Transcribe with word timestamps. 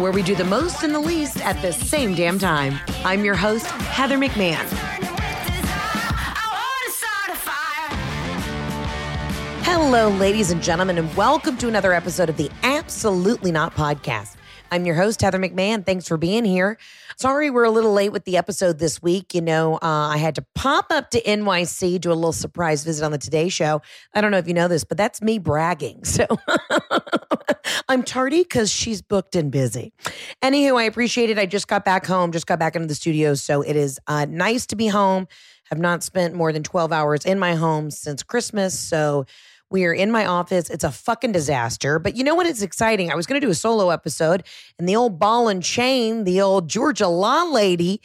where 0.00 0.12
we 0.12 0.22
do 0.22 0.34
the 0.34 0.44
most 0.44 0.82
and 0.82 0.94
the 0.94 1.00
least 1.00 1.44
at 1.44 1.60
the 1.62 1.72
same 1.72 2.14
damn 2.14 2.38
time. 2.38 2.78
I'm 3.04 3.24
your 3.24 3.34
host, 3.34 3.66
Heather 3.66 4.18
McMahan. 4.18 4.66
Hello, 9.62 10.08
ladies 10.08 10.50
and 10.50 10.62
gentlemen, 10.62 10.98
and 10.98 11.16
welcome 11.16 11.56
to 11.58 11.68
another 11.68 11.92
episode 11.92 12.28
of 12.28 12.36
the 12.36 12.50
Absolutely 12.62 13.52
Not 13.52 13.74
Podcast. 13.74 14.36
I'm 14.70 14.86
your 14.86 14.94
host, 14.94 15.20
Heather 15.20 15.38
McMahan. 15.38 15.84
Thanks 15.84 16.06
for 16.06 16.16
being 16.16 16.44
here. 16.44 16.78
Sorry 17.20 17.50
we're 17.50 17.64
a 17.64 17.70
little 17.70 17.92
late 17.92 18.12
with 18.12 18.24
the 18.24 18.38
episode 18.38 18.78
this 18.78 19.02
week. 19.02 19.34
You 19.34 19.42
know, 19.42 19.74
uh, 19.74 19.78
I 19.82 20.16
had 20.16 20.36
to 20.36 20.46
pop 20.54 20.86
up 20.88 21.10
to 21.10 21.20
NYC, 21.20 22.00
do 22.00 22.10
a 22.10 22.14
little 22.14 22.32
surprise 22.32 22.82
visit 22.82 23.04
on 23.04 23.12
the 23.12 23.18
Today 23.18 23.50
Show. 23.50 23.82
I 24.14 24.22
don't 24.22 24.30
know 24.30 24.38
if 24.38 24.48
you 24.48 24.54
know 24.54 24.68
this, 24.68 24.84
but 24.84 24.96
that's 24.96 25.20
me 25.20 25.38
bragging. 25.38 26.02
So 26.10 26.26
I'm 27.88 28.04
tardy 28.04 28.42
because 28.42 28.70
she's 28.70 29.02
booked 29.02 29.36
and 29.36 29.50
busy. 29.50 29.92
Anywho, 30.42 30.78
I 30.78 30.84
appreciate 30.84 31.28
it. 31.28 31.38
I 31.38 31.44
just 31.44 31.68
got 31.68 31.84
back 31.84 32.06
home, 32.06 32.32
just 32.32 32.46
got 32.46 32.58
back 32.58 32.74
into 32.74 32.88
the 32.88 32.94
studio. 32.94 33.34
So 33.34 33.60
it 33.60 33.76
is 33.76 33.98
uh, 34.06 34.26
nice 34.26 34.66
to 34.68 34.76
be 34.76 34.86
home. 34.86 35.28
Have 35.70 35.78
not 35.78 36.02
spent 36.02 36.34
more 36.34 36.52
than 36.52 36.62
12 36.62 36.90
hours 36.90 37.26
in 37.26 37.38
my 37.38 37.54
home 37.54 37.90
since 37.90 38.22
Christmas. 38.22 38.78
So 38.78 39.26
we 39.70 39.84
are 39.84 39.92
in 39.92 40.10
my 40.10 40.26
office. 40.26 40.68
It's 40.68 40.84
a 40.84 40.90
fucking 40.90 41.32
disaster. 41.32 41.98
But 41.98 42.16
you 42.16 42.24
know 42.24 42.34
what? 42.34 42.46
It's 42.46 42.62
exciting. 42.62 43.10
I 43.10 43.14
was 43.14 43.26
going 43.26 43.40
to 43.40 43.46
do 43.46 43.50
a 43.50 43.54
solo 43.54 43.90
episode, 43.90 44.44
and 44.78 44.88
the 44.88 44.96
old 44.96 45.18
ball 45.18 45.48
and 45.48 45.62
chain, 45.62 46.24
the 46.24 46.40
old 46.40 46.68
Georgia 46.68 47.08
Law 47.08 47.44
lady, 47.44 48.00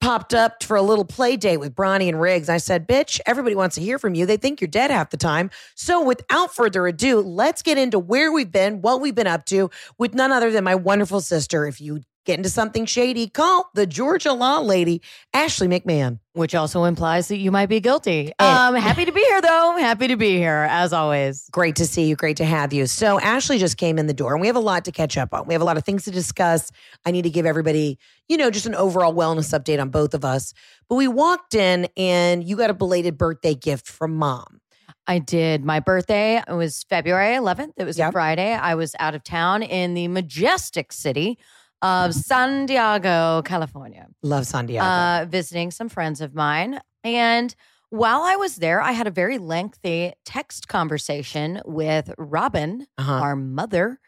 popped 0.00 0.32
up 0.32 0.62
for 0.62 0.76
a 0.76 0.82
little 0.82 1.04
play 1.04 1.36
date 1.36 1.58
with 1.58 1.74
Bronny 1.74 2.08
and 2.08 2.20
Riggs. 2.20 2.48
I 2.48 2.56
said, 2.56 2.88
bitch, 2.88 3.20
everybody 3.26 3.54
wants 3.54 3.74
to 3.74 3.82
hear 3.82 3.98
from 3.98 4.14
you. 4.14 4.24
They 4.24 4.38
think 4.38 4.60
you're 4.60 4.68
dead 4.68 4.90
half 4.90 5.10
the 5.10 5.18
time. 5.18 5.50
So 5.74 6.02
without 6.02 6.54
further 6.54 6.86
ado, 6.86 7.20
let's 7.20 7.60
get 7.60 7.76
into 7.76 7.98
where 7.98 8.32
we've 8.32 8.50
been, 8.50 8.80
what 8.80 9.02
we've 9.02 9.14
been 9.14 9.26
up 9.26 9.44
to 9.46 9.68
with 9.98 10.14
none 10.14 10.32
other 10.32 10.50
than 10.50 10.64
my 10.64 10.74
wonderful 10.74 11.20
sister. 11.20 11.66
If 11.66 11.82
you 11.82 12.00
get 12.30 12.38
into 12.38 12.48
something 12.48 12.86
shady, 12.86 13.26
call 13.28 13.70
the 13.74 13.86
Georgia 13.86 14.32
law 14.32 14.60
lady, 14.60 15.02
Ashley 15.34 15.66
McMahan. 15.66 16.20
Which 16.32 16.54
also 16.54 16.84
implies 16.84 17.26
that 17.26 17.38
you 17.38 17.50
might 17.50 17.66
be 17.66 17.80
guilty. 17.80 18.32
Um, 18.38 18.76
happy 18.76 19.04
to 19.04 19.10
be 19.10 19.20
here, 19.20 19.40
though. 19.40 19.76
Happy 19.80 20.06
to 20.06 20.16
be 20.16 20.36
here, 20.36 20.64
as 20.70 20.92
always. 20.92 21.48
Great 21.50 21.74
to 21.76 21.86
see 21.86 22.04
you. 22.04 22.14
Great 22.14 22.36
to 22.36 22.44
have 22.44 22.72
you. 22.72 22.86
So, 22.86 23.18
Ashley 23.18 23.58
just 23.58 23.76
came 23.78 23.98
in 23.98 24.06
the 24.06 24.14
door, 24.14 24.32
and 24.32 24.40
we 24.40 24.46
have 24.46 24.54
a 24.54 24.60
lot 24.60 24.84
to 24.84 24.92
catch 24.92 25.18
up 25.18 25.34
on. 25.34 25.48
We 25.48 25.54
have 25.54 25.60
a 25.60 25.64
lot 25.64 25.76
of 25.76 25.84
things 25.84 26.04
to 26.04 26.12
discuss. 26.12 26.70
I 27.04 27.10
need 27.10 27.22
to 27.22 27.30
give 27.30 27.46
everybody, 27.46 27.98
you 28.28 28.36
know, 28.36 28.48
just 28.48 28.66
an 28.66 28.76
overall 28.76 29.12
wellness 29.12 29.52
update 29.58 29.80
on 29.80 29.88
both 29.90 30.14
of 30.14 30.24
us. 30.24 30.54
But 30.88 30.94
we 30.94 31.08
walked 31.08 31.56
in, 31.56 31.88
and 31.96 32.44
you 32.44 32.56
got 32.56 32.70
a 32.70 32.74
belated 32.74 33.18
birthday 33.18 33.56
gift 33.56 33.88
from 33.88 34.14
mom. 34.14 34.60
I 35.08 35.18
did. 35.18 35.64
My 35.64 35.80
birthday 35.80 36.40
It 36.46 36.52
was 36.52 36.84
February 36.84 37.34
11th. 37.34 37.72
It 37.76 37.84
was 37.84 37.98
Yep. 37.98 38.10
a 38.10 38.12
Friday. 38.12 38.52
I 38.54 38.76
was 38.76 38.94
out 39.00 39.16
of 39.16 39.24
town 39.24 39.64
in 39.64 39.94
the 39.94 40.06
majestic 40.06 40.92
city 40.92 41.38
of 41.82 42.14
San 42.14 42.66
Diego, 42.66 43.42
California, 43.44 44.06
Love 44.22 44.46
San 44.46 44.66
Diego. 44.66 44.84
uh, 44.84 45.26
visiting 45.28 45.70
some 45.70 45.88
friends 45.88 46.20
of 46.20 46.34
mine. 46.34 46.80
And 47.04 47.54
while 47.88 48.22
I 48.22 48.36
was 48.36 48.56
there, 48.56 48.80
I 48.80 48.92
had 48.92 49.06
a 49.06 49.10
very 49.10 49.38
lengthy 49.38 50.12
text 50.24 50.68
conversation 50.68 51.60
with 51.64 52.12
Robin, 52.18 52.86
Uh-huh. 52.98 53.12
our 53.14 53.34
mother, 53.36 53.98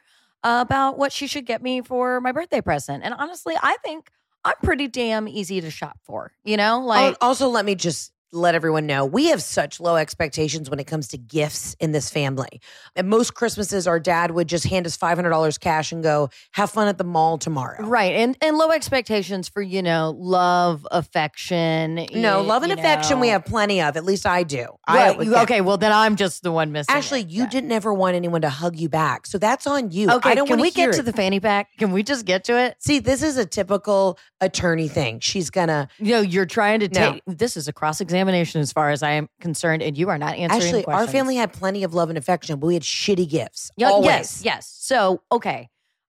about 0.45 0.99
what 0.99 1.13
she 1.13 1.27
should 1.27 1.47
get 1.47 1.63
me 1.63 1.81
for 1.83 2.21
my 2.21 2.33
birthday 2.33 2.61
present. 2.61 3.05
And 3.05 3.15
honestly, 3.15 3.55
I 3.63 3.77
think 3.85 4.11
I'm 4.45 4.55
pretty 4.63 4.89
damn 4.89 5.29
easy 5.29 5.61
to 5.61 5.71
shop 5.71 5.99
for. 6.03 6.33
You 6.45 6.57
know, 6.57 6.81
like 6.85 7.17
also, 7.21 7.49
let 7.49 7.65
me 7.65 7.75
just 7.75 8.13
let 8.35 8.55
everyone 8.55 8.87
know 8.87 9.05
we 9.05 9.27
have 9.29 9.43
such 9.43 9.79
low 9.79 9.97
expectations 9.97 10.71
when 10.71 10.81
it 10.81 10.87
comes 10.87 11.09
to 11.09 11.19
gifts 11.19 11.75
in 11.81 11.93
this 11.93 12.11
family. 12.11 12.61
At 12.97 13.05
most 13.05 13.35
Christmases, 13.35 13.87
our 13.87 14.01
dad 14.01 14.31
would 14.31 14.49
just 14.49 14.65
hand 14.67 14.87
us 14.87 14.97
$500 14.97 15.61
cash 15.61 15.93
and 15.93 16.03
go, 16.03 16.31
have 16.53 16.71
fun 16.71 16.89
at 16.89 16.97
the 16.97 17.05
mall 17.05 17.37
tomorrow. 17.39 17.85
Right. 17.87 18.15
And 18.15 18.37
and 18.41 18.57
low 18.57 18.71
expectations 18.71 19.49
for, 19.49 19.61
you 19.61 19.83
know, 19.83 20.15
love, 20.19 20.87
affection. 20.91 22.07
No, 22.15 22.41
love 22.43 22.63
and 22.63 22.73
affection 22.73 23.21
we 23.21 23.29
have 23.29 23.45
plenty 23.45 23.81
of. 23.83 23.97
At 23.97 24.05
least 24.05 24.25
I 24.27 24.43
do. 24.43 24.67
Right. 24.89 25.17
would 25.17 25.27
You- 25.27 25.37
okay, 25.39 25.61
well 25.61 25.77
then 25.77 25.93
I'm 25.93 26.17
just 26.17 26.43
the 26.43 26.53
one 26.53 26.73
missing. 26.73 26.95
Ashley, 26.95 27.21
it. 27.21 27.29
you 27.29 27.43
Yeah. 27.43 27.49
didn't 27.51 27.73
ever 27.73 27.93
want 27.93 28.17
anyone 28.17 28.41
to 28.43 28.49
hug 28.51 28.77
you 28.77 28.89
back. 28.89 29.27
So 29.27 29.39
that's 29.39 29.67
on 29.67 29.91
you. 29.91 30.11
Okay, 30.11 30.31
I 30.31 30.35
don't 30.35 30.47
can 30.47 30.61
we 30.61 30.71
get 30.71 30.93
to 30.95 31.03
the 31.03 31.13
fanny 31.13 31.41
pack? 31.41 31.69
Can 31.79 31.93
we 31.93 32.03
just 32.03 32.25
get 32.25 32.45
to 32.45 32.59
it? 32.59 32.77
See, 32.81 32.99
this 32.99 33.23
is 33.23 33.37
a 33.37 33.45
typical 33.47 34.19
attorney 34.41 34.89
thing. 34.89 35.21
She's 35.21 35.51
gonna 35.51 35.89
You 35.99 36.13
know, 36.13 36.21
you're 36.21 36.47
trying 36.47 36.81
to 36.81 36.89
No. 36.89 37.13
take 37.13 37.23
this 37.27 37.57
is 37.57 37.69
a 37.69 37.73
cross 37.73 38.01
examination 38.23 38.61
as 38.61 38.73
far 38.73 38.91
as 38.91 39.03
I 39.03 39.13
am 39.13 39.29
concerned, 39.41 39.83
and 39.83 39.97
you 39.97 40.09
are 40.09 40.19
not 40.19 40.37
answering. 40.37 40.63
Actually, 40.63 40.85
our 40.87 41.07
family 41.07 41.37
had 41.37 41.53
plenty 41.53 41.83
of 41.83 41.95
love 41.95 42.09
and 42.09 42.17
affection, 42.17 42.59
but 42.59 42.67
we 42.67 42.75
had 42.75 42.83
shitty 42.83 43.29
gifts. 43.29 43.71
Yeah, 43.77 43.89
always. 43.89 44.07
Yes, 44.07 44.43
yes. 44.45 44.77
So, 44.79 45.23
okay. 45.31 45.69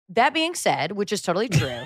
That 0.10 0.34
being 0.34 0.56
said, 0.56 0.92
which 0.92 1.14
is 1.14 1.22
totally 1.22 1.48
true, 1.48 1.82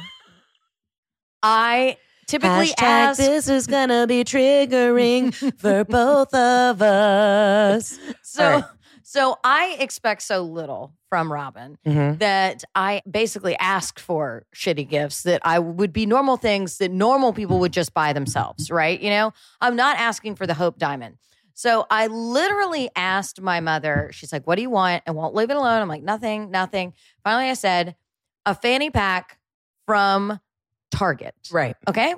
I 1.44 1.98
typically 2.28 2.70
Hashtag 2.70 2.82
ask. 2.82 3.20
this 3.20 3.48
is 3.48 3.68
gonna 3.68 4.08
be 4.08 4.24
triggering 4.24 5.34
for 5.60 5.84
both 5.86 6.34
of 6.34 6.82
us. 6.82 8.00
so. 8.24 8.64
So 9.08 9.38
I 9.44 9.78
expect 9.80 10.24
so 10.24 10.42
little 10.42 10.94
from 11.10 11.32
Robin 11.32 11.78
Mhm. 11.86 12.18
that 12.18 12.64
I 12.74 13.04
basically 13.10 13.56
ask 13.60 14.00
for 14.00 14.46
shitty 14.56 14.90
gifts 14.90 15.22
that 15.24 15.42
I 15.46 15.60
would 15.60 15.94
be 15.94 16.08
normal 16.08 16.38
things 16.38 16.80
that 16.80 16.90
normal 16.92 17.32
people 17.32 17.60
would 17.60 17.72
just 17.72 17.94
buy 17.94 18.14
themselves, 18.14 18.72
right? 18.72 19.00
You 19.00 19.12
know, 19.12 19.32
I'm 19.62 19.76
not 19.76 19.98
asking 19.98 20.36
for 20.36 20.48
the 20.48 20.56
Hope 20.56 20.80
Diamond. 20.80 21.18
So 21.54 21.86
I 21.92 22.08
literally 22.08 22.90
asked 22.96 23.40
my 23.40 23.60
mother, 23.60 24.10
she's 24.12 24.34
like, 24.34 24.46
What 24.48 24.56
do 24.56 24.64
you 24.64 24.72
want? 24.72 25.04
And 25.06 25.16
won't 25.16 25.36
leave 25.36 25.52
it 25.52 25.56
alone. 25.56 25.82
I'm 25.84 25.88
like, 25.88 26.02
Nothing, 26.04 26.50
nothing. 26.50 26.94
Finally, 27.24 27.50
I 27.52 27.54
said, 27.54 27.96
A 28.48 28.56
fanny 28.56 28.90
pack 28.90 29.38
from 29.86 30.40
Target. 30.90 31.36
Right. 31.52 31.76
Okay. 31.88 32.16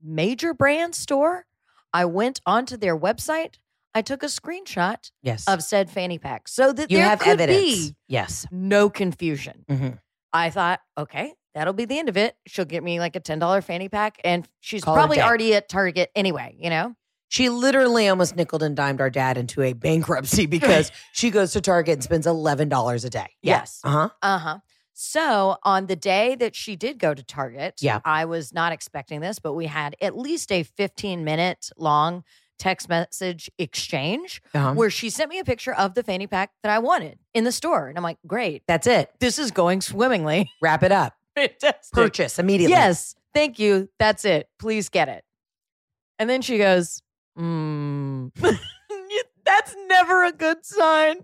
Major 0.00 0.54
brand 0.54 0.94
store. 0.94 1.46
I 1.92 2.04
went 2.04 2.40
onto 2.46 2.76
their 2.76 2.96
website. 2.96 3.56
I 3.94 4.02
took 4.02 4.22
a 4.22 4.26
screenshot 4.26 5.10
Yes. 5.22 5.46
of 5.48 5.62
said 5.62 5.90
fanny 5.90 6.18
pack 6.18 6.48
so 6.48 6.72
that 6.72 6.90
you 6.90 6.98
there 6.98 7.08
have 7.08 7.20
could 7.20 7.40
evidence. 7.40 7.58
be 7.62 7.96
Yes. 8.08 8.46
no 8.50 8.90
confusion. 8.90 9.64
Mhm. 9.70 9.98
I 10.32 10.50
thought, 10.50 10.80
okay, 10.98 11.34
that'll 11.54 11.72
be 11.74 11.84
the 11.84 11.98
end 11.98 12.08
of 12.08 12.16
it. 12.16 12.36
She'll 12.46 12.64
get 12.64 12.82
me 12.82 12.98
like 12.98 13.14
a 13.14 13.20
$10 13.20 13.60
fanny 13.64 13.88
pack 13.88 14.20
and 14.24 14.48
she's 14.60 14.82
Call 14.82 14.94
probably 14.94 15.20
already 15.20 15.54
at 15.54 15.68
Target 15.68 16.10
anyway, 16.16 16.56
you 16.58 16.70
know? 16.70 16.94
She 17.28 17.48
literally 17.48 18.08
almost 18.08 18.36
nickled 18.36 18.62
and 18.62 18.76
dimed 18.76 19.00
our 19.00 19.10
dad 19.10 19.38
into 19.38 19.62
a 19.62 19.72
bankruptcy 19.72 20.46
because 20.58 20.90
she 21.12 21.30
goes 21.30 21.52
to 21.52 21.60
Target 21.60 21.94
and 21.94 22.02
spends 22.02 22.26
eleven 22.26 22.68
dollars 22.68 23.04
a 23.04 23.10
day. 23.10 23.28
Yes. 23.42 23.80
Uh 23.84 23.90
huh. 23.90 24.08
Uh-huh. 24.22 24.58
So 24.92 25.56
on 25.64 25.86
the 25.86 25.96
day 25.96 26.36
that 26.36 26.54
she 26.54 26.76
did 26.76 26.98
go 26.98 27.14
to 27.14 27.22
Target, 27.24 27.74
Yeah. 27.80 28.00
I 28.04 28.24
was 28.26 28.52
not 28.52 28.72
expecting 28.72 29.20
this, 29.20 29.40
but 29.40 29.54
we 29.54 29.66
had 29.66 29.96
at 30.00 30.16
least 30.16 30.52
a 30.52 30.62
15 30.62 31.24
minute 31.24 31.70
long 31.76 32.22
text 32.58 32.88
message 32.88 33.50
exchange 33.58 34.40
Uh-huh. 34.54 34.74
where 34.74 34.90
she 34.90 35.10
sent 35.10 35.30
me 35.30 35.38
a 35.38 35.44
picture 35.44 35.74
of 35.74 35.94
the 35.94 36.02
fanny 36.02 36.26
pack 36.26 36.50
that 36.62 36.70
I 36.72 36.78
wanted 36.78 37.18
in 37.34 37.44
the 37.44 37.52
store. 37.52 37.88
And 37.88 37.96
I'm 37.98 38.04
like, 38.04 38.18
great, 38.26 38.62
That's 38.68 38.86
it. 38.86 39.10
this 39.20 39.38
is 39.38 39.50
going 39.50 39.80
swimmingly. 39.80 40.50
Wrap 40.62 40.82
it 40.82 40.92
up. 40.92 41.14
Fantastic. 41.34 41.92
Purchase 41.92 42.38
immediately. 42.38 42.72
Yes, 42.76 43.14
thank 43.34 43.58
you. 43.58 43.88
That's 43.98 44.24
it. 44.24 44.48
Please 44.58 44.88
get 44.88 45.08
it. 45.08 45.24
And 46.18 46.30
then 46.30 46.42
she 46.42 46.58
goes, 46.58 47.02
mm. 47.38 48.30
That's 49.44 49.74
never 49.88 50.24
a 50.24 50.32
good 50.32 50.64
sign. 50.64 51.16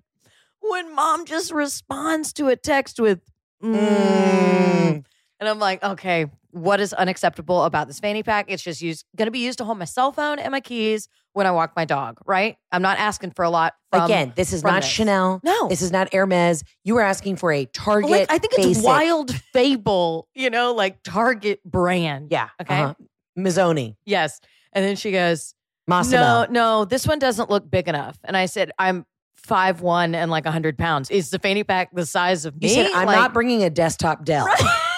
When 0.61 0.95
mom 0.95 1.25
just 1.25 1.53
responds 1.53 2.33
to 2.35 2.49
a 2.49 2.57
text 2.57 3.01
with, 3.01 3.21
mm. 3.63 3.75
Mm. 3.75 5.05
and 5.41 5.49
I'm 5.49 5.59
like, 5.59 5.83
okay, 5.83 6.27
what 6.51 6.81
is 6.81 6.93
unacceptable 6.93 7.65
about 7.65 7.87
this 7.87 7.99
fanny 8.01 8.23
pack? 8.23 8.47
It's 8.49 8.63
just 8.63 8.83
used, 8.83 9.07
going 9.17 9.27
to 9.27 9.33
be 9.33 9.39
used 9.39 9.59
to 9.59 9.65
hold 9.65 9.79
my 9.79 9.85
cell 9.87 10.13
phone 10.13 10.39
and 10.39 10.51
my 10.53 10.61
keys 10.61 11.09
when 11.33 11.47
I 11.47 11.53
walk 11.53 11.73
my 11.77 11.85
dog, 11.85 12.19
right? 12.27 12.57
I'm 12.73 12.83
not 12.83 12.99
asking 12.99 13.33
for 13.33 13.45
a 13.45 13.51
lot. 13.51 13.75
From, 13.93 14.03
Again, 14.05 14.33
this 14.37 14.53
is 14.53 14.63
not 14.63 14.83
this. 14.83 14.91
Chanel. 14.91 15.41
No. 15.45 15.69
This 15.69 15.83
is 15.83 15.91
not 15.93 16.13
Hermes. 16.13 16.63
You 16.85 16.95
were 16.95 17.01
asking 17.03 17.37
for 17.37 17.53
a 17.53 17.65
Target. 17.67 18.11
like, 18.11 18.31
I 18.31 18.39
think 18.39 18.53
it's 18.55 18.67
basic. 18.67 18.85
Wild 18.85 19.35
Fable, 19.35 20.29
you 20.35 20.51
know, 20.51 20.75
like 20.75 21.03
Target 21.03 21.61
brand. 21.65 22.29
Yeah. 22.31 22.49
Okay. 22.61 22.81
uh-huh. 22.83 22.95
Mizzoni. 23.39 23.97
Yes. 24.05 24.41
And 24.73 24.85
then 24.85 24.97
she 24.97 25.13
goes, 25.13 25.55
Mossimo. 25.89 26.13
No, 26.13 26.47
no, 26.51 26.85
this 26.85 27.07
one 27.07 27.19
doesn't 27.19 27.51
look 27.51 27.69
big 27.71 27.89
enough. 27.89 28.19
And 28.25 28.37
I 28.37 28.47
said, 28.47 28.71
I'm 28.79 29.07
five 29.37 29.81
one 29.81 30.15
and 30.15 30.31
like 30.31 30.47
hundred 30.47 30.77
pounds. 30.79 31.11
Is 31.11 31.31
the 31.31 31.39
fanny 31.39 31.65
pack 31.65 31.91
the 31.93 32.07
size 32.07 32.45
of 32.45 32.55
You 32.61 32.69
me? 32.69 32.75
said, 32.75 32.91
I'm 32.95 33.07
Like- 33.07 33.17
not 33.17 33.33
bringing 33.33 33.63
a 33.65 33.71
desktop 33.71 34.25
Dell. 34.25 34.45
Right. 34.47 34.61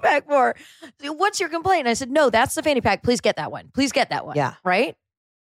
pack 0.00 0.26
for? 0.26 0.54
What's 1.02 1.40
your 1.40 1.48
complaint? 1.48 1.86
I 1.86 1.94
said, 1.94 2.10
no, 2.10 2.30
that's 2.30 2.54
the 2.54 2.62
fanny 2.62 2.80
pack. 2.80 3.02
Please 3.02 3.20
get 3.20 3.36
that 3.36 3.52
one. 3.52 3.70
Please 3.74 3.92
get 3.92 4.10
that 4.10 4.26
one. 4.26 4.36
Yeah. 4.36 4.54
Right. 4.64 4.96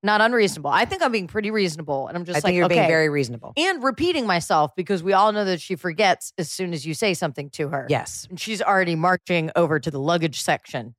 Not 0.03 0.21
unreasonable. 0.21 0.71
I 0.71 0.85
think 0.85 1.03
I'm 1.03 1.11
being 1.11 1.27
pretty 1.27 1.51
reasonable, 1.51 2.07
and 2.07 2.17
I'm 2.17 2.25
just 2.25 2.37
I 2.37 2.39
like, 2.39 2.45
think 2.45 2.57
you're 2.57 2.67
okay. 2.67 2.77
being 2.77 2.87
very 2.87 3.09
reasonable. 3.09 3.53
and 3.57 3.83
repeating 3.83 4.27
myself 4.27 4.71
because 4.77 5.03
we 5.03 5.13
all 5.13 5.33
know 5.33 5.45
that 5.45 5.61
she 5.61 5.75
forgets 5.75 6.33
as 6.39 6.51
soon 6.51 6.73
as 6.73 6.87
you 6.87 6.95
say 6.95 7.15
something 7.15 7.51
to 7.51 7.69
her. 7.69 7.87
Yes. 7.89 8.27
and 8.31 8.39
she's 8.39 8.63
already 8.63 8.95
marching 8.95 9.51
over 9.57 9.81
to 9.81 9.91
the 9.91 9.99
luggage 9.99 10.41
section. 10.41 10.95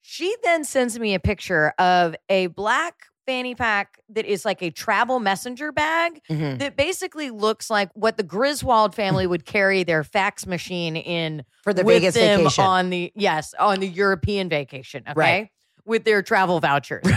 She 0.00 0.34
then 0.42 0.64
sends 0.64 0.98
me 0.98 1.14
a 1.14 1.20
picture 1.20 1.72
of 1.78 2.16
a 2.28 2.48
black 2.48 3.04
fanny 3.26 3.54
pack 3.54 3.98
that 4.08 4.24
is 4.26 4.44
like 4.44 4.62
a 4.62 4.70
travel 4.70 5.20
messenger 5.20 5.70
bag 5.72 6.20
Mhm. 6.30 6.58
that 6.58 6.76
basically 6.76 7.30
looks 7.30 7.70
like 7.70 7.88
what 7.94 8.16
the 8.16 8.22
Griswold 8.22 8.94
family 8.94 9.26
would 9.32 9.44
carry 9.44 9.82
their 9.84 10.04
fax 10.04 10.46
machine 10.46 10.96
in 10.96 11.44
For 11.62 11.72
the 11.72 11.84
Vegas 11.84 12.14
them 12.14 12.40
vacation. 12.40 12.64
on 12.64 12.90
the 12.90 13.12
yes 13.14 13.54
on 13.58 13.80
the 13.80 13.88
European 13.88 14.48
vacation. 14.48 15.02
Okay, 15.08 15.12
Right. 15.18 15.48
with 15.84 16.04
their 16.04 16.22
travel 16.22 16.60
vouchers. 16.60 17.04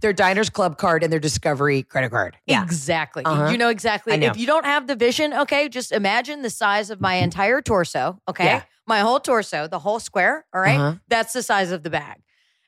their 0.00 0.12
Diners 0.12 0.50
Club 0.50 0.78
card 0.78 1.02
and 1.02 1.12
their 1.12 1.20
Discovery 1.20 1.82
credit 1.82 2.10
card. 2.10 2.36
Yeah. 2.46 2.62
Exactly. 2.62 3.24
Uh-huh. 3.24 3.48
You 3.50 3.58
know 3.58 3.68
exactly. 3.68 4.16
Know. 4.16 4.28
If 4.28 4.36
you 4.36 4.46
don't 4.46 4.64
have 4.64 4.86
the 4.86 4.96
vision, 4.96 5.32
okay, 5.34 5.68
just 5.68 5.92
imagine 5.92 6.42
the 6.42 6.50
size 6.50 6.90
of 6.90 7.00
my 7.00 7.14
entire 7.16 7.60
torso, 7.60 8.18
okay? 8.28 8.44
Yeah. 8.44 8.62
My 8.86 9.00
whole 9.00 9.20
torso, 9.20 9.66
the 9.66 9.78
whole 9.78 10.00
square, 10.00 10.46
all 10.54 10.60
right? 10.60 10.78
Uh-huh. 10.78 10.94
That's 11.08 11.32
the 11.32 11.42
size 11.42 11.70
of 11.70 11.82
the 11.82 11.90
bag. 11.90 12.22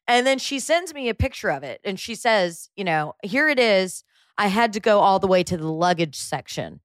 And 0.09 0.27
then 0.27 0.39
she 0.39 0.61
sends 0.61 0.95
me 0.95 1.09
a 1.09 1.15
picture 1.15 1.51
of 1.51 1.63
it 1.63 1.81
and 1.85 1.99
she 1.99 2.15
says, 2.15 2.71
you 2.77 2.85
know, 2.85 3.15
here 3.23 3.49
it 3.49 3.59
is. 3.59 4.05
I 4.39 4.49
had 4.49 4.73
to 4.75 4.81
go 4.81 5.01
all 5.01 5.19
the 5.19 5.27
way 5.27 5.43
to 5.45 5.57
the 5.57 5.67
luggage 5.71 6.17
section. 6.17 6.81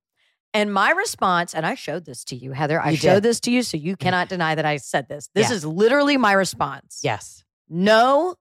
And 0.53 0.73
my 0.73 0.91
response, 0.91 1.53
and 1.53 1.65
I 1.65 1.75
showed 1.75 2.05
this 2.05 2.23
to 2.25 2.35
you, 2.35 2.51
Heather. 2.51 2.81
I 2.81 2.91
You 2.91 2.97
showed 2.97 3.13
did. 3.15 3.23
this 3.23 3.39
to 3.41 3.51
you, 3.51 3.63
so 3.63 3.77
you 3.77 3.93
mm-hmm. 3.93 4.03
cannot 4.03 4.27
deny 4.29 4.55
that 4.55 4.65
I 4.65 4.77
said 4.77 5.07
this. 5.07 5.29
This 5.33 5.49
Yeah. 5.49 5.55
is 5.55 5.65
literally 5.65 6.17
my 6.17 6.33
response. 6.33 7.01
Yes. 7.03 7.43
No, 7.69 8.35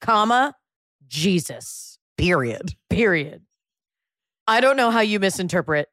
comma, 0.00 0.54
Jesus 1.08 1.98
Period. 2.16 2.74
period. 2.88 3.42
I 4.46 4.60
don't 4.60 4.76
know 4.76 4.90
how 4.90 5.00
you 5.00 5.18
misinterpret 5.20 5.88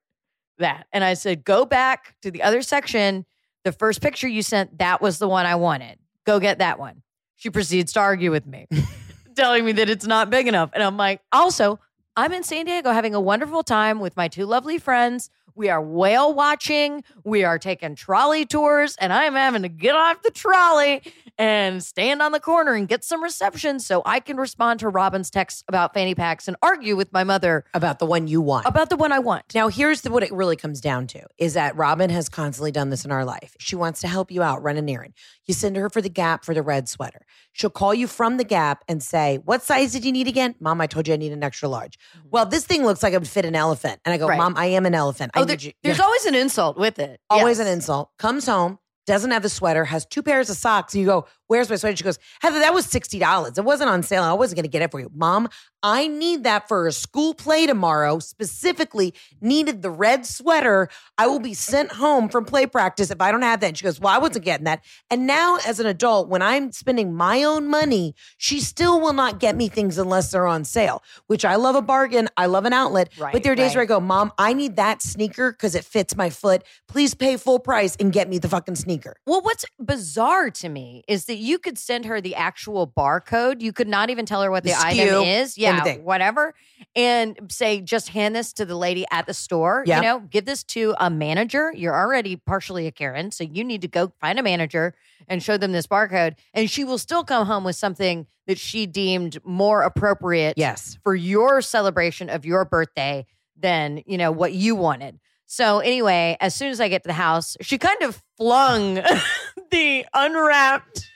that. 0.59 0.87
And 0.91 1.03
I 1.03 1.15
said, 1.15 1.43
go 1.43 1.65
back 1.65 2.15
to 2.21 2.31
the 2.31 2.43
other 2.43 2.61
section. 2.61 3.25
The 3.63 3.71
first 3.71 4.01
picture 4.01 4.27
you 4.27 4.41
sent, 4.41 4.77
that 4.79 5.01
was 5.01 5.19
the 5.19 5.27
one 5.27 5.45
I 5.45 5.55
wanted. 5.55 5.97
Go 6.25 6.39
get 6.39 6.59
that 6.59 6.79
one. 6.79 7.02
She 7.43 7.49
proceeds 7.49 7.91
to 7.91 7.99
argue 7.99 8.31
with 8.31 8.47
me, 8.47 8.67
telling 9.35 9.65
me 9.65 9.73
that 9.73 9.89
it's 9.89 10.05
not 10.07 10.29
big 10.29 10.47
enough. 10.47 10.69
And 10.71 10.81
I'm 10.81 10.95
like, 10.95 11.19
also, 11.33 11.77
I'm 12.15 12.31
in 12.31 12.41
San 12.41 12.63
Diego 12.63 12.91
having 12.91 13.13
a 13.13 13.19
wonderful 13.19 13.63
time 13.63 13.99
with 13.99 14.15
my 14.15 14.29
two 14.29 14.45
lovely 14.45 14.77
friends. 14.77 15.29
We 15.53 15.67
are 15.69 15.81
whale 15.81 16.33
watching. 16.33 17.03
We 17.25 17.43
are 17.43 17.59
taking 17.59 17.95
trolley 17.95 18.45
tours, 18.45 18.95
and 18.95 19.11
I 19.11 19.25
am 19.25 19.33
having 19.33 19.63
to 19.63 19.69
get 19.69 19.93
off 19.93 20.21
the 20.23 20.31
trolley 20.31 21.01
and 21.37 21.83
stand 21.83 22.21
on 22.21 22.31
the 22.31 22.39
corner 22.39 22.73
and 22.73 22.87
get 22.87 23.03
some 23.03 23.21
reception 23.21 23.79
so 23.79 24.01
I 24.05 24.19
can 24.19 24.37
respond 24.37 24.79
to 24.79 24.89
Robin's 24.89 25.29
text 25.29 25.63
about 25.67 25.93
fanny 25.93 26.15
packs 26.15 26.47
and 26.47 26.55
argue 26.61 26.95
with 26.95 27.11
my 27.11 27.23
mother 27.23 27.65
About 27.73 27.99
the 27.99 28.05
one 28.05 28.27
you 28.27 28.39
want. 28.39 28.65
about 28.67 28.89
the 28.89 28.95
one 28.95 29.11
I 29.11 29.19
want. 29.19 29.43
Now, 29.53 29.67
here's 29.67 30.01
the, 30.01 30.11
what 30.11 30.23
it 30.23 30.31
really 30.31 30.55
comes 30.55 30.79
down 30.79 31.07
to 31.07 31.25
is 31.37 31.55
that 31.55 31.75
Robin 31.75 32.09
has 32.09 32.29
constantly 32.29 32.71
done 32.71 32.89
this 32.89 33.03
in 33.03 33.11
our 33.11 33.25
life. 33.25 33.55
She 33.59 33.75
wants 33.75 34.01
to 34.01 34.07
help 34.07 34.31
you 34.31 34.41
out, 34.43 34.61
run 34.63 34.77
an 34.77 34.87
errand. 34.89 35.13
You 35.45 35.53
send 35.53 35.75
her 35.75 35.89
for 35.89 36.01
the 36.01 36.09
Gap 36.09 36.45
for 36.45 36.53
the 36.53 36.61
red 36.61 36.87
sweater. 36.87 37.25
She'll 37.51 37.69
call 37.69 37.93
you 37.93 38.07
from 38.07 38.37
the 38.37 38.43
Gap 38.43 38.83
and 38.87 39.03
say, 39.03 39.39
What 39.43 39.61
size 39.61 39.91
did 39.91 40.05
you 40.05 40.11
need 40.11 40.27
again? 40.27 40.55
Mom, 40.59 40.79
I 40.81 40.87
told 40.87 41.07
you 41.07 41.13
I 41.13 41.17
need 41.17 41.31
an 41.33 41.43
extra 41.43 41.67
large. 41.67 41.97
Well, 42.31 42.45
this 42.45 42.65
thing 42.65 42.83
looks 42.85 43.03
like 43.03 43.13
it 43.13 43.19
would 43.19 43.27
fit 43.27 43.45
an 43.45 43.55
elephant. 43.55 43.99
And 44.05 44.13
I 44.13 44.17
go, 44.17 44.23
Mm-hmm. 44.25 44.29
Right. 44.31 44.37
Mom, 44.37 44.53
I 44.57 44.65
am 44.67 44.85
an 44.85 44.95
elephant. 44.95 45.31
I 45.35 45.39
Oh, 45.39 45.43
need 45.43 45.59
there- 45.59 45.67
you. 45.67 45.73
there's 45.83 45.99
always 45.99 46.25
an 46.25 46.35
insult 46.35 46.77
with 46.77 46.97
it. 46.99 47.19
always 47.29 47.59
Yes. 47.59 47.67
an 47.67 47.73
insult. 47.73 48.09
Comes 48.17 48.45
home, 48.45 48.79
doesn't 49.05 49.31
have 49.31 49.43
the 49.43 49.49
sweater, 49.49 49.83
has 49.85 50.05
two 50.05 50.23
pairs 50.23 50.49
of 50.49 50.55
socks. 50.55 50.93
And 50.93 51.01
you 51.01 51.07
go, 51.07 51.25
Where's 51.47 51.69
my 51.69 51.75
sweater? 51.75 51.95
She 51.97 52.03
goes, 52.05 52.19
Heather, 52.41 52.59
that 52.59 52.73
was 52.73 52.87
$60. 52.87 53.57
It 53.57 53.61
wasn't 53.65 53.89
on 53.89 54.01
sale. 54.01 54.23
I 54.23 54.33
wasn't 54.33 54.55
going 54.57 54.63
to 54.63 54.69
get 54.69 54.81
it 54.81 54.91
for 54.91 54.99
you. 55.01 55.11
Mom, 55.13 55.49
I 55.83 56.07
need 56.07 56.45
that 56.45 56.69
for 56.69 56.87
a 56.87 56.93
school 56.93 57.33
play 57.33 57.67
tomorrow. 57.67 58.19
Specifically, 58.19 59.13
needed 59.41 59.81
the 59.81 59.89
red 59.89 60.25
sweater. 60.25 60.87
I 61.17 61.27
will 61.27 61.41
be 61.41 61.53
sent 61.53 61.91
home 61.91 62.29
from 62.29 62.45
play 62.45 62.65
practice 62.65 63.11
if 63.11 63.19
I 63.19 63.31
don't 63.31 63.41
have 63.41 63.59
that. 63.59 63.67
And 63.67 63.77
she 63.77 63.83
goes, 63.83 63.99
Well, 63.99 64.15
I 64.15 64.17
wasn't 64.17 64.45
getting 64.45 64.63
that. 64.63 64.83
And 65.11 65.27
now, 65.27 65.57
as 65.67 65.81
an 65.81 65.85
adult, 65.85 66.29
when 66.29 66.41
I'm 66.41 66.71
spending 66.71 67.13
my 67.13 67.43
own 67.43 67.67
money, 67.67 68.15
she 68.37 68.61
still 68.61 69.01
will 69.01 69.11
not 69.11 69.41
get 69.41 69.57
me 69.57 69.67
things 69.67 69.97
unless 69.97 70.31
they're 70.31 70.47
on 70.47 70.63
sale, 70.63 71.03
which 71.27 71.43
I 71.43 71.55
love 71.55 71.75
a 71.75 71.81
bargain. 71.81 72.29
I 72.37 72.45
love 72.45 72.63
an 72.63 72.73
outlet. 72.73 73.11
Right, 73.19 73.33
but 73.33 73.43
there 73.43 73.51
are 73.51 73.55
days 73.55 73.71
right. 73.71 73.75
where 73.75 73.83
I 73.83 73.85
go, 73.87 73.99
Mom, 73.99 74.31
I 74.37 74.53
need 74.53 74.77
that 74.77 75.01
sneaker 75.01 75.51
because 75.51 75.75
it 75.75 75.83
fits 75.83 76.15
my 76.15 76.29
foot. 76.29 76.63
Please 76.87 77.13
pay 77.13 77.35
full 77.35 77.59
price 77.59 77.97
and 77.97 78.13
get 78.13 78.29
me 78.29 78.37
the 78.37 78.47
fucking 78.47 78.75
sneaker. 78.75 79.17
Well, 79.25 79.41
what's 79.41 79.65
bizarre 79.79 80.49
to 80.49 80.69
me 80.69 81.03
is 81.09 81.25
that 81.25 81.35
you 81.35 81.59
could 81.59 81.77
send 81.77 82.05
her 82.05 82.21
the 82.21 82.35
actual 82.35 82.87
barcode. 82.87 83.61
You 83.61 83.73
could 83.73 83.89
not 83.89 84.09
even 84.09 84.25
tell 84.25 84.41
her 84.41 84.49
what 84.49 84.63
the, 84.63 84.71
The 84.71 84.79
item 84.79 85.23
is. 85.23 85.57
Yeah, 85.57 85.72
anything. 85.81 86.03
whatever. 86.03 86.53
And 86.95 87.37
say, 87.49 87.81
just 87.81 88.09
hand 88.09 88.35
this 88.35 88.53
to 88.53 88.65
the 88.65 88.75
lady 88.75 89.05
at 89.11 89.25
the 89.25 89.33
store. 89.33 89.83
You 89.97 90.01
know, 90.01 90.19
give 90.19 90.45
this 90.45 90.63
to 90.65 90.93
a 90.99 91.09
manager. 91.09 91.71
You're 91.75 91.95
already 91.95 92.35
partially 92.35 92.87
a 92.87 92.91
Karen. 92.91 93.31
So 93.31 93.43
you 93.43 93.63
need 93.63 93.81
to 93.81 93.87
go 93.87 94.13
find 94.21 94.37
a 94.39 94.43
manager 94.43 94.93
and 95.27 95.41
show 95.41 95.57
them 95.57 95.71
this 95.71 95.87
barcode. 95.87 96.35
And 96.53 96.69
she 96.69 96.83
will 96.83 96.97
still 96.97 97.23
come 97.23 97.45
home 97.47 97.63
with 97.63 97.75
something 97.75 98.27
that 98.47 98.59
she 98.59 98.85
deemed 98.85 99.37
more 99.45 99.81
appropriate 99.83 100.55
Yes. 100.57 100.97
for 101.03 101.15
your 101.15 101.61
celebration 101.61 102.29
of 102.29 102.45
your 102.45 102.65
birthday 102.65 103.25
than 103.57 104.03
you 104.05 104.17
know 104.17 104.31
what 104.31 104.51
you 104.53 104.75
wanted. 104.75 105.19
So 105.45 105.79
anyway, 105.79 106.35
as 106.41 106.53
soon 106.55 106.69
as 106.71 106.81
I 106.81 106.89
get 106.89 107.03
to 107.03 107.07
the 107.07 107.13
house, 107.13 107.55
she 107.61 107.77
kind 107.77 108.01
of 108.01 108.21
flung 108.37 108.95
the 109.71 110.05
unwrapped 110.13 111.07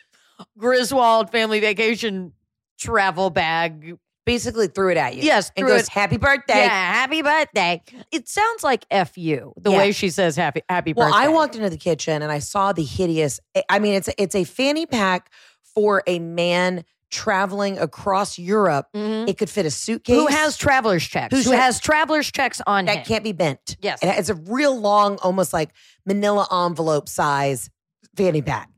Griswold 0.57 1.31
family 1.31 1.59
vacation 1.59 2.33
travel 2.79 3.29
bag. 3.29 3.97
Basically 4.27 4.67
threw 4.67 4.91
it 4.91 4.97
at 4.97 5.15
you. 5.15 5.23
Yes, 5.23 5.51
And 5.57 5.65
goes, 5.65 5.81
it- 5.83 5.87
Happy 5.89 6.17
birthday. 6.17 6.59
Yeah, 6.59 6.93
happy 6.93 7.21
birthday. 7.23 7.81
It 8.11 8.27
sounds 8.29 8.63
like 8.63 8.85
F 8.91 9.17
you, 9.17 9.53
the 9.57 9.71
Yeah. 9.71 9.77
way 9.77 9.91
she 9.93 10.09
says 10.11 10.35
happy 10.35 10.61
happy 10.69 10.93
Well, 10.93 11.07
birthday. 11.07 11.23
I 11.25 11.27
walked 11.29 11.55
into 11.55 11.69
the 11.71 11.77
kitchen 11.77 12.21
and 12.21 12.31
I 12.31 12.39
saw 12.39 12.73
the 12.73 12.83
hideous. 12.83 13.39
I 13.69 13.79
mean, 13.79 13.93
it's 13.95 14.09
it's 14.19 14.35
a 14.35 14.43
fanny 14.43 14.85
pack 14.85 15.31
for 15.73 16.03
a 16.05 16.19
man 16.19 16.83
traveling 17.09 17.77
across 17.79 18.37
Europe. 18.37 18.87
Mhm. 18.93 19.29
It 19.29 19.37
could 19.37 19.49
fit 19.49 19.65
a 19.65 19.71
suitcase. 19.71 20.13
who 20.15 20.27
has 20.27 20.57
traveler's 20.57 21.05
checks? 21.07 21.33
Who's 21.33 21.45
Who 21.45 21.51
ha- 21.51 21.61
has 21.61 21.79
traveler's 21.79 22.29
checks 22.29 22.59
on 22.67 22.79
him? 22.79 22.95
that 22.95 23.05
can't 23.05 23.23
be 23.23 23.31
bent. 23.31 23.77
Yes. 23.81 23.99
It's 24.01 24.27
a 24.29 24.35
real 24.35 24.77
long, 24.77 25.17
almost 25.23 25.53
like 25.53 25.69
Manila 26.05 26.45
envelope 26.51 27.07
size 27.07 27.69
fanny 28.17 28.41
pack. 28.41 28.69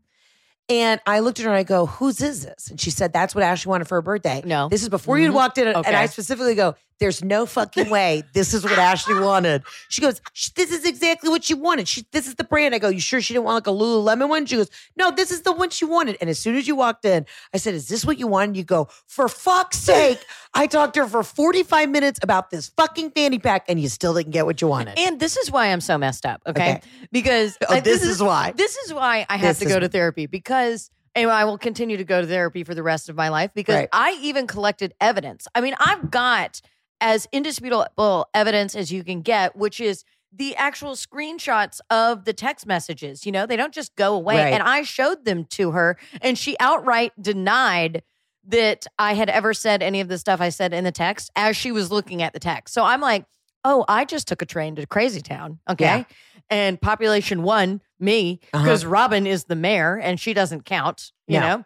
And 0.69 1.01
I 1.07 1.19
looked 1.19 1.39
at 1.39 1.45
her 1.45 1.49
and 1.51 1.57
I 1.57 1.63
go, 1.63 1.87
"Whose 1.87 2.21
is 2.21 2.45
this?" 2.45 2.67
And 2.69 2.79
she 2.79 2.91
said, 2.91 3.11
"That's 3.11 3.33
what 3.33 3.43
Ashley 3.43 3.69
wanted 3.71 3.87
for 3.87 3.95
her 3.95 4.01
birthday." 4.01 4.43
No. 4.45 4.69
this 4.69 4.83
is 4.83 4.89
before 4.89 5.17
you'd 5.17 5.31
Mhm. 5.31 5.35
walked 5.35 5.57
in, 5.57 5.67
and 5.67 5.85
I 5.95 6.05
specifically 6.05 6.53
go, 6.55 6.75
"There's 6.99 7.23
no 7.23 7.45
fucking 7.45 7.89
way 7.89 8.23
this 8.33 8.53
is 8.53 8.63
what 8.63 8.77
Ashley 8.77 9.19
wanted." 9.19 9.63
She 9.89 10.01
goes, 10.01 10.21
"This 10.55 10.71
is 10.71 10.85
exactly 10.85 11.29
what 11.29 11.43
she 11.43 11.53
wanted. 11.53 11.87
She, 11.87 12.05
this 12.11 12.27
is 12.27 12.35
the 12.35 12.43
brand." 12.43 12.75
I 12.75 12.79
go, 12.79 12.89
"You 12.89 12.99
sure 12.99 13.21
she 13.21 13.33
didn't 13.33 13.45
want 13.45 13.55
like 13.55 13.67
a 13.67 13.77
Lululemon 13.77 14.29
one?" 14.29 14.45
She 14.45 14.55
goes, 14.57 14.69
"No, 14.95 15.11
this 15.11 15.31
is 15.31 15.41
the 15.41 15.51
one 15.51 15.69
she 15.69 15.85
wanted." 15.85 16.17
And 16.21 16.29
as 16.29 16.39
soon 16.39 16.55
as 16.55 16.67
you 16.67 16.75
walked 16.75 17.05
in, 17.05 17.25
I 17.53 17.57
said, 17.57 17.73
"Is 17.73 17.87
this 17.87 18.05
what 18.05 18.17
you 18.19 18.27
wanted?" 18.27 18.57
You 18.57 18.63
go, 18.63 18.87
"For 19.07 19.27
fuck's 19.27 19.77
sake!" 19.77 20.19
I 20.53 20.65
talked 20.67 20.95
to 20.95 21.01
her 21.01 21.07
for 21.07 21.23
45 21.23 21.89
minutes 21.89 22.19
about 22.23 22.49
this 22.49 22.69
fucking 22.75 23.11
fanny 23.11 23.37
pack, 23.39 23.65
and 23.69 23.79
you 23.79 23.87
still 23.87 24.13
didn't 24.15 24.31
get 24.31 24.45
what 24.45 24.61
you 24.61 24.67
wanted. 24.67 24.97
And 24.97 25.19
this 25.19 25.37
is 25.37 25.51
why 25.51 25.67
I'm 25.67 25.81
so 25.81 25.97
messed 25.97 26.25
up, 26.25 26.41
okay? 26.47 26.61
Okay. 26.71 26.81
Because 27.11 27.55
Oh, 27.67 27.75
I- 27.75 27.79
this 27.81 28.03
is 28.03 28.21
why. 28.21 28.51
This 28.55 28.75
is 28.77 28.93
why 28.93 29.25
I 29.29 29.37
have 29.37 29.49
This 29.51 29.59
to 29.59 29.65
is- 29.65 29.71
go 29.73 29.79
to 29.79 29.87
therapy 29.89 30.25
because 30.25 30.89
And 31.15 31.29
I 31.29 31.43
will 31.45 31.57
continue 31.57 31.97
to 31.97 32.03
go 32.03 32.21
to 32.21 32.27
therapy 32.27 32.63
for 32.63 32.73
the 32.75 32.83
rest 32.83 33.09
of 33.09 33.15
my 33.15 33.29
life 33.29 33.51
because 33.55 33.75
Right. 33.75 33.89
I 33.91 34.17
even 34.21 34.45
collected 34.47 34.93
evidence. 35.01 35.47
I 35.55 35.61
mean, 35.61 35.75
I've 35.79 36.09
got 36.11 36.61
as 37.01 37.27
indisputable 37.31 38.27
evidence 38.33 38.75
as 38.75 38.91
you 38.91 39.03
can 39.03 39.21
get, 39.21 39.55
which 39.55 39.79
is 39.79 40.03
the 40.31 40.55
actual 40.57 40.91
screenshots 40.91 41.79
of 41.89 42.25
the 42.25 42.33
text 42.33 42.65
messages. 42.67 43.25
You 43.25 43.31
know, 43.31 43.45
they 43.45 43.55
don't 43.55 43.73
just 43.73 43.95
go 43.95 44.13
away. 44.13 44.35
Right. 44.43 44.53
And 44.53 44.61
I 44.61 44.83
showed 44.83 45.25
them 45.25 45.45
to 45.51 45.71
her, 45.71 45.97
and 46.21 46.37
she 46.37 46.55
outright 46.59 47.11
denied 47.21 48.03
that 48.47 48.85
I 48.97 49.13
had 49.13 49.29
ever 49.29 49.53
said 49.53 49.81
any 49.83 50.01
of 50.01 50.07
the 50.07 50.17
stuff 50.17 50.41
I 50.41 50.49
said 50.49 50.73
in 50.73 50.83
the 50.83 50.91
text 50.91 51.31
as 51.35 51.55
she 51.57 51.71
was 51.71 51.91
looking 51.91 52.21
at 52.21 52.33
the 52.33 52.39
text. 52.39 52.73
So 52.73 52.83
I'm 52.83 53.01
like, 53.01 53.25
oh, 53.63 53.85
I 53.87 54.05
just 54.05 54.27
took 54.27 54.41
a 54.41 54.45
train 54.45 54.75
to 54.77 54.87
Crazy 54.87 55.21
Town. 55.21 55.59
Okay. 55.69 55.85
Yeah. 55.85 56.03
And 56.49 56.81
population 56.81 57.43
one, 57.43 57.81
me, 57.99 58.39
Uh-huh. 58.53 58.63
because 58.63 58.85
Robin 58.85 59.27
is 59.27 59.43
the 59.43 59.55
mayor 59.55 59.97
and 59.97 60.19
she 60.19 60.33
doesn't 60.33 60.65
count, 60.65 61.11
you 61.27 61.39
No. 61.39 61.47
know? 61.57 61.65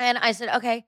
And 0.00 0.18
I 0.18 0.32
said, 0.32 0.48
okay. 0.56 0.86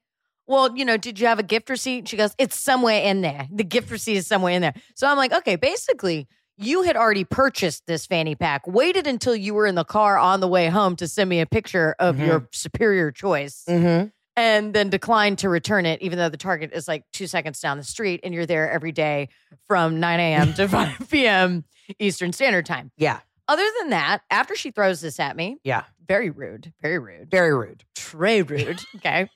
Well, 0.50 0.76
you 0.76 0.84
know, 0.84 0.96
did 0.96 1.20
you 1.20 1.28
have 1.28 1.38
a 1.38 1.44
gift 1.44 1.70
receipt? 1.70 2.08
She 2.08 2.16
goes, 2.16 2.34
it's 2.36 2.58
somewhere 2.58 3.00
in 3.02 3.20
there. 3.20 3.46
The 3.52 3.62
gift 3.62 3.88
receipt 3.90 4.16
is 4.16 4.26
somewhere 4.26 4.52
in 4.52 4.62
there. 4.62 4.74
So 4.96 5.06
I'm 5.06 5.16
like, 5.16 5.32
okay, 5.32 5.54
basically, 5.54 6.26
you 6.56 6.82
had 6.82 6.96
already 6.96 7.22
purchased 7.24 7.86
this 7.86 8.04
fanny 8.04 8.34
pack, 8.34 8.66
waited 8.66 9.06
until 9.06 9.36
you 9.36 9.54
were 9.54 9.64
in 9.66 9.76
the 9.76 9.84
car 9.84 10.18
on 10.18 10.40
the 10.40 10.48
way 10.48 10.66
home 10.68 10.96
to 10.96 11.06
send 11.06 11.30
me 11.30 11.40
a 11.40 11.46
picture 11.46 11.94
of 12.00 12.16
Mhm. 12.16 12.26
your 12.26 12.48
superior 12.52 13.12
choice 13.12 13.64
Mm-hmm. 13.68 14.08
and 14.36 14.74
then 14.74 14.90
declined 14.90 15.38
to 15.38 15.48
return 15.48 15.86
it, 15.86 16.02
even 16.02 16.18
though 16.18 16.28
the 16.28 16.36
target 16.36 16.72
is 16.74 16.88
like 16.88 17.04
two 17.12 17.28
seconds 17.28 17.60
down 17.60 17.76
the 17.78 17.84
street 17.84 18.20
and 18.24 18.34
you're 18.34 18.44
there 18.44 18.68
every 18.72 18.90
day 18.92 19.28
from 19.68 20.00
9 20.00 20.18
a.m. 20.20 20.52
to 20.54 20.66
5 20.98 21.08
p.m. 21.10 21.64
Eastern 22.00 22.32
Standard 22.32 22.66
Time. 22.66 22.90
Yeah. 22.96 23.20
Other 23.46 23.64
than 23.80 23.90
that, 23.90 24.22
after 24.30 24.56
she 24.56 24.72
throws 24.72 25.00
this 25.00 25.20
at 25.20 25.36
me, 25.36 25.58
Yeah. 25.64 25.84
very 26.06 26.30
rude, 26.30 26.72
very 26.82 26.98
rude, 26.98 27.30
Very 27.30 27.54
rude. 27.54 27.84
very 28.12 28.42
rude. 28.42 28.80
Okay. 28.96 29.28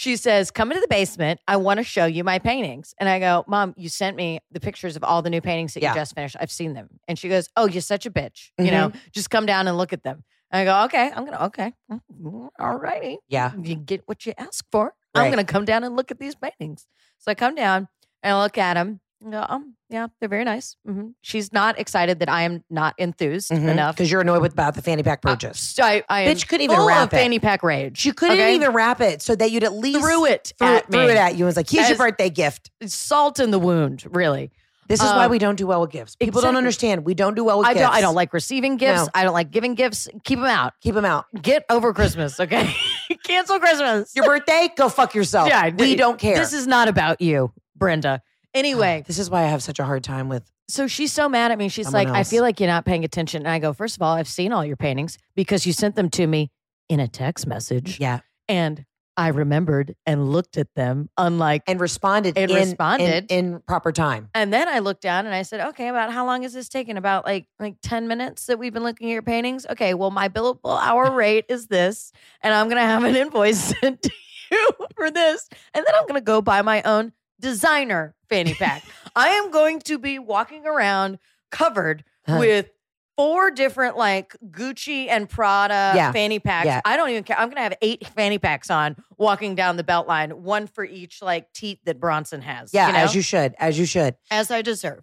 She 0.00 0.16
says, 0.16 0.50
Come 0.50 0.70
into 0.72 0.80
the 0.80 0.88
basement. 0.88 1.40
I 1.46 1.56
want 1.58 1.76
to 1.76 1.84
show 1.84 2.06
you 2.06 2.24
my 2.24 2.38
paintings. 2.38 2.94
And 2.98 3.06
I 3.06 3.18
go, 3.18 3.44
Mom, 3.46 3.74
you 3.76 3.90
sent 3.90 4.16
me 4.16 4.40
the 4.50 4.58
pictures 4.58 4.96
of 4.96 5.04
all 5.04 5.20
the 5.20 5.28
new 5.28 5.42
paintings 5.42 5.74
that 5.74 5.82
Yeah. 5.82 5.90
you 5.92 6.00
just 6.00 6.14
finished. 6.14 6.36
I've 6.40 6.50
seen 6.50 6.72
them. 6.72 6.88
And 7.06 7.18
she 7.18 7.28
goes, 7.28 7.50
Oh, 7.54 7.66
you're 7.68 7.82
such 7.82 8.06
a 8.06 8.10
bitch. 8.10 8.48
You 8.58 8.70
know, 8.70 8.92
just 9.12 9.28
come 9.28 9.44
down 9.44 9.68
and 9.68 9.76
look 9.76 9.92
at 9.92 10.02
them. 10.02 10.24
And 10.50 10.60
I 10.62 10.64
go, 10.64 10.84
Okay, 10.86 11.10
I'm 11.14 11.26
going 11.26 11.36
to, 11.36 11.44
okay. 11.46 11.74
Mm, 11.92 12.48
All 12.58 12.76
righty. 12.76 13.18
Yeah. 13.28 13.52
You 13.62 13.74
get 13.74 14.00
what 14.06 14.24
you 14.24 14.32
ask 14.38 14.64
for. 14.72 14.94
I'm 15.14 15.26
going 15.30 15.44
to 15.44 15.52
come 15.52 15.66
down 15.66 15.84
and 15.84 15.94
look 15.94 16.10
at 16.10 16.18
these 16.18 16.34
paintings. 16.34 16.86
So 17.18 17.30
I 17.30 17.34
come 17.34 17.54
down 17.54 17.86
and 18.22 18.34
I 18.34 18.42
look 18.42 18.56
at 18.56 18.74
them. 18.74 19.00
Um, 19.24 19.74
yeah, 19.90 20.06
they're 20.18 20.28
very 20.30 20.44
nice. 20.44 20.76
hmm 20.86 21.08
She's 21.20 21.52
not 21.52 21.78
excited 21.78 22.20
that 22.20 22.28
I 22.30 22.42
am 22.42 22.64
not 22.70 22.94
enthused 22.96 23.50
enough. 23.50 23.94
Because 23.96 24.10
you're 24.10 24.22
annoyed 24.22 24.40
with 24.40 24.52
about 24.54 24.74
the 24.74 24.82
fanny 24.82 25.02
pack 25.02 25.20
Uh, 25.24 25.30
purchase. 25.32 25.60
so 25.60 25.82
I, 25.84 26.02
I 26.08 26.24
Bitch 26.24 26.48
couldn't 26.48 26.64
even 26.64 26.80
wrap 26.86 27.12
it. 27.12 27.16
fanny 27.16 27.38
pack 27.38 27.62
rage. 27.62 27.98
She 27.98 28.12
couldn't 28.12 28.38
okay? 28.38 28.54
even 28.54 28.72
wrap 28.72 29.00
it 29.02 29.20
so 29.20 29.36
that 29.36 29.50
you'd 29.50 29.64
at 29.64 29.74
least 29.74 30.00
threw 30.00 30.24
it 30.24 30.52
threw, 30.58 30.68
at 30.68 30.90
threw 30.90 31.06
me. 31.06 31.10
it 31.12 31.16
at 31.18 31.32
you 31.34 31.40
and 31.44 31.46
was 31.46 31.56
like, 31.56 31.68
here's 31.68 31.84
As- 31.84 31.90
your 31.90 31.98
birthday 31.98 32.30
gift. 32.30 32.70
Salt 32.86 33.38
in 33.40 33.50
the 33.50 33.58
wound, 33.58 34.04
really. 34.10 34.52
This 34.88 35.00
is 35.00 35.06
why 35.12 35.26
Um, 35.26 35.30
we 35.30 35.38
don't 35.38 35.54
do 35.54 35.68
well 35.68 35.80
with 35.82 35.90
gifts. 35.90 36.16
People 36.16 36.40
don't 36.40 36.56
understand. 36.56 37.04
We 37.04 37.14
don't 37.14 37.34
do 37.34 37.44
well 37.44 37.58
with 37.58 37.68
I 37.68 37.74
gifts. 37.74 37.82
don't. 37.84 37.94
I 37.94 38.00
don't 38.00 38.16
like 38.16 38.32
receiving 38.32 38.76
gifts. 38.76 39.02
No. 39.02 39.08
I 39.14 39.22
don't 39.22 39.34
like 39.34 39.52
giving 39.52 39.74
gifts. 39.76 40.08
Keep 40.24 40.40
them 40.40 40.48
out. 40.48 40.72
Keep 40.80 40.96
them 40.96 41.04
out. 41.04 41.26
Get 41.40 41.64
over 41.70 41.94
Christmas, 41.94 42.40
okay? 42.40 42.74
Cancel 43.24 43.60
Christmas. 43.60 44.16
Your 44.16 44.24
birthday, 44.24 44.68
go 44.76 44.88
fuck 44.88 45.14
yourself. 45.14 45.48
yeah, 45.48 45.68
we 45.78 45.94
don't 45.94 46.18
care. 46.18 46.36
This 46.36 46.52
is 46.52 46.66
not 46.66 46.88
about 46.88 47.20
you, 47.20 47.52
Brenda. 47.76 48.20
Anyway, 48.54 49.00
ah, 49.02 49.06
this 49.06 49.18
is 49.18 49.30
why 49.30 49.42
I 49.42 49.46
have 49.46 49.62
such 49.62 49.78
a 49.78 49.84
hard 49.84 50.02
time 50.04 50.28
with. 50.28 50.50
so 50.68 50.86
she's 50.86 51.12
so 51.12 51.28
mad 51.28 51.52
at 51.52 51.58
me. 51.58 51.68
She's 51.68 51.86
Someone 51.86 52.06
like, 52.06 52.14
I 52.14 52.18
else. 52.18 52.30
feel 52.30 52.42
like 52.42 52.58
you're 52.60 52.68
not 52.68 52.84
paying 52.84 53.04
attention. 53.04 53.42
And 53.42 53.48
I 53.48 53.58
go, 53.58 53.72
first 53.72 53.96
of 53.96 54.02
all, 54.02 54.14
I've 54.14 54.28
seen 54.28 54.52
all 54.52 54.64
your 54.64 54.76
paintings 54.76 55.18
because 55.36 55.66
you 55.66 55.72
sent 55.72 55.94
them 55.96 56.10
to 56.10 56.26
me 56.26 56.50
in 56.88 56.98
a 57.00 57.06
text 57.08 57.46
message. 57.46 58.00
Yeah, 58.00 58.20
And 58.48 58.84
I 59.16 59.28
remembered 59.28 59.94
and 60.06 60.30
looked 60.32 60.56
at 60.56 60.68
them, 60.74 61.10
unlike. 61.18 61.62
and 61.66 61.78
responded. 61.78 62.38
And 62.38 62.50
in, 62.50 62.56
responded. 62.56 63.26
in, 63.30 63.54
in 63.54 63.60
proper 63.60 63.92
time. 63.92 64.30
And 64.34 64.52
then 64.52 64.66
I 64.66 64.78
looked 64.78 65.02
down 65.02 65.26
and 65.26 65.34
I 65.34 65.42
said, 65.42 65.60
okay, 65.70 65.88
about 65.88 66.10
how 66.12 66.24
long 66.26 66.42
is 66.42 66.52
this 66.54 66.68
taking? 66.68 66.96
About 66.96 67.24
like 67.26 67.46
like 67.58 67.76
10 67.82 68.08
minutes 68.08 68.46
that 68.46 68.58
we've 68.58 68.72
been 68.72 68.82
looking 68.84 69.10
at 69.10 69.12
your 69.12 69.22
paintings? 69.22 69.66
Okay, 69.68 69.94
well, 69.94 70.10
my 70.10 70.28
billable 70.28 70.80
hour 70.80 71.10
rate 71.14 71.44
is 71.48 71.66
this, 71.66 72.12
and 72.42 72.54
I'm 72.54 72.68
gonna 72.68 72.80
have 72.80 73.04
an 73.04 73.14
invoice 73.14 73.58
sent 73.80 74.02
to 74.02 74.10
you 74.50 74.70
for 74.96 75.10
this. 75.10 75.48
And 75.74 75.84
then 75.86 75.94
I'm 75.94 76.06
gonna 76.06 76.20
go 76.22 76.40
buy 76.40 76.62
my 76.62 76.80
own 76.82 77.12
designer 77.40 78.14
fanny 78.28 78.54
pack. 78.54 78.84
I 79.16 79.28
am 79.30 79.50
going 79.50 79.80
to 79.80 79.98
be 79.98 80.18
walking 80.18 80.66
around 80.66 81.18
covered 81.50 82.04
with 82.28 82.70
four 83.16 83.50
different 83.50 83.96
like 83.96 84.34
Gucci 84.50 85.08
and 85.08 85.28
Prada 85.28 85.92
Yeah. 85.94 86.12
fanny 86.12 86.38
packs. 86.38 86.66
Yeah. 86.66 86.80
I 86.84 86.96
don't 86.96 87.10
even 87.10 87.24
care. 87.24 87.38
I'm 87.38 87.48
gonna 87.48 87.60
have 87.62 87.74
eight 87.82 88.06
fanny 88.14 88.38
packs 88.38 88.70
on 88.70 88.96
walking 89.18 89.54
down 89.54 89.76
the 89.76 89.84
belt 89.84 90.06
line, 90.06 90.30
one 90.42 90.66
for 90.66 90.84
each 90.84 91.20
like 91.20 91.52
teat 91.52 91.80
that 91.84 91.98
Bronson 92.00 92.40
has. 92.40 92.72
Yeah, 92.72 92.86
you 92.86 92.92
know? 92.92 92.98
as 93.00 93.14
you 93.14 93.20
should, 93.22 93.54
as 93.58 93.78
you 93.78 93.84
should. 93.84 94.14
as 94.30 94.50
I 94.50 94.62
deserve. 94.62 95.02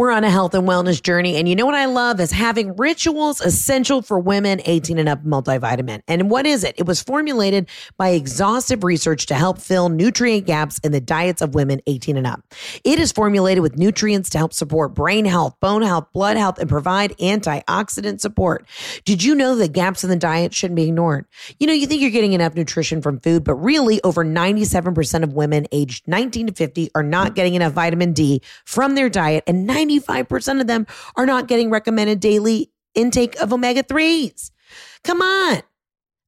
We're 0.00 0.12
on 0.12 0.24
a 0.24 0.30
health 0.30 0.54
and 0.54 0.66
wellness 0.66 1.02
journey. 1.02 1.36
And 1.36 1.46
you 1.46 1.54
know 1.54 1.66
what 1.66 1.74
I 1.74 1.84
love 1.84 2.20
is 2.20 2.32
having 2.32 2.74
rituals 2.76 3.42
essential 3.42 4.00
for 4.00 4.18
women 4.18 4.62
18 4.64 4.98
and 4.98 5.10
up 5.10 5.22
multivitamin. 5.24 6.00
And 6.08 6.30
what 6.30 6.46
is 6.46 6.64
it? 6.64 6.74
It 6.78 6.86
was 6.86 7.02
formulated 7.02 7.68
by 7.98 8.08
exhaustive 8.08 8.82
research 8.82 9.26
to 9.26 9.34
help 9.34 9.58
fill 9.58 9.90
nutrient 9.90 10.46
gaps 10.46 10.78
in 10.78 10.92
the 10.92 11.02
diets 11.02 11.42
of 11.42 11.54
women 11.54 11.82
18 11.86 12.16
and 12.16 12.26
up. 12.26 12.42
It 12.82 12.98
is 12.98 13.12
formulated 13.12 13.60
with 13.60 13.76
nutrients 13.76 14.30
to 14.30 14.38
help 14.38 14.54
support 14.54 14.94
brain 14.94 15.26
health, 15.26 15.60
bone 15.60 15.82
health, 15.82 16.06
blood 16.14 16.38
health, 16.38 16.58
and 16.58 16.70
provide 16.70 17.14
antioxidant 17.18 18.22
support. 18.22 18.66
Did 19.04 19.22
you 19.22 19.34
know 19.34 19.54
that 19.56 19.74
gaps 19.74 20.02
in 20.02 20.08
the 20.08 20.16
diet 20.16 20.54
shouldn't 20.54 20.76
be 20.76 20.88
ignored? 20.88 21.26
You 21.58 21.66
know, 21.66 21.74
you 21.74 21.86
think 21.86 22.00
you're 22.00 22.10
getting 22.10 22.32
enough 22.32 22.54
nutrition 22.54 23.02
from 23.02 23.20
food, 23.20 23.44
but 23.44 23.56
really 23.56 24.00
over 24.02 24.24
97% 24.24 25.22
of 25.22 25.34
women 25.34 25.66
aged 25.72 26.08
19 26.08 26.46
to 26.46 26.54
50 26.54 26.90
are 26.94 27.02
not 27.02 27.34
getting 27.34 27.52
enough 27.52 27.74
vitamin 27.74 28.14
D 28.14 28.40
from 28.64 28.94
their 28.94 29.10
diet, 29.10 29.44
and 29.46 29.66
95% 29.98 30.60
of 30.60 30.66
them 30.66 30.86
are 31.16 31.26
not 31.26 31.48
getting 31.48 31.70
recommended 31.70 32.20
daily 32.20 32.70
intake 32.94 33.40
of 33.40 33.52
omega 33.52 33.82
3s. 33.82 34.50
Come 35.04 35.22
on. 35.22 35.62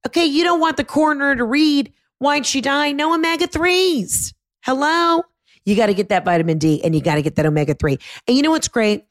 Okay, 0.05 0.25
you 0.25 0.43
don't 0.43 0.59
want 0.59 0.77
the 0.77 0.83
coroner 0.83 1.35
to 1.35 1.43
read, 1.43 1.93
Why'd 2.23 2.45
she 2.45 2.61
die? 2.61 2.93
No 2.93 3.13
omega 3.13 3.47
3s. 3.47 4.33
Hello? 4.61 5.23
You 5.65 5.75
got 5.75 5.87
to 5.87 5.93
get 5.93 6.07
that 6.07 6.23
vitamin 6.23 6.57
D 6.57 6.81
and 6.81 6.95
you 6.95 7.01
got 7.01 7.15
to 7.15 7.21
get 7.21 7.35
that 7.35 7.45
omega 7.45 7.73
3. 7.73 7.97
And 8.29 8.37
you 8.37 8.43
know 8.43 8.51
what's 8.51 8.69
great? 8.69 9.03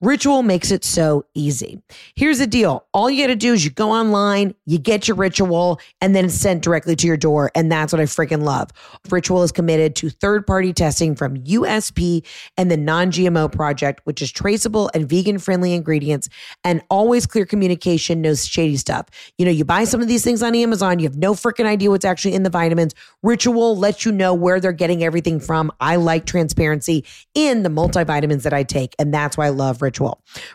Ritual 0.00 0.44
makes 0.44 0.70
it 0.70 0.84
so 0.84 1.26
easy. 1.34 1.82
Here's 2.14 2.38
the 2.38 2.46
deal. 2.46 2.86
All 2.94 3.10
you 3.10 3.20
got 3.20 3.28
to 3.28 3.36
do 3.36 3.52
is 3.52 3.64
you 3.64 3.72
go 3.72 3.90
online, 3.90 4.54
you 4.64 4.78
get 4.78 5.08
your 5.08 5.16
ritual, 5.16 5.80
and 6.00 6.14
then 6.14 6.26
it's 6.26 6.34
sent 6.34 6.62
directly 6.62 6.94
to 6.94 7.06
your 7.08 7.16
door. 7.16 7.50
And 7.56 7.70
that's 7.72 7.92
what 7.92 7.98
I 7.98 8.04
freaking 8.04 8.44
love. 8.44 8.70
Ritual 9.10 9.42
is 9.42 9.50
committed 9.50 9.96
to 9.96 10.08
third 10.08 10.46
party 10.46 10.72
testing 10.72 11.16
from 11.16 11.38
USP 11.38 12.24
and 12.56 12.70
the 12.70 12.76
Non 12.76 13.10
GMO 13.10 13.50
Project, 13.50 14.00
which 14.04 14.22
is 14.22 14.30
traceable 14.30 14.88
and 14.94 15.08
vegan 15.08 15.40
friendly 15.40 15.74
ingredients 15.74 16.28
and 16.62 16.80
always 16.90 17.26
clear 17.26 17.44
communication, 17.44 18.22
no 18.22 18.36
shady 18.36 18.76
stuff. 18.76 19.06
You 19.36 19.46
know, 19.46 19.50
you 19.50 19.64
buy 19.64 19.82
some 19.82 20.00
of 20.00 20.06
these 20.06 20.22
things 20.22 20.44
on 20.44 20.54
Amazon, 20.54 21.00
you 21.00 21.06
have 21.06 21.16
no 21.16 21.34
freaking 21.34 21.66
idea 21.66 21.90
what's 21.90 22.04
actually 22.04 22.34
in 22.34 22.44
the 22.44 22.50
vitamins. 22.50 22.94
Ritual 23.24 23.76
lets 23.76 24.04
you 24.04 24.12
know 24.12 24.32
where 24.32 24.60
they're 24.60 24.70
getting 24.70 25.02
everything 25.02 25.40
from. 25.40 25.72
I 25.80 25.96
like 25.96 26.24
transparency 26.24 27.04
in 27.34 27.64
the 27.64 27.68
multivitamins 27.68 28.44
that 28.44 28.52
I 28.52 28.62
take, 28.62 28.94
and 29.00 29.12
that's 29.12 29.36
why 29.36 29.46
I 29.46 29.50
love 29.50 29.82
Ritual. 29.82 29.87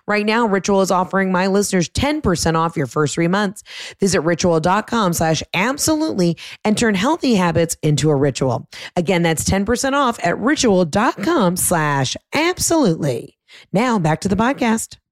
Right 0.08 0.26
now, 0.26 0.48
Ritual 0.48 0.82
is 0.82 0.92
offering 0.92 1.32
my 1.32 1.48
listeners 1.48 1.90
10% 1.90 2.56
off 2.56 2.78
your 2.78 2.88
first 2.88 3.16
three 3.16 3.28
months. 3.28 3.64
Visit 4.00 4.22
ritual.com 4.22 5.14
slash 5.14 5.44
absolutely 5.54 6.38
and 6.64 6.78
turn 6.78 6.96
healthy 6.96 7.36
habits 7.36 7.76
into 7.82 8.10
a 8.10 8.16
ritual. 8.16 8.68
Again, 8.96 9.24
that's 9.24 9.44
10% 9.44 9.94
off 9.94 10.20
at 10.24 10.38
ritual.com 10.40 11.58
slash 11.58 12.16
absolutely. 12.34 13.38
Now 13.72 14.00
back 14.00 14.22
to 14.22 14.28
the 14.28 14.36
podcast. 14.36 15.03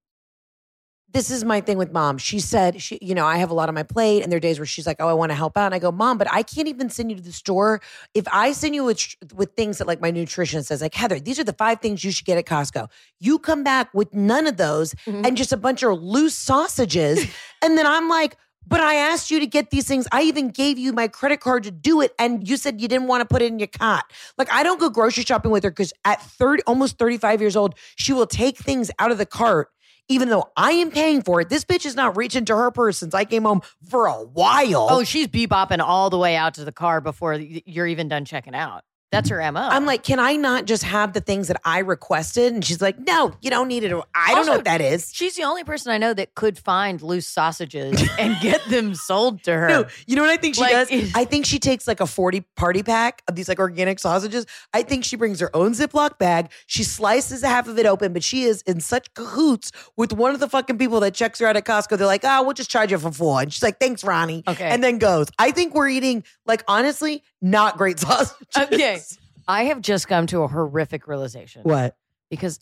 This 1.14 1.30
is 1.30 1.44
my 1.44 1.60
thing 1.60 1.78
with 1.78 1.92
mom. 1.92 2.18
She 2.18 2.40
said, 2.40 2.82
she, 2.82 2.98
you 3.02 3.14
know, 3.14 3.26
I 3.26 3.38
have 3.38 3.50
a 3.50 3.54
lot 3.54 3.68
on 3.68 3.76
my 3.76 3.84
plate, 3.84 4.24
and 4.24 4.32
there 4.32 4.38
are 4.38 4.42
days 4.42 4.60
where 4.60 4.66
she's 4.66 4.88
like, 4.88 4.98
"Oh, 5.00 5.08
I 5.10 5.14
want 5.14 5.32
to 5.32 5.36
help 5.36 5.58
out," 5.58 5.66
and 5.66 5.76
I 5.76 5.80
go, 5.80 5.92
"Mom, 5.92 6.18
but 6.18 6.32
I 6.32 6.42
can't 6.42 6.68
even 6.70 6.90
send 6.90 7.10
you 7.12 7.18
to 7.18 7.24
the 7.24 7.34
store. 7.34 7.82
If 8.14 8.26
I 8.32 8.54
send 8.54 8.76
you 8.76 8.86
with 8.86 9.16
with 9.34 9.54
things 9.56 9.80
that 9.80 9.88
like 9.88 10.00
my 10.00 10.12
nutritionist 10.12 10.66
says, 10.68 10.82
like 10.82 10.94
Heather, 10.96 11.20
these 11.20 11.38
are 11.38 11.44
the 11.44 11.54
five 11.54 11.82
things 11.82 12.04
you 12.04 12.12
should 12.12 12.26
get 12.26 12.38
at 12.38 12.46
Costco. 12.46 12.88
You 13.20 13.40
come 13.40 13.64
back 13.64 13.94
with 13.94 14.14
none 14.14 14.48
of 14.48 14.56
those 14.58 14.94
Mhm. 15.06 15.26
and 15.28 15.36
just 15.36 15.52
a 15.52 15.58
bunch 15.58 15.84
of 15.84 16.02
loose 16.02 16.36
sausages, 16.36 17.26
and 17.62 17.78
then 17.78 17.86
I'm 17.86 18.08
like." 18.10 18.38
But 18.68 18.80
I 18.80 18.94
asked 18.94 19.32
you 19.32 19.40
to 19.40 19.48
get 19.48 19.72
these 19.72 19.88
things. 19.88 20.08
I 20.12 20.22
even 20.22 20.50
gave 20.50 20.78
you 20.78 20.94
my 20.94 21.08
credit 21.08 21.40
card 21.42 21.64
to 21.64 21.72
do 21.72 22.00
it, 22.00 22.14
and 22.20 22.48
you 22.48 22.58
said 22.58 22.80
you 22.80 22.88
didn't 22.88 23.08
want 23.08 23.22
to 23.22 23.26
put 23.26 23.42
it 23.42 23.46
in 23.46 23.58
your 23.58 23.68
cart. 23.68 24.04
Like 24.38 24.54
I 24.54 24.62
don't 24.62 24.80
go 24.80 24.88
grocery 24.88 25.24
shopping 25.24 25.50
with 25.52 25.64
her 25.64 25.72
because 25.72 25.92
at 26.06 26.22
thirty, 26.22 26.62
almost 26.68 27.00
thirty-five 27.00 27.42
years 27.42 27.56
old, 27.56 27.74
she 27.96 28.14
will 28.14 28.28
take 28.28 28.60
things 28.60 28.92
out 29.00 29.10
of 29.12 29.18
the 29.18 29.26
cart 29.26 29.70
even 30.10 30.30
though 30.30 30.52
I 30.58 30.72
am 30.74 30.92
paying 30.92 31.22
for 31.22 31.42
it, 31.42 31.50
this 31.50 31.64
bitch 31.64 31.86
is 31.86 31.96
not 31.96 32.18
reaching 32.18 32.46
to 32.46 32.56
her 32.56 32.72
purse 32.72 32.98
since 32.98 33.14
I 33.14 33.26
came 33.26 33.44
home 33.44 33.62
for 33.90 34.08
a 34.08 34.24
while. 34.24 34.88
Oh, 34.90 35.04
she's 35.04 35.28
bebopping 35.28 35.80
all 35.80 36.10
the 36.10 36.18
way 36.18 36.36
out 36.36 36.56
to 36.56 36.66
the 36.66 36.72
car 36.72 37.02
before 37.02 37.36
you're 37.36 37.88
even 37.88 38.08
done 38.08 38.26
checking 38.26 38.56
out. 38.56 38.84
That's 39.12 39.30
her 39.30 39.52
mo. 39.52 39.60
I'm 39.60 39.86
like, 39.86 40.04
can 40.04 40.20
I 40.20 40.38
not 40.38 40.66
just 40.66 40.84
have 40.84 41.12
the 41.14 41.20
things 41.20 41.50
that 41.50 41.60
I 41.66 41.80
requested? 41.80 42.54
And 42.54 42.64
she's 42.64 42.82
like, 42.82 42.98
no, 42.98 43.34
you 43.42 43.50
don't 43.50 43.68
need 43.68 43.84
it. 43.84 43.92
I 44.16 44.30
don't 44.30 44.38
Also, 44.40 44.52
know 44.52 44.56
what 44.58 44.66
that 44.66 44.80
is. 44.80 45.12
She's 45.14 45.36
the 45.36 45.44
only 45.44 45.66
person 45.66 45.92
I 45.92 45.98
know 45.98 46.14
that 46.14 46.34
could 46.34 46.58
find 46.58 47.02
loose 47.02 47.28
sausages 47.28 48.02
and 48.18 48.40
get 48.42 48.64
them 48.70 48.96
sold 48.96 49.44
to 49.44 49.52
her. 49.54 49.68
No, 49.68 49.86
you 50.08 50.16
know 50.16 50.22
what 50.22 50.32
I 50.32 50.38
think 50.38 50.56
she 50.56 50.62
Like, 50.62 50.72
does? 50.90 51.12
I 51.14 51.26
think 51.26 51.46
she 51.46 51.60
takes 51.60 51.88
like 51.88 52.00
a 52.00 52.08
40 52.08 52.42
party 52.56 52.84
pack 52.84 53.22
of 53.28 53.36
these 53.36 53.50
like 53.50 53.60
organic 53.60 54.00
sausages. 54.00 54.46
I 54.74 54.82
think 54.84 55.04
she 55.04 55.18
brings 55.18 55.42
her 55.42 55.54
own 55.54 55.74
Ziploc 55.74 56.18
bag. 56.18 56.50
She 56.68 56.84
slices 56.86 57.44
a 57.44 57.48
half 57.50 57.68
of 57.68 57.78
it 57.78 57.86
open, 57.86 58.14
but 58.14 58.24
she 58.24 58.44
is 58.44 58.62
in 58.62 58.80
such 58.80 59.14
cahoots 59.14 59.74
with 59.98 60.14
one 60.14 60.34
of 60.34 60.40
the 60.40 60.48
fucking 60.48 60.78
people 60.78 61.02
that 61.02 61.14
checks 61.14 61.40
her 61.40 61.48
out 61.48 61.58
at 61.58 61.66
Costco. 61.66 61.98
They're 61.98 62.08
like, 62.08 62.24
oh, 62.24 62.44
we'll 62.44 62.54
just 62.54 62.72
charge 62.72 62.92
you 62.92 62.98
for 62.98 63.12
four. 63.12 63.42
And 63.42 63.52
she's 63.52 63.64
like, 63.64 63.78
thanks, 63.78 64.06
Ronnie. 64.06 64.44
Okay. 64.48 64.70
And 64.70 64.82
then 64.82 65.00
goes. 65.00 65.28
I 65.38 65.52
think 65.52 65.76
we're 65.76 65.90
eating, 65.90 66.24
like, 66.46 66.64
honestly, 66.68 67.24
not 67.42 67.78
great 67.78 68.00
sausages. 68.00 68.38
Okay. 68.58 69.01
I 69.48 69.64
have 69.66 69.82
just 69.82 70.08
come 70.08 70.28
to 70.28 70.42
a 70.44 70.48
horrific 70.48 71.08
realization. 71.08 71.64
What? 71.64 71.96
Because 72.30 72.60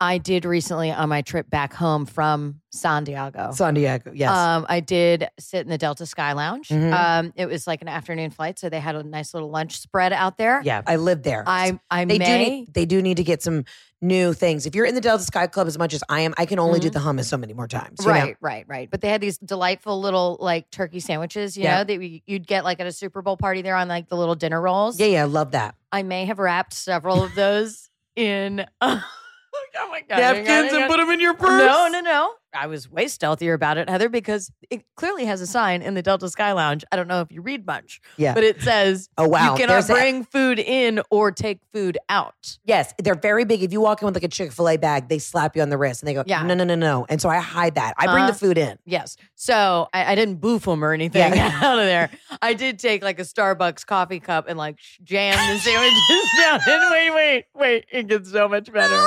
I 0.00 0.18
did 0.18 0.44
recently 0.44 0.92
on 0.92 1.08
my 1.08 1.22
trip 1.22 1.50
back 1.50 1.74
home 1.74 2.06
from 2.06 2.60
San 2.70 3.02
Diego. 3.02 3.50
San 3.52 3.74
Diego. 3.74 4.12
Yes. 4.14 4.30
Um, 4.30 4.64
I 4.68 4.78
did 4.78 5.28
sit 5.40 5.62
in 5.62 5.68
the 5.68 5.78
Delta 5.78 6.06
Sky 6.06 6.32
Lounge. 6.34 6.68
Mhm. 6.68 6.92
Um, 6.92 7.32
it 7.34 7.46
was 7.46 7.66
like 7.66 7.82
an 7.82 7.88
afternoon 7.88 8.30
flight, 8.30 8.60
so 8.60 8.68
they 8.68 8.78
had 8.78 8.94
a 8.94 9.02
nice 9.02 9.34
little 9.34 9.50
lunch 9.50 9.80
spread 9.80 10.12
out 10.12 10.38
there. 10.38 10.60
yeah, 10.64 10.82
I 10.86 10.96
lived 10.96 11.24
there. 11.24 11.42
I 11.46 11.80
I 11.90 12.04
they 12.04 12.18
may 12.18 12.24
do 12.26 12.38
need 12.50 12.74
they 12.74 12.86
do 12.86 13.02
need 13.02 13.16
to 13.16 13.24
get 13.24 13.42
some 13.42 13.64
new 14.00 14.32
things. 14.32 14.66
If 14.66 14.76
you're 14.76 14.86
in 14.86 14.94
the 14.94 15.00
Delta 15.00 15.24
Sky 15.24 15.48
Club 15.48 15.66
as 15.66 15.76
much 15.76 15.92
as 15.92 16.04
I 16.08 16.20
am, 16.20 16.32
I 16.38 16.46
can 16.46 16.60
only 16.60 16.78
do 16.78 16.88
the 16.90 17.00
hummus 17.00 17.24
so 17.24 17.36
many 17.36 17.52
more 17.52 17.66
times. 17.66 17.98
you 18.00 18.06
know? 18.06 18.12
Mm-hmm. 18.14 18.26
Right, 18.26 18.36
right, 18.40 18.64
right. 18.68 18.90
But 18.92 19.00
they 19.00 19.08
had 19.08 19.20
these 19.20 19.38
delightful 19.38 20.00
little 20.00 20.36
like 20.38 20.70
turkey 20.70 21.00
sandwiches, 21.00 21.56
you 21.56 21.64
Yeah. 21.64 21.78
know, 21.78 21.84
that 21.84 21.98
we- 21.98 22.22
you'd 22.24 22.46
get 22.46 22.62
like 22.62 22.78
at 22.78 22.86
a 22.86 22.92
Super 22.92 23.20
Bowl 23.22 23.36
party 23.36 23.62
there 23.62 23.74
on 23.74 23.88
like 23.88 24.08
the 24.08 24.16
little 24.16 24.36
dinner 24.36 24.60
rolls. 24.60 25.00
Yeah, 25.00 25.06
yeah, 25.06 25.22
I 25.22 25.24
love 25.24 25.50
that. 25.50 25.74
I 25.90 26.04
may 26.04 26.26
have 26.26 26.38
wrapped 26.38 26.74
several 26.74 27.24
of 27.24 27.34
those 27.34 27.90
in. 28.14 28.64
oh 29.76 29.88
my 29.90 30.02
god! 30.08 30.20
on, 30.38 30.44
hang 30.44 30.82
on. 30.90 30.98
them 30.98 31.10
in 31.10 31.20
your 31.20 31.34
purse. 31.34 31.60
No, 31.64 31.88
no, 31.90 32.00
no. 32.00 32.32
I 32.54 32.66
was 32.66 32.90
way 32.90 33.04
stealthier 33.04 33.52
about 33.52 33.76
it, 33.76 33.90
Heather, 33.90 34.08
because 34.08 34.50
it 34.70 34.82
clearly 34.96 35.26
has 35.26 35.42
a 35.42 35.46
sign 35.46 35.82
in 35.82 35.92
the 35.92 36.00
Delta 36.00 36.30
Sky 36.30 36.52
Lounge. 36.52 36.82
I 36.90 36.96
don't 36.96 37.06
know 37.06 37.20
if 37.20 37.30
you 37.30 37.42
read 37.42 37.66
much, 37.66 38.00
Yeah. 38.16 38.32
but 38.32 38.42
it 38.42 38.62
says 38.62 39.10
Oh 39.18 39.28
wow. 39.28 39.52
you 39.52 39.58
cannot 39.58 39.74
There's 39.74 39.86
that- 39.88 39.92
bring 39.92 40.24
food 40.24 40.58
in 40.58 41.02
or 41.10 41.30
take 41.30 41.58
food 41.74 41.98
out. 42.08 42.58
Yes, 42.64 42.94
they're 42.98 43.14
very 43.14 43.44
big. 43.44 43.62
If 43.62 43.70
you 43.70 43.82
walk 43.82 44.00
in 44.00 44.06
with 44.06 44.14
like 44.16 44.24
a 44.24 44.28
Chick 44.28 44.50
Fil 44.52 44.66
A 44.70 44.76
bag, 44.78 45.10
they 45.10 45.18
slap 45.18 45.56
you 45.56 45.62
on 45.62 45.68
the 45.68 45.76
wrist 45.76 46.00
and 46.02 46.08
they 46.08 46.14
go, 46.14 46.24
Yeah. 46.26 46.42
"No, 46.42 46.54
no, 46.54 46.64
no, 46.64 46.74
no." 46.74 47.04
And 47.10 47.20
so 47.20 47.28
I 47.28 47.36
hide 47.36 47.74
that. 47.74 47.92
I 47.98 48.06
bring 48.06 48.24
Uh-huh. 48.24 48.32
the 48.32 48.38
food 48.38 48.56
in. 48.56 48.78
Yes. 48.86 49.18
So 49.34 49.88
I, 49.92 50.12
I 50.12 50.14
didn't 50.14 50.36
boof 50.36 50.64
them 50.64 50.82
or 50.82 50.92
anything 50.94 51.34
Yeah. 51.34 51.58
out 51.62 51.78
of 51.78 51.84
there. 51.84 52.08
I 52.40 52.54
did 52.54 52.78
take 52.78 53.02
like 53.04 53.18
a 53.18 53.24
Starbucks 53.24 53.84
coffee 53.84 54.20
cup 54.20 54.46
and 54.48 54.56
like 54.56 54.78
jam 55.04 55.34
the 55.52 55.58
sandwiches 55.60 56.30
down. 56.40 56.60
And 56.66 56.90
wait, 56.90 57.10
wait, 57.10 57.44
wait. 57.54 57.84
It 57.92 58.06
gets 58.08 58.32
so 58.32 58.48
much 58.48 58.72
better. 58.72 59.06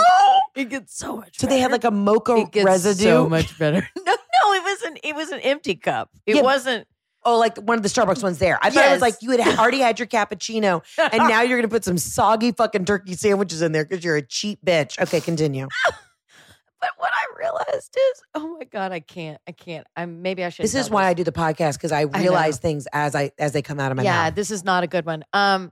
It 0.55 0.69
gets 0.69 0.97
so 0.97 1.17
much 1.17 1.37
So 1.39 1.47
better. 1.47 1.55
they 1.55 1.61
had 1.61 1.71
like 1.71 1.83
a 1.83 1.91
mocha 1.91 2.35
it 2.37 2.51
gets 2.51 2.65
residue. 2.65 3.03
so 3.03 3.29
much 3.29 3.57
better. 3.57 3.87
No, 3.97 4.13
no, 4.13 4.53
it 4.53 4.63
wasn't. 4.63 4.99
It 5.03 5.15
was 5.15 5.29
an 5.29 5.39
empty 5.41 5.75
cup. 5.75 6.09
It 6.25 6.35
Yeah. 6.37 6.41
wasn't. 6.41 6.87
Oh, 7.23 7.37
like 7.37 7.55
one 7.57 7.77
of 7.77 7.83
the 7.83 7.89
Starbucks 7.89 8.23
ones 8.23 8.39
there. 8.39 8.57
I 8.63 8.71
thought 8.71 8.85
it 8.85 8.91
was 8.91 9.01
like 9.01 9.15
you 9.21 9.29
had 9.31 9.59
already 9.59 9.77
had 9.79 9.99
your 9.99 10.07
cappuccino, 10.07 10.81
and 10.97 11.27
now 11.29 11.41
you're 11.41 11.59
gonna 11.59 11.67
put 11.69 11.85
some 11.85 11.97
soggy 11.99 12.51
fucking 12.51 12.85
turkey 12.85 13.13
sandwiches 13.13 13.61
in 13.61 13.71
there 13.73 13.85
because 13.85 14.03
you're 14.03 14.15
a 14.17 14.21
cheap 14.25 14.59
bitch. 14.65 14.99
Okay, 14.99 15.21
continue. 15.21 15.67
But 16.79 16.89
what 16.97 17.11
I 17.13 17.39
realized 17.39 17.95
is, 17.95 18.21
oh 18.33 18.57
my 18.57 18.63
god, 18.65 18.91
I 18.91 19.01
can't. 19.01 19.39
I 19.47 19.51
can't. 19.51 19.85
I 19.95 20.07
maybe 20.07 20.43
I 20.43 20.49
should. 20.49 20.63
This 20.63 20.73
is 20.73 20.89
why 20.89 21.05
I 21.05 21.13
do 21.13 21.23
the 21.23 21.31
podcast 21.31 21.73
because 21.73 21.91
I 21.91 22.01
realize 22.01 22.57
things 22.57 22.87
as 22.91 23.13
I 23.13 23.29
as 23.37 23.51
they 23.51 23.61
come 23.61 23.79
out 23.79 23.91
of 23.91 23.97
my 23.97 24.01
head. 24.03 24.09
yeah, 24.09 24.23
mouth. 24.23 24.35
this 24.35 24.49
is 24.49 24.63
not 24.63 24.83
a 24.83 24.87
good 24.87 25.05
one. 25.05 25.23
Um, 25.31 25.71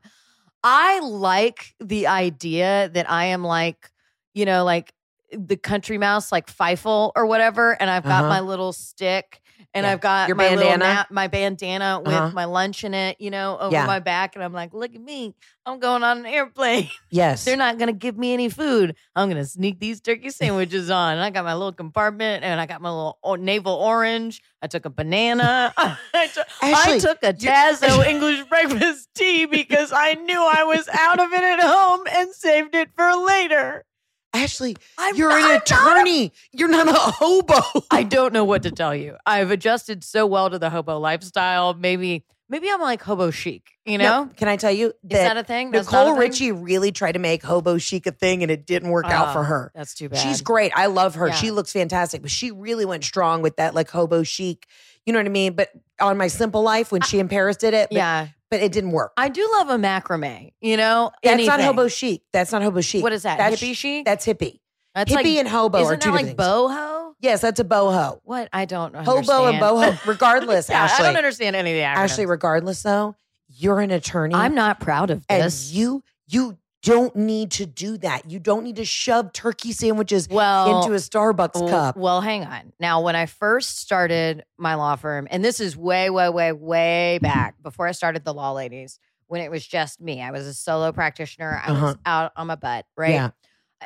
I 0.64 1.00
like 1.00 1.74
the 1.80 2.06
idea 2.06 2.92
that 2.94 3.10
I 3.10 3.26
am 3.26 3.44
like, 3.44 3.90
you 4.34 4.46
know, 4.46 4.64
like 4.64 4.94
the 5.32 5.58
country 5.58 5.98
mouse, 6.00 6.32
like 6.32 6.48
Fievel 6.48 7.12
or 7.16 7.26
whatever, 7.28 7.74
and 7.80 7.90
I've 7.90 8.04
got 8.04 8.22
Uh-huh. 8.24 8.30
my 8.30 8.40
little 8.40 8.74
stick. 8.74 9.42
And 9.74 9.86
Yeah. 9.86 9.92
I've 9.92 10.00
got 10.02 10.30
Your 10.30 10.38
my 10.38 10.56
bandana? 10.56 10.78
na- 10.94 11.04
my 11.12 11.28
bandana 11.28 12.00
with 12.04 12.14
Uh-huh. 12.16 12.32
my 12.34 12.46
lunch 12.46 12.84
in 12.86 12.94
it, 12.94 13.18
you 13.20 13.30
know, 13.30 13.58
over 13.60 13.74
Yeah. 13.76 13.86
my 13.86 14.00
back, 14.00 14.36
and 14.36 14.44
I'm 14.44 14.54
like, 14.54 14.74
"Look 14.74 14.96
at 14.96 15.02
me! 15.02 15.36
I'm 15.66 15.80
going 15.80 16.02
on 16.02 16.20
an 16.20 16.26
airplane. 16.26 16.90
Yes. 17.12 17.44
They're 17.46 17.58
not 17.58 17.78
gonna 17.78 17.92
give 17.94 18.18
me 18.18 18.34
any 18.34 18.50
food. 18.50 18.96
I'm 19.16 19.28
gonna 19.30 19.46
sneak 19.46 19.80
these 19.80 20.00
turkey 20.02 20.30
sandwiches 20.32 20.90
on. 20.90 21.14
And 21.16 21.22
I 21.22 21.30
got 21.30 21.44
my 21.44 21.54
little 21.54 21.74
compartment, 21.74 22.44
and 22.44 22.60
I 22.60 22.66
got 22.66 22.82
my 22.82 22.90
little 22.90 23.20
o- 23.22 23.36
navel 23.36 23.74
orange. 23.74 24.42
I 24.62 24.68
took 24.68 24.86
a 24.86 24.90
banana. 24.90 25.74
I, 25.78 26.28
took, 26.34 26.48
I 26.64 26.98
took 27.00 27.22
a 27.22 27.34
Tazo 27.34 28.04
English 28.08 28.46
breakfast 28.46 29.10
tea 29.14 29.46
because 29.46 29.92
I 29.94 30.14
knew 30.14 30.42
I 30.42 30.64
was 30.64 30.88
out 30.92 31.20
of 31.20 31.32
it 31.34 31.44
at 31.44 31.60
home 31.60 32.02
and 32.10 32.34
saved 32.34 32.74
it 32.76 32.90
for 32.96 33.14
later. 33.16 33.86
Ashley, 34.34 34.76
I'm 34.98 35.16
you're 35.16 35.30
not- 35.30 35.38
an 35.40 35.44
I'm 35.44 35.50
not 35.52 35.98
a- 35.98 36.02
attorney. 36.02 36.34
You're 36.52 36.68
not 36.70 36.88
a 36.88 36.94
hobo. 36.94 37.60
I 37.92 38.04
don't 38.04 38.34
know 38.34 38.44
what 38.46 38.64
to 38.64 38.72
tell 38.72 38.94
you. 38.96 39.16
I've 39.26 39.52
adjusted 39.52 40.04
so 40.04 40.26
well 40.28 40.50
to 40.50 40.60
the 40.60 40.70
hobo 40.70 41.00
lifestyle. 41.00 41.74
Maybe, 41.74 42.26
maybe 42.48 42.70
I'm 42.70 42.80
like 42.82 43.02
hobo 43.02 43.32
chic. 43.32 43.64
You 43.86 43.98
know, 43.98 44.26
No, 44.26 44.30
can 44.38 44.48
I 44.48 44.56
tell 44.56 44.72
you 44.72 44.90
is 44.90 44.94
that 45.10 45.36
a 45.38 45.44
thing? 45.44 45.72
That's 45.72 45.88
Nicole 45.88 46.10
a 46.10 46.12
thing? 46.12 46.20
Richie 46.20 46.52
really 46.52 46.92
tried 46.92 47.14
to 47.14 47.20
make 47.20 47.42
hobo 47.42 47.80
chic 47.80 48.06
a 48.06 48.12
thing, 48.12 48.44
and 48.44 48.52
it 48.52 48.68
didn't 48.68 48.90
work 48.92 49.06
out 49.08 49.34
for 49.34 49.40
Oh, 49.40 49.44
her. 49.44 49.72
That's 49.74 49.96
too 49.96 50.10
bad. 50.10 50.20
She's 50.20 50.42
great. 50.42 50.72
I 50.76 50.86
love 50.86 51.16
her. 51.16 51.30
Yeah. 51.30 51.34
She 51.34 51.50
looks 51.50 51.72
fantastic, 51.74 52.22
but 52.22 52.30
she 52.30 52.52
really 52.52 52.86
went 52.86 53.04
strong 53.04 53.42
with 53.42 53.56
that 53.56 53.74
like 53.74 53.90
hobo 53.90 54.22
chic. 54.22 54.68
You 55.08 55.14
know 55.14 55.18
what 55.20 55.26
I 55.26 55.30
mean? 55.30 55.54
But 55.54 55.70
on 56.00 56.18
my 56.20 56.28
simple 56.28 56.62
life, 56.62 56.92
when 56.92 57.02
she 57.02 57.20
and 57.20 57.30
Paris 57.32 57.58
did 57.58 57.74
it, 57.74 57.90
but, 57.90 57.96
yeah, 57.98 58.28
but 58.50 58.62
it 58.62 58.72
didn't 58.72 58.92
work. 58.92 59.14
I 59.18 59.30
do 59.30 59.48
love 59.60 59.70
a 59.70 59.78
macrame. 59.78 60.52
You 60.62 60.78
know, 60.78 61.12
That's 61.24 61.46
not 61.46 61.62
hobo 61.62 61.88
chic. 61.88 62.24
That's 62.34 62.52
not 62.52 62.62
hobo 62.62 62.82
chic. 62.82 63.04
What 63.04 63.14
is 63.14 63.24
that? 63.24 63.38
That's, 63.38 63.62
Hippie 63.62 63.76
chic? 63.76 64.06
That's 64.06 64.26
hippie. 64.26 64.60
That's 64.96 65.12
hippie 65.12 65.16
like, 65.16 65.26
and 65.28 65.48
hobo 65.48 65.80
isn't 65.80 65.94
are 65.94 65.98
two 65.98 66.12
that 66.12 66.26
like 66.26 66.36
boho? 66.36 67.14
Yes, 67.22 67.42
that's 67.42 67.60
a 67.60 67.64
boho. 67.64 68.20
What 68.24 68.50
I 68.52 68.66
don't 68.66 68.94
know. 68.94 69.02
Hobo 69.02 69.46
and 69.46 69.60
boho. 69.60 70.06
Regardless, 70.08 70.70
yeah, 70.70 70.84
Ashley. 70.84 71.06
I 71.06 71.08
don't 71.10 71.18
understand 71.18 71.56
any 71.56 71.72
of 71.72 71.76
the 71.76 71.82
acronyms. 71.82 72.04
Ashley, 72.04 72.26
regardless 72.26 72.82
though, 72.82 73.16
you're 73.48 73.80
an 73.82 73.92
attorney. 73.92 74.36
I'm 74.36 74.56
not 74.56 74.80
proud 74.80 75.12
of 75.12 75.24
and 75.30 75.44
this. 75.44 75.72
you 75.72 76.04
you 76.28 76.58
don't 76.82 77.16
need 77.16 77.52
to 77.52 77.66
do 77.66 77.98
that. 77.98 78.30
You 78.32 78.40
don't 78.40 78.64
need 78.64 78.78
to 78.78 78.86
shove 78.86 79.34
turkey 79.34 79.72
sandwiches 79.74 80.28
well, 80.30 80.82
into 80.82 80.94
a 80.94 80.98
Starbucks 80.98 81.54
w- 81.54 81.70
cup. 81.70 81.98
Well, 81.98 82.22
hang 82.22 82.46
on. 82.46 82.72
Now, 82.80 83.02
when 83.02 83.16
I 83.16 83.26
first 83.26 83.80
started 83.80 84.44
my 84.58 84.76
law 84.76 84.96
firm, 84.96 85.28
and 85.30 85.44
this 85.44 85.60
is 85.60 85.76
way, 85.76 86.10
way, 86.10 86.30
way, 86.30 86.52
way 86.54 87.20
back 87.22 87.62
before 87.62 87.88
I 87.88 87.92
started 87.92 88.24
the 88.24 88.34
Law 88.34 88.54
Ladies, 88.54 89.00
when 89.28 89.42
it 89.42 89.52
was 89.52 89.66
just 89.68 90.00
me, 90.00 90.22
I 90.22 90.32
was 90.32 90.48
a 90.48 90.54
solo 90.54 90.92
practitioner. 90.92 91.62
I 91.64 91.72
was 91.72 91.82
Uh-huh. 91.82 91.96
out 92.06 92.32
on 92.36 92.48
my 92.48 92.56
butt, 92.56 92.86
right? 92.96 93.12
Yeah. 93.14 93.30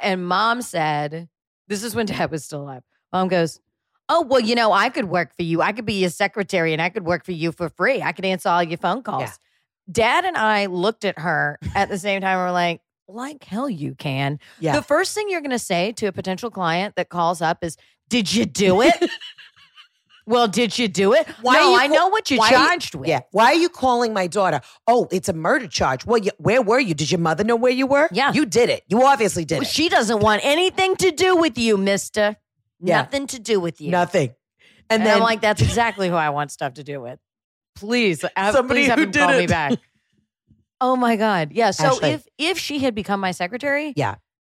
And 0.01 0.25
mom 0.27 0.61
said, 0.61 1.29
"This 1.67 1.83
is 1.83 1.95
when 1.95 2.05
Dad 2.07 2.31
was 2.31 2.45
still 2.45 2.61
alive." 2.61 2.83
Mom 3.11 3.27
goes. 3.27 3.59
Oh, 4.09 4.21
well, 4.21 4.41
you 4.41 4.53
know, 4.53 4.73
I 4.73 4.89
could 4.89 5.05
work 5.05 5.33
for 5.33 5.43
you. 5.43 5.61
I 5.61 5.71
could 5.71 5.85
be 5.85 5.93
your 5.93 6.09
secretary 6.09 6.73
and 6.73 6.81
I 6.81 6.89
could 6.89 7.05
work 7.05 7.23
for 7.23 7.31
you 7.31 7.53
for 7.53 7.69
free. 7.69 8.01
I 8.01 8.11
could 8.11 8.25
answer 8.25 8.49
all 8.49 8.61
your 8.61 8.77
phone 8.77 9.01
calls. 9.01 9.21
Yeah. 9.21 9.29
Dad 9.91 10.25
and 10.25 10.37
I 10.37 10.67
looked 10.67 11.05
at 11.05 11.19
her 11.19 11.59
at 11.75 11.89
the 11.89 11.97
same 11.99 12.21
time. 12.21 12.37
and 12.37 12.47
We're 12.47 12.51
like, 12.51 12.81
like 13.07 13.43
hell 13.43 13.69
you 13.69 13.95
can. 13.95 14.39
Yeah. 14.59 14.75
The 14.75 14.81
first 14.81 15.13
thing 15.13 15.29
you're 15.29 15.41
going 15.41 15.51
to 15.51 15.59
say 15.59 15.91
to 15.93 16.05
a 16.07 16.11
potential 16.11 16.49
client 16.49 16.95
that 16.95 17.09
calls 17.09 17.41
up 17.41 17.63
is, 17.63 17.75
"Did 18.09 18.33
you 18.33 18.45
do 18.45 18.81
it?" 18.81 18.93
well, 20.25 20.47
did 20.47 20.79
you 20.79 20.87
do 20.87 21.13
it? 21.13 21.27
Why 21.41 21.55
no, 21.55 21.75
I 21.77 21.87
know 21.87 22.07
what 22.07 22.31
you 22.31 22.37
why 22.37 22.47
are 22.47 22.51
you- 22.51 22.67
charged 22.67 22.95
with. 22.95 23.09
Yeah. 23.09 23.19
Why 23.31 23.47
are 23.47 23.55
you 23.55 23.67
calling 23.67 24.13
my 24.13 24.27
daughter? 24.27 24.61
Oh, 24.87 25.07
it's 25.11 25.27
a 25.27 25.33
murder 25.33 25.67
charge. 25.67 26.05
Well, 26.05 26.19
you, 26.19 26.31
where 26.37 26.61
were 26.61 26.79
you? 26.79 26.93
Did 26.93 27.11
your 27.11 27.19
mother 27.19 27.43
know 27.43 27.57
where 27.57 27.73
you 27.73 27.87
were? 27.87 28.07
Yeah. 28.13 28.31
You 28.31 28.45
did 28.45 28.69
it. 28.69 28.83
You 28.87 29.03
obviously 29.03 29.43
did 29.43 29.55
Well, 29.55 29.63
it. 29.63 29.67
she 29.67 29.89
doesn't 29.89 30.19
want 30.19 30.41
anything 30.45 30.95
to 30.97 31.11
do 31.11 31.35
with 31.35 31.57
you, 31.57 31.75
Mister. 31.77 32.37
Yeah. 32.79 32.99
Nothing 32.99 33.27
to 33.27 33.39
do 33.39 33.59
with 33.59 33.81
you. 33.81 33.91
Nothing. 33.91 34.29
And, 34.89 35.01
And, 35.01 35.05
then 35.05 35.17
I'm 35.17 35.23
like, 35.23 35.41
that's 35.41 35.61
exactly 35.61 36.07
who 36.09 36.15
I 36.15 36.29
want 36.29 36.51
stuff 36.51 36.75
to 36.75 36.83
do 36.83 37.01
with. 37.01 37.19
Please, 37.75 38.23
have, 38.35 38.53
Somebody 38.55 38.81
please 38.81 38.89
have 38.89 38.99
who 38.99 39.05
him 39.05 39.11
did 39.11 39.19
call 39.21 39.31
me 39.37 39.43
it. 39.45 39.49
back. 39.49 39.73
Oh 40.81 40.97
my 40.97 41.15
god, 41.15 41.53
yeah. 41.53 41.71
So 41.71 41.85
Ashley. 41.85 42.09
if 42.09 42.27
if 42.37 42.57
she 42.57 42.79
had 42.79 42.93
become 42.93 43.19
my 43.21 43.31
secretary, 43.31 43.93
Yeah. 43.95 44.15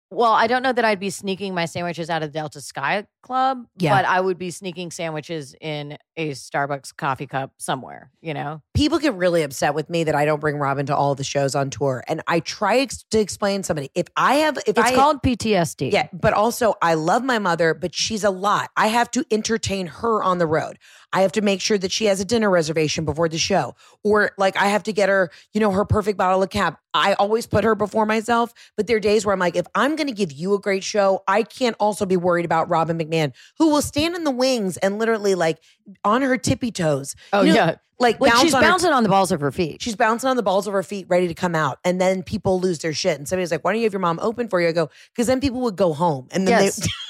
Well, 0.10 0.32
I 0.32 0.48
don't 0.48 0.64
know 0.64 0.72
that 0.72 0.86
I'd 0.86 1.02
be 1.02 1.10
sneaking 1.10 1.54
my 1.54 1.66
sandwiches 1.66 2.10
out 2.10 2.24
of 2.24 2.32
Delta 2.32 2.62
Sky 2.62 3.06
Club, 3.24 3.66
Yeah. 3.78 3.94
but 3.94 4.06
I 4.06 4.22
would 4.22 4.38
be 4.38 4.52
sneaking 4.52 4.92
sandwiches 4.92 5.54
in 5.60 5.98
a 6.16 6.30
Starbucks 6.32 6.96
coffee 6.96 7.28
cup 7.28 7.52
somewhere. 7.58 8.10
You 8.22 8.34
know, 8.34 8.62
people 8.74 9.00
get 9.00 9.16
really 9.16 9.44
upset 9.44 9.74
with 9.76 9.90
me 9.90 10.06
that 10.06 10.16
I 10.16 10.24
don't 10.24 10.40
bring 10.40 10.60
Robin 10.60 10.86
to 10.86 10.96
all 10.96 11.14
the 11.14 11.26
shows 11.26 11.56
on 11.56 11.70
tour. 11.70 12.06
And 12.08 12.22
I 12.26 12.40
try 12.40 12.78
ex- 12.80 13.04
to 13.12 13.20
explain 13.20 13.64
to 13.64 13.66
somebody 13.66 13.90
if 13.96 14.08
I 14.16 14.36
have, 14.36 14.58
if 14.60 14.70
it's 14.78 14.80
I 14.80 14.96
called 14.96 15.22
PTSD. 15.24 15.92
Yeah, 15.92 16.08
but 16.14 16.32
also 16.32 16.76
I 16.82 16.94
love 16.94 17.26
my 17.26 17.40
mother, 17.40 17.74
but 17.74 17.94
she's 17.94 18.24
a 18.24 18.30
lot. 18.32 18.70
I 18.78 18.88
have 18.88 19.12
to 19.12 19.26
entertain 19.30 19.88
her 19.88 20.24
on 20.24 20.38
the 20.38 20.48
road. 20.48 20.78
I 21.14 21.22
have 21.22 21.32
to 21.34 21.42
make 21.42 21.62
sure 21.62 21.78
that 21.78 21.92
she 21.92 22.06
has 22.06 22.20
a 22.20 22.26
dinner 22.26 22.50
reservation 22.50 23.06
before 23.06 23.30
the 23.30 23.38
show. 23.38 23.76
Or 24.04 24.32
like 24.38 24.58
I 24.58 24.66
have 24.68 24.84
to 24.84 24.94
get 24.94 25.08
her, 25.10 25.32
you 25.54 25.62
know, 25.62 25.72
her 25.72 25.86
perfect 25.86 26.18
bottle 26.18 26.44
of 26.44 26.50
cab. 26.50 26.76
I 26.94 27.14
always 27.14 27.48
put 27.48 27.64
her 27.64 27.76
before 27.76 28.06
myself. 28.06 28.54
But 28.76 28.88
there 28.88 28.98
are 28.98 29.00
days 29.00 29.26
where 29.26 29.34
I'm 29.34 29.40
like, 29.40 29.56
if 29.56 29.66
I'm 29.74 29.96
going 29.96 30.08
to 30.08 30.14
give 30.14 30.32
you 30.32 30.54
a 30.54 30.60
great 30.60 30.84
show, 30.84 31.24
I 31.28 31.44
can't 31.44 31.76
also 31.80 32.06
be 32.06 32.18
worried 32.18 32.46
about 32.46 32.70
Robin 32.70 32.98
McMahan, 33.00 33.34
who 33.58 33.70
will 33.70 33.82
stand 33.82 34.16
in 34.16 34.24
the 34.26 34.32
wings 34.32 34.78
and 34.78 35.00
literally 35.00 35.34
like 35.36 35.60
on 36.04 36.22
her 36.24 36.38
tippy 36.38 36.72
toes. 36.72 37.16
Oh, 37.32 37.42
You 37.42 37.50
know, 37.54 37.56
yeah. 37.56 37.76
Like, 38.00 38.20
bounce 38.20 38.42
she's 38.42 38.54
on 38.54 38.62
her- 38.64 38.70
bouncing 38.70 38.92
on 38.92 39.02
the 39.02 39.10
balls 39.10 39.32
of 39.32 39.40
her 39.42 39.52
feet. 39.52 39.82
She's 39.82 39.96
bouncing 39.96 40.30
on 40.30 40.36
the 40.36 40.44
balls 40.44 40.68
of 40.68 40.74
her 40.74 40.84
feet, 40.84 41.08
ready 41.10 41.28
to 41.30 41.34
come 41.34 41.56
out. 41.56 41.80
And 41.84 42.00
then 42.00 42.22
people 42.22 42.60
lose 42.60 42.78
their 42.78 42.94
shit. 42.94 43.18
And 43.18 43.28
somebody's 43.28 43.50
like, 43.50 43.64
why 43.64 43.72
don't 43.72 43.80
you 43.80 43.86
have 43.86 43.94
your 43.94 44.02
mom 44.02 44.20
open 44.22 44.48
for 44.50 44.62
you? 44.62 44.68
I 44.68 44.72
go, 44.72 44.92
because 45.12 45.26
then 45.26 45.40
people 45.40 45.62
would 45.62 45.76
go 45.78 45.94
home. 45.94 46.28
And 46.32 46.48
then 46.48 46.62
Yes. 46.62 46.76
they, 46.76 46.88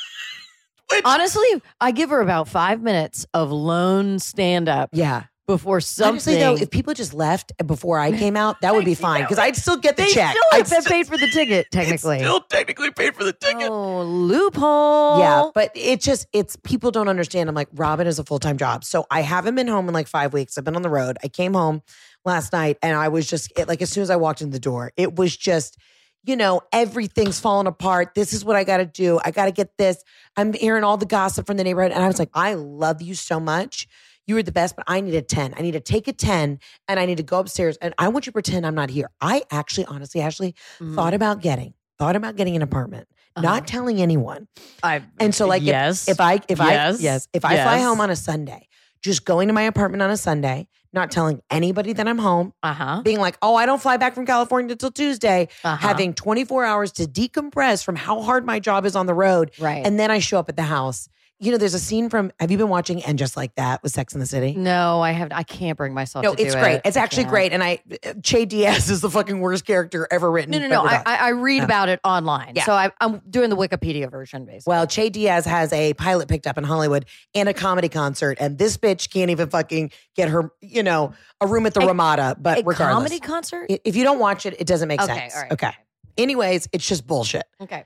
Honestly, 1.04 1.62
I 1.80 1.92
give 1.92 2.10
her 2.10 2.22
about 2.22 2.48
five 2.48 2.82
minutes 2.82 3.26
of 3.34 3.52
lone 3.52 4.20
stand 4.20 4.70
up 4.70 4.90
yeah. 4.94 5.24
before 5.46 5.82
something. 5.82 6.12
Honestly, 6.12 6.36
though, 6.36 6.56
if 6.56 6.72
people 6.72 6.94
just 6.94 7.14
left 7.14 7.52
before 7.66 8.00
I 8.00 8.12
came 8.12 8.36
out, 8.38 8.62
that 8.62 8.74
would 8.74 8.86
be 8.86 8.96
fine 8.96 9.22
because 9.22 9.40
I'd 9.40 9.56
still 9.56 9.78
get 9.78 9.98
the 9.98 10.04
they 10.04 10.12
check. 10.12 10.32
still 10.32 10.44
I'd 10.54 10.68
have 10.68 10.86
paid 10.86 11.08
for 11.08 11.18
the 11.18 11.28
ticket, 11.28 11.68
technically. 11.72 12.20
still 12.20 12.42
technically 12.42 12.92
paid 12.92 13.16
for 13.16 13.24
the 13.24 13.34
ticket. 13.34 13.70
Oh, 13.70 14.04
loophole. 14.04 15.20
Yeah, 15.20 15.50
but 15.54 15.72
it 15.76 16.02
just 16.02 16.28
it's 16.34 16.56
people 16.58 16.92
don't 16.92 17.10
understand. 17.10 17.50
I'm 17.50 17.56
like 17.56 17.70
Robin 17.74 18.08
is 18.08 18.20
a 18.20 18.24
full 18.24 18.40
time 18.40 18.58
job, 18.58 18.84
so 18.84 19.06
I 19.12 19.22
haven't 19.22 19.56
been 19.56 19.68
home 19.68 19.88
in 19.88 19.94
like 19.94 20.08
five 20.08 20.34
weeks. 20.34 20.58
I've 20.58 20.64
been 20.64 20.76
on 20.76 20.84
the 20.84 20.90
road. 20.90 21.18
I 21.24 21.28
came 21.28 21.54
home 21.54 21.82
last 22.26 22.54
night, 22.54 22.78
and 22.82 22.96
I 22.96 23.10
was 23.10 23.28
just 23.28 23.52
it, 23.58 23.68
like 23.68 23.82
as 23.82 23.90
soon 23.90 24.04
as 24.04 24.10
I 24.10 24.16
walked 24.16 24.42
in 24.42 24.52
the 24.52 24.60
door, 24.60 24.92
it 24.96 25.16
was 25.16 25.36
just 25.36 25.78
you 26.28 26.36
know 26.36 26.62
everything's 26.72 27.40
falling 27.40 27.68
apart. 27.68 28.14
This 28.14 28.34
is 28.34 28.44
what 28.44 28.56
I 28.56 28.64
got 28.64 28.78
to 28.78 28.86
do. 28.86 29.20
I 29.24 29.32
got 29.32 29.46
to 29.46 29.52
get 29.52 29.78
this. 29.78 30.04
I'm 30.36 30.54
hearing 30.54 30.84
all 30.84 30.98
the 30.98 31.06
gossip 31.06 31.48
from 31.48 31.58
the 31.58 31.64
neighborhood, 31.64 31.92
and 31.94 32.04
I 32.04 32.08
was 32.08 32.20
like, 32.20 32.30
I 32.34 32.54
love 32.56 33.02
you 33.02 33.16
so 33.16 33.40
much. 33.40 33.88
You 34.28 34.36
were 34.36 34.44
the 34.44 34.52
best, 34.52 34.76
but 34.76 34.84
I 34.88 35.00
need 35.00 35.16
a 35.16 35.22
10. 35.22 35.54
I 35.58 35.62
need 35.62 35.72
to 35.72 35.80
take 35.80 36.10
a 36.10 36.14
10 36.14 36.60
and 36.90 37.00
I 37.00 37.06
need 37.06 37.16
to 37.16 37.24
go 37.24 37.40
upstairs 37.40 37.78
and 37.78 37.94
I 37.98 38.10
want 38.10 38.26
you 38.26 38.32
to 38.32 38.34
pretend 38.34 38.66
I'm 38.66 38.76
not 38.76 38.90
here. 38.90 39.10
I 39.22 39.44
actually, 39.52 39.86
honestly, 39.86 40.20
Ashley, 40.20 40.54
Mhm. 40.82 40.96
thought 40.96 41.14
about 41.14 41.42
getting, 41.42 41.74
thought 41.98 42.18
about 42.18 42.36
getting 42.36 42.54
an 42.58 42.62
apartment, 42.62 43.08
Uh-huh. 43.38 43.44
not 43.48 43.68
telling 43.68 44.02
anyone. 44.02 44.50
I, 44.84 45.02
And 45.18 45.34
so, 45.34 45.48
like, 45.48 45.64
yes, 45.64 46.10
if, 46.10 46.20
I, 46.20 46.42
if 46.50 46.60
I, 46.60 46.74
Yes. 46.74 47.00
yes, 47.00 47.28
if 47.32 47.46
I 47.46 47.56
fly 47.56 47.78
home 47.80 48.02
on 48.02 48.10
a 48.10 48.18
Sunday, 48.18 48.68
just 49.02 49.26
going 49.26 49.48
to 49.48 49.54
my 49.54 49.64
apartment 49.64 50.02
on 50.02 50.10
a 50.10 50.18
Sunday, 50.18 50.68
not 50.94 51.12
telling 51.12 51.42
anybody 51.50 51.94
that 51.94 52.08
I'm 52.08 52.18
home, 52.18 52.54
uh 52.64 52.74
huh, 52.74 53.02
being 53.04 53.20
like, 53.20 53.38
oh, 53.42 53.56
I 53.56 53.66
don't 53.66 53.82
fly 53.82 53.98
back 53.98 54.16
from 54.16 54.26
California 54.26 54.72
until 54.72 54.92
Tuesday, 54.92 55.48
uh-huh. 55.64 55.76
having 55.76 56.14
24 56.14 56.66
hours 56.66 56.92
to 56.94 57.04
decompress 57.06 57.84
from 57.84 57.96
how 57.96 58.22
hard 58.22 58.46
my 58.46 58.60
job 58.60 58.86
is 58.86 58.96
on 58.96 59.06
the 59.06 59.14
road. 59.14 59.52
right. 59.60 59.86
And 59.86 60.00
then 60.00 60.12
I 60.12 60.20
show 60.20 60.40
up 60.40 60.50
at 60.50 60.56
the 60.56 60.64
house. 60.64 61.10
You 61.40 61.52
know, 61.52 61.58
there's 61.60 61.76
a 61.76 61.80
scene 61.80 62.10
from, 62.10 62.32
have 62.40 62.50
you 62.50 62.58
been 62.58 62.68
watching 62.70 63.04
And 63.04 63.20
Just 63.20 63.38
Like 63.38 63.54
That 63.56 63.84
with 63.84 63.92
Sex 63.92 64.14
in 64.16 64.20
the 64.20 64.26
City? 64.26 64.56
no, 64.56 65.02
I 65.02 65.12
have. 65.12 65.28
I 65.32 65.44
can't 65.44 65.78
bring 65.78 65.94
myself. 65.94 66.24
No, 66.24 66.34
to 66.34 66.42
it's 66.42 66.56
do 66.56 66.60
great. 66.60 66.76
it. 66.78 66.82
It's 66.86 66.98
I 66.98 67.02
actually 67.02 67.26
can't. 67.26 67.32
great. 67.32 67.54
And 67.54 67.64
I, 67.64 67.80
Che 68.24 68.46
Diaz 68.46 68.90
is 68.90 69.02
the 69.02 69.10
fucking 69.12 69.40
worst 69.40 69.64
character 69.66 70.08
ever 70.10 70.32
written. 70.32 70.50
No, 70.52 70.58
no, 70.60 70.68
no. 70.68 70.84
I. 70.84 71.04
I 71.06 71.30
read 71.30 71.58
Yeah. 71.58 71.64
about 71.66 71.90
it 71.90 72.00
online, 72.04 72.54
Yeah. 72.56 72.66
so 72.66 72.74
I, 72.74 72.90
I'm 73.00 73.22
doing 73.30 73.52
the 73.52 73.56
Wikipedia 73.56 74.10
version, 74.10 74.46
basically. 74.46 74.72
Well, 74.72 74.88
Che 74.88 75.10
Diaz 75.10 75.46
has 75.46 75.72
a 75.74 75.94
pilot 75.94 76.28
picked 76.28 76.48
up 76.48 76.58
in 76.58 76.64
Hollywood 76.64 77.06
and 77.36 77.48
a 77.48 77.54
comedy 77.54 77.90
concert, 77.90 78.38
and 78.42 78.58
this 78.58 78.76
bitch 78.78 79.12
can't 79.12 79.30
even 79.30 79.48
fucking 79.50 79.92
get 80.16 80.30
her, 80.30 80.52
you 80.62 80.82
know, 80.82 81.14
a 81.40 81.46
room 81.46 81.68
at 81.68 81.76
the 81.76 81.82
A- 81.82 81.88
Ramada. 81.88 82.36
But 82.40 82.60
a 82.60 82.64
regardless, 82.64 82.96
comedy 83.10 83.20
concert. 83.20 83.68
If 83.86 83.96
you 83.96 84.04
don't 84.04 84.18
watch 84.20 84.48
it, 84.48 84.56
it 84.60 84.66
doesn't 84.66 84.88
make 84.88 85.02
okay, 85.04 85.14
sense. 85.14 85.36
all 85.36 85.42
right. 85.44 85.52
Okay. 85.52 85.72
Anyways, 86.18 86.68
it's 86.74 86.88
just 86.88 87.06
bullshit. 87.06 87.44
Okay. 87.62 87.84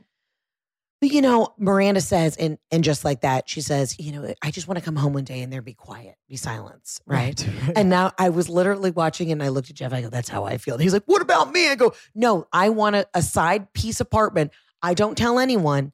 But 1.01 1.11
you 1.11 1.23
know, 1.23 1.55
Miranda 1.57 1.99
says, 1.99 2.37
and 2.37 2.59
and 2.69 2.83
just 2.83 3.03
like 3.03 3.21
that, 3.21 3.49
she 3.49 3.61
says, 3.61 3.95
you 3.99 4.11
know, 4.11 4.33
I 4.43 4.51
just 4.51 4.67
want 4.67 4.77
to 4.77 4.85
come 4.85 4.95
home 4.95 5.13
one 5.13 5.23
day 5.23 5.41
and 5.41 5.51
there 5.51 5.63
be 5.63 5.73
quiet, 5.73 6.15
be 6.29 6.35
silence, 6.35 7.01
right? 7.07 7.43
And 7.75 7.89
now 7.89 8.11
I 8.19 8.29
was 8.29 8.49
literally 8.49 8.91
watching 8.91 9.31
and 9.31 9.41
I 9.41 9.47
looked 9.47 9.71
at 9.71 9.75
Jeff. 9.75 9.93
I 9.93 10.01
go, 10.01 10.09
that's 10.09 10.29
how 10.29 10.43
I 10.43 10.57
feel. 10.57 10.75
And 10.75 10.83
he's 10.83 10.93
like, 10.93 11.05
what 11.07 11.23
about 11.23 11.51
me? 11.51 11.69
I 11.69 11.75
go, 11.75 11.93
no, 12.13 12.47
I 12.53 12.69
want 12.69 12.95
a, 12.95 13.07
a 13.15 13.23
side 13.23 13.73
piece 13.73 13.99
apartment. 13.99 14.51
I 14.83 14.93
don't 14.93 15.17
tell 15.17 15.39
anyone. 15.39 15.91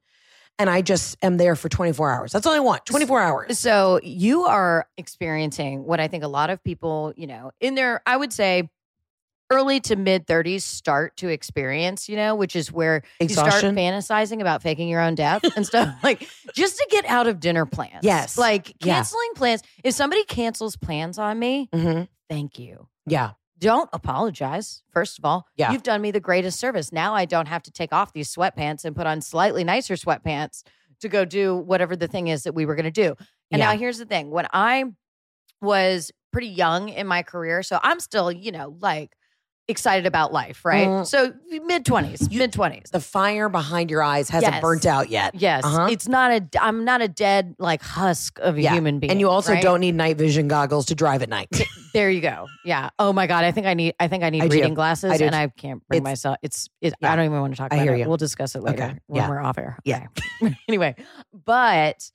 And 0.59 0.69
I 0.69 0.81
just 0.81 1.17
am 1.21 1.37
there 1.37 1.55
for 1.55 1.69
24 1.69 2.11
hours. 2.11 2.31
That's 2.31 2.47
all 2.47 2.53
I 2.53 2.59
want 2.59 2.85
24 2.85 3.21
hours. 3.21 3.59
So 3.59 3.99
you 4.01 4.45
are 4.45 4.87
experiencing 4.97 5.85
what 5.85 5.99
I 5.99 6.07
think 6.07 6.23
a 6.23 6.27
lot 6.27 6.49
of 6.49 6.63
people, 6.63 7.13
you 7.15 7.27
know, 7.27 7.51
in 7.61 7.75
their, 7.75 8.01
I 8.07 8.17
would 8.17 8.33
say, 8.33 8.67
early 9.49 9.79
to 9.81 9.95
mid 9.95 10.27
30s 10.27 10.61
start 10.61 11.15
to 11.17 11.29
experience, 11.29 12.09
you 12.09 12.15
know, 12.15 12.35
which 12.35 12.55
is 12.55 12.71
where 12.71 13.03
you 13.21 13.29
start 13.29 13.63
fantasizing 13.63 14.41
about 14.41 14.61
faking 14.61 14.89
your 14.89 15.01
own 15.01 15.15
death 15.15 15.41
and 15.55 15.65
stuff 15.65 15.89
like 16.03 16.27
just 16.53 16.77
to 16.77 16.87
get 16.89 17.05
out 17.05 17.27
of 17.27 17.39
dinner 17.39 17.65
plans. 17.65 18.03
Yes. 18.03 18.37
Like 18.37 18.73
Yeah. 18.83 18.95
canceling 18.95 19.31
plans. 19.35 19.61
If 19.83 19.93
somebody 19.93 20.23
cancels 20.25 20.75
plans 20.75 21.17
on 21.17 21.39
me, 21.39 21.69
hmm 21.73 22.03
thank 22.29 22.59
you. 22.59 22.87
Yeah. 23.05 23.31
Don't 23.59 23.89
apologize. 23.93 24.83
First 24.91 25.17
of 25.17 25.25
all, 25.25 25.47
Yeah. 25.55 25.71
you've 25.71 25.81
done 25.83 26.01
me 26.01 26.11
the 26.11 26.19
greatest 26.19 26.59
service. 26.59 26.91
Now 26.91 27.15
I 27.15 27.25
don't 27.25 27.47
have 27.47 27.63
to 27.63 27.71
take 27.71 27.93
off 27.93 28.11
these 28.13 28.33
sweatpants 28.33 28.83
and 28.85 28.95
put 28.95 29.07
on 29.07 29.21
slightly 29.21 29.63
nicer 29.63 29.95
sweatpants 29.95 30.63
to 30.99 31.09
go 31.09 31.23
do 31.25 31.55
whatever 31.55 31.95
the 31.95 32.07
thing 32.07 32.27
is 32.27 32.43
that 32.43 32.53
we 32.53 32.65
were 32.65 32.75
going 32.75 32.83
to 32.85 32.91
do. 32.91 33.15
And 33.49 33.59
Yeah. 33.59 33.71
now 33.71 33.77
here's 33.77 33.97
the 33.97 34.05
thing: 34.05 34.29
when 34.29 34.45
I 34.51 34.83
was 35.61 36.11
pretty 36.31 36.47
young 36.49 36.89
in 36.89 37.07
my 37.07 37.23
career, 37.23 37.63
so 37.63 37.79
I'm 37.81 37.99
still, 37.99 38.31
you 38.31 38.51
know, 38.51 38.75
like 38.79 39.15
excited 39.69 40.05
about 40.05 40.31
life, 40.31 40.63
right? 40.63 40.87
Mm. 40.87 41.05
So 41.05 41.33
mid 41.65 41.85
twenties, 41.85 42.29
mid 42.31 42.53
twenties. 42.53 42.89
The 42.91 42.99
fire 43.01 43.49
behind 43.49 43.89
your 43.91 44.01
eyes 44.01 44.29
hasn't 44.29 44.53
Yes. 44.53 44.61
burnt 44.61 44.85
out 44.85 45.09
yet. 45.09 45.35
Yes, 45.35 45.63
Uh-huh. 45.65 45.87
it's 45.91 46.07
not 46.07 46.31
a. 46.31 46.45
I'm 46.61 46.85
not 46.85 47.01
a 47.01 47.07
dead 47.07 47.55
like 47.59 47.81
husk 47.81 48.39
of 48.39 48.57
a 48.57 48.61
Yeah. 48.61 48.73
human 48.73 48.99
being, 48.99 49.11
And 49.11 49.19
you 49.19 49.29
also 49.29 49.53
right? 49.53 49.61
don't 49.61 49.79
need 49.81 49.95
night 49.95 50.17
vision 50.17 50.47
goggles 50.47 50.85
to 50.87 50.95
drive 50.95 51.21
at 51.21 51.29
night. 51.29 51.49
There 51.93 52.09
you 52.09 52.21
go. 52.21 52.47
Yeah. 52.63 52.89
Oh 52.99 53.11
my 53.11 53.27
god. 53.27 53.43
I 53.43 53.51
think 53.51 53.65
I 53.67 53.73
need. 53.73 53.95
I 53.99 54.07
think 54.07 54.23
I 54.23 54.29
need 54.29 54.43
I 54.43 54.47
do. 54.47 54.55
reading 54.55 54.73
glasses, 54.73 55.11
I 55.11 55.25
and. 55.25 55.35
I 55.35 55.47
can't 55.47 55.85
bring 55.87 55.97
It's- 56.01 56.11
myself. 56.11 56.37
It's. 56.41 56.69
It, 56.81 56.93
Yeah. 57.01 57.11
I 57.11 57.15
don't 57.15 57.25
even 57.25 57.39
want 57.41 57.53
to 57.53 57.57
talk 57.57 57.73
I 57.73 57.77
about 57.77 57.83
hear 57.83 57.93
it. 57.95 57.99
you. 57.99 58.07
We'll 58.07 58.17
discuss 58.17 58.55
it 58.55 58.63
later 58.63 58.83
Okay. 58.83 58.95
when 59.07 59.21
Yeah. 59.23 59.29
we're 59.29 59.39
off 59.41 59.57
air. 59.57 59.77
Yeah. 59.83 60.07
Anyway, 60.69 60.95
but 61.33 62.11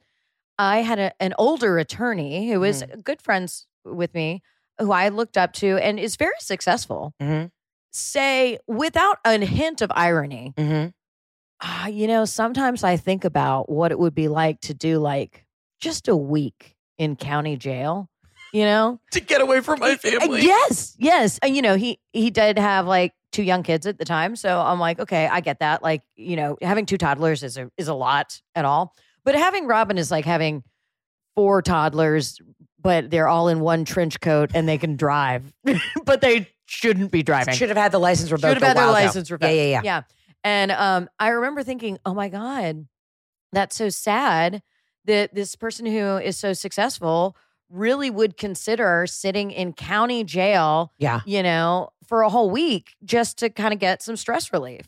I 0.59 0.79
had 0.83 0.99
a, 0.99 1.13
an 1.23 1.35
older 1.39 1.79
attorney 1.79 2.51
who 2.51 2.61
was 2.61 2.83
Mm-hmm. 2.83 3.01
good 3.01 3.21
friends 3.23 3.67
with 3.85 4.15
me, 4.15 4.43
who 4.79 4.93
I 4.93 5.09
looked 5.09 5.37
up 5.37 5.53
to, 5.55 5.77
and 5.79 5.99
is 5.99 6.17
very 6.17 6.35
successful. 6.41 7.15
Mhm. 7.21 7.51
Say 7.93 8.59
without 8.67 9.19
a 9.25 9.39
hint 9.39 9.83
of 9.83 9.93
irony, 9.95 10.55
hmm 10.57 10.87
ah, 11.65 11.87
you 11.87 12.07
know, 12.09 12.25
sometimes 12.25 12.83
I 12.83 12.97
think 12.97 13.25
about 13.25 13.71
what 13.71 13.93
it 13.93 13.99
would 13.99 14.15
be 14.15 14.27
like 14.29 14.61
to 14.63 14.75
do 14.75 14.99
like 14.99 15.45
just 15.81 16.09
a 16.09 16.17
week 16.17 16.75
in 16.99 17.17
county 17.17 17.57
jail. 17.57 18.09
You 18.53 18.65
know, 18.65 19.01
To 19.13 19.21
get 19.21 19.41
away 19.41 19.61
from 19.61 19.79
my 19.79 19.97
family. 19.97 20.43
Yes, 20.43 20.95
yes. 20.99 21.39
And 21.43 21.57
you 21.57 21.63
know, 21.63 21.75
he 21.77 21.99
he 22.13 22.31
did 22.31 22.59
have 22.59 22.87
like 22.87 23.13
two 23.31 23.43
young 23.43 23.63
kids 23.63 23.87
at 23.87 23.97
the 23.99 24.05
time, 24.05 24.37
so 24.37 24.61
I'm 24.61 24.79
like, 24.79 25.01
okay, 25.01 25.27
I 25.27 25.41
get 25.41 25.61
that. 25.61 25.83
Like, 25.83 26.03
you 26.17 26.37
know, 26.37 26.59
having 26.61 26.85
two 26.85 26.99
toddlers 26.99 27.43
is 27.43 27.57
a 27.57 27.71
is 27.79 27.89
a 27.89 27.95
lot 27.95 28.41
at 28.55 28.65
all. 28.67 28.95
But 29.25 29.35
having 29.37 29.67
Robin 29.67 29.97
is 29.97 30.11
like 30.11 30.25
having 30.27 30.65
four 31.35 31.63
toddlers, 31.63 32.41
but 32.83 33.11
they're 33.11 33.29
all 33.29 33.49
in 33.49 33.61
one 33.61 33.85
trench 33.85 34.21
coat 34.21 34.51
and 34.55 34.69
they 34.69 34.79
can 34.79 34.97
drive, 34.97 35.53
but 36.05 36.21
they 36.21 36.49
shouldn't 36.67 37.11
be 37.13 37.23
driving. 37.23 37.55
Should 37.55 37.69
have 37.69 37.79
had 37.79 37.93
the 37.93 37.99
license 37.99 38.31
revoked. 38.33 38.55
Should 38.55 38.63
have 38.63 38.69
had 38.69 38.77
their 38.77 38.85
ago. 38.85 38.93
license 38.93 39.31
revoked. 39.31 39.53
Yeah, 39.53 39.63
yeah, 39.63 39.71
yeah. 39.71 39.81
Yeah. 39.85 40.03
And 40.45 40.73
um, 40.73 41.09
I 41.19 41.29
remember 41.29 41.63
thinking, 41.63 41.99
oh 42.05 42.15
my 42.15 42.29
God, 42.29 42.87
that's 43.53 43.77
so 43.77 43.89
sad 43.91 44.63
that 45.05 45.35
this 45.35 45.55
person 45.57 45.87
who 45.87 46.17
is 46.19 46.37
so 46.37 46.53
successful 46.53 47.37
really 47.71 48.11
would 48.11 48.37
consider 48.37 49.07
sitting 49.07 49.51
in 49.51 49.73
county 49.73 50.25
jail, 50.25 50.93
Yeah. 50.99 51.21
you 51.27 51.43
know, 51.43 51.91
for 52.07 52.23
a 52.23 52.29
whole 52.29 52.51
week 52.51 52.95
just 53.05 53.39
to 53.39 53.49
kind 53.51 53.73
of 53.73 53.79
get 53.81 54.03
some 54.03 54.17
stress 54.17 54.53
relief. 54.53 54.87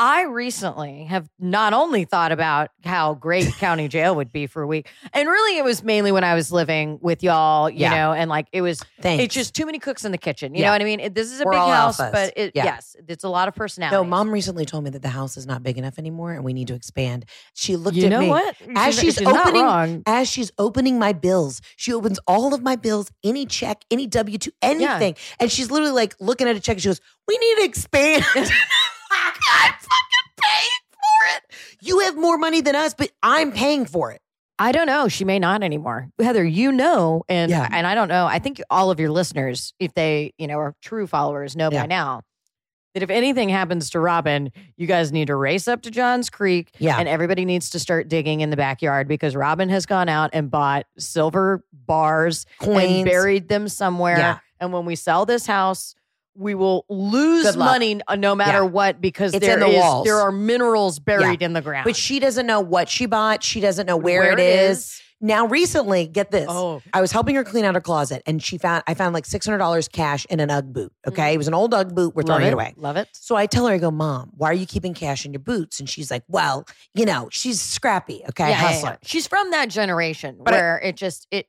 I 0.00 0.22
recently 0.22 1.04
have 1.04 1.28
not 1.38 1.74
only 1.74 2.06
thought 2.06 2.32
about 2.32 2.70
how 2.84 3.12
great 3.14 3.46
county 3.58 3.86
jail 3.86 4.16
would 4.16 4.32
be 4.32 4.46
for 4.46 4.62
a 4.62 4.66
week, 4.66 4.88
and 5.12 5.28
really 5.28 5.58
it 5.58 5.62
was 5.62 5.84
mainly 5.84 6.10
when 6.10 6.24
I 6.24 6.34
was 6.34 6.50
living 6.50 6.98
with 7.02 7.22
y'all, 7.22 7.68
you 7.68 7.80
Yeah. 7.80 7.90
know, 7.90 8.12
and 8.14 8.30
like 8.30 8.46
it 8.50 8.62
was 8.62 8.80
Thanks. 9.02 9.24
it's 9.24 9.34
just 9.34 9.54
too 9.54 9.66
many 9.66 9.78
cooks 9.78 10.06
in 10.06 10.10
the 10.12 10.16
kitchen. 10.18 10.54
You 10.54 10.60
Yeah. 10.62 10.68
know 10.68 10.72
what 10.72 10.80
I 10.80 10.84
mean? 10.86 11.00
It, 11.00 11.14
this 11.14 11.30
is 11.30 11.40
a 11.40 11.44
We're 11.44 11.52
big 11.52 11.60
house, 11.60 11.98
alphas. 12.00 12.12
but 12.12 12.32
it, 12.34 12.52
Yeah. 12.54 12.64
yes, 12.64 12.96
it's 13.08 13.24
a 13.24 13.28
lot 13.28 13.46
of 13.48 13.54
personality. 13.54 13.94
no. 13.94 14.04
Mom 14.04 14.30
recently 14.30 14.64
told 14.64 14.84
me 14.84 14.90
that 14.90 15.02
the 15.02 15.08
house 15.10 15.36
is 15.36 15.46
not 15.46 15.62
big 15.62 15.76
enough 15.76 15.98
anymore, 15.98 16.32
and 16.32 16.44
we 16.44 16.54
need 16.54 16.68
to 16.68 16.74
expand. 16.74 17.26
She 17.52 17.76
looked 17.76 17.98
you 17.98 18.04
at 18.06 18.08
know 18.10 18.20
me 18.20 18.28
what? 18.30 18.56
as 18.76 18.98
she's, 18.98 19.20
not 19.20 19.48
opening 19.48 20.02
as 20.06 20.30
she's 20.30 20.50
opening 20.56 20.98
my 20.98 21.12
bills. 21.12 21.60
She 21.76 21.92
opens 21.92 22.18
all 22.26 22.54
of 22.54 22.62
my 22.62 22.74
bills, 22.76 23.10
any 23.22 23.44
check, 23.44 23.82
any 23.90 24.06
W 24.06 24.38
two, 24.38 24.50
anything, 24.62 25.14
and 25.38 25.52
she's 25.52 25.70
literally 25.70 25.92
like 25.92 26.14
looking 26.20 26.48
at 26.48 26.56
a 26.56 26.60
check. 26.60 26.76
and 26.76 26.82
She 26.82 26.88
goes, 26.88 27.02
"We 27.28 27.36
need 27.36 27.56
to 27.58 27.64
expand." 27.64 28.24
I'm 29.10 29.72
fucking 29.72 30.32
paying 30.42 30.68
for 30.92 31.36
it. 31.36 31.42
You 31.82 32.00
have 32.00 32.16
more 32.16 32.38
money 32.38 32.60
than 32.60 32.74
us, 32.76 32.94
but 32.94 33.10
I'm 33.22 33.52
paying 33.52 33.86
for 33.86 34.12
it. 34.12 34.20
I 34.58 34.72
don't 34.72 34.86
know. 34.86 35.08
She 35.08 35.24
may 35.24 35.38
not 35.38 35.62
anymore. 35.62 36.08
Heather, 36.20 36.44
you 36.44 36.70
know, 36.70 37.22
and 37.28 37.50
Yeah. 37.50 37.66
and 37.72 37.86
I 37.86 37.94
don't 37.94 38.08
know. 38.08 38.26
I 38.26 38.38
think 38.38 38.60
all 38.68 38.90
of 38.90 39.00
your 39.00 39.10
listeners, 39.10 39.72
if 39.78 39.94
they 39.94 40.32
you 40.38 40.46
know 40.46 40.58
are 40.58 40.74
true 40.82 41.06
followers, 41.06 41.56
know 41.56 41.70
Yeah. 41.72 41.82
by 41.82 41.86
now. 41.86 42.22
that 42.92 43.04
if 43.04 43.10
anything 43.10 43.48
happens 43.48 43.88
to 43.90 44.00
Robin, 44.00 44.50
you 44.76 44.84
guys 44.88 45.12
need 45.12 45.28
to 45.28 45.36
race 45.36 45.68
up 45.68 45.80
to 45.82 45.92
Johns 45.92 46.28
Creek 46.28 46.72
Yeah. 46.80 46.98
and 46.98 47.08
everybody 47.08 47.44
needs 47.44 47.70
to 47.70 47.78
start 47.78 48.08
digging 48.08 48.40
in 48.40 48.50
the 48.50 48.56
backyard 48.56 49.06
because 49.06 49.36
Robin 49.36 49.68
has 49.68 49.86
gone 49.86 50.08
out 50.08 50.30
and 50.32 50.50
bought 50.50 50.86
silver 50.98 51.62
bars 51.72 52.46
Coins. 52.58 52.90
and 52.90 53.04
buried 53.04 53.46
them 53.48 53.68
somewhere. 53.68 54.18
Yeah. 54.18 54.38
And 54.58 54.72
when 54.72 54.86
we 54.86 54.96
sell 54.96 55.24
this 55.24 55.46
house, 55.46 55.94
we 56.36 56.54
will 56.54 56.84
lose 56.88 57.56
money 57.56 58.00
uh, 58.08 58.16
no 58.16 58.34
matter 58.34 58.58
Yeah. 58.58 58.70
what 58.70 59.00
because 59.00 59.34
It's 59.34 59.44
there 59.44 59.54
in 59.54 59.60
the 59.60 59.66
is- 59.68 59.82
walls. 59.82 60.04
there 60.06 60.18
are 60.20 60.32
minerals 60.32 60.98
buried 60.98 61.42
in 61.42 61.52
the 61.52 61.60
ground. 61.60 61.84
But 61.84 61.96
she 61.96 62.20
doesn't 62.20 62.46
know 62.46 62.60
what 62.60 62.88
she 62.88 63.06
bought. 63.06 63.42
She 63.42 63.60
doesn't 63.60 63.86
know 63.86 63.96
where, 63.96 64.32
it 64.32 64.38
is. 64.40 65.00
Now, 65.22 65.44
recently, 65.46 66.06
get 66.06 66.30
this. 66.30 66.46
Oh. 66.48 66.80
I 66.94 67.02
was 67.02 67.12
helping 67.12 67.34
her 67.34 67.44
clean 67.44 67.66
out 67.66 67.74
her 67.74 67.80
closet 67.82 68.22
and 68.24 68.42
she 68.42 68.56
found, 68.56 68.82
I 68.86 68.94
found 68.94 69.12
like 69.12 69.24
$600 69.26 69.92
cash 69.92 70.24
in 70.30 70.40
an 70.40 70.50
Ugg 70.50 70.72
boot. 70.72 70.92
Okay. 71.06 71.34
It 71.34 71.36
was 71.36 71.46
an 71.46 71.52
old 71.52 71.74
Ugg 71.74 71.94
boot. 71.94 72.14
We're 72.14 72.22
Mm. 72.22 72.26
Throwing 72.26 72.42
it 72.44 72.46
it. 72.48 72.52
away. 72.54 72.72
Love 72.78 72.96
it. 72.96 73.06
So 73.12 73.36
I 73.36 73.44
tell 73.44 73.66
her, 73.66 73.74
I 73.74 73.78
go, 73.78 73.90
Mom, 73.90 74.30
why 74.34 74.48
are 74.48 74.54
you 74.54 74.64
keeping 74.64 74.94
cash 74.94 75.26
in 75.26 75.34
your 75.34 75.40
boots? 75.40 75.78
And 75.78 75.90
she's 75.90 76.10
like, 76.10 76.22
Well, 76.26 76.64
you 76.94 77.04
know, 77.04 77.28
she's 77.30 77.60
scrappy. 77.60 78.22
Okay. 78.30 78.44
Yeah, 78.44 78.48
yeah, 78.50 78.54
hustler. 78.54 78.90
yeah. 78.92 78.96
She's 79.08 79.26
from 79.26 79.50
that 79.50 79.68
generation 79.68 80.38
But 80.42 80.54
I- 80.54 80.56
where 80.56 80.78
it 80.78 80.96
just 80.96 81.26
it 81.30 81.48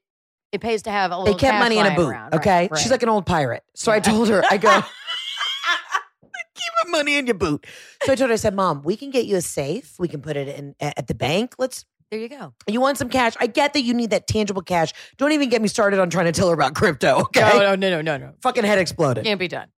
it 0.51 0.61
pays 0.61 0.83
to 0.83 0.91
have 0.91 1.11
a 1.11 1.17
little. 1.17 1.33
They 1.33 1.39
kept 1.39 1.59
money 1.59 1.77
in 1.77 1.85
a 1.85 1.95
boot. 1.95 2.09
around. 2.09 2.35
Okay. 2.35 2.67
right. 2.71 2.79
She's 2.79 2.91
like 2.91 3.03
an 3.03 3.09
old 3.09 3.25
pirate. 3.25 3.63
So 3.75 3.91
I 3.91 3.99
told 3.99 4.29
her, 4.29 4.43
I 4.49 4.57
go, 4.57 4.81
Keep 6.21 6.73
your 6.83 6.91
money 6.91 7.17
in 7.17 7.25
your 7.27 7.35
boot. 7.35 7.65
So 8.03 8.11
I 8.11 8.15
told 8.15 8.29
her, 8.29 8.33
I 8.33 8.37
said, 8.37 8.53
Mom, 8.53 8.83
we 8.83 8.95
can 8.95 9.09
get 9.09 9.25
you 9.25 9.37
a 9.37 9.41
safe. 9.41 9.95
We 9.97 10.07
can 10.07 10.21
put 10.21 10.37
it 10.37 10.47
in 10.47 10.75
at 10.79 11.07
the 11.07 11.15
bank. 11.15 11.55
Let's 11.57 11.85
there 12.11 12.19
you 12.19 12.27
go. 12.27 12.53
You 12.67 12.81
want 12.81 12.97
some 12.97 13.07
cash? 13.07 13.35
I 13.39 13.47
get 13.47 13.71
that 13.73 13.83
you 13.83 13.93
need 13.93 14.09
that 14.09 14.27
tangible 14.27 14.61
cash. 14.61 14.91
Don't 15.17 15.31
even 15.31 15.47
get 15.47 15.61
me 15.61 15.69
started 15.69 15.97
on 15.97 16.09
trying 16.09 16.25
to 16.25 16.33
tell 16.33 16.49
her 16.49 16.53
about 16.53 16.75
crypto. 16.75 17.21
Okay. 17.21 17.39
No, 17.39 17.59
no, 17.59 17.75
no, 17.75 17.89
no, 17.89 18.01
no, 18.01 18.17
no. 18.17 18.33
Fucking 18.41 18.65
head 18.65 18.79
exploded. 18.79 19.23
Can't 19.23 19.39
be 19.39 19.47
done. 19.47 19.69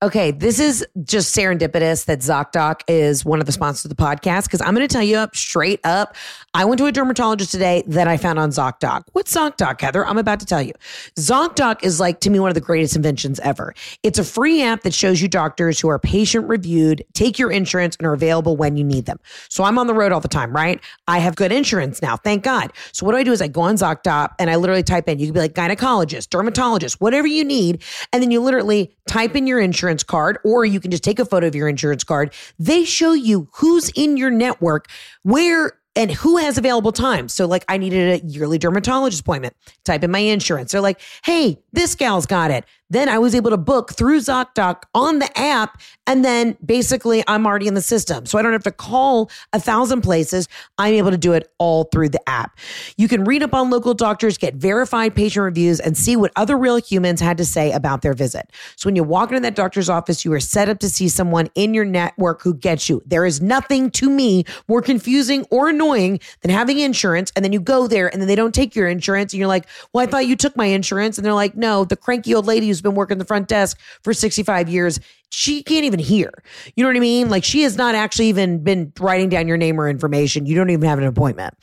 Okay, 0.00 0.30
this 0.30 0.60
is 0.60 0.86
just 1.02 1.34
serendipitous 1.34 2.04
that 2.04 2.20
ZocDoc 2.20 2.82
is 2.86 3.24
one 3.24 3.40
of 3.40 3.46
the 3.46 3.52
sponsors 3.52 3.84
of 3.84 3.88
the 3.88 4.00
podcast 4.00 4.44
because 4.44 4.60
I'm 4.60 4.72
going 4.72 4.86
to 4.86 4.92
tell 4.92 5.02
you 5.02 5.16
up 5.16 5.34
straight 5.34 5.80
up. 5.82 6.14
I 6.54 6.66
went 6.66 6.78
to 6.78 6.86
a 6.86 6.92
dermatologist 6.92 7.50
today 7.50 7.82
that 7.88 8.06
I 8.06 8.16
found 8.16 8.38
on 8.38 8.50
ZocDoc. 8.50 9.02
What's 9.10 9.34
ZocDoc, 9.34 9.80
Heather? 9.80 10.06
I'm 10.06 10.16
about 10.16 10.38
to 10.38 10.46
tell 10.46 10.62
you. 10.62 10.72
ZocDoc 11.16 11.82
is 11.82 11.98
like 11.98 12.20
to 12.20 12.30
me 12.30 12.38
one 12.38 12.48
of 12.48 12.54
the 12.54 12.60
greatest 12.60 12.94
inventions 12.94 13.40
ever. 13.40 13.74
It's 14.04 14.20
a 14.20 14.24
free 14.24 14.62
app 14.62 14.82
that 14.82 14.94
shows 14.94 15.20
you 15.20 15.26
doctors 15.26 15.80
who 15.80 15.88
are 15.88 15.98
patient 15.98 16.46
reviewed, 16.46 17.04
take 17.14 17.36
your 17.36 17.50
insurance, 17.50 17.96
and 17.96 18.06
are 18.06 18.12
available 18.12 18.56
when 18.56 18.76
you 18.76 18.84
need 18.84 19.06
them. 19.06 19.18
So 19.48 19.64
I'm 19.64 19.80
on 19.80 19.88
the 19.88 19.94
road 19.94 20.12
all 20.12 20.20
the 20.20 20.28
time, 20.28 20.54
right? 20.54 20.80
I 21.08 21.18
have 21.18 21.34
good 21.34 21.50
insurance 21.50 22.00
now, 22.00 22.16
thank 22.16 22.44
God. 22.44 22.72
So 22.92 23.04
what 23.04 23.12
do 23.12 23.18
I 23.18 23.24
do 23.24 23.32
is 23.32 23.42
I 23.42 23.48
go 23.48 23.62
on 23.62 23.74
ZocDoc 23.74 24.28
and 24.38 24.48
I 24.48 24.54
literally 24.54 24.84
type 24.84 25.08
in, 25.08 25.18
you 25.18 25.26
can 25.26 25.34
be 25.34 25.40
like 25.40 25.54
gynecologist, 25.54 26.30
dermatologist, 26.30 27.00
whatever 27.00 27.26
you 27.26 27.42
need. 27.42 27.82
And 28.12 28.22
then 28.22 28.30
you 28.30 28.40
literally 28.40 28.94
type 29.08 29.34
in 29.34 29.48
your 29.48 29.58
insurance 29.58 29.87
card, 30.04 30.38
or 30.44 30.64
you 30.64 30.80
can 30.80 30.90
just 30.90 31.04
take 31.04 31.18
a 31.18 31.24
photo 31.24 31.46
of 31.46 31.54
your 31.54 31.68
insurance 31.68 32.04
card. 32.04 32.32
They 32.58 32.84
show 32.84 33.12
you 33.12 33.48
who's 33.54 33.90
in 33.90 34.16
your 34.16 34.30
network, 34.30 34.88
where 35.22 35.72
and 35.96 36.12
who 36.12 36.36
has 36.36 36.56
available 36.56 36.92
time. 36.92 37.28
So, 37.28 37.46
like, 37.46 37.64
I 37.68 37.76
needed 37.76 38.22
a 38.22 38.26
yearly 38.26 38.56
dermatologist 38.56 39.22
appointment. 39.22 39.56
Type 39.84 40.04
in 40.04 40.12
my 40.12 40.20
insurance. 40.20 40.70
They're 40.70 40.80
like, 40.80 41.00
hey, 41.24 41.58
this 41.72 41.96
gal's 41.96 42.24
got 42.24 42.52
it. 42.52 42.64
Then 42.90 43.08
I 43.08 43.18
was 43.18 43.34
able 43.34 43.50
to 43.50 43.56
book 43.56 43.92
through 43.92 44.20
ZocDoc 44.20 44.82
on 44.94 45.18
the 45.18 45.38
app. 45.38 45.80
And 46.06 46.24
then 46.24 46.56
basically, 46.64 47.22
I'm 47.26 47.46
already 47.46 47.66
in 47.66 47.74
the 47.74 47.82
system. 47.82 48.24
So 48.24 48.38
I 48.38 48.42
don't 48.42 48.52
have 48.52 48.62
to 48.64 48.72
call 48.72 49.30
a 49.52 49.60
thousand 49.60 50.00
places. 50.00 50.48
I'm 50.78 50.94
able 50.94 51.10
to 51.10 51.18
do 51.18 51.34
it 51.34 51.52
all 51.58 51.84
through 51.84 52.08
the 52.10 52.28
app. 52.28 52.58
You 52.96 53.08
can 53.08 53.24
read 53.24 53.42
up 53.42 53.52
on 53.52 53.68
local 53.68 53.92
doctors, 53.92 54.38
get 54.38 54.54
verified 54.54 55.14
patient 55.14 55.44
reviews, 55.44 55.80
and 55.80 55.96
see 55.96 56.16
what 56.16 56.32
other 56.36 56.56
real 56.56 56.76
humans 56.76 57.20
had 57.20 57.36
to 57.38 57.44
say 57.44 57.72
about 57.72 58.02
their 58.02 58.14
visit. 58.14 58.50
So 58.76 58.86
when 58.86 58.96
you 58.96 59.04
walk 59.04 59.30
into 59.30 59.40
that 59.40 59.54
doctor's 59.54 59.90
office, 59.90 60.24
you 60.24 60.32
are 60.32 60.40
set 60.40 60.68
up 60.68 60.78
to 60.78 60.88
see 60.88 61.08
someone 61.08 61.50
in 61.54 61.74
your 61.74 61.84
network 61.84 62.42
who 62.42 62.54
gets 62.54 62.88
you. 62.88 63.02
There 63.04 63.26
is 63.26 63.42
nothing 63.42 63.90
to 63.92 64.08
me 64.08 64.44
more 64.66 64.80
confusing 64.80 65.44
or 65.50 65.68
annoying 65.68 66.20
than 66.40 66.50
having 66.50 66.78
insurance. 66.78 67.32
And 67.36 67.44
then 67.44 67.52
you 67.52 67.60
go 67.60 67.86
there 67.86 68.08
and 68.08 68.20
then 68.20 68.28
they 68.28 68.34
don't 68.34 68.54
take 68.54 68.74
your 68.74 68.88
insurance. 68.88 69.32
And 69.32 69.38
you're 69.38 69.48
like, 69.48 69.66
well, 69.92 70.02
I 70.02 70.10
thought 70.10 70.26
you 70.26 70.36
took 70.36 70.56
my 70.56 70.66
insurance. 70.66 71.18
And 71.18 71.24
they're 71.24 71.34
like, 71.34 71.54
no, 71.54 71.84
the 71.84 71.96
cranky 71.96 72.34
old 72.34 72.46
lady 72.46 72.70
been 72.80 72.94
working 72.94 73.18
the 73.18 73.24
front 73.24 73.48
desk 73.48 73.78
for 74.02 74.12
65 74.12 74.68
years, 74.68 75.00
she 75.30 75.62
can't 75.62 75.84
even 75.84 76.00
hear. 76.00 76.32
You 76.74 76.84
know 76.84 76.88
what 76.88 76.96
I 76.96 77.00
mean? 77.00 77.28
Like 77.28 77.44
she 77.44 77.62
has 77.62 77.76
not 77.76 77.94
actually 77.94 78.28
even 78.28 78.62
been 78.62 78.92
writing 78.98 79.28
down 79.28 79.46
your 79.46 79.56
name 79.56 79.80
or 79.80 79.88
information. 79.88 80.46
You 80.46 80.54
don't 80.54 80.70
even 80.70 80.88
have 80.88 80.98
an 80.98 81.04
appointment. 81.04 81.54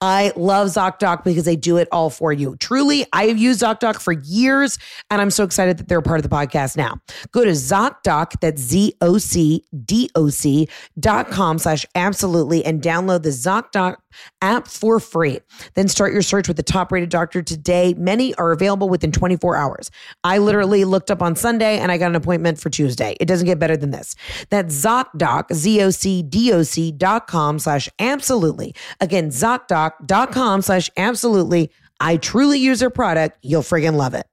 I 0.00 0.32
love 0.36 0.68
ZocDoc 0.68 1.24
because 1.24 1.44
they 1.44 1.56
do 1.56 1.76
it 1.76 1.88
all 1.92 2.10
for 2.10 2.32
you. 2.32 2.56
Truly, 2.56 3.06
I 3.12 3.26
have 3.26 3.38
used 3.38 3.60
ZocDoc 3.62 4.00
for 4.00 4.12
years 4.12 4.78
and 5.10 5.20
I'm 5.20 5.30
so 5.30 5.44
excited 5.44 5.78
that 5.78 5.88
they're 5.88 5.98
a 5.98 6.02
part 6.02 6.18
of 6.18 6.28
the 6.28 6.34
podcast 6.34 6.76
now. 6.76 6.96
Go 7.30 7.44
to 7.44 7.52
ZocDoc, 7.52 8.40
that's 8.40 8.60
Z-O-C-D-O-C 8.62 9.08
dot 10.98 11.30
com 11.30 11.58
slash 11.58 11.86
absolutely 11.94 12.64
and 12.64 12.82
download 12.82 13.22
the 13.22 13.30
ZocDoc 13.30 13.96
app 14.40 14.68
for 14.68 15.00
free. 15.00 15.40
Then 15.74 15.88
start 15.88 16.12
your 16.12 16.22
search 16.22 16.48
with 16.48 16.56
the 16.56 16.62
top 16.62 16.92
rated 16.92 17.08
doctor 17.08 17.42
today. 17.42 17.94
Many 17.94 18.34
are 18.34 18.52
available 18.52 18.88
within 18.88 19.12
24 19.12 19.56
hours. 19.56 19.90
I 20.24 20.38
literally 20.38 20.84
looked 20.84 21.10
up 21.10 21.22
on 21.22 21.36
Sunday 21.36 21.78
and 21.78 21.90
I 21.90 21.98
got 21.98 22.08
an 22.08 22.16
appointment 22.16 22.60
for 22.60 22.70
Tuesday. 22.70 23.11
It 23.20 23.26
doesn't 23.26 23.46
get 23.46 23.58
better 23.58 23.76
than 23.76 23.90
this. 23.90 24.14
That's 24.50 24.74
ZocDoc, 24.74 25.52
Z-O-C-D-O-C 25.52 26.92
dot 26.92 27.26
com 27.26 27.58
slash 27.58 27.88
absolutely. 27.98 28.74
Again, 29.00 29.28
ZocDoc 29.28 30.06
dot 30.06 30.32
com 30.32 30.62
slash 30.62 30.90
absolutely. 30.96 31.70
I 32.00 32.16
truly 32.16 32.58
use 32.58 32.80
their 32.80 32.90
product. 32.90 33.38
You'll 33.42 33.62
friggin' 33.62 33.94
love 33.94 34.14
it. 34.14 34.26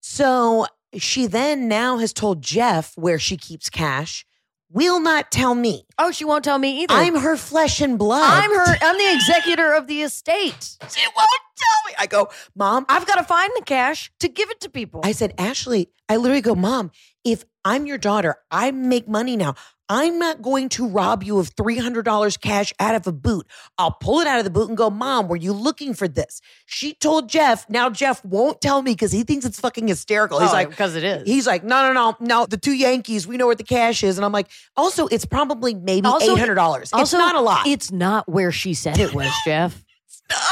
So 0.00 0.66
she 0.96 1.26
then 1.26 1.68
now 1.68 1.98
has 1.98 2.12
told 2.12 2.42
Jeff 2.42 2.96
where 2.96 3.18
she 3.18 3.36
keeps 3.36 3.68
cash. 3.68 4.24
Will 4.70 5.00
not 5.00 5.30
tell 5.30 5.54
me. 5.54 5.86
Oh, 5.98 6.10
she 6.10 6.26
won't 6.26 6.44
tell 6.44 6.58
me 6.58 6.82
either. 6.82 6.94
I'm 6.94 7.16
her 7.16 7.36
flesh 7.38 7.80
and 7.80 7.98
blood. 7.98 8.22
I'm 8.22 8.50
her. 8.50 8.76
I'm 8.82 8.98
the 8.98 9.14
executor 9.14 9.72
of 9.72 9.86
the 9.86 10.02
estate. 10.02 10.76
She 10.94 11.06
won't 11.16 11.28
tell 11.56 11.90
me. 11.90 11.94
I 11.98 12.06
go, 12.06 12.28
Mom. 12.54 12.84
I've 12.88 13.06
got 13.06 13.14
to 13.14 13.24
find 13.24 13.50
the 13.56 13.62
cash 13.62 14.12
to 14.20 14.28
give 14.28 14.50
it 14.50 14.60
to 14.60 14.68
people. 14.68 15.00
I 15.04 15.12
said, 15.12 15.32
Ashley, 15.38 15.88
I 16.08 16.16
literally 16.16 16.42
go, 16.42 16.54
Mom, 16.54 16.90
if 17.24 17.44
I'm 17.64 17.86
your 17.86 17.96
daughter, 17.98 18.36
I 18.50 18.70
make 18.70 19.08
money 19.08 19.36
now. 19.36 19.54
I'm 19.88 20.18
not 20.18 20.42
going 20.42 20.68
to 20.70 20.86
rob 20.88 21.22
you 21.22 21.38
of 21.38 21.54
$300 21.56 22.40
cash 22.40 22.72
out 22.78 22.94
of 22.94 23.06
a 23.06 23.12
boot. 23.12 23.46
I'll 23.78 23.92
pull 23.92 24.20
it 24.20 24.26
out 24.26 24.38
of 24.38 24.44
the 24.44 24.50
boot 24.50 24.68
and 24.68 24.76
go, 24.76 24.90
Mom, 24.90 25.28
were 25.28 25.36
you 25.36 25.52
looking 25.52 25.94
for 25.94 26.06
this? 26.08 26.40
She 26.66 26.94
told 26.94 27.28
Jeff. 27.28 27.68
Now 27.70 27.88
Jeff 27.90 28.24
won't 28.24 28.60
tell 28.60 28.82
me 28.82 28.92
because 28.92 29.12
he 29.12 29.22
thinks 29.22 29.44
it's 29.46 29.58
fucking 29.60 29.88
hysterical. 29.88 30.40
He's 30.40 30.50
Oh, 30.50 30.52
like, 30.52 30.70
because 30.70 30.94
it 30.94 31.04
is. 31.04 31.26
He's 31.26 31.46
like, 31.46 31.64
no, 31.64 31.86
no, 31.86 31.92
no, 31.92 32.16
no. 32.20 32.46
The 32.46 32.58
two 32.58 32.72
Yankees, 32.74 33.26
we 33.26 33.36
know 33.36 33.46
where 33.46 33.54
the 33.54 33.64
cash 33.64 34.02
is. 34.04 34.18
And 34.18 34.24
I'm 34.24 34.32
like, 34.32 34.48
also, 34.76 35.06
it's 35.06 35.24
probably 35.24 35.74
maybe 35.74 36.06
Also- 36.06 36.36
$800. 36.36 36.82
It's 36.82 36.92
Also, 36.92 37.16
not 37.18 37.34
a 37.34 37.40
lot. 37.40 37.66
It's 37.66 37.90
not 37.90 38.28
where 38.28 38.52
she 38.52 38.74
said 38.74 38.98
it 38.98 39.14
was, 39.14 39.30
Jeff. 39.44 39.84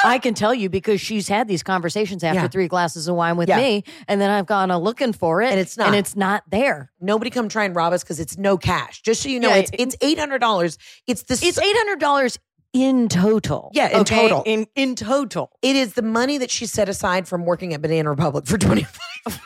I 0.04 0.18
can 0.18 0.34
tell 0.34 0.54
you 0.54 0.70
because 0.70 1.00
she's 1.00 1.28
had 1.28 1.48
these 1.48 1.62
conversations 1.62 2.24
after 2.24 2.42
Yeah. 2.42 2.48
three 2.48 2.68
glasses 2.68 3.08
of 3.08 3.14
wine 3.16 3.36
with 3.36 3.48
Yeah. 3.48 3.58
me, 3.58 3.84
and 4.08 4.20
then 4.20 4.30
I've 4.30 4.46
gone 4.46 4.70
a 4.70 4.78
looking 4.78 5.12
for 5.12 5.42
it, 5.42 5.50
And 5.50 5.60
it's 5.60 5.76
not. 5.76 5.88
and 5.88 5.96
it's 5.96 6.16
not 6.16 6.44
there. 6.50 6.90
Nobody 7.00 7.30
come 7.30 7.48
try 7.48 7.64
and 7.64 7.74
rob 7.76 7.92
us 7.92 8.02
because 8.02 8.18
it's 8.20 8.38
no 8.38 8.56
cash. 8.56 9.02
Just 9.02 9.22
so 9.22 9.28
you 9.28 9.38
know, 9.40 9.50
Yeah, 9.50 9.56
it's 9.56 9.70
it's 9.74 9.96
eight 10.00 10.18
hundred 10.18 10.38
dollars. 10.40 10.78
It's 11.06 11.22
the 11.24 11.34
It's 11.34 11.58
eight 11.58 11.76
hundred 11.76 12.00
dollars 12.00 12.38
in 12.72 13.08
total. 13.08 13.70
Yeah, 13.74 13.88
in 13.88 14.00
okay? 14.00 14.22
total. 14.28 14.42
In 14.46 14.66
in 14.74 14.96
total. 14.96 15.50
It 15.62 15.76
is 15.76 15.94
the 15.94 16.02
money 16.02 16.38
that 16.38 16.50
she 16.50 16.66
set 16.66 16.88
aside 16.88 17.26
from 17.28 17.44
working 17.44 17.72
at 17.74 17.80
Banana 17.82 18.10
Republic 18.10 18.46
for 18.46 18.58
25 18.58 18.98
years. 19.26 19.38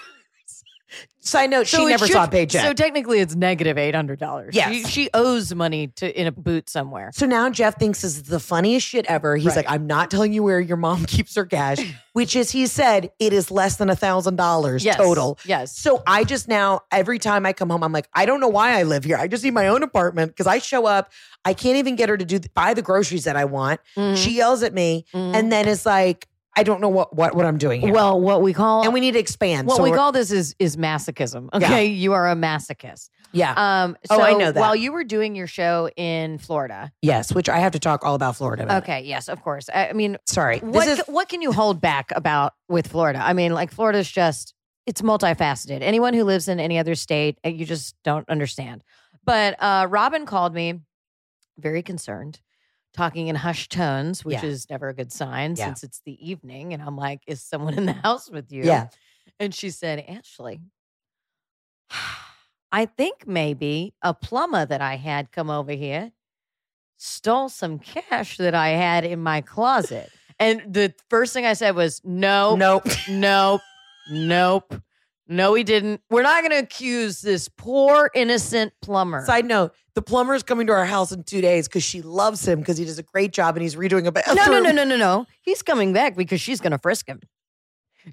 Side 1.23 1.51
note, 1.51 1.67
she 1.67 1.77
it 1.83 1.87
never 1.89 2.07
should- 2.07 2.15
saw 2.15 2.25
a 2.25 2.29
paycheck. 2.29 2.63
So 2.63 2.69
So, 2.69 2.73
technically, 2.73 3.21
it's 3.21 3.35
negative 3.35 3.77
eight 3.77 3.95
hundred 3.95 4.19
dollars. 4.19 4.55
Yes. 4.55 4.73
she, 4.73 4.85
she 4.85 5.11
owes 5.13 5.55
money 5.55 5.89
to 5.97 6.19
in 6.21 6.27
a 6.27 6.33
boot 6.33 6.71
somewhere. 6.71 7.11
So 7.13 7.27
now 7.27 7.51
Jeff 7.51 7.79
thinks 7.79 8.01
this 8.01 8.17
is 8.17 8.23
the 8.23 8.41
funniest 8.41 8.87
shit 8.87 9.05
ever. 9.07 9.37
He's 9.37 9.49
Right. 9.49 9.57
like, 9.57 9.71
I'm 9.71 9.87
not 9.87 10.11
telling 10.11 10.33
you 10.33 10.43
where 10.43 10.61
your 10.61 10.79
mom 10.79 11.05
keeps 11.07 11.35
her 11.35 11.45
cash, 11.45 11.79
which 12.15 12.35
is, 12.35 12.51
he 12.53 12.67
said, 12.67 13.11
it 13.19 13.35
is 13.35 13.51
less 13.51 13.77
than 13.77 13.91
a 13.91 13.97
thousand 13.97 14.37
dollars 14.37 14.83
Yes. 14.83 14.97
total. 14.97 15.39
Yes. 15.45 15.77
So 15.77 16.03
I 16.07 16.25
just 16.25 16.49
now, 16.49 16.81
every 16.91 17.19
time 17.19 17.45
I 17.45 17.53
come 17.53 17.69
home, 17.69 17.85
I'm 17.85 17.93
like, 17.93 18.09
I 18.15 18.25
don't 18.25 18.41
know 18.41 18.49
why 18.49 18.79
I 18.79 18.85
live 18.85 19.05
here. 19.05 19.19
I 19.19 19.29
just 19.29 19.45
need 19.45 19.53
my 19.53 19.69
own 19.69 19.83
apartment 19.83 20.31
because 20.33 20.47
I 20.47 20.59
show 20.59 20.87
up. 20.87 21.13
I 21.45 21.53
can't 21.53 21.77
even 21.77 21.97
get 21.97 22.09
her 22.09 22.17
to 22.17 22.25
do 22.25 22.41
buy 22.55 22.73
the 22.73 22.83
groceries 22.83 23.25
that 23.25 23.37
I 23.37 23.45
want. 23.45 23.81
Mhm. 23.95 24.17
She 24.17 24.37
yells 24.37 24.63
at 24.63 24.73
me, 24.73 25.05
Mhm. 25.15 25.35
and 25.35 25.53
then 25.53 25.69
it's 25.69 25.85
like, 25.85 26.29
I 26.61 26.63
don't 26.63 26.81
know 26.81 26.89
what 26.89 27.17
what, 27.17 27.35
what 27.35 27.47
I'm 27.47 27.59
doing 27.59 27.81
here. 27.81 27.93
well, 27.93 28.21
what 28.21 28.43
we 28.43 28.53
call 28.53 28.85
and 28.85 28.93
we 28.93 29.01
need 29.01 29.13
to 29.13 29.19
expand. 29.19 29.67
what 29.67 29.77
So 29.79 29.83
we 29.83 29.93
call 29.93 30.13
this 30.13 30.31
is 30.31 30.55
is 30.59 30.77
masochism. 30.77 31.49
Okay, 31.55 31.87
you 31.87 32.13
are 32.13 32.31
a 32.31 32.35
masochist. 32.35 33.09
yeah. 33.33 33.55
Um, 33.85 33.97
so 34.05 34.17
Oh, 34.17 34.21
I 34.23 34.33
know 34.35 34.53
that. 34.53 34.61
While 34.61 34.77
you 34.77 34.93
were 34.93 35.05
doing 35.05 35.35
your 35.35 35.47
show 35.47 35.89
in 35.97 36.39
Florida, 36.39 36.93
Yes, 37.03 37.33
which 37.33 37.49
I 37.49 37.59
have 37.59 37.73
to 37.73 37.79
talk 37.79 38.05
all 38.05 38.15
about 38.15 38.37
Florida. 38.37 38.65
About. 38.65 38.83
okay, 38.83 39.01
yes, 39.05 39.29
of 39.29 39.43
course. 39.43 39.69
I, 39.75 39.93
mean, 39.95 40.19
Sorry. 40.27 40.59
what 40.59 40.85
This 40.85 40.99
is 41.01 41.05
what 41.09 41.29
can 41.29 41.41
you 41.43 41.53
hold 41.53 41.81
back 41.81 42.11
about 42.15 42.53
with 42.69 42.87
Florida? 42.89 43.21
I 43.23 43.33
mean, 43.33 43.53
like 43.55 43.73
Florida's 43.73 44.11
just 44.11 44.55
it's 44.87 45.03
multifaceted. 45.03 45.83
Anyone 45.83 46.15
who 46.15 46.25
lives 46.25 46.49
in 46.49 46.59
any 46.61 46.79
other 46.79 46.95
state, 46.95 47.39
uh, 47.45 47.49
you 47.49 47.65
just 47.65 47.95
don't 48.05 48.29
understand. 48.29 48.83
But 49.25 49.55
uh, 49.63 49.87
Robin 49.89 50.27
called 50.27 50.53
me, 50.55 50.81
very 51.59 51.83
concerned, 51.83 52.41
talking 52.93 53.29
in 53.29 53.37
hushed 53.37 53.71
tones, 53.73 54.25
which 54.25 54.43
Yeah. 54.43 54.47
is 54.47 54.69
never 54.69 54.89
a 54.89 54.95
good 54.95 55.13
sign 55.13 55.55
Yeah. 55.57 55.67
since 55.67 55.85
it's 55.85 56.01
the 56.05 56.19
evening. 56.29 56.73
And 56.75 56.83
I'm 56.83 56.97
like, 56.97 57.23
is 57.27 57.43
someone 57.43 57.75
in 57.75 57.87
the 57.87 57.93
house 57.93 58.29
with 58.31 58.51
you? 58.53 58.65
yeah. 58.65 58.89
And 59.39 59.55
she 59.55 59.71
said, 59.71 60.05
Ashley, 60.09 60.61
I 62.73 62.87
think 62.87 63.27
maybe 63.27 63.95
a 64.03 64.15
plumber 64.15 64.65
that 64.67 64.81
I 64.81 64.97
had 64.97 65.33
come 65.33 65.51
over 65.51 65.73
here 65.73 66.13
stole 66.99 67.49
some 67.49 67.79
cash 67.79 68.37
that 68.37 68.55
I 68.55 68.69
had 68.71 69.05
in 69.05 69.21
my 69.23 69.41
closet. 69.41 70.11
And 70.39 70.63
the 70.73 70.95
first 71.09 71.33
thing 71.33 71.47
I 71.47 71.55
said 71.55 71.75
was, 71.75 72.01
no, 72.05 72.57
Nope. 72.57 72.87
nope, 73.09 73.61
nope. 74.11 74.75
No, 75.31 75.55
he 75.55 75.63
didn't. 75.65 76.01
We're 76.11 76.23
not 76.25 76.41
going 76.43 76.51
to 76.51 76.59
accuse 76.59 77.23
this 77.23 77.49
poor 77.49 78.11
innocent 78.15 78.73
plumber. 78.83 79.25
Side 79.25 79.47
note: 79.47 79.73
the 79.95 80.03
plumber 80.03 80.35
is 80.35 80.43
coming 80.43 80.67
to 80.67 80.73
our 80.73 80.85
house 80.85 81.13
in 81.13 81.23
two 81.23 81.41
days 81.41 81.69
because 81.69 81.85
she 81.85 82.03
loves 82.03 82.47
him 82.47 82.59
because 82.59 82.77
he 82.77 82.85
does 82.85 82.99
a 82.99 83.03
great 83.05 83.33
job 83.33 83.57
and 83.57 83.63
he's 83.63 83.77
redoing 83.77 84.07
a 84.07 84.13
bathroom. 84.13 84.37
No, 84.37 84.47
no, 84.47 84.61
no, 84.61 84.73
no, 84.73 84.85
no, 84.85 84.97
no. 84.97 85.27
He's 85.41 85.63
coming 85.63 85.93
back 85.93 86.17
because 86.17 86.41
she's 86.41 86.61
going 86.61 86.73
to 86.73 86.79
frisk 86.79 87.07
him. 87.07 87.21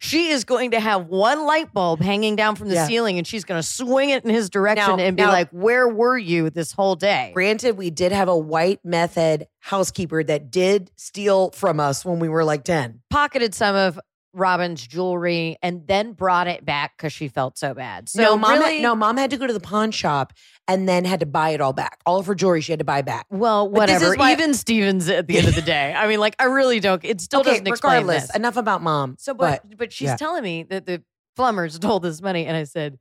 She 0.02 0.28
is 0.32 0.44
going 0.44 0.72
to 0.72 0.82
have 0.82 1.08
one 1.08 1.46
light 1.46 1.72
bulb 1.74 2.02
hanging 2.02 2.36
down 2.36 2.56
from 2.58 2.68
the 2.68 2.76
Yeah. 2.76 2.88
ceiling 2.88 3.18
and 3.18 3.26
she's 3.26 3.46
going 3.46 3.58
to 3.60 3.66
swing 3.66 4.10
it 4.10 4.26
in 4.26 4.30
his 4.30 4.50
direction 4.50 4.98
Now- 4.98 5.04
and 5.04 5.16
be 5.16 5.24
now- 5.24 5.32
like, 5.32 5.50
Where 5.52 5.88
were 5.88 6.18
you 6.18 6.50
this 6.50 6.74
whole 6.74 6.96
day? 6.96 7.32
Granted, 7.34 7.78
we 7.78 7.90
did 7.90 8.12
have 8.12 8.28
a 8.28 8.38
white 8.38 8.84
method 8.84 9.48
housekeeper 9.62 10.24
that 10.26 10.52
did 10.52 10.92
steal 10.98 11.52
from 11.52 11.80
us 11.80 12.04
when 12.04 12.20
we 12.20 12.28
were 12.28 12.44
like 12.44 12.66
ten. 12.66 13.00
Pocketed 13.10 13.56
some 13.56 13.76
of 13.76 13.98
Robin's 14.38 14.86
jewelry 14.86 15.58
and 15.64 15.86
then 15.88 16.14
brought 16.14 16.48
it 16.48 16.64
back 16.64 16.96
because 16.96 17.12
she 17.12 17.28
felt 17.28 17.58
so 17.58 17.74
bad. 17.74 18.08
So, 18.08 18.22
no, 18.22 18.38
mom. 18.38 18.60
really, 18.60 18.76
Had, 18.76 18.84
no, 18.84 18.96
mom 18.96 19.18
had 19.18 19.32
to 19.32 19.38
go 19.38 19.48
to 19.48 19.54
the 19.54 19.60
pawn 19.60 19.92
shop 19.92 20.32
and 20.68 20.88
then 20.88 21.06
had 21.06 21.20
to 21.22 21.26
buy 21.26 21.50
it 21.50 21.60
all 21.62 21.74
back. 21.74 22.00
All 22.06 22.20
of 22.20 22.28
her 22.28 22.36
jewelry 22.36 22.62
she 22.62 22.72
had 22.72 22.80
to 22.80 22.86
buy 22.86 23.02
back. 23.02 23.26
Well, 23.30 23.68
But 23.68 23.88
this 23.88 23.96
whatever. 23.96 24.14
is 24.14 24.18
why- 24.20 24.32
Even 24.34 24.54
Stevens 24.54 25.10
at 25.10 25.28
the 25.28 25.38
end 25.40 25.48
of 25.48 25.56
the 25.56 25.62
day. 25.62 25.94
I 25.94 26.08
mean, 26.08 26.20
like, 26.20 26.36
I 26.40 26.46
really 26.46 26.80
don't. 26.80 27.04
It 27.04 27.20
still 27.20 27.42
okay, 27.42 27.52
doesn't 27.52 27.68
explain 27.68 27.94
regardless. 28.04 28.28
this. 28.28 28.36
Enough 28.36 28.58
about 28.58 28.82
mom. 28.84 29.16
So, 29.20 29.34
but 29.34 29.64
but, 29.78 29.92
she's 29.92 30.08
yeah. 30.10 30.16
telling 30.18 30.44
me 30.44 30.64
that 30.64 30.86
the 30.86 31.04
plumbers 31.36 31.74
stole 31.78 32.00
this 32.00 32.22
money, 32.22 32.46
and 32.46 32.56
I 32.56 32.64
said, 32.66 33.00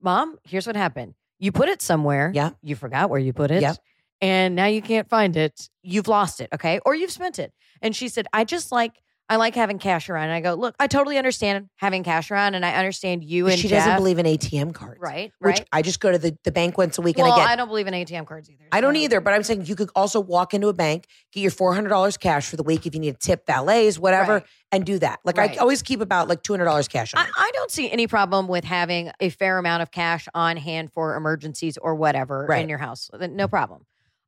"Mom, 0.00 0.38
here's 0.44 0.66
what 0.66 0.76
happened. 0.76 1.14
You 1.38 1.52
put 1.52 1.68
it 1.68 1.82
somewhere. 1.82 2.32
Yeah. 2.34 2.50
You 2.62 2.74
forgot 2.76 3.10
where 3.10 3.20
you 3.20 3.32
put 3.32 3.50
it. 3.50 3.60
Yeah." 3.62 3.74
And 4.20 4.56
now 4.56 4.66
you 4.66 4.82
can't 4.82 5.08
find 5.08 5.36
it. 5.36 5.68
You've 5.82 6.08
lost 6.08 6.40
it. 6.40 6.48
Okay, 6.54 6.80
or 6.86 6.94
you've 6.94 7.12
spent 7.12 7.38
it." 7.38 7.52
And 7.82 7.94
she 7.94 8.08
said, 8.08 8.26
"I 8.32 8.44
just 8.44 8.72
like." 8.72 8.94
I 9.28 9.36
like 9.36 9.54
having 9.54 9.78
cash 9.78 10.08
around. 10.08 10.24
And 10.24 10.32
I 10.32 10.40
go, 10.40 10.54
look, 10.54 10.74
I 10.80 10.86
totally 10.86 11.18
understand 11.18 11.68
having 11.76 12.02
cash 12.02 12.30
around, 12.30 12.54
and 12.54 12.64
I 12.64 12.74
understand 12.74 13.22
you 13.24 13.46
and 13.46 13.58
she 13.58 13.68
doesn't 13.68 13.96
believe 13.96 14.18
in 14.18 14.24
ATM 14.26 14.72
cards. 14.74 14.98
right, 15.00 15.32
Which 15.38 15.58
right. 15.58 15.68
I 15.72 15.82
just 15.82 16.00
go 16.00 16.10
to 16.10 16.18
the, 16.18 16.36
the 16.44 16.52
bank 16.52 16.78
once 16.78 16.96
a 16.98 17.02
week 17.02 17.18
well, 17.18 17.26
and 17.26 17.34
I 17.34 17.36
get 17.38 17.48
I 17.50 17.56
don't 17.56 17.68
believe 17.68 17.86
in 17.86 17.94
ATM 17.94 18.26
cards 18.26 18.48
either. 18.50 18.64
I 18.72 18.80
don't 18.80 18.96
either, 18.96 19.20
but 19.20 19.34
I'm 19.34 19.42
saying 19.42 19.66
you 19.66 19.76
could 19.76 19.90
also 19.94 20.20
walk 20.20 20.54
into 20.54 20.68
a 20.68 20.72
bank, 20.72 21.06
get 21.32 21.40
your 21.40 21.50
four 21.50 21.74
hundred 21.74 21.90
dollars 21.90 22.16
cash 22.16 22.48
for 22.48 22.56
the 22.56 22.62
week 22.62 22.86
if 22.86 22.94
you 22.94 23.00
need 23.00 23.12
to 23.20 23.26
tip 23.26 23.46
valets, 23.46 23.98
whatever, 23.98 24.34
Right. 24.34 24.44
and 24.72 24.84
do 24.86 24.98
that. 24.98 25.20
Like 25.24 25.38
I 25.38 25.56
always 25.56 25.82
keep 25.82 26.00
about 26.00 26.28
like 26.28 26.42
two 26.42 26.52
hundred 26.54 26.64
dollars 26.66 26.88
cash 26.88 27.12
on 27.14 27.20
I. 27.20 27.28
I 27.36 27.50
don't 27.54 27.70
see 27.70 27.90
any 27.90 28.06
problem 28.06 28.48
with 28.48 28.64
having 28.64 29.10
a 29.20 29.28
fair 29.28 29.58
amount 29.58 29.82
of 29.82 29.90
cash 29.90 30.26
on 30.34 30.56
hand 30.56 30.90
for 30.92 31.16
emergencies 31.16 31.76
or 31.76 31.94
whatever 31.94 32.46
Right. 32.48 32.62
in 32.62 32.68
your 32.68 32.78
house. 32.78 33.10
No 33.18 33.46
problem. 33.48 33.84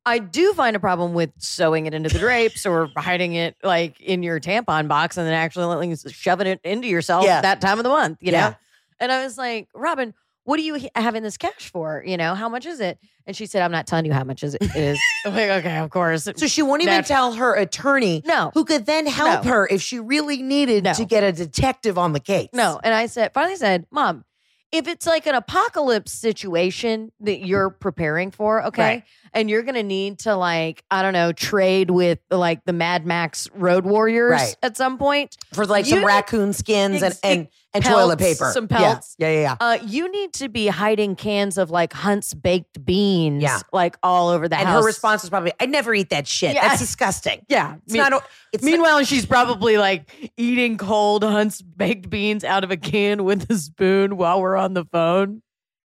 I 0.06 0.18
do 0.18 0.52
find 0.54 0.76
a 0.76 0.80
problem 0.80 1.12
with 1.12 1.30
sewing 1.38 1.86
it 1.86 1.94
into 1.94 2.08
the 2.08 2.18
drapes 2.18 2.64
or 2.66 2.88
hiding 2.96 3.34
it 3.34 3.56
like 3.62 4.00
in 4.00 4.22
your 4.22 4.40
tampon 4.40 4.88
box 4.88 5.16
and 5.16 5.26
then 5.26 5.34
actually 5.34 5.94
shoving 6.10 6.46
it 6.46 6.60
into 6.64 6.88
yourself 6.88 7.24
Yeah. 7.24 7.40
that 7.42 7.60
time 7.60 7.78
of 7.78 7.84
the 7.84 7.90
month, 7.90 8.18
you 8.22 8.32
know? 8.32 8.38
Yeah. 8.38 8.54
And 8.98 9.12
I 9.12 9.22
was 9.24 9.36
like, 9.38 9.68
Robin, 9.74 10.14
what 10.44 10.58
are 10.58 10.62
you 10.62 10.88
having 10.94 11.22
this 11.22 11.36
cash 11.36 11.70
for? 11.70 12.02
You 12.06 12.16
know, 12.16 12.34
how 12.34 12.48
much 12.48 12.64
is 12.66 12.80
it? 12.80 12.98
And 13.26 13.36
she 13.36 13.46
said, 13.46 13.62
I'm 13.62 13.70
not 13.70 13.86
telling 13.86 14.06
you 14.06 14.12
how 14.12 14.24
much 14.24 14.42
is 14.42 14.54
it 14.54 14.74
is. 14.74 14.98
I'm 15.26 15.34
like, 15.34 15.50
okay, 15.50 15.76
of 15.76 15.90
course. 15.90 16.24
So 16.36 16.46
she 16.46 16.62
won't 16.62 16.82
even 16.82 16.94
Natu- 17.02 17.06
tell 17.06 17.32
her 17.34 17.54
attorney, 17.54 18.22
No. 18.26 18.50
who 18.54 18.64
could 18.64 18.86
then 18.86 19.06
help 19.06 19.44
No. 19.44 19.50
her 19.50 19.68
if 19.70 19.82
she 19.82 20.00
really 20.00 20.42
needed 20.42 20.84
No. 20.84 20.94
to 20.94 21.04
get 21.04 21.22
a 21.22 21.30
detective 21.30 21.98
on 21.98 22.12
the 22.14 22.20
case. 22.20 22.48
No. 22.54 22.80
And 22.82 22.94
I 22.94 23.06
said, 23.06 23.32
finally 23.34 23.56
said, 23.56 23.86
Mom, 23.90 24.24
if 24.72 24.86
it's 24.86 25.06
like 25.06 25.26
an 25.26 25.34
apocalypse 25.34 26.12
situation 26.12 27.10
that 27.20 27.40
you're 27.44 27.70
preparing 27.70 28.30
for, 28.30 28.64
okay, 28.66 28.82
Right. 28.82 29.02
and 29.34 29.50
you're 29.50 29.62
gonna 29.64 29.82
need 29.82 30.20
to 30.20 30.36
like, 30.36 30.84
I 30.90 31.02
don't 31.02 31.12
know, 31.12 31.32
trade 31.32 31.90
with 31.90 32.20
like 32.30 32.64
the 32.64 32.72
Mad 32.72 33.04
Max 33.04 33.48
Road 33.54 33.84
Warriors 33.84 34.30
Right. 34.30 34.56
at 34.62 34.76
some 34.76 34.96
point, 34.96 35.36
for 35.52 35.66
like 35.66 35.86
some 35.86 36.04
raccoon 36.04 36.52
skins 36.52 37.02
Ex- 37.02 37.18
and, 37.24 37.40
and 37.40 37.48
pelts, 37.72 37.88
toilet 37.88 38.18
paper, 38.18 38.50
some 38.52 38.66
Yeah. 38.70 38.76
pelts. 38.78 39.14
Yeah, 39.18 39.28
yeah, 39.30 39.40
yeah. 39.40 39.56
uh, 39.60 39.78
you 39.84 40.10
need 40.10 40.32
to 40.34 40.48
be 40.48 40.66
hiding 40.66 41.14
cans 41.16 41.56
of 41.58 41.70
like 41.70 41.92
Hunt's 41.92 42.34
baked 42.34 42.84
beans, 42.84 43.42
Yeah. 43.42 43.60
like 43.72 43.96
all 44.02 44.28
over 44.28 44.48
the 44.48 44.56
And 44.58 44.66
house. 44.68 44.80
her 44.82 44.86
response 44.86 45.22
was 45.22 45.30
probably, 45.30 45.52
"I 45.60 45.66
never 45.66 45.94
eat 45.94 46.10
that 46.10 46.26
shit. 46.26 46.54
Yeah. 46.54 46.68
That's 46.68 46.80
disgusting. 46.80 47.42
yeah. 47.48 47.76
It's 47.84 47.92
me- 47.92 47.98
not. 48.00 48.24
It's 48.52 48.64
Meanwhile, 48.64 49.04
she's 49.04 49.26
probably 49.26 49.78
like 49.78 50.32
eating 50.36 50.76
cold 50.78 51.22
Hunt's 51.22 51.62
baked 51.62 52.10
beans 52.10 52.42
out 52.42 52.64
of 52.64 52.70
a 52.72 52.76
can 52.76 53.22
with 53.24 53.48
a 53.50 53.54
spoon 53.56 54.16
while 54.16 54.40
we're 54.40 54.56
on 54.56 54.74
the 54.74 54.84
phone. 54.84 55.42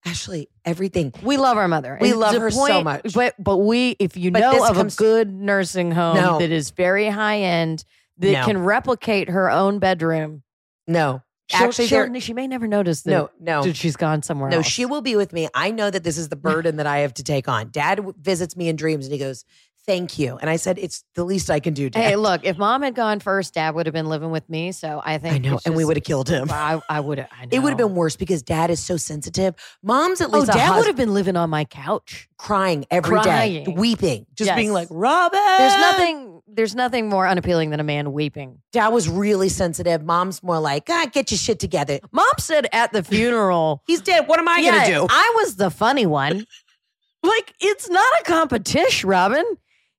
Ashley. 0.05 0.49
Everything. 0.65 1.13
We 1.23 1.37
love 1.37 1.57
our 1.59 1.69
mother. 1.69 1.99
We 2.01 2.11
And 2.13 2.21
love 2.21 2.35
her 2.37 2.51
so 2.51 2.83
much. 2.83 3.13
But 3.15 3.35
but 3.39 3.59
we, 3.59 3.97
if 3.99 4.17
you 4.17 4.31
But 4.31 4.41
know 4.41 4.67
of 4.69 4.75
comes- 4.77 4.95
a 4.95 4.97
good 4.99 5.33
nursing 5.33 5.91
home 5.93 6.17
No. 6.17 6.39
that 6.39 6.51
is 6.51 6.71
very 6.71 7.09
high 7.09 7.41
end, 7.41 7.85
that 8.19 8.33
No. 8.33 8.45
can 8.45 8.59
replicate 8.63 9.29
her 9.31 9.51
own 9.51 9.79
bedroom, 9.79 10.43
No, 10.87 11.23
she'll- 11.51 11.67
actually, 11.67 11.87
she'll- 11.87 12.21
she 12.21 12.33
may 12.33 12.47
never 12.47 12.67
notice 12.67 13.03
that. 13.03 13.11
No, 13.11 13.31
no. 13.41 13.63
that 13.63 13.77
she's 13.77 13.97
gone 13.97 14.23
somewhere. 14.23 14.51
No, 14.51 14.59
else. 14.59 14.67
she 14.67 14.87
will 14.87 15.03
be 15.03 15.17
with 15.17 15.33
me. 15.33 15.49
I 15.55 15.71
know 15.71 15.91
that 15.91 16.05
this 16.05 16.17
is 16.19 16.29
the 16.29 16.37
burden 16.51 16.77
that 16.77 16.87
I 16.87 16.99
have 16.99 17.15
to 17.15 17.23
take 17.23 17.49
on. 17.49 17.71
Dad 17.71 18.01
visits 18.21 18.57
me 18.57 18.69
in 18.69 18.77
dreams 18.77 19.07
and 19.07 19.13
he 19.13 19.19
goes, 19.19 19.45
Thank 19.87 20.19
you. 20.19 20.37
And 20.37 20.49
I 20.51 20.57
said, 20.57 20.79
It's 20.79 21.05
the 21.15 21.25
least 21.25 21.51
I 21.51 21.59
can 21.59 21.73
do, 21.73 21.89
Dad. 21.89 22.01
Hey, 22.01 22.15
look, 22.15 22.45
if 22.45 22.59
mom 22.59 22.83
had 22.83 22.95
gone 22.95 23.19
first, 23.19 23.55
dad 23.55 23.75
would 23.75 23.87
have 23.87 23.95
been 23.95 24.11
living 24.11 24.31
with 24.31 24.49
me. 24.49 24.73
So 24.73 25.01
I 25.03 25.17
think 25.19 25.35
I 25.35 25.39
know. 25.39 25.55
it's 25.57 25.67
And 25.67 25.75
we 25.75 25.87
would 25.87 25.97
have 25.97 26.05
killed 26.05 26.29
him. 26.29 26.49
I, 26.51 26.81
I 26.89 27.01
would 27.01 27.19
have. 27.19 27.29
It 27.51 27.59
would 27.61 27.71
have 27.71 27.79
been 27.79 27.95
worse 27.95 28.15
because 28.15 28.43
dad 28.43 28.71
is 28.71 28.79
so 28.79 28.99
sensitive. 28.99 29.55
Mom's 29.83 30.21
at 30.21 30.29
Oh, 30.33 30.39
least 30.41 30.51
a 30.51 30.53
dad 30.53 30.67
hus- 30.67 30.79
would 30.81 30.87
have 30.87 30.97
been 30.97 31.15
living 31.15 31.35
on 31.35 31.49
my 31.49 31.65
couch. 31.65 32.29
crying 32.37 32.85
every 32.91 33.17
day, 33.21 33.23
Crying. 33.65 33.75
weeping, 33.75 34.27
just 34.35 34.49
Yes. 34.49 34.57
being 34.57 34.73
like, 34.73 34.89
Robin. 34.91 35.41
There's 35.59 35.73
nothing. 35.73 36.40
There's 36.53 36.75
nothing 36.75 37.09
more 37.09 37.27
unappealing 37.27 37.71
than 37.71 37.81
a 37.81 37.85
man 37.85 38.13
weeping. 38.13 38.61
Dad 38.73 38.89
was 38.89 39.09
really 39.09 39.49
sensitive. 39.49 40.03
Mom's 40.03 40.43
more 40.43 40.59
like, 40.59 40.85
ah, 40.91 41.07
get 41.13 41.31
your 41.31 41.39
shit 41.39 41.59
together. 41.61 42.01
Mom 42.13 42.27
said 42.39 42.67
at 42.73 42.93
the 42.93 43.03
funeral, 43.03 43.83
He's 43.87 44.01
dead. 44.01 44.27
What 44.27 44.39
am 44.41 44.49
I 44.49 44.59
yeah, 44.59 44.71
going 44.71 44.85
to 44.85 44.93
do? 44.93 45.07
I 45.11 45.33
was 45.37 45.57
the 45.57 45.71
funny 45.71 46.07
one. 46.07 46.47
like 47.23 47.55
it's 47.61 47.89
not 47.89 48.13
a 48.21 48.25
competition, 48.25 49.09
Robin. 49.09 49.45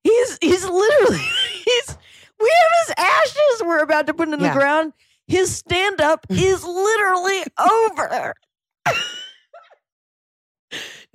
He's 0.02 0.38
he's 0.40 0.64
literally 0.64 1.18
he's 1.64 1.96
we 2.40 2.50
have 2.50 2.86
his 2.86 2.94
ashes 2.98 3.62
we're 3.64 3.82
about 3.82 4.06
to 4.08 4.14
put 4.14 4.28
in 4.28 4.40
Yeah. 4.40 4.52
the 4.52 4.58
ground. 4.58 4.92
His 5.28 5.56
stand 5.56 6.00
up 6.00 6.26
is 6.28 6.64
literally 6.64 7.42
over. 7.58 8.34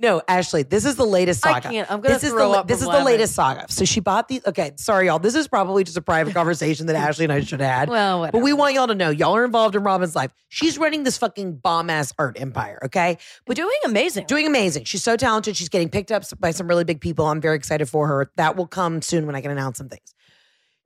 No, 0.00 0.22
Ashley, 0.28 0.62
this 0.62 0.84
is 0.84 0.94
the 0.94 1.04
latest 1.04 1.40
saga. 1.40 1.68
I 1.68 1.72
can't. 1.72 1.90
I'm 1.90 2.00
gonna 2.00 2.14
this 2.14 2.22
is 2.22 2.30
throw 2.30 2.52
the 2.52 2.58
up 2.58 2.68
this 2.68 2.80
is 2.80 2.86
the 2.86 3.02
latest 3.02 3.34
saga. 3.34 3.66
So 3.68 3.84
she 3.84 3.98
bought 3.98 4.28
the 4.28 4.40
okay. 4.46 4.70
Sorry, 4.76 5.06
y'all. 5.06 5.18
This 5.18 5.34
is 5.34 5.48
probably 5.48 5.82
just 5.82 5.96
a 5.96 6.00
private 6.02 6.34
conversation 6.34 6.86
that 6.86 6.94
Ashley 6.94 7.24
and 7.24 7.32
I 7.32 7.40
should 7.40 7.60
have 7.60 7.70
had. 7.70 7.88
Well, 7.88 8.30
But 8.30 8.38
we 8.40 8.52
want 8.52 8.74
y'all 8.74 8.86
to 8.86 8.94
know 8.94 9.10
y'all 9.10 9.34
are 9.34 9.44
involved 9.44 9.74
in 9.74 9.82
Robin's 9.82 10.14
life. 10.14 10.30
She's 10.48 10.78
running 10.78 11.02
this 11.02 11.18
fucking 11.18 11.56
bomb 11.56 11.90
ass 11.90 12.12
art 12.16 12.40
empire. 12.40 12.78
Okay, 12.84 13.18
We're 13.48 13.54
doing 13.54 13.76
amazing. 13.84 14.26
doing 14.26 14.46
amazing. 14.46 14.84
She's 14.84 15.02
so 15.02 15.16
talented. 15.16 15.56
She's 15.56 15.68
getting 15.68 15.88
picked 15.88 16.12
up 16.12 16.22
by 16.38 16.52
some 16.52 16.68
really 16.68 16.84
big 16.84 17.00
people. 17.00 17.26
I'm 17.26 17.40
very 17.40 17.56
excited 17.56 17.88
for 17.88 18.06
her. 18.06 18.30
That 18.36 18.54
will 18.56 18.68
come 18.68 19.02
soon 19.02 19.26
when 19.26 19.34
I 19.34 19.40
can 19.40 19.50
announce 19.50 19.78
some 19.78 19.88
things. 19.88 20.14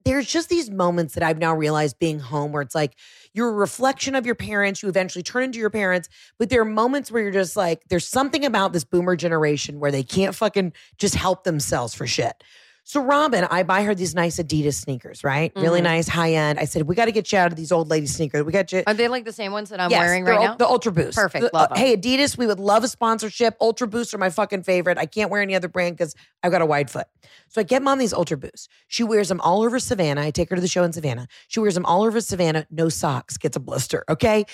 There's 0.05 0.27
just 0.27 0.49
these 0.49 0.69
moments 0.71 1.15
that 1.15 1.23
I've 1.23 1.39
now 1.39 1.55
realized 1.55 1.99
being 1.99 2.19
home 2.19 2.51
where 2.51 2.63
it's 2.63 2.75
like 2.75 2.97
you're 3.35 3.49
a 3.49 3.53
reflection 3.53 4.15
of 4.15 4.27
your 4.27 4.35
parents. 4.35 4.83
You 4.83 4.89
eventually 4.89 5.23
turn 5.23 5.45
into 5.45 5.59
your 5.59 5.71
parents, 5.71 6.09
but 6.39 6.51
there 6.51 6.61
are 6.61 6.67
moments 6.67 7.11
where 7.11 7.23
you're 7.23 7.33
just 7.33 7.57
like, 7.57 7.83
there's 7.89 8.07
something 8.07 8.45
about 8.45 8.73
this 8.73 8.85
boomer 8.85 9.17
generation 9.17 9.81
where 9.81 9.91
they 9.91 10.03
can't 10.03 10.35
fucking 10.35 10.73
just 10.99 11.15
help 11.15 11.45
themselves 11.45 11.95
for 11.95 12.07
shit. 12.07 12.43
So 12.85 13.01
Robin, 13.01 13.47
I 13.49 13.63
buy 13.63 13.85
her 13.85 13.95
these 13.95 14.13
nice 14.15 14.39
Adidas 14.39 14.75
sneakers, 14.75 15.23
right? 15.23 15.53
Really 15.55 15.81
Mhm. 15.81 15.85
nice, 15.85 16.09
high 16.09 16.33
end. 16.33 16.59
I 16.59 16.65
said, 16.65 16.83
we 16.83 16.97
got 16.97 17.05
to 17.05 17.13
get 17.13 17.31
you 17.31 17.39
out 17.39 17.53
of 17.53 17.57
these 17.57 17.71
old 17.71 17.89
lady 17.89 18.07
sneakers. 18.07 18.43
We 18.43 18.51
got 18.51 18.73
you. 18.73 18.83
Are 18.89 18.93
they 18.95 19.07
like 19.07 19.25
the 19.25 19.33
same 19.33 19.53
ones 19.53 19.71
that 19.71 19.81
I'm 19.81 19.89
Yes, 19.91 20.01
wearing 20.01 20.25
right 20.25 20.41
now? 20.41 20.57
The 20.57 20.67
Ultra 20.67 20.91
Boost. 20.91 21.17
Perfect, 21.17 21.43
The- 21.45 21.51
love 21.57 21.69
uh, 21.71 21.77
hey, 21.77 21.97
Adidas, 21.97 22.37
we 22.37 22.47
would 22.47 22.59
love 22.59 22.83
a 22.83 22.89
sponsorship. 22.89 23.57
Ultra 23.61 23.87
Boosts 23.87 24.13
are 24.15 24.19
my 24.19 24.31
fucking 24.31 24.65
favorite. 24.65 24.99
I 24.99 25.07
can't 25.07 25.31
wear 25.31 25.41
any 25.41 25.55
other 25.55 25.69
brand 25.69 25.97
because 25.97 26.17
I've 26.43 26.51
got 26.51 26.61
a 26.61 26.67
wide 26.67 26.91
foot. 26.91 27.07
So 27.49 27.61
I 27.61 27.65
get 27.65 27.83
mom 27.83 27.99
these 28.01 28.13
Ultra 28.13 28.37
Boosts. 28.37 28.69
She 28.89 29.05
wears 29.05 29.29
them 29.29 29.41
all 29.43 29.63
over 29.63 29.79
Savannah. 29.79 30.21
I 30.23 30.31
take 30.33 30.51
her 30.51 30.57
to 30.57 30.63
the 30.63 30.69
show 30.69 30.83
in 30.83 30.93
Savannah. 30.93 31.29
She 31.47 31.61
wears 31.61 31.75
them 31.75 31.87
all 31.87 32.03
over 32.03 32.21
Savannah. 32.21 32.67
No 32.71 32.89
socks. 32.89 33.37
Gets 33.37 33.57
a 33.57 33.61
blister. 33.61 34.05
Okay. 34.09 34.45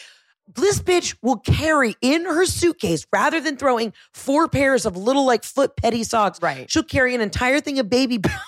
This 0.55 0.81
bitch 0.81 1.17
will 1.23 1.39
carry 1.39 1.97
in 2.01 2.25
her 2.25 2.47
suitcase 2.47 3.07
rather 3.13 3.41
than 3.41 3.57
throwing 3.57 3.93
four 4.13 4.49
pairs 4.49 4.87
of 4.87 4.97
little 4.97 5.27
like 5.27 5.45
foot 5.45 5.77
petty 5.77 6.05
socks. 6.05 6.41
Right. 6.41 6.71
She'll 6.71 6.83
carry 6.83 7.15
an 7.15 7.21
entire 7.21 7.61
thing 7.61 7.79
of 7.79 7.89
baby 7.91 8.19
powder 8.23 8.43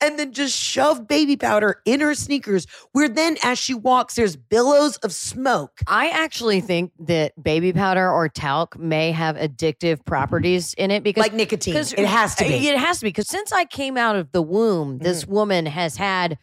and 0.00 0.18
then 0.18 0.32
just 0.32 0.56
shove 0.56 1.06
baby 1.06 1.36
powder 1.36 1.82
in 1.84 2.00
her 2.00 2.14
sneakers. 2.14 2.66
Where 2.92 3.08
then, 3.08 3.36
as 3.42 3.58
she 3.58 3.74
walks, 3.74 4.14
there's 4.14 4.36
billows 4.36 4.96
of 4.98 5.12
smoke. 5.12 5.80
I 5.86 6.08
actually 6.10 6.60
think 6.60 6.92
that 7.00 7.32
baby 7.42 7.72
powder 7.72 8.10
or 8.10 8.28
talc 8.28 8.78
may 8.78 9.12
have 9.12 9.36
addictive 9.36 10.04
properties 10.04 10.74
in 10.74 10.90
it 10.90 11.02
because 11.02 11.22
like 11.22 11.34
nicotine. 11.34 11.76
It 11.76 11.98
has 11.98 12.34
to 12.36 12.44
be. 12.44 12.68
It 12.68 12.78
has 12.78 12.98
to 12.98 13.04
be 13.04 13.10
because 13.10 13.28
since 13.28 13.52
I 13.52 13.64
came 13.64 13.96
out 13.96 14.16
of 14.16 14.32
the 14.32 14.42
womb, 14.42 14.98
this 14.98 15.24
mm-hmm. 15.24 15.32
woman 15.32 15.66
has 15.66 15.96
had 15.96 16.38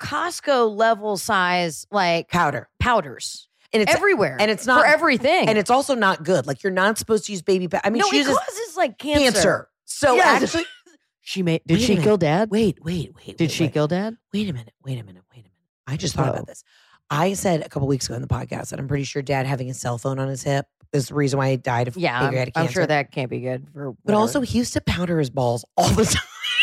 Costco 0.00 0.74
level 0.74 1.16
size 1.16 1.86
like 1.90 2.28
powder. 2.28 2.68
powders. 2.78 3.48
And 3.74 3.82
it's 3.82 3.92
everywhere, 3.94 4.36
and 4.40 4.50
it's 4.50 4.66
not 4.66 4.80
for 4.80 4.86
everything, 4.86 5.48
and 5.48 5.58
it's 5.58 5.70
also 5.70 5.94
not 5.94 6.22
good. 6.24 6.46
Like 6.46 6.62
you're 6.62 6.72
not 6.72 6.96
supposed 6.98 7.26
to 7.26 7.32
use 7.32 7.42
baby 7.42 7.68
powder. 7.68 7.82
I 7.84 7.90
mean, 7.90 8.00
no, 8.00 8.08
she 8.08 8.16
it 8.16 8.20
uses 8.20 8.38
causes 8.38 8.76
like 8.76 8.96
cancer. 8.98 9.32
cancer. 9.32 9.68
So 9.84 10.14
Yes. 10.14 10.42
actually, 10.42 10.64
She 11.20 11.42
made. 11.42 11.62
Did 11.66 11.80
she 11.80 11.96
kill 11.96 12.16
dad? 12.18 12.50
wait, 12.50 12.78
wait, 12.84 13.12
wait. 13.16 13.36
Did 13.38 13.40
wait, 13.44 13.50
she 13.50 13.64
wait. 13.64 13.72
kill 13.72 13.88
dad? 13.88 14.16
Wait 14.32 14.48
a 14.48 14.52
minute. 14.52 14.72
Wait 14.84 14.98
a 14.98 15.02
minute. 15.04 15.22
Wait 15.30 15.38
a 15.40 15.42
minute. 15.42 15.50
I 15.86 15.96
just 15.96 16.14
thought 16.14 16.28
Oh. 16.28 16.32
about 16.32 16.46
this. 16.46 16.62
I 17.10 17.32
said 17.34 17.62
a 17.62 17.68
couple 17.68 17.86
weeks 17.88 18.06
ago 18.06 18.14
in 18.14 18.22
the 18.22 18.28
podcast 18.28 18.70
that 18.70 18.78
I'm 18.78 18.88
pretty 18.88 19.04
sure 19.04 19.22
dad 19.22 19.46
having 19.46 19.68
a 19.70 19.74
cell 19.74 19.98
phone 19.98 20.18
on 20.18 20.28
his 20.28 20.42
hip 20.42 20.66
is 20.92 21.08
the 21.08 21.14
reason 21.14 21.38
why 21.38 21.50
he 21.50 21.56
died 21.56 21.88
of 21.88 21.96
Yeah, 21.96 22.14
I'm, 22.16 22.22
pancreatic 22.24 22.54
I'm 22.56 22.62
cancer. 22.64 22.72
sure 22.80 22.86
that 22.86 23.10
can't 23.12 23.30
be 23.30 23.40
good 23.40 23.66
for. 23.72 23.92
But 23.92 23.96
whatever. 24.04 24.20
also, 24.20 24.40
he 24.42 24.58
used 24.58 24.72
to 24.74 24.80
powder 24.80 25.18
his 25.18 25.28
balls 25.30 25.64
all 25.76 25.88
the 25.90 26.04
time. 26.04 26.22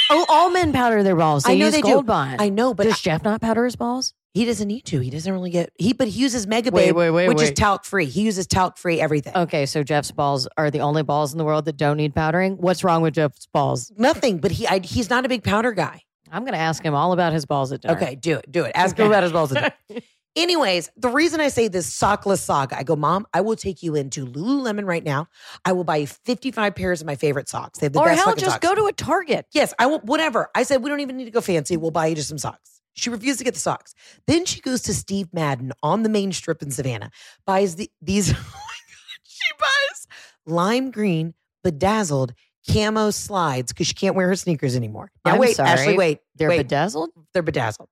oh, 0.09 0.25
all 0.29 0.49
men 0.51 0.73
powder 0.73 1.03
their 1.03 1.15
balls. 1.15 1.43
They 1.43 1.53
I 1.53 1.57
know 1.57 1.65
use 1.65 1.73
they 1.75 1.81
do. 1.81 1.93
Gold 1.93 2.05
Bond. 2.05 2.41
I 2.41 2.49
know, 2.49 2.73
but 2.73 2.83
Does 2.83 2.93
I- 2.93 2.97
Jeff 3.01 3.23
not 3.23 3.41
powder 3.41 3.65
his 3.65 3.75
balls? 3.75 4.13
He 4.33 4.45
doesn't 4.45 4.67
need 4.67 4.85
to. 4.85 4.99
He 4.99 5.09
doesn't 5.09 5.31
really 5.31 5.49
get 5.49 5.71
he, 5.77 5.93
but 5.93 6.07
he 6.07 6.19
uses 6.19 6.47
Mega 6.47 6.71
Wait, 6.71 6.87
Babe, 6.87 6.95
wait, 6.95 7.09
wait, 7.11 7.27
which 7.27 7.41
is 7.41 7.49
wait. 7.49 7.55
talc 7.55 7.85
free. 7.85 8.05
He 8.05 8.21
uses 8.21 8.47
talc 8.47 8.77
free 8.77 9.01
everything. 9.01 9.35
Okay, 9.35 9.65
so 9.65 9.83
Jeff's 9.83 10.11
balls 10.11 10.47
are 10.57 10.71
the 10.71 10.79
only 10.79 11.03
balls 11.03 11.33
in 11.33 11.37
the 11.37 11.43
world 11.43 11.65
that 11.65 11.77
don't 11.77 11.97
need 11.97 12.15
powdering. 12.15 12.57
What's 12.57 12.83
wrong 12.83 13.01
with 13.01 13.15
Jeff's 13.15 13.47
balls? 13.47 13.91
Nothing, 13.97 14.37
but 14.39 14.51
he 14.51 14.67
I, 14.67 14.79
he's 14.79 15.09
not 15.09 15.25
a 15.25 15.29
big 15.29 15.43
powder 15.43 15.71
guy. 15.71 16.03
I'm 16.31 16.43
going 16.43 16.53
to 16.53 16.59
ask 16.59 16.81
him 16.81 16.93
all 16.93 17.11
about 17.11 17.33
his 17.33 17.45
balls 17.45 17.73
at 17.73 17.81
dinner. 17.81 17.95
Okay, 17.95 18.15
do 18.15 18.37
it, 18.37 18.49
do 18.49 18.63
it. 18.63 18.71
Ask 18.73 18.97
him 18.97 19.07
about 19.07 19.23
his 19.23 19.33
balls. 19.33 19.53
Anyways, 20.37 20.89
the 20.95 21.09
reason 21.09 21.41
I 21.41 21.49
say 21.49 21.67
this 21.67 21.93
sockless 21.93 22.39
saga, 22.39 22.77
I 22.79 22.83
go, 22.83 22.95
Mom, 22.95 23.27
I 23.33 23.41
will 23.41 23.57
take 23.57 23.83
you 23.83 23.95
into 23.95 24.25
Lululemon 24.25 24.85
right 24.85 25.03
now. 25.03 25.27
I 25.65 25.73
will 25.73 25.83
buy 25.83 25.97
you 25.97 26.07
55 26.07 26.73
pairs 26.73 27.01
of 27.01 27.07
my 27.07 27.15
favorite 27.15 27.49
socks. 27.49 27.79
They 27.79 27.87
have 27.87 27.93
the 27.93 27.99
or 27.99 28.05
best 28.05 28.19
hell, 28.19 28.27
fucking 28.27 28.39
just 28.39 28.53
socks. 28.53 28.65
go 28.65 28.73
to 28.75 28.85
a 28.85 28.93
Target. 28.93 29.45
Yes, 29.51 29.73
I 29.77 29.87
will. 29.87 29.99
Whatever. 29.99 30.49
I 30.55 30.63
said 30.63 30.83
we 30.83 30.89
don't 30.89 31.01
even 31.01 31.17
need 31.17 31.25
to 31.25 31.31
go 31.31 31.41
fancy. 31.41 31.75
We'll 31.75 31.91
buy 31.91 32.07
you 32.07 32.15
just 32.15 32.29
some 32.29 32.37
socks. 32.37 32.70
She 32.93 33.09
refused 33.09 33.39
to 33.39 33.45
get 33.45 33.53
the 33.53 33.59
socks. 33.59 33.93
Then 34.27 34.45
she 34.45 34.59
goes 34.61 34.81
to 34.83 34.93
Steve 34.93 35.27
Madden 35.33 35.71
on 35.81 36.03
the 36.03 36.09
main 36.09 36.31
strip 36.31 36.61
in 36.61 36.71
Savannah, 36.71 37.11
buys 37.45 37.75
the 37.75 37.89
these. 38.01 38.33
Oh 38.33 38.35
my 38.37 38.43
god! 38.43 39.19
She 39.23 39.53
buys 39.59 40.07
lime 40.45 40.91
green 40.91 41.33
bedazzled 41.63 42.33
camo 42.71 43.09
slides 43.11 43.71
because 43.71 43.87
she 43.87 43.93
can't 43.93 44.15
wear 44.15 44.27
her 44.27 44.35
sneakers 44.35 44.75
anymore. 44.75 45.11
Now 45.25 45.33
I'm 45.33 45.39
wait, 45.39 45.55
sorry. 45.55 45.69
Ashley, 45.69 45.97
wait, 45.97 46.19
They're 46.35 46.49
wait, 46.49 46.57
bedazzled. 46.57 47.09
they're 47.33 47.41
bedazzled. 47.43 47.89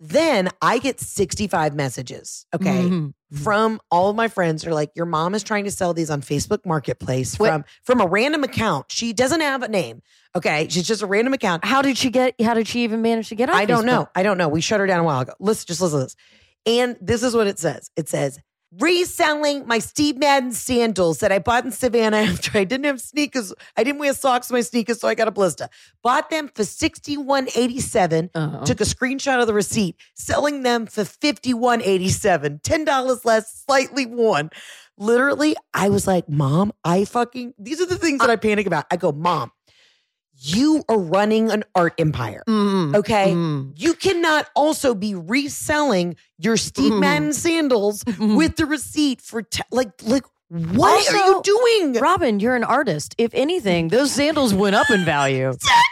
Then 0.00 0.48
I 0.60 0.78
get 0.78 1.00
65 1.00 1.74
messages, 1.74 2.46
okay, 2.54 2.88
Mhm. 2.88 3.14
Mm-hmm. 3.32 3.44
from 3.44 3.80
all 3.90 4.10
of 4.10 4.16
my 4.16 4.28
friends 4.28 4.66
are 4.66 4.74
like, 4.74 4.90
your 4.94 5.06
mom 5.06 5.34
is 5.34 5.42
trying 5.42 5.64
to 5.64 5.70
sell 5.70 5.94
these 5.94 6.10
on 6.10 6.20
Facebook 6.20 6.66
Marketplace 6.66 7.38
Wait. 7.38 7.48
from 7.48 7.64
from 7.82 8.00
a 8.02 8.06
random 8.06 8.44
account. 8.44 8.92
She 8.92 9.14
doesn't 9.14 9.40
have 9.40 9.62
a 9.62 9.68
name. 9.68 10.02
Okay. 10.36 10.66
She's 10.68 10.86
just 10.86 11.00
a 11.00 11.06
random 11.06 11.32
account. 11.32 11.64
How 11.64 11.80
did 11.80 11.96
she 11.96 12.10
get? 12.10 12.38
How 12.40 12.52
did 12.52 12.68
she 12.68 12.84
even 12.84 13.00
manage 13.00 13.30
to 13.30 13.34
get 13.34 13.48
on? 13.48 13.56
I 13.56 13.64
don't 13.64 13.84
Facebook? 13.84 13.86
know. 13.86 14.08
I 14.14 14.22
don't 14.22 14.36
know. 14.36 14.48
We 14.48 14.60
shut 14.60 14.80
her 14.80 14.86
down 14.86 15.00
a 15.00 15.04
while 15.04 15.20
ago. 15.20 15.32
Listen, 15.40 15.64
just 15.66 15.80
listen 15.80 16.00
to 16.00 16.04
this. 16.04 16.16
And 16.66 16.96
this 17.00 17.22
is 17.22 17.34
what 17.34 17.46
it 17.46 17.58
says. 17.58 17.90
It 17.96 18.10
says, 18.10 18.38
reselling 18.80 19.66
my 19.66 19.78
Steve 19.78 20.16
Madden 20.16 20.52
sandals 20.52 21.18
that 21.20 21.30
I 21.30 21.38
bought 21.38 21.64
in 21.64 21.72
Savannah 21.72 22.16
after 22.28 22.56
I 22.56 22.64
didn't 22.64 22.84
have 22.86 23.00
sneakers. 23.00 23.52
I 23.76 23.84
didn't 23.84 23.98
wear 24.00 24.14
socks 24.14 24.48
with 24.50 24.56
my 24.58 24.60
sneakers, 24.62 25.00
so 25.00 25.08
I 25.08 25.14
got 25.14 25.28
a 25.28 25.32
blister. 25.32 25.68
Bought 26.02 26.30
them 26.30 26.50
for 26.54 26.64
sixty-one 26.64 27.48
eighty-seven. 27.54 28.30
Uh-huh. 28.34 28.64
Took 28.64 28.80
a 28.80 28.84
screenshot 28.84 29.40
of 29.40 29.46
the 29.46 29.54
receipt, 29.54 29.96
selling 30.14 30.62
them 30.62 30.86
for 30.86 31.04
fifty-one 31.04 31.82
eighty-seven. 31.82 32.60
Ten 32.62 32.84
dollars 32.84 33.24
less, 33.24 33.64
slightly 33.66 34.06
worn. 34.06 34.50
Literally, 34.98 35.56
I 35.74 35.88
was 35.88 36.06
like, 36.06 36.28
Mom, 36.28 36.72
I 36.84 37.04
fucking 37.04 37.54
these 37.58 37.80
are 37.80 37.86
the 37.86 37.98
things 37.98 38.20
that 38.20 38.30
I 38.30 38.36
panic 38.36 38.66
about. 38.66 38.86
I 38.90 38.96
go, 38.96 39.10
Mom, 39.10 39.50
you 40.44 40.82
are 40.88 40.98
running 40.98 41.50
an 41.50 41.62
art 41.74 41.94
empire. 41.98 42.42
Mm, 42.48 42.96
Okay. 42.96 43.32
mm. 43.32 43.72
You 43.76 43.94
cannot 43.94 44.48
also 44.56 44.94
be 44.94 45.14
reselling 45.14 46.16
your 46.38 46.56
Steve 46.56 46.92
Mhm. 46.92 47.00
Madden 47.00 47.32
sandals 47.32 48.02
with 48.18 48.56
the 48.56 48.66
receipt 48.66 49.20
for 49.20 49.42
te- 49.42 49.62
like 49.70 49.90
like 50.02 50.24
what 50.48 51.08
are 51.10 51.16
you 51.16 51.40
doing? 51.42 51.94
Robin, 51.94 52.38
you're 52.38 52.54
an 52.56 52.64
artist. 52.64 53.14
If 53.16 53.32
anything, 53.32 53.88
those 53.88 54.12
sandals 54.12 54.52
went 54.52 54.76
up 54.76 54.90
in 54.90 55.04
value. 55.04 55.48
Exactly. 55.62 55.88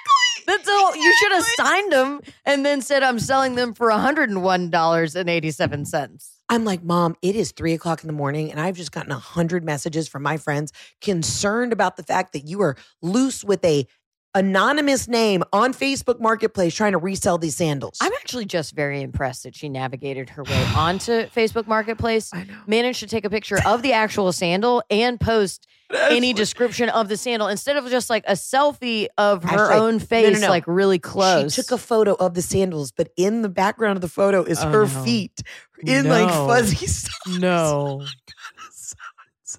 That's 0.46 0.68
all. 0.68 0.96
You 0.96 1.12
should 1.20 1.32
have 1.32 1.44
signed 1.44 1.92
them 1.92 2.20
and 2.44 2.66
then 2.66 2.82
said, 2.82 3.02
"I'm 3.04 3.20
selling 3.20 3.54
them 3.54 3.72
for 3.72 3.88
101 3.90 4.68
dollars 4.70 5.14
and 5.14 5.30
87 5.30 5.84
cents." 5.84 6.32
I'm 6.48 6.64
like, 6.64 6.82
Mom, 6.82 7.14
it 7.22 7.36
is 7.36 7.52
three 7.52 7.72
o'clock 7.74 8.02
in 8.02 8.08
the 8.08 8.12
morning, 8.12 8.50
and 8.50 8.60
I've 8.60 8.76
just 8.76 8.90
gotten 8.90 9.12
a 9.12 9.18
hundred 9.18 9.62
messages 9.64 10.08
from 10.08 10.24
my 10.24 10.36
friends 10.38 10.72
concerned 11.00 11.72
about 11.72 11.96
the 11.96 12.02
fact 12.02 12.32
that 12.32 12.48
you 12.48 12.60
are 12.62 12.76
loose 13.00 13.44
with 13.44 13.64
a 13.64 13.86
anonymous 14.34 15.08
name 15.08 15.42
on 15.52 15.72
Facebook 15.74 16.20
Marketplace 16.20 16.74
trying 16.74 16.92
to 16.92 16.98
resell 16.98 17.38
these 17.38 17.56
sandals. 17.56 17.98
I'm 18.00 18.12
actually 18.14 18.44
just 18.46 18.74
very 18.74 19.02
impressed 19.02 19.42
that 19.42 19.54
she 19.54 19.68
navigated 19.68 20.30
her 20.30 20.44
way 20.44 20.64
onto 20.76 21.26
Facebook 21.26 21.66
Marketplace, 21.66 22.30
I 22.32 22.44
know. 22.44 22.54
managed 22.66 23.00
to 23.00 23.06
take 23.06 23.24
a 23.24 23.30
picture 23.30 23.58
of 23.66 23.82
the 23.82 23.92
actual 23.92 24.32
sandal 24.32 24.82
and 24.90 25.20
post 25.20 25.66
any 25.92 26.32
description 26.32 26.88
of 26.90 27.08
the 27.08 27.16
sandal 27.16 27.48
instead 27.48 27.76
of 27.76 27.88
just 27.90 28.08
like 28.10 28.22
a 28.28 28.34
selfie 28.34 29.08
of 29.18 29.42
her 29.42 29.72
own 29.72 29.94
no, 29.94 29.98
no, 29.98 30.04
face, 30.04 30.40
no. 30.40 30.48
like 30.48 30.64
really 30.68 31.00
close. 31.00 31.52
She 31.54 31.62
took 31.62 31.72
a 31.72 31.78
photo 31.78 32.14
of 32.14 32.34
the 32.34 32.42
sandals, 32.42 32.92
but 32.92 33.10
in 33.16 33.42
the 33.42 33.48
background 33.48 33.96
of 33.96 34.00
the 34.00 34.08
photo 34.08 34.44
is 34.44 34.60
Oh, 34.62 34.68
her 34.70 34.82
no. 34.86 35.02
feet 35.04 35.42
in 35.82 36.08
like 36.08 36.28
fuzzy 36.28 36.86
socks. 36.86 37.38
no. 37.38 38.04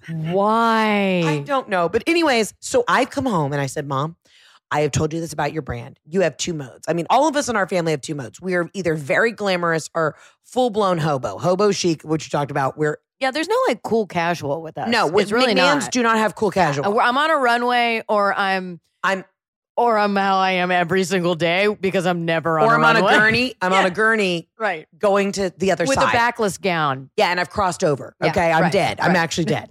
Why? 0.08 1.22
I 1.26 1.38
don't 1.40 1.68
know. 1.68 1.88
But, 1.88 2.02
anyways, 2.06 2.54
so 2.60 2.82
I've 2.88 3.10
come 3.10 3.26
home 3.26 3.52
and 3.52 3.60
I 3.60 3.66
said, 3.66 3.86
Mom, 3.86 4.16
I 4.72 4.80
have 4.80 4.90
told 4.90 5.12
you 5.12 5.20
this 5.20 5.32
about 5.34 5.52
your 5.52 5.60
brand. 5.62 6.00
You 6.06 6.22
have 6.22 6.36
two 6.38 6.54
modes. 6.54 6.86
I 6.88 6.94
mean, 6.94 7.06
all 7.10 7.28
of 7.28 7.36
us 7.36 7.48
in 7.50 7.56
our 7.56 7.68
family 7.68 7.92
have 7.92 8.00
two 8.00 8.14
modes. 8.14 8.40
We 8.40 8.54
are 8.54 8.70
either 8.72 8.94
very 8.94 9.30
glamorous 9.30 9.90
or 9.94 10.16
full 10.44 10.70
blown 10.70 10.96
hobo, 10.98 11.36
hobo 11.38 11.70
chic, 11.72 12.02
which 12.02 12.24
you 12.24 12.30
talked 12.30 12.50
about. 12.50 12.78
We're 12.78 12.96
Yeah, 13.20 13.30
there's 13.32 13.48
no 13.48 13.56
like 13.68 13.82
cool 13.82 14.06
casual 14.06 14.62
with 14.62 14.78
us. 14.78 14.88
no, 14.88 15.06
with 15.06 15.24
it's 15.24 15.32
really 15.32 15.54
McMahans 15.54 15.82
not. 15.82 15.92
do 15.92 16.02
not 16.02 16.16
have 16.16 16.34
cool 16.34 16.50
casual. 16.50 16.98
I'm 16.98 17.18
on 17.18 17.30
a 17.30 17.36
runway, 17.36 18.02
or 18.08 18.32
I'm 18.32 18.80
I'm 19.04 19.24
or 19.76 19.98
I'm 19.98 20.16
how 20.16 20.38
I 20.38 20.52
am 20.52 20.70
every 20.70 21.04
single 21.04 21.34
day 21.34 21.66
because 21.68 22.06
I'm 22.06 22.24
never 22.24 22.58
on 22.58 22.66
or 22.68 22.74
a 22.74 22.78
I'm 22.78 22.84
on 22.84 22.96
a 22.96 23.00
gurney. 23.18 23.54
I'm 23.60 23.72
on 23.74 23.84
a 23.84 23.90
gurney 24.02 24.48
right? 24.58 24.86
going 24.98 25.32
to 25.32 25.52
the 25.56 25.72
other 25.72 25.84
With 25.84 25.96
side. 25.96 26.04
With 26.06 26.14
a 26.14 26.16
backless 26.16 26.58
gown. 26.58 27.10
Yeah, 27.16 27.28
and 27.28 27.38
I've 27.38 27.50
crossed 27.50 27.84
over. 27.84 28.14
Yeah, 28.22 28.30
Okay, 28.30 28.50
I'm 28.50 28.62
right, 28.64 28.72
dead. 28.72 29.00
I'm 29.00 29.16
actually 29.16 29.44
dead. 29.44 29.70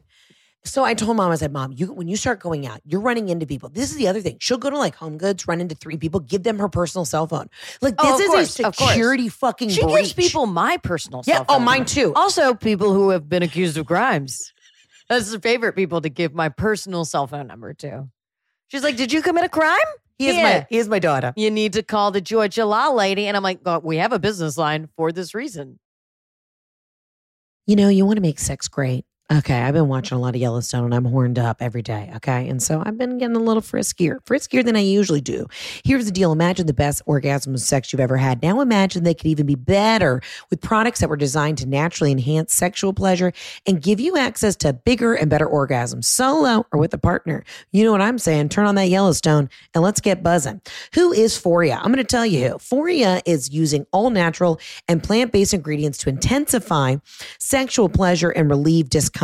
So 0.63 0.83
I 0.83 0.93
told 0.93 1.17
mom, 1.17 1.31
I 1.31 1.35
said, 1.35 1.51
Mom, 1.51 1.73
you 1.75 1.91
when 1.91 2.07
you 2.07 2.15
start 2.15 2.39
going 2.39 2.67
out, 2.67 2.81
you're 2.85 3.01
running 3.01 3.29
into 3.29 3.47
people. 3.47 3.69
This 3.69 3.89
is 3.89 3.97
the 3.97 4.07
other 4.07 4.21
thing. 4.21 4.37
She'll 4.39 4.59
go 4.59 4.69
to 4.69 4.77
like 4.77 4.93
Home 4.95 5.17
Goods, 5.17 5.47
run 5.47 5.59
into 5.59 5.73
three 5.73 5.97
people, 5.97 6.19
give 6.19 6.43
them 6.43 6.59
her 6.59 6.69
personal 6.69 7.03
cell 7.03 7.25
phone. 7.25 7.47
Like 7.81 7.95
Oh, 7.97 8.17
this 8.17 8.27
of 8.27 8.39
is 8.39 8.55
course, 8.57 8.59
a 8.59 8.73
security 8.73 9.27
fucking 9.27 9.69
She 9.69 9.81
breach. 9.81 9.95
gives 9.95 10.13
people 10.13 10.45
my 10.45 10.77
personal 10.77 11.23
yeah. 11.25 11.37
cell 11.37 11.45
Oh, 11.49 11.59
mine 11.59 11.85
too. 11.85 12.13
Also, 12.15 12.53
people 12.53 12.93
who 12.93 13.09
have 13.09 13.27
been 13.27 13.41
accused 13.41 13.75
of 13.77 13.87
crimes. 13.87 14.53
That's 15.09 15.33
her 15.33 15.39
favorite 15.39 15.73
people 15.75 15.99
to 16.01 16.09
give 16.09 16.33
my 16.35 16.49
personal 16.49 17.05
cell 17.05 17.25
phone 17.25 17.47
number 17.47 17.73
to. 17.73 18.07
She's 18.67 18.83
like, 18.83 18.95
"Did 18.97 19.11
you 19.11 19.21
commit 19.23 19.43
a 19.43 19.49
crime? 19.49 19.77
He 20.19 20.27
is 20.29 20.35
Yeah. 20.35 20.43
my 20.43 20.67
he 20.69 20.77
is 20.77 20.87
my 20.87 20.99
daughter. 20.99 21.33
You 21.35 21.49
need 21.49 21.73
to 21.73 21.81
call 21.81 22.11
the 22.11 22.21
Georgia 22.21 22.65
Law 22.65 22.89
lady." 22.91 23.25
And 23.25 23.35
I'm 23.35 23.41
like, 23.43 23.63
"God, 23.63 23.83
"We 23.83 23.97
have 23.97 24.13
a 24.13 24.19
business 24.19 24.57
line 24.59 24.89
for 24.95 25.11
this 25.11 25.33
reason." 25.33 25.79
You 27.65 27.75
know, 27.75 27.89
you 27.89 28.05
want 28.05 28.17
to 28.17 28.21
make 28.21 28.39
sex 28.39 28.67
great. 28.67 29.05
Okay, 29.31 29.61
I've 29.61 29.73
been 29.73 29.87
watching 29.87 30.17
a 30.17 30.19
lot 30.19 30.35
of 30.35 30.41
Yellowstone 30.41 30.83
and 30.83 30.93
I'm 30.93 31.05
horned 31.05 31.39
up 31.39 31.61
every 31.61 31.81
day. 31.81 32.11
Okay. 32.17 32.49
And 32.49 32.61
so 32.61 32.83
I've 32.85 32.97
been 32.97 33.17
getting 33.17 33.37
a 33.37 33.39
little 33.39 33.61
friskier, 33.61 34.17
friskier 34.25 34.65
than 34.65 34.75
I 34.75 34.81
usually 34.81 35.21
do. 35.21 35.47
Here's 35.85 36.03
the 36.03 36.11
deal 36.11 36.33
imagine 36.33 36.67
the 36.67 36.73
best 36.73 37.01
orgasm 37.05 37.53
of 37.53 37.61
sex 37.61 37.93
you've 37.93 38.01
ever 38.01 38.17
had. 38.17 38.41
Now 38.41 38.59
imagine 38.59 39.05
they 39.05 39.13
could 39.13 39.27
even 39.27 39.45
be 39.45 39.55
better 39.55 40.21
with 40.49 40.59
products 40.59 40.99
that 40.99 41.07
were 41.07 41.15
designed 41.15 41.59
to 41.59 41.65
naturally 41.65 42.11
enhance 42.11 42.53
sexual 42.53 42.91
pleasure 42.91 43.31
and 43.65 43.81
give 43.81 44.01
you 44.01 44.17
access 44.17 44.57
to 44.57 44.73
bigger 44.73 45.13
and 45.13 45.29
better 45.29 45.47
orgasms, 45.47 46.03
solo 46.03 46.65
or 46.73 46.79
with 46.79 46.93
a 46.93 46.97
partner. 46.97 47.45
You 47.71 47.85
know 47.85 47.93
what 47.93 48.01
I'm 48.01 48.19
saying? 48.19 48.49
Turn 48.49 48.65
on 48.65 48.75
that 48.75 48.89
Yellowstone 48.89 49.49
and 49.73 49.81
let's 49.81 50.01
get 50.01 50.23
buzzing. 50.23 50.59
Who 50.93 51.13
is 51.13 51.41
Foria? 51.41 51.77
I'm 51.77 51.93
going 51.93 51.95
to 51.97 52.03
tell 52.03 52.25
you 52.25 52.49
who. 52.49 52.55
Foria 52.55 53.21
is 53.25 53.49
using 53.49 53.85
all 53.93 54.09
natural 54.09 54.59
and 54.89 55.01
plant 55.01 55.31
based 55.31 55.53
ingredients 55.53 55.99
to 55.99 56.09
intensify 56.09 56.97
sexual 57.39 57.87
pleasure 57.87 58.31
and 58.31 58.49
relieve 58.49 58.89
discomfort. 58.89 59.20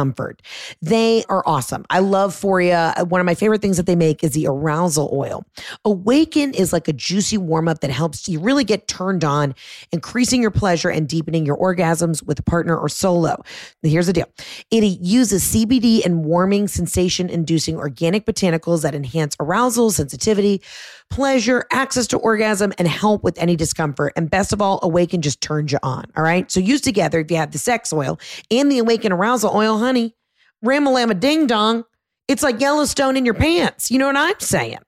They 0.81 1.23
are 1.29 1.43
awesome. 1.45 1.85
I 1.89 1.99
love 1.99 2.33
Foria. 2.33 2.97
Uh, 2.97 3.05
one 3.05 3.19
of 3.19 3.25
my 3.25 3.35
favorite 3.35 3.61
things 3.61 3.77
that 3.77 3.85
they 3.85 3.95
make 3.95 4.23
is 4.23 4.31
the 4.31 4.47
arousal 4.47 5.09
oil. 5.11 5.45
Awaken 5.85 6.53
is 6.53 6.71
like 6.71 6.87
a 6.87 6.93
juicy 6.93 7.37
warm 7.37 7.67
up 7.67 7.79
that 7.81 7.91
helps 7.91 8.29
you 8.29 8.39
really 8.39 8.63
get 8.63 8.87
turned 8.87 9.23
on, 9.23 9.55
increasing 9.91 10.41
your 10.41 10.51
pleasure 10.51 10.89
and 10.89 11.07
deepening 11.07 11.45
your 11.45 11.57
orgasms 11.57 12.23
with 12.25 12.39
a 12.39 12.43
partner 12.43 12.77
or 12.77 12.89
solo. 12.89 13.41
Here's 13.81 14.07
the 14.07 14.13
deal 14.13 14.27
it 14.71 14.83
uses 14.83 15.43
CBD 15.43 16.05
and 16.05 16.25
warming 16.25 16.67
sensation 16.67 17.29
inducing 17.29 17.77
organic 17.77 18.25
botanicals 18.25 18.83
that 18.83 18.93
enhance 18.93 19.35
arousal, 19.39 19.91
sensitivity, 19.91 20.61
pleasure, 21.09 21.65
access 21.71 22.07
to 22.07 22.17
orgasm, 22.17 22.73
and 22.77 22.87
help 22.87 23.23
with 23.23 23.37
any 23.37 23.55
discomfort. 23.55 24.13
And 24.15 24.29
best 24.29 24.53
of 24.53 24.61
all, 24.61 24.79
Awaken 24.83 25.21
just 25.21 25.41
turns 25.41 25.71
you 25.71 25.79
on. 25.83 26.05
All 26.15 26.23
right. 26.23 26.49
So 26.51 26.59
use 26.59 26.81
together 26.81 27.19
if 27.19 27.31
you 27.31 27.37
have 27.37 27.51
the 27.51 27.57
sex 27.57 27.91
oil 27.91 28.19
and 28.51 28.71
the 28.71 28.79
Awaken 28.79 29.11
arousal 29.11 29.55
oil, 29.55 29.77
honey. 29.77 30.15
Ramalama 30.63 31.19
ding 31.19 31.47
dong. 31.47 31.83
It's 32.27 32.43
like 32.43 32.59
Yellowstone 32.59 33.15
in 33.15 33.25
your 33.25 33.33
pants. 33.33 33.89
You 33.89 33.99
know 33.99 34.07
what 34.07 34.17
I'm 34.17 34.39
saying? 34.39 34.79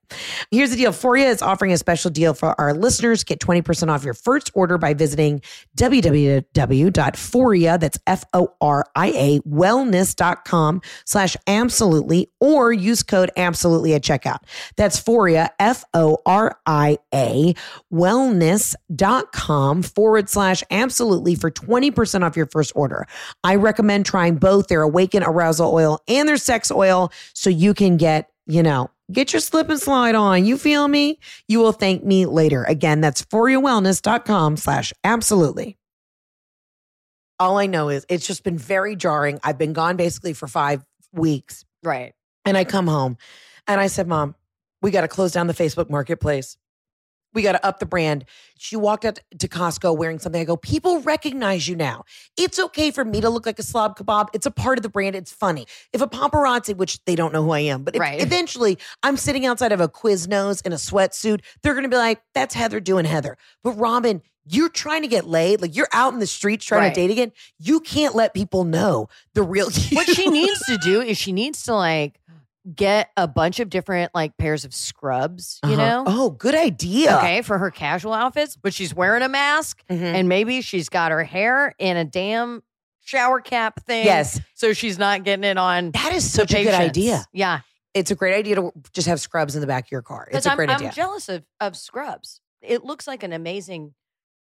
Here's 0.52 0.72
the 0.72 0.76
deal. 0.78 0.92
Foria 0.92 1.26
is 1.26 1.42
offering 1.42 1.72
a 1.72 1.78
special 1.78 2.12
deal 2.12 2.34
for 2.34 2.60
our 2.60 2.74
listeners. 2.74 3.24
Get 3.24 3.40
20% 3.40 3.90
off 3.90 4.04
your 4.04 4.14
first 4.14 4.52
order 4.54 4.78
by 4.78 4.94
visiting 4.94 5.42
www.foria, 5.78 6.50
that's 7.80 8.00
F-O-R-I-A, 8.08 9.40
wellness.com 9.42 10.82
slash 11.06 11.38
absolutely, 11.48 12.32
or 12.40 12.74
use 12.74 13.04
code 13.04 13.32
absolutely 13.38 13.94
at 13.94 14.02
checkout. 14.02 14.40
That's 14.78 15.02
Foria, 15.02 15.50
F-O-R-I-A, 15.60 17.54
wellness.com 17.94 19.84
forward 19.84 20.30
slash 20.30 20.64
absolutely 20.72 21.36
for 21.36 21.52
20% 21.52 22.24
off 22.24 22.36
your 22.36 22.48
first 22.48 22.72
order. 22.76 23.06
I 23.44 23.56
recommend 23.56 24.06
trying 24.06 24.36
both 24.38 24.68
their 24.68 24.82
awaken 24.82 25.24
arousal 25.24 25.74
oil 25.74 26.00
and 26.08 26.28
their 26.28 26.38
sex 26.38 26.72
oil 26.72 27.12
so 27.34 27.50
you 27.50 27.74
can 27.74 27.98
get, 27.98 28.30
you 28.46 28.64
know, 28.64 28.90
Get 29.12 29.34
your 29.34 29.40
slip 29.40 29.70
and 29.70 29.80
slide 29.80 30.16
on. 30.16 30.46
You 30.46 30.58
feel 30.58 30.88
me? 30.88 31.20
You 31.48 31.60
will 31.60 31.72
thank 31.72 32.04
me 32.04 32.26
later. 32.26 32.64
Again, 32.64 33.02
that's 33.02 33.24
foriawellness.com 33.24 34.58
slash 34.58 34.94
absolutely. 35.04 35.78
All 37.40 37.58
I 37.58 37.66
know 37.68 37.90
is 37.90 38.06
it's 38.10 38.28
just 38.28 38.44
been 38.44 38.58
very 38.58 38.96
jarring. 38.96 39.40
I've 39.44 39.58
been 39.58 39.74
gone 39.74 39.96
basically 39.96 40.34
for 40.34 40.48
five 40.48 40.84
weeks 41.14 41.66
Right. 41.84 42.14
and 42.46 42.58
I 42.58 42.66
come 42.66 42.86
home 42.88 43.18
and 43.66 43.80
I 43.82 43.88
said, 43.88 44.08
Mom, 44.08 44.36
we 44.82 44.92
got 44.92 45.02
to 45.02 45.08
close 45.08 45.32
down 45.32 45.48
the 45.48 45.54
Facebook 45.54 45.90
marketplace. 45.90 46.58
We 47.34 47.42
got 47.42 47.52
to 47.54 47.66
up 47.66 47.80
the 47.80 47.86
brand. 47.86 48.26
She 48.58 48.76
walked 48.76 49.06
out 49.06 49.20
to 49.38 49.48
Costco 49.48 49.96
wearing 49.96 50.20
something. 50.20 50.42
I 50.42 50.46
go, 50.46 50.58
people 50.58 51.02
recognize 51.02 51.68
you 51.68 51.76
now. 51.76 52.04
It's 52.38 52.60
okay 52.60 52.92
for 52.92 53.06
me 53.06 53.22
to 53.22 53.30
look 53.30 53.46
like 53.46 53.60
a 53.60 53.64
slob 53.64 53.98
kebab. 53.98 54.30
It's 54.34 54.46
a 54.46 54.52
part 54.52 54.78
of 54.80 54.84
the 54.84 54.90
brand. 54.90 55.16
It's 55.16 55.32
funny. 55.32 55.68
If 55.94 56.02
a 56.02 56.08
paparazzi, 56.08 56.76
which 56.76 57.04
they 57.06 57.16
don't 57.16 57.32
know 57.32 57.44
who 57.44 57.52
I 57.52 57.60
am, 57.60 57.84
but 57.84 57.98
Right. 57.98 58.22
eventually 58.22 58.78
I'm 59.04 59.16
sitting 59.18 59.46
outside 59.46 59.72
of 59.72 59.80
a 59.80 59.88
Quiznos 59.88 60.66
in 60.66 60.74
a 60.74 60.78
sweatsuit, 60.78 61.42
they're 61.62 61.74
going 61.74 61.84
to 61.84 61.90
be 61.90 61.98
like, 61.98 62.22
that's 62.34 62.56
Heather 62.56 62.80
doing 62.80 63.06
Heather. 63.06 63.38
But 63.64 63.74
Robin, 63.74 64.22
you're 64.52 64.70
trying 64.70 65.04
to 65.04 65.08
get 65.08 65.28
laid. 65.28 65.62
Like 65.62 65.76
you're 65.76 65.88
out 65.94 66.14
in 66.14 66.20
the 66.20 66.26
streets 66.28 66.66
trying 66.66 66.82
Right. 66.82 66.94
to 66.96 67.02
date 67.02 67.12
again. 67.12 67.32
You 67.60 67.80
can't 67.80 68.16
let 68.16 68.34
people 68.34 68.64
know 68.64 69.08
the 69.36 69.44
real 69.44 69.70
you. 69.72 69.96
What 69.96 70.08
she 70.08 70.28
needs 70.30 70.60
to 70.66 70.78
do 70.80 71.02
is 71.02 71.18
she 71.18 71.32
needs 71.32 71.62
to 71.64 71.76
like 71.76 72.19
get 72.76 73.10
a 73.18 73.28
bunch 73.28 73.60
of 73.60 73.70
different 73.70 74.12
like 74.14 74.38
pairs 74.38 74.66
of 74.66 74.74
scrubs, 74.74 75.60
you 75.66 75.74
Uh-huh. 75.74 75.78
know? 75.78 76.04
Oh, 76.08 76.30
good 76.30 76.56
idea. 76.56 77.18
Okay, 77.18 77.42
for 77.42 77.58
her 77.58 77.72
casual 77.72 78.14
outfits, 78.14 78.56
but 78.56 78.74
she's 78.74 78.94
wearing 78.94 79.22
a 79.24 79.30
mask 79.30 79.84
Mhm. 79.90 80.02
and 80.02 80.30
maybe 80.30 80.62
she's 80.62 80.90
got 80.90 81.12
her 81.12 81.24
hair 81.24 81.74
in 81.80 81.98
a 81.98 82.06
damn 82.06 82.62
shower 83.02 83.42
cap 83.42 83.84
thing. 83.86 84.06
Yes. 84.06 84.40
So 84.54 84.74
she's 84.74 85.00
not 85.00 85.24
getting 85.24 85.44
it 85.44 85.58
on. 85.58 85.92
That 85.92 86.14
is 86.14 86.32
such 86.32 86.54
a 86.54 86.64
good 86.64 86.74
idea. 86.76 87.26
Yeah. 87.34 87.62
It's 87.96 88.12
a 88.12 88.16
great 88.16 88.36
idea 88.36 88.56
to 88.56 88.72
just 88.94 89.08
have 89.08 89.20
scrubs 89.20 89.56
in 89.56 89.62
the 89.62 89.68
back 89.68 89.86
of 89.86 89.92
your 89.92 90.04
car. 90.04 90.28
It's 90.32 90.46
a 90.46 90.52
I'm, 90.52 90.56
great 90.58 90.70
I'm 90.70 90.92
jealous 90.92 91.28
of, 91.28 91.44
of 91.60 91.76
scrubs. 91.76 92.40
It 92.62 92.84
looks 92.86 93.08
like 93.08 93.24
an 93.24 93.34
amazing 93.34 93.96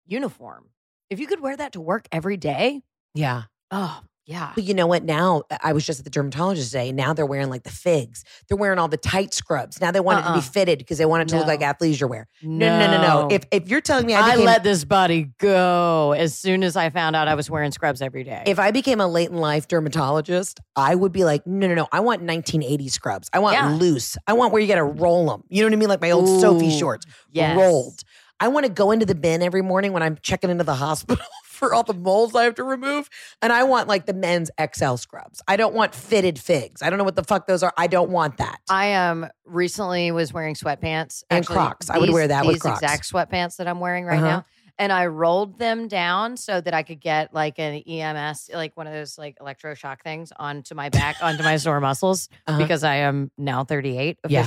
uniform. 0.05 0.65
If 1.09 1.19
you 1.21 1.27
could 1.27 1.39
wear 1.39 1.55
that 1.55 1.71
to 1.73 1.81
work 1.81 2.07
every 2.11 2.35
day, 2.35 2.81
yeah. 3.13 3.43
oh, 3.71 4.01
yeah. 4.27 4.51
But 4.53 4.65
you 4.65 4.73
know 4.75 4.85
what? 4.85 5.03
Now 5.03 5.43
uh, 5.49 5.57
I 5.63 5.73
was 5.73 5.85
just 5.85 5.97
at 5.99 6.03
the 6.03 6.11
dermatologist 6.11 6.71
today. 6.71 6.91
Now 6.91 7.13
they're 7.13 7.25
wearing 7.25 7.49
like 7.49 7.63
the 7.63 7.71
figs. 7.71 8.23
They're 8.47 8.57
wearing 8.57 8.77
all 8.77 8.87
the 8.87 8.97
tight 8.97 9.33
scrubs. 9.33 9.81
Now 9.81 9.89
they 9.91 9.99
want 10.01 10.19
it 10.19 10.21
to 10.23 10.27
Uh-uh. 10.29 10.35
be 10.35 10.41
fitted 10.41 10.77
because 10.79 10.97
they 10.99 11.05
want 11.05 11.23
it 11.23 11.29
to 11.29 11.37
look 11.37 11.47
No. 11.47 11.53
like 11.53 11.61
athleisure 11.61 12.07
wear. 12.09 12.27
No, 12.43 12.77
no, 12.79 12.91
no, 12.91 13.01
no. 13.01 13.27
If 13.31 13.43
if 13.51 13.67
you're 13.69 13.81
telling 13.81 14.05
me 14.05 14.13
I, 14.13 14.33
I, 14.33 14.35
let 14.35 14.63
this 14.63 14.83
body 14.83 15.31
go 15.39 16.11
as 16.11 16.35
soon 16.37 16.61
as 16.63 16.75
I 16.75 16.89
found 16.89 17.15
out 17.15 17.27
I 17.27 17.35
was 17.35 17.49
wearing 17.49 17.71
scrubs 17.71 18.01
every 18.01 18.23
day. 18.23 18.43
if 18.45 18.59
I 18.59 18.71
became 18.71 18.99
a 19.01 19.07
late 19.07 19.29
in 19.29 19.37
life 19.37 19.67
dermatologist, 19.67 20.59
I 20.75 20.93
would 20.93 21.11
be 21.11 21.23
like, 21.23 21.47
no, 21.47 21.67
no, 21.67 21.73
no. 21.73 21.87
I 21.91 22.01
want 22.01 22.21
1980 22.21 22.89
scrubs. 22.89 23.29
I 23.33 23.39
want 23.39 23.55
Yeah. 23.55 23.69
loose. 23.69 24.17
I 24.27 24.33
want 24.33 24.51
where 24.53 24.61
you 24.61 24.67
got 24.67 24.75
to 24.75 24.83
roll 24.83 25.25
them. 25.27 25.43
You 25.49 25.61
know 25.63 25.67
what 25.67 25.73
I 25.73 25.77
mean? 25.77 25.89
Like 25.89 26.01
my 26.01 26.11
old 26.11 26.27
Soffe 26.41 26.69
shorts. 26.77 27.05
yes. 27.31 27.57
rolled. 27.57 28.01
I 28.39 28.49
want 28.49 28.65
to 28.67 28.71
go 28.71 28.91
into 28.91 29.05
the 29.07 29.15
bin 29.15 29.41
every 29.41 29.63
morning 29.63 29.93
when 29.93 30.03
I'm 30.03 30.17
checking 30.21 30.51
into 30.51 30.63
the 30.63 30.75
hospital 30.75 31.25
for 31.57 31.73
all 31.73 31.83
the 31.83 31.93
moles 31.93 32.33
I 32.35 32.43
have 32.43 32.55
to 32.55 32.63
remove. 32.63 33.09
And 33.41 33.51
I 33.51 33.63
want 33.63 33.87
like 33.87 34.05
the 34.05 34.13
men's 34.13 34.49
XL 34.73 34.95
scrubs. 34.95 35.41
I 35.47 35.57
don't 35.57 35.73
want 35.73 35.93
fitted 35.93 36.39
figs. 36.39 36.81
I 36.81 36.89
don't 36.89 36.97
know 36.97 37.03
what 37.03 37.15
the 37.15 37.23
fuck 37.23 37.47
those 37.47 37.63
are. 37.63 37.73
I 37.77 37.87
don't 37.87 38.09
want 38.09 38.37
that. 38.37 38.59
I 38.69 38.93
um 38.93 39.27
recently 39.45 40.11
was 40.11 40.31
wearing 40.33 40.55
sweatpants 40.55 41.23
And 41.29 41.39
Actually, 41.39 41.55
Crocs. 41.55 41.89
I 41.89 41.97
would 41.97 42.09
wear 42.11 42.27
that 42.27 42.45
with 42.45 42.59
Crocs. 42.61 42.81
exact 42.81 43.11
sweatpants 43.11 43.57
that 43.57 43.67
I'm 43.67 43.79
wearing 43.79 44.05
right 44.05 44.17
Uh-huh. 44.17 44.27
now. 44.27 44.45
And 44.79 44.91
I 44.91 45.07
rolled 45.07 45.57
them 45.57 45.87
down 45.87 46.37
so 46.37 46.61
that 46.61 46.73
I 46.75 46.83
could 46.83 47.01
get 47.01 47.33
like 47.33 47.57
an 47.57 47.81
EMS, 47.87 48.51
like 48.53 48.77
one 48.77 48.85
of 48.85 48.93
those 48.93 49.17
like 49.17 49.37
electroshock 49.39 50.01
things 50.03 50.31
onto 50.37 50.75
my 50.75 50.89
back, 50.89 51.15
onto 51.21 51.41
my 51.41 51.57
sore 51.57 51.79
muscles, 51.81 52.29
Uh-huh. 52.45 52.59
because 52.59 52.83
I 52.83 52.97
am 52.97 53.31
now 53.39 53.63
38 53.63 54.19
Yeah. 54.29 54.41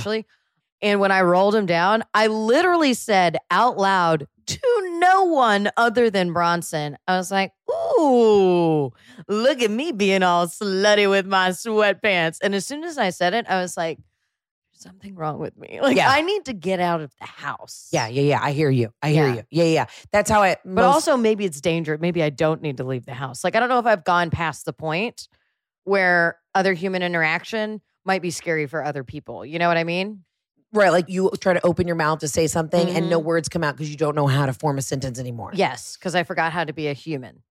And 0.81 0.99
when 0.99 1.11
I 1.11 1.21
rolled 1.21 1.53
him 1.55 1.65
down, 1.65 2.03
I 2.13 2.27
literally 2.27 2.93
said 2.93 3.37
out 3.51 3.77
loud 3.77 4.27
to 4.47 4.59
no 4.99 5.25
one 5.25 5.69
other 5.77 6.09
than 6.09 6.33
Bronson, 6.33 6.97
I 7.07 7.17
was 7.17 7.31
like, 7.31 7.51
Ooh, 7.99 8.91
look 9.27 9.61
at 9.61 9.71
me 9.71 9.91
being 9.91 10.23
all 10.23 10.47
slutty 10.47 11.09
with 11.09 11.25
my 11.27 11.49
sweatpants. 11.49 12.37
And 12.41 12.55
as 12.55 12.65
soon 12.65 12.83
as 12.83 12.97
I 12.97 13.11
said 13.11 13.33
it, 13.33 13.45
I 13.47 13.61
was 13.61 13.77
like, 13.77 13.97
"There's 13.97 14.81
something 14.83 15.15
wrong 15.15 15.37
with 15.39 15.55
me. 15.57 15.79
Like, 15.81 15.95
Yeah. 15.97 16.09
I 16.09 16.21
need 16.21 16.45
to 16.45 16.53
get 16.53 16.79
out 16.79 17.01
of 17.01 17.13
the 17.19 17.25
house. 17.27 17.87
yeah, 17.91 18.07
yeah, 18.07 18.23
yeah. 18.23 18.39
I 18.41 18.51
hear 18.51 18.69
you. 18.69 18.91
I 19.01 19.11
hear 19.11 19.27
Yeah. 19.27 19.33
you. 19.35 19.43
Yeah, 19.51 19.63
yeah. 19.65 19.85
That's 20.11 20.29
how 20.29 20.41
I. 20.41 20.57
But 20.65 20.83
also, 20.83 21.15
maybe 21.15 21.45
it's 21.45 21.61
dangerous. 21.61 22.01
Maybe 22.01 22.23
I 22.23 22.29
don't 22.31 22.61
need 22.61 22.77
to 22.77 22.83
leave 22.83 23.05
the 23.05 23.13
house. 23.13 23.43
Like, 23.43 23.55
I 23.55 23.59
don't 23.59 23.69
know 23.69 23.79
if 23.79 23.85
I've 23.85 24.03
gone 24.03 24.31
past 24.31 24.65
the 24.65 24.73
point 24.73 25.27
where 25.83 26.37
other 26.55 26.73
human 26.73 27.03
interaction 27.03 27.81
might 28.03 28.21
be 28.23 28.31
scary 28.31 28.65
for 28.65 28.83
other 28.83 29.03
people. 29.03 29.45
You 29.45 29.59
know 29.59 29.67
what 29.67 29.77
I 29.77 29.83
mean? 29.83 30.23
Right, 30.73 30.91
like 30.91 31.09
you 31.09 31.31
try 31.39 31.53
to 31.53 31.65
open 31.65 31.87
your 31.87 31.95
mouth 31.95 32.19
to 32.19 32.27
say 32.27 32.47
something 32.47 32.87
and 32.89 33.03
Mm-hmm. 33.03 33.09
no 33.09 33.19
words 33.19 33.49
come 33.49 33.63
out 33.63 33.75
because 33.75 33.89
you 33.89 33.97
don't 33.97 34.15
know 34.15 34.27
how 34.27 34.45
to 34.45 34.53
form 34.53 34.77
a 34.77 34.81
sentence 34.81 35.19
anymore. 35.19 35.51
Yes, 35.53 35.97
because 35.97 36.15
I 36.15 36.23
forgot 36.23 36.51
how 36.51 36.63
to 36.63 36.73
be 36.73 36.87
a 36.87 36.93
human. 36.93 37.43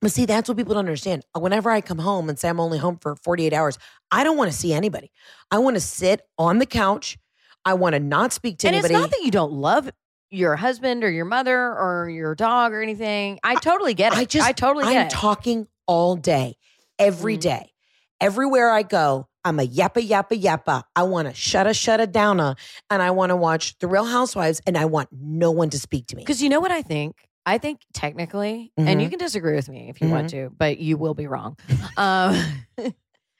But 0.00 0.10
see, 0.10 0.26
that's 0.26 0.48
what 0.48 0.56
people 0.58 0.74
don't 0.74 0.80
understand. 0.80 1.24
Whenever 1.38 1.70
I 1.70 1.80
come 1.80 1.98
home 1.98 2.28
and 2.28 2.36
say 2.38 2.48
I'm 2.48 2.58
only 2.58 2.78
home 2.78 2.98
for 3.00 3.14
48 3.16 3.52
hours, 3.52 3.78
I 4.10 4.24
don't 4.24 4.36
want 4.36 4.50
to 4.50 4.56
see 4.56 4.72
anybody. 4.72 5.12
I 5.50 5.58
want 5.58 5.76
to 5.76 5.80
sit 5.80 6.22
on 6.38 6.58
the 6.58 6.66
couch. 6.66 7.18
I 7.64 7.74
want 7.74 7.94
to 7.94 8.00
not 8.00 8.32
speak 8.32 8.58
to 8.58 8.66
and 8.66 8.74
anybody. 8.74 8.94
it's 8.94 9.00
not 9.00 9.10
that 9.10 9.24
you 9.24 9.30
don't 9.30 9.52
love 9.52 9.88
your 10.30 10.56
husband 10.56 11.04
or 11.04 11.10
your 11.10 11.24
mother 11.26 11.56
or 11.56 12.10
your 12.10 12.34
dog 12.34 12.72
or 12.72 12.82
anything. 12.82 13.38
I 13.44 13.54
totally 13.56 13.94
get 13.94 14.12
it. 14.12 14.18
I 14.18 14.24
just, 14.24 14.48
I 14.48 14.50
totally 14.52 14.86
I'm 14.86 14.92
get 14.94 15.06
it. 15.06 15.10
talking 15.10 15.68
all 15.86 16.16
day, 16.16 16.56
every 16.98 17.36
Mhm. 17.36 17.42
day. 17.42 17.72
Everywhere 18.20 18.70
I 18.70 18.82
go, 18.82 19.28
I'm 19.44 19.58
a 19.58 19.66
yappa, 19.66 20.06
yappa, 20.06 20.40
yappa. 20.40 20.82
I 20.94 21.02
want 21.02 21.28
to 21.28 21.34
shut 21.34 21.66
a, 21.66 21.74
shut 21.74 22.00
a 22.00 22.06
downa, 22.06 22.56
and 22.90 23.02
I 23.02 23.10
want 23.10 23.30
to 23.30 23.36
watch 23.36 23.76
The 23.80 23.88
Real 23.88 24.04
Housewives, 24.04 24.60
and 24.66 24.76
I 24.78 24.84
want 24.84 25.08
no 25.12 25.50
one 25.50 25.70
to 25.70 25.78
speak 25.78 26.06
to 26.08 26.16
me. 26.16 26.22
Because 26.22 26.42
you 26.42 26.48
know 26.48 26.60
what 26.60 26.70
I 26.70 26.82
think? 26.82 27.16
I 27.44 27.58
think 27.58 27.80
technically, 27.92 28.72
and 28.76 29.02
you 29.02 29.08
can 29.08 29.18
disagree 29.18 29.56
with 29.56 29.68
me 29.68 29.88
if 29.88 30.00
you 30.00 30.08
want 30.08 30.30
to, 30.30 30.50
but 30.56 30.78
you 30.78 30.96
will 30.96 31.14
be 31.14 31.26
wrong. 31.26 31.56
Um, 31.96 32.40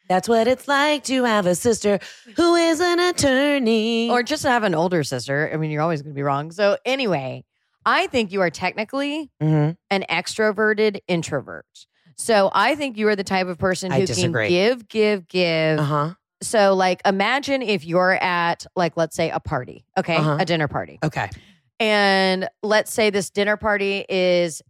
That's 0.09 0.29
what 0.29 0.47
it's 0.49 0.67
like 0.69 1.05
to 1.05 1.23
have 1.25 1.47
a 1.47 1.55
sister 1.55 2.01
who 2.37 2.55
is 2.57 2.81
an 2.81 2.99
attorney. 2.99 4.11
or 4.11 4.23
just 4.23 4.43
to 4.43 4.51
have 4.51 4.63
an 4.65 4.75
older 4.75 5.05
sister. 5.05 5.49
I 5.53 5.57
mean, 5.57 5.71
you're 5.71 5.81
always 5.81 6.03
going 6.03 6.13
to 6.13 6.15
be 6.17 6.23
wrong. 6.25 6.51
So, 6.51 6.77
anyway, 6.85 7.45
I 7.87 8.09
think 8.09 8.31
you 8.33 8.41
are 8.43 8.51
technically 8.51 9.31
Mhm. 9.41 9.77
an 9.91 10.05
extroverted 10.11 10.99
introvert. 11.09 11.65
So, 12.17 12.51
I 12.53 12.75
think 12.75 12.97
you 12.97 13.09
are 13.09 13.17
the 13.17 13.25
type 13.25 13.47
of 13.47 13.59
person 13.59 13.91
who 13.91 14.07
can 14.07 14.33
give, 14.49 14.89
give, 14.89 15.29
give. 15.29 15.79
uh-huh. 15.79 16.15
So, 16.43 16.75
like, 16.75 17.01
imagine 17.07 17.63
if 17.63 17.85
you're 17.85 18.15
at, 18.21 18.67
like, 18.75 18.97
let's 18.97 19.15
say 19.15 19.31
a 19.31 19.39
party, 19.39 19.85
okay, 19.97 20.17
Uh-huh. 20.17 20.39
a 20.41 20.45
dinner 20.45 20.67
party. 20.67 20.99
Okay. 21.03 21.31
And 21.79 22.49
let's 22.63 22.93
say 22.93 23.11
this 23.11 23.31
dinner 23.31 23.57
party 23.57 24.05
is 24.09 24.63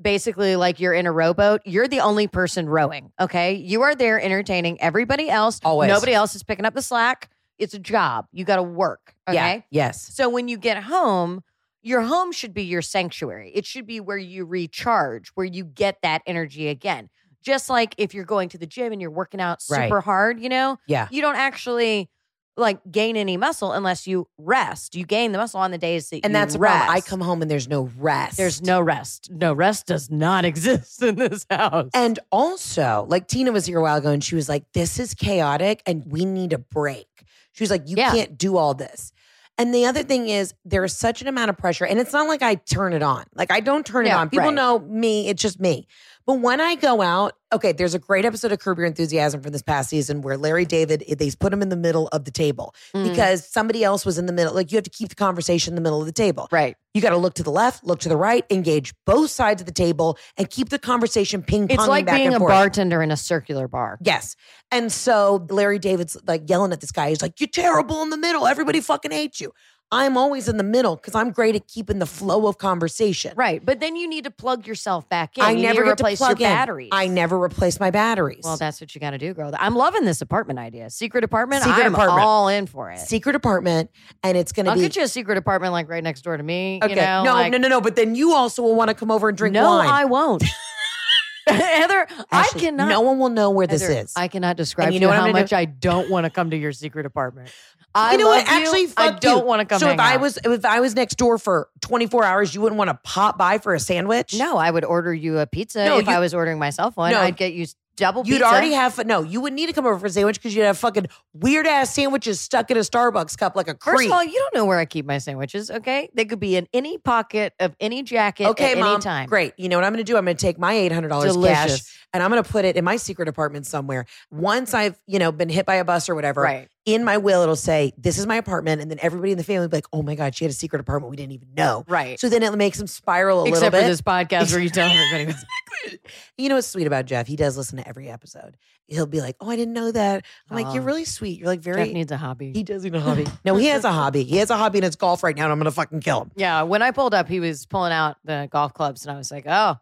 basically 0.00 0.56
like 0.56 0.80
you're 0.80 0.92
in 0.94 1.06
a 1.06 1.12
rowboat. 1.12 1.62
You're 1.64 1.86
the 1.88 2.00
only 2.00 2.26
person 2.26 2.68
rowing. 2.68 3.12
Okay. 3.20 3.54
You 3.54 3.82
are 3.82 3.94
there 3.94 4.20
entertaining 4.20 4.80
everybody 4.80 5.30
else. 5.30 5.60
Always. 5.64 5.88
Nobody 5.88 6.12
else 6.12 6.34
is 6.34 6.42
picking 6.42 6.64
up 6.64 6.74
the 6.74 6.82
slack. 6.82 7.30
It's 7.58 7.74
a 7.74 7.78
job. 7.78 8.26
You 8.32 8.44
got 8.44 8.56
to 8.56 8.62
work. 8.62 9.14
Okay. 9.28 9.34
Yeah. 9.36 9.60
Yes. 9.70 10.10
So 10.14 10.28
when 10.28 10.48
you 10.48 10.58
get 10.58 10.82
home, 10.82 11.42
your 11.82 12.02
home 12.02 12.32
should 12.32 12.54
be 12.54 12.62
your 12.64 12.82
sanctuary. 12.82 13.50
It 13.54 13.66
should 13.66 13.86
be 13.86 14.00
where 14.00 14.16
you 14.18 14.44
recharge, 14.44 15.28
where 15.34 15.46
you 15.46 15.64
get 15.64 15.98
that 16.02 16.22
energy 16.26 16.68
again. 16.68 17.08
Just 17.44 17.68
like 17.68 17.94
if 17.98 18.14
you're 18.14 18.24
going 18.24 18.48
to 18.50 18.58
the 18.58 18.66
gym 18.66 18.92
and 18.92 19.00
you're 19.00 19.10
working 19.10 19.40
out 19.40 19.60
Right. 19.68 19.86
super 19.88 20.00
hard, 20.00 20.40
you 20.40 20.48
know, 20.48 20.78
Yeah. 20.86 21.08
you 21.10 21.20
don't 21.20 21.36
actually 21.36 22.08
like 22.56 22.78
gain 22.90 23.16
any 23.16 23.36
muscle 23.38 23.72
unless 23.72 24.06
you 24.06 24.28
rest. 24.36 24.94
You 24.94 25.06
gain 25.06 25.32
the 25.32 25.38
muscle 25.38 25.58
on 25.58 25.70
the 25.70 25.78
days 25.78 26.10
that 26.10 26.16
you 26.16 26.20
And 26.22 26.34
that's 26.34 26.54
problem. 26.56 26.90
I 26.90 27.00
come 27.00 27.20
home 27.20 27.40
and 27.42 27.50
there's 27.50 27.66
no 27.66 27.90
rest. 27.96 28.36
There's 28.36 28.60
no 28.62 28.80
rest. 28.80 29.30
No 29.32 29.54
rest 29.54 29.86
does 29.86 30.10
not 30.10 30.44
exist 30.52 31.02
in 31.02 31.14
this 31.16 31.46
house. 31.50 31.90
And 31.94 32.18
also, 32.30 33.06
like 33.08 33.26
Tina 33.26 33.52
was 33.52 33.66
here 33.66 33.78
a 33.78 33.82
while 33.82 33.96
ago 33.96 34.10
and 34.10 34.22
she 34.22 34.34
was 34.34 34.48
like, 34.48 34.64
This 34.74 35.00
is 35.00 35.14
chaotic 35.14 35.82
and 35.86 36.04
we 36.06 36.24
need 36.26 36.52
a 36.52 36.58
break. 36.58 37.06
She 37.52 37.62
was 37.64 37.70
like, 37.70 37.88
You 37.88 37.96
Yeah. 37.96 38.12
can't 38.12 38.36
do 38.38 38.56
all 38.56 38.74
this. 38.74 39.11
And 39.58 39.74
the 39.74 39.86
other 39.86 40.02
thing 40.02 40.28
is, 40.28 40.54
there 40.64 40.82
is 40.82 40.96
such 40.96 41.20
an 41.20 41.28
amount 41.28 41.50
of 41.50 41.58
pressure. 41.58 41.84
And 41.84 42.00
it's 42.00 42.12
not 42.12 42.26
like 42.26 42.42
I 42.42 42.54
turn 42.54 42.92
it 42.94 43.02
on. 43.02 43.24
Like, 43.34 43.52
I 43.52 43.60
don't 43.60 43.84
turn 43.84 44.06
it 44.06 44.08
Yeah, 44.08 44.18
on. 44.18 44.30
People 44.30 44.46
right. 44.46 44.54
know 44.54 44.78
me, 44.78 45.28
it's 45.28 45.42
just 45.42 45.60
me. 45.60 45.86
But 46.26 46.34
when 46.40 46.60
I 46.60 46.74
go 46.76 47.00
out, 47.02 47.34
okay, 47.52 47.72
there's 47.72 47.94
a 47.94 47.98
great 47.98 48.24
episode 48.24 48.52
of 48.52 48.58
Curb 48.60 48.78
Your 48.78 48.86
Enthusiasm 48.86 49.42
from 49.42 49.52
this 49.52 49.62
past 49.62 49.90
season 49.90 50.22
where 50.22 50.36
Larry 50.38 50.64
David, 50.64 51.04
they 51.18 51.30
put 51.38 51.52
him 51.52 51.60
in 51.62 51.68
the 51.68 51.76
middle 51.76 52.08
of 52.08 52.24
the 52.24 52.30
table 52.30 52.74
Mm. 52.94 53.08
because 53.10 53.46
somebody 53.46 53.84
else 53.84 54.06
was 54.06 54.18
in 54.18 54.26
the 54.26 54.32
middle. 54.32 54.54
Like 54.54 54.72
you 54.72 54.76
have 54.76 54.84
to 54.84 54.90
keep 54.90 55.08
the 55.08 55.14
conversation 55.14 55.72
in 55.72 55.74
the 55.74 55.80
middle 55.82 56.00
of 56.00 56.06
the 56.06 56.12
table. 56.12 56.48
Right. 56.50 56.76
You 56.94 57.00
got 57.00 57.10
to 57.10 57.16
look 57.16 57.34
to 57.34 57.42
the 57.42 57.50
left, 57.50 57.84
look 57.84 58.00
to 58.00 58.08
the 58.08 58.16
right, 58.16 58.44
engage 58.50 58.92
both 59.06 59.30
sides 59.30 59.62
of 59.62 59.66
the 59.66 59.72
table, 59.72 60.18
and 60.36 60.48
keep 60.50 60.68
the 60.68 60.78
conversation 60.78 61.42
ping 61.42 61.66
ponging 61.66 61.68
back 61.68 61.70
and 61.70 61.78
forth. 61.78 61.84
It's 61.84 61.88
like 61.88 62.06
back 62.06 62.16
being 62.16 62.34
a 62.34 62.38
forth. 62.38 62.50
bartender 62.50 63.02
in 63.02 63.10
a 63.10 63.16
circular 63.16 63.66
bar. 63.68 63.98
Yes. 64.02 64.36
And 64.70 64.92
so 64.92 65.46
Larry 65.50 65.78
David's 65.78 66.16
like 66.26 66.48
yelling 66.48 66.72
at 66.72 66.80
this 66.80 66.92
guy. 66.92 67.08
He's 67.08 67.22
like, 67.22 67.40
You're 67.40 67.48
terrible 67.48 68.02
in 68.02 68.10
the 68.10 68.16
middle. 68.18 68.46
Everybody 68.46 68.80
fucking 68.80 69.10
hates 69.10 69.40
you. 69.40 69.52
I'm 69.92 70.16
always 70.16 70.48
in 70.48 70.56
the 70.56 70.64
middle 70.64 70.96
because 70.96 71.14
I'm 71.14 71.30
great 71.30 71.54
at 71.54 71.68
keeping 71.68 71.98
the 71.98 72.06
flow 72.06 72.46
of 72.46 72.56
conversation. 72.58 73.34
Right. 73.36 73.64
But 73.64 73.78
then 73.78 73.94
you 73.94 74.08
need 74.08 74.24
to 74.24 74.30
plug 74.30 74.66
yourself 74.66 75.06
back 75.08 75.36
in. 75.36 75.44
I 75.44 75.50
You 75.50 75.62
never 75.62 75.82
to 75.82 75.88
get 75.90 75.98
to 75.98 76.02
replace 76.02 76.18
plug 76.18 76.40
your 76.40 76.48
in. 76.48 76.54
batteries. 76.54 76.88
I 76.92 77.06
never 77.08 77.40
replace 77.40 77.78
my 77.78 77.90
batteries. 77.90 78.40
Well, 78.42 78.56
that's 78.56 78.80
what 78.80 78.94
you 78.94 79.00
got 79.00 79.10
to 79.10 79.18
do, 79.18 79.34
girl. 79.34 79.52
I'm 79.58 79.76
loving 79.76 80.04
this 80.06 80.22
apartment 80.22 80.58
idea. 80.58 80.88
Secret 80.88 81.24
apartment. 81.24 81.62
Secret 81.62 81.84
I'm 81.84 81.94
apartment. 81.94 82.20
all 82.26 82.48
in 82.48 82.66
for 82.66 82.90
it. 82.90 82.98
secret 83.00 83.36
apartment, 83.36 83.90
and 84.22 84.36
it's 84.38 84.50
going 84.52 84.64
to 84.64 84.70
I'll 84.72 84.76
be 84.76 84.82
get 84.82 84.96
you 84.96 85.02
a 85.02 85.08
secret 85.08 85.36
apartment 85.36 85.72
like 85.74 85.88
right 85.88 86.02
next 86.02 86.22
door 86.22 86.36
to 86.36 86.42
me. 86.42 86.80
okay. 86.82 86.90
You 86.94 86.96
know, 86.96 87.22
no, 87.24 87.32
like- 87.34 87.52
no, 87.52 87.58
no, 87.58 87.68
no. 87.68 87.80
But 87.82 87.94
then 87.96 88.14
you 88.14 88.32
also 88.32 88.62
will 88.62 88.74
want 88.74 88.88
to 88.88 88.94
come 88.94 89.10
over 89.10 89.28
and 89.28 89.36
drink 89.36 89.52
no, 89.54 89.62
wine. 89.68 89.86
No, 89.86 89.92
I 89.92 90.04
won't. 90.06 90.42
Heather, 91.46 92.06
Ashley, 92.30 92.60
I 92.60 92.62
cannot. 92.64 92.88
No 92.88 93.00
one 93.00 93.18
will 93.18 93.28
know 93.28 93.50
where 93.50 93.66
this 93.66 93.82
is. 93.82 94.12
I 94.16 94.28
cannot 94.28 94.56
describe 94.56 94.86
And 94.86 94.94
you 94.94 95.00
know 95.00 95.10
how 95.10 95.30
much 95.32 95.50
do? 95.50 95.56
I 95.56 95.64
don't 95.64 96.08
want 96.08 96.24
to 96.24 96.30
come 96.30 96.50
to 96.50 96.56
your 96.56 96.72
secret 96.72 97.04
apartment. 97.04 97.50
I 97.94 98.12
you 98.12 98.18
know 98.18 98.28
what? 98.28 98.46
Actually, 98.48 98.82
you. 98.82 98.88
fuck 98.88 99.14
I 99.14 99.18
don't 99.18 99.40
you. 99.40 99.44
want 99.46 99.60
to 99.60 99.66
come. 99.66 99.78
So 99.80 99.88
if 99.88 99.98
I 99.98 100.14
out. 100.14 100.20
was 100.20 100.38
if 100.44 100.64
I 100.64 100.80
was 100.80 100.94
next 100.94 101.16
door 101.16 101.38
for 101.38 101.68
24 101.80 102.24
hours, 102.24 102.54
you 102.54 102.60
wouldn't 102.60 102.78
want 102.78 102.88
to 102.88 102.98
pop 103.02 103.36
by 103.38 103.58
for 103.58 103.74
a 103.74 103.80
sandwich. 103.80 104.34
no, 104.38 104.56
I 104.56 104.70
would 104.70 104.84
order 104.84 105.12
you 105.12 105.38
a 105.38 105.46
pizza 105.46 105.84
No, 105.84 105.98
if 105.98 106.06
you- 106.06 106.12
I 106.12 106.18
was 106.18 106.32
ordering 106.34 106.58
myself 106.58 106.96
one. 106.96 107.12
No. 107.12 107.20
I'd 107.20 107.36
get 107.36 107.52
you 107.52 107.66
double. 107.96 108.22
Pizza. 108.22 108.32
You'd 108.34 108.38
pizza. 108.40 108.50
already 108.52 108.72
have 108.72 109.06
no. 109.06 109.22
You 109.22 109.42
wouldn't 109.42 109.60
need 109.60 109.66
to 109.66 109.72
come 109.74 109.84
over 109.84 109.98
for 109.98 110.06
a 110.06 110.10
sandwich 110.10 110.36
because 110.38 110.54
you'd 110.56 110.64
have 110.64 110.78
fucking 110.78 111.06
weird 111.34 111.66
ass 111.66 111.94
sandwiches 111.94 112.40
stuck 112.40 112.70
in 112.70 112.76
a 112.78 112.80
Starbucks 112.80 113.36
cup 113.36 113.54
like 113.54 113.68
a 113.68 113.76
First 113.82 114.06
of 114.06 114.12
all, 114.12 114.24
you 114.24 114.32
don't 114.32 114.54
know 114.54 114.64
where 114.64 114.78
I 114.78 114.86
keep 114.86 115.04
my 115.04 115.18
sandwiches. 115.18 115.70
Okay, 115.70 116.08
they 116.14 116.24
could 116.24 116.40
be 116.40 116.56
in 116.56 116.66
any 116.72 116.96
pocket 116.98 117.52
of 117.60 117.76
any 117.80 118.02
jacket 118.02 118.46
okay, 118.48 118.72
at 118.72 118.78
mom. 118.78 118.94
any 118.94 119.02
time. 119.02 119.28
Great. 119.28 119.52
You 119.58 119.68
know 119.68 119.76
what 119.76 119.84
I'm 119.84 119.92
going 119.92 120.04
to 120.04 120.10
do? 120.10 120.16
I'm 120.16 120.24
going 120.24 120.36
to 120.36 120.40
take 120.40 120.58
my 120.58 120.72
eight 120.72 120.92
hundred 120.92 121.08
dollars 121.08 121.36
cash 121.36 121.80
and 122.14 122.22
I'm 122.22 122.30
going 122.30 122.42
to 122.42 122.48
put 122.50 122.64
it 122.64 122.76
in 122.76 122.84
my 122.84 122.96
secret 122.96 123.28
apartment 123.28 123.66
somewhere. 123.66 124.06
Once 124.30 124.72
I've 124.72 124.98
you 125.06 125.18
know 125.18 125.30
been 125.30 125.50
hit 125.50 125.66
by 125.66 125.74
a 125.74 125.84
bus 125.84 126.08
or 126.08 126.14
whatever, 126.14 126.40
Right. 126.42 126.68
In 126.84 127.04
my 127.04 127.16
will 127.16 127.42
it'll 127.42 127.54
say 127.56 127.92
this 127.96 128.18
is 128.18 128.26
my 128.26 128.36
apartment, 128.36 128.80
and 128.82 128.90
then 128.90 128.98
everybody 129.02 129.32
in 129.32 129.38
the 129.38 129.44
family 129.44 129.60
will 129.60 129.68
be 129.68 129.76
like, 129.76 129.86
oh 129.92 130.02
my 130.02 130.14
god, 130.14 130.34
she 130.34 130.44
had 130.44 130.50
a 130.50 130.54
secret 130.54 130.80
apartment 130.80 131.10
we 131.10 131.16
didn't 131.16 131.32
even 131.32 131.54
know. 131.54 131.84
Right. 131.88 132.18
So 132.18 132.28
then 132.28 132.42
it 132.42 132.52
makes 132.56 132.78
them 132.78 132.86
spiral 132.86 133.42
a 133.42 133.48
Except 133.48 133.72
little 133.72 133.78
for 133.80 133.84
bit. 133.84 133.88
this 133.88 134.02
podcast 134.02 134.52
where 134.52 134.60
you 134.60 134.68
tell 134.70 134.90
everybody. 134.90 135.22
Exactly. 135.22 136.00
You 136.38 136.48
know 136.48 136.56
what's 136.56 136.66
sweet 136.68 136.86
about 136.86 137.06
Jeff? 137.06 137.26
He 137.26 137.36
does 137.36 137.56
listen 137.56 137.78
to 137.78 137.88
every 137.88 138.08
episode. 138.08 138.56
He'll 138.88 139.06
be 139.06 139.20
like, 139.20 139.36
"Oh, 139.40 139.48
I 139.50 139.56
didn't 139.56 139.74
know 139.74 139.90
that." 139.92 140.24
I'm 140.50 140.56
like, 140.56 140.74
"You're 140.74 140.82
Oh. 140.82 140.86
really 140.86 141.04
sweet. 141.04 141.38
You're 141.38 141.48
like 141.48 141.60
very." 141.60 141.84
Jeff 141.84 141.92
needs 141.94 142.12
a 142.12 142.16
hobby. 142.16 142.52
he 142.52 142.62
does 142.62 142.84
need 142.84 142.94
a 142.94 143.00
hobby. 143.00 143.26
no, 143.44 143.56
he 143.56 143.66
has 143.66 143.84
a 143.84 143.90
hobby. 143.92 144.22
He 144.24 144.36
has 144.36 144.50
a 144.50 144.56
hobby 144.56 144.78
and 144.78 144.84
it's 144.84 144.96
golf 144.96 145.22
right 145.22 145.36
now, 145.36 145.44
and 145.44 145.52
I'm 145.52 145.58
gonna 145.58 145.70
fucking 145.70 146.00
kill 146.00 146.22
him. 146.22 146.30
yeah, 146.36 146.62
when 146.62 146.82
I 146.82 146.90
pulled 146.90 147.14
up, 147.14 147.28
he 147.28 147.40
was 147.40 147.66
pulling 147.66 147.92
out 147.92 148.16
the 148.24 148.48
golf 148.50 148.74
clubs, 148.74 149.04
and 149.06 149.12
I 149.14 149.18
was 149.18 149.30
like, 149.30 149.44
"Oh, 149.46 149.76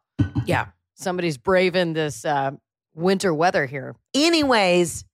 Yeah. 0.46 0.66
somebody's 0.94 1.38
braving 1.38 1.92
this 1.94 2.24
uh, 2.24 2.52
winter 2.94 3.32
weather 3.34 3.66
here." 3.66 3.94
Anyways, 4.14 5.04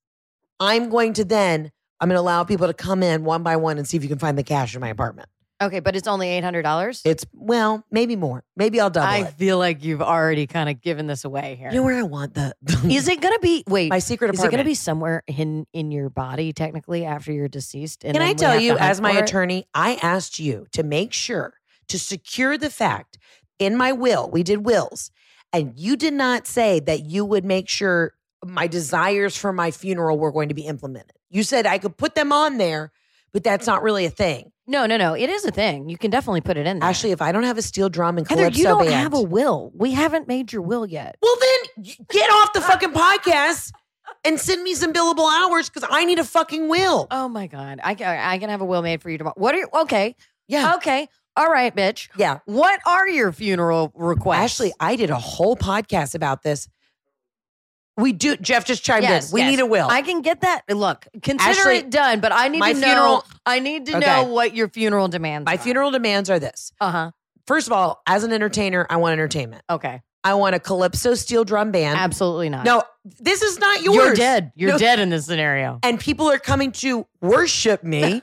I'm 0.61 0.89
going 0.89 1.14
to 1.14 1.24
then 1.24 1.72
I'm 2.01 2.09
gonna 2.09 2.20
allow 2.20 2.44
people 2.44 2.66
to 2.66 2.74
come 2.74 3.03
in 3.03 3.24
one 3.24 3.42
by 3.42 3.57
one 3.57 3.78
and 3.78 3.86
see 3.86 3.97
if 3.97 4.03
you 4.03 4.09
can 4.09 4.18
find 4.18 4.36
the 4.36 4.42
cash 4.42 4.74
in 4.74 4.80
my 4.80 4.88
apartment. 4.88 5.28
Okay, 5.62 5.80
but 5.80 5.97
it's 5.97 6.07
only 6.07 6.28
eight 6.28 6.44
hundred 6.44 6.62
dollars. 6.62 7.01
It's 7.05 7.24
well, 7.32 7.82
maybe 7.90 8.14
more. 8.14 8.44
Maybe 8.57 8.78
I'll 8.78 8.90
double 8.90 9.09
I 9.09 9.20
it. 9.20 9.32
feel 9.34 9.57
like 9.57 9.82
you've 9.82 10.03
already 10.03 10.47
kind 10.47 10.68
of 10.68 10.82
given 10.82 11.07
this 11.07 11.24
away 11.24 11.57
here. 11.59 11.70
You 11.70 11.76
know 11.76 11.82
where 11.82 11.97
I 11.99 12.03
want 12.03 12.34
the 12.34 12.53
Is 12.84 13.09
it 13.09 13.22
gonna 13.22 13.38
be? 13.38 13.64
Wait, 13.66 13.88
my 13.88 13.99
secret 13.99 14.34
is 14.34 14.44
it 14.44 14.51
gonna 14.51 14.64
be 14.64 14.74
somewhere 14.74 15.22
in 15.26 15.66
in 15.72 15.90
your 15.90 16.11
body 16.11 16.53
technically 16.53 17.07
after 17.07 17.32
you're 17.32 17.49
deceased? 17.49 18.01
Can 18.01 18.20
I 18.20 18.34
tell 18.34 18.61
you, 18.61 18.76
as 18.76 19.01
my 19.01 19.12
for 19.12 19.18
it? 19.20 19.22
attorney, 19.22 19.66
I 19.74 19.94
asked 20.03 20.38
you 20.38 20.66
to 20.72 20.82
make 20.82 21.14
sure 21.14 21.55
to 21.88 21.99
secure 21.99 22.59
the 22.59 22.70
fact 22.70 23.16
in 23.59 23.76
my 23.76 23.92
will, 23.92 24.28
we 24.30 24.42
did 24.42 24.66
wills, 24.66 25.11
and 25.53 25.72
you 25.78 25.97
did 25.97 26.12
not 26.12 26.47
say 26.47 26.80
that 26.80 27.07
you 27.07 27.24
would 27.24 27.47
make 27.47 27.68
sure 27.68 28.12
my 28.45 28.66
desires 28.66 29.37
for 29.37 29.53
my 29.53 29.70
funeral 29.70 30.18
were 30.18 30.32
going 30.32 30.49
to 30.49 30.55
be 30.55 30.66
implemented. 30.66 31.12
You 31.30 31.43
said 31.43 31.66
I 31.66 31.78
could 31.78 31.97
put 31.97 32.14
them 32.14 32.32
on 32.32 32.59
there, 32.59 32.93
but 33.32 33.45
that's 33.45 33.66
not 33.66 33.82
really 33.82 34.05
a 34.07 34.11
thing. 34.11 34.53
No, 34.66 34.87
no, 34.87 34.97
no. 34.97 35.14
It 35.14 35.30
is 35.30 35.45
a 35.45 35.51
thing. 35.51 35.89
You 35.89 35.97
can 35.97 36.11
definitely 36.11 36.41
put 36.41 36.57
it 36.57 36.66
in 36.66 36.80
there. 36.80 36.89
Actually, 36.89 37.12
if 37.12 37.22
I 37.22 37.30
don't 37.30 37.45
have 37.45 37.59
a 37.59 37.62
steel 37.62 37.89
drum 37.89 38.18
and 38.18 38.28
Heather, 38.28 38.43
calypso 38.43 38.59
you 38.59 38.64
don't 38.64 38.84
band, 38.84 38.95
have 38.95 39.14
a 39.14 39.22
will. 39.22 39.70
We 39.74 39.93
haven't 39.93 40.26
made 40.26 40.53
your 40.53 40.62
will 40.62 40.87
yet. 40.87 41.16
well, 41.22 41.37
then 41.41 41.84
get 42.11 42.30
off 42.30 42.53
the 42.53 42.61
uh. 42.61 42.62
fucking 42.62 42.91
podcast 42.91 43.72
and 44.24 44.41
send 44.41 44.62
me 44.62 44.74
some 44.74 44.93
billable 44.93 45.30
hours 45.30 45.68
because 45.68 45.89
I 45.91 46.05
need 46.05 46.18
a 46.18 46.24
fucking 46.24 46.68
will. 46.68 47.07
Oh 47.11 47.28
my 47.28 47.47
god, 47.47 47.80
I 47.82 47.95
can 47.95 48.18
I 48.18 48.39
can 48.39 48.51
have 48.51 48.61
a 48.61 48.64
will 48.64 48.82
made 48.82 49.03
for 49.03 49.11
you 49.11 49.18
tomorrow. 49.18 49.34
What 49.37 49.55
are 49.55 49.59
you? 49.59 49.68
Okay, 49.82 50.16
yeah, 50.49 50.74
okay, 50.76 51.09
all 51.37 51.51
right, 51.51 51.74
bitch. 51.74 52.09
yeah. 52.16 52.41
What 52.47 52.80
are 52.87 53.09
your 53.09 53.30
funeral 53.32 53.93
requests? 53.95 54.61
Ashley, 54.61 54.72
I 54.80 54.97
did 54.97 55.11
a 55.11 55.18
whole 55.18 55.57
podcast 55.57 56.14
about 56.14 56.43
this. 56.43 56.68
We 57.97 58.12
do. 58.12 58.36
Jeff 58.36 58.64
just 58.66 58.84
chimed 58.84 59.05
Yes, 59.05 59.30
in. 59.30 59.34
We 59.34 59.40
yes. 59.40 59.51
need 59.53 59.61
a 59.61 59.66
will. 59.66 59.88
I 59.88 60.03
can 60.03 60.20
get 60.22 60.42
that. 60.42 60.62
Look, 60.68 61.07
consider 61.22 61.51
Ashley, 61.51 61.76
it 61.78 61.90
done, 61.90 62.20
but 62.20 62.30
I 62.32 62.49
need 62.49 62.59
my 62.61 62.72
to 62.74 62.78
know. 62.78 62.86
funeral- 62.86 63.24
I 63.47 63.59
need 63.61 63.86
to 63.86 63.97
Okay. 63.97 64.07
know 64.07 64.24
what 64.24 64.55
your 64.55 64.68
funeral 64.68 65.09
demands. 65.09 65.47
Are. 65.47 65.53
My 65.53 65.57
funeral 65.57 65.90
demands 65.90 66.28
are 66.28 66.38
this. 66.38 66.72
Uh 66.80 66.90
huh. 66.90 67.11
First 67.47 67.66
of 67.68 67.72
all, 67.72 68.03
as 68.07 68.24
an 68.24 68.32
entertainer, 68.32 68.86
I 68.90 68.97
want 68.97 69.12
entertainment. 69.12 69.62
Okay. 69.70 70.03
I 70.24 70.34
want 70.34 70.57
a 70.57 70.59
calypso 70.61 71.14
steel 71.14 71.44
drum 71.44 71.70
band. 71.70 71.97
Absolutely 71.97 72.49
not. 72.49 72.64
No, 72.64 72.82
this 73.20 73.42
is 73.42 73.61
not 73.61 73.82
yours. 73.82 73.94
you're 73.94 74.14
dead. 74.14 74.51
You're 74.57 74.72
No. 74.72 74.78
dead 74.78 74.99
in 74.99 75.09
this 75.11 75.26
scenario. 75.26 75.78
And 75.84 76.01
people 76.01 76.28
are 76.28 76.38
coming 76.40 76.72
to 76.72 77.07
worship 77.22 77.84
me. 77.84 78.22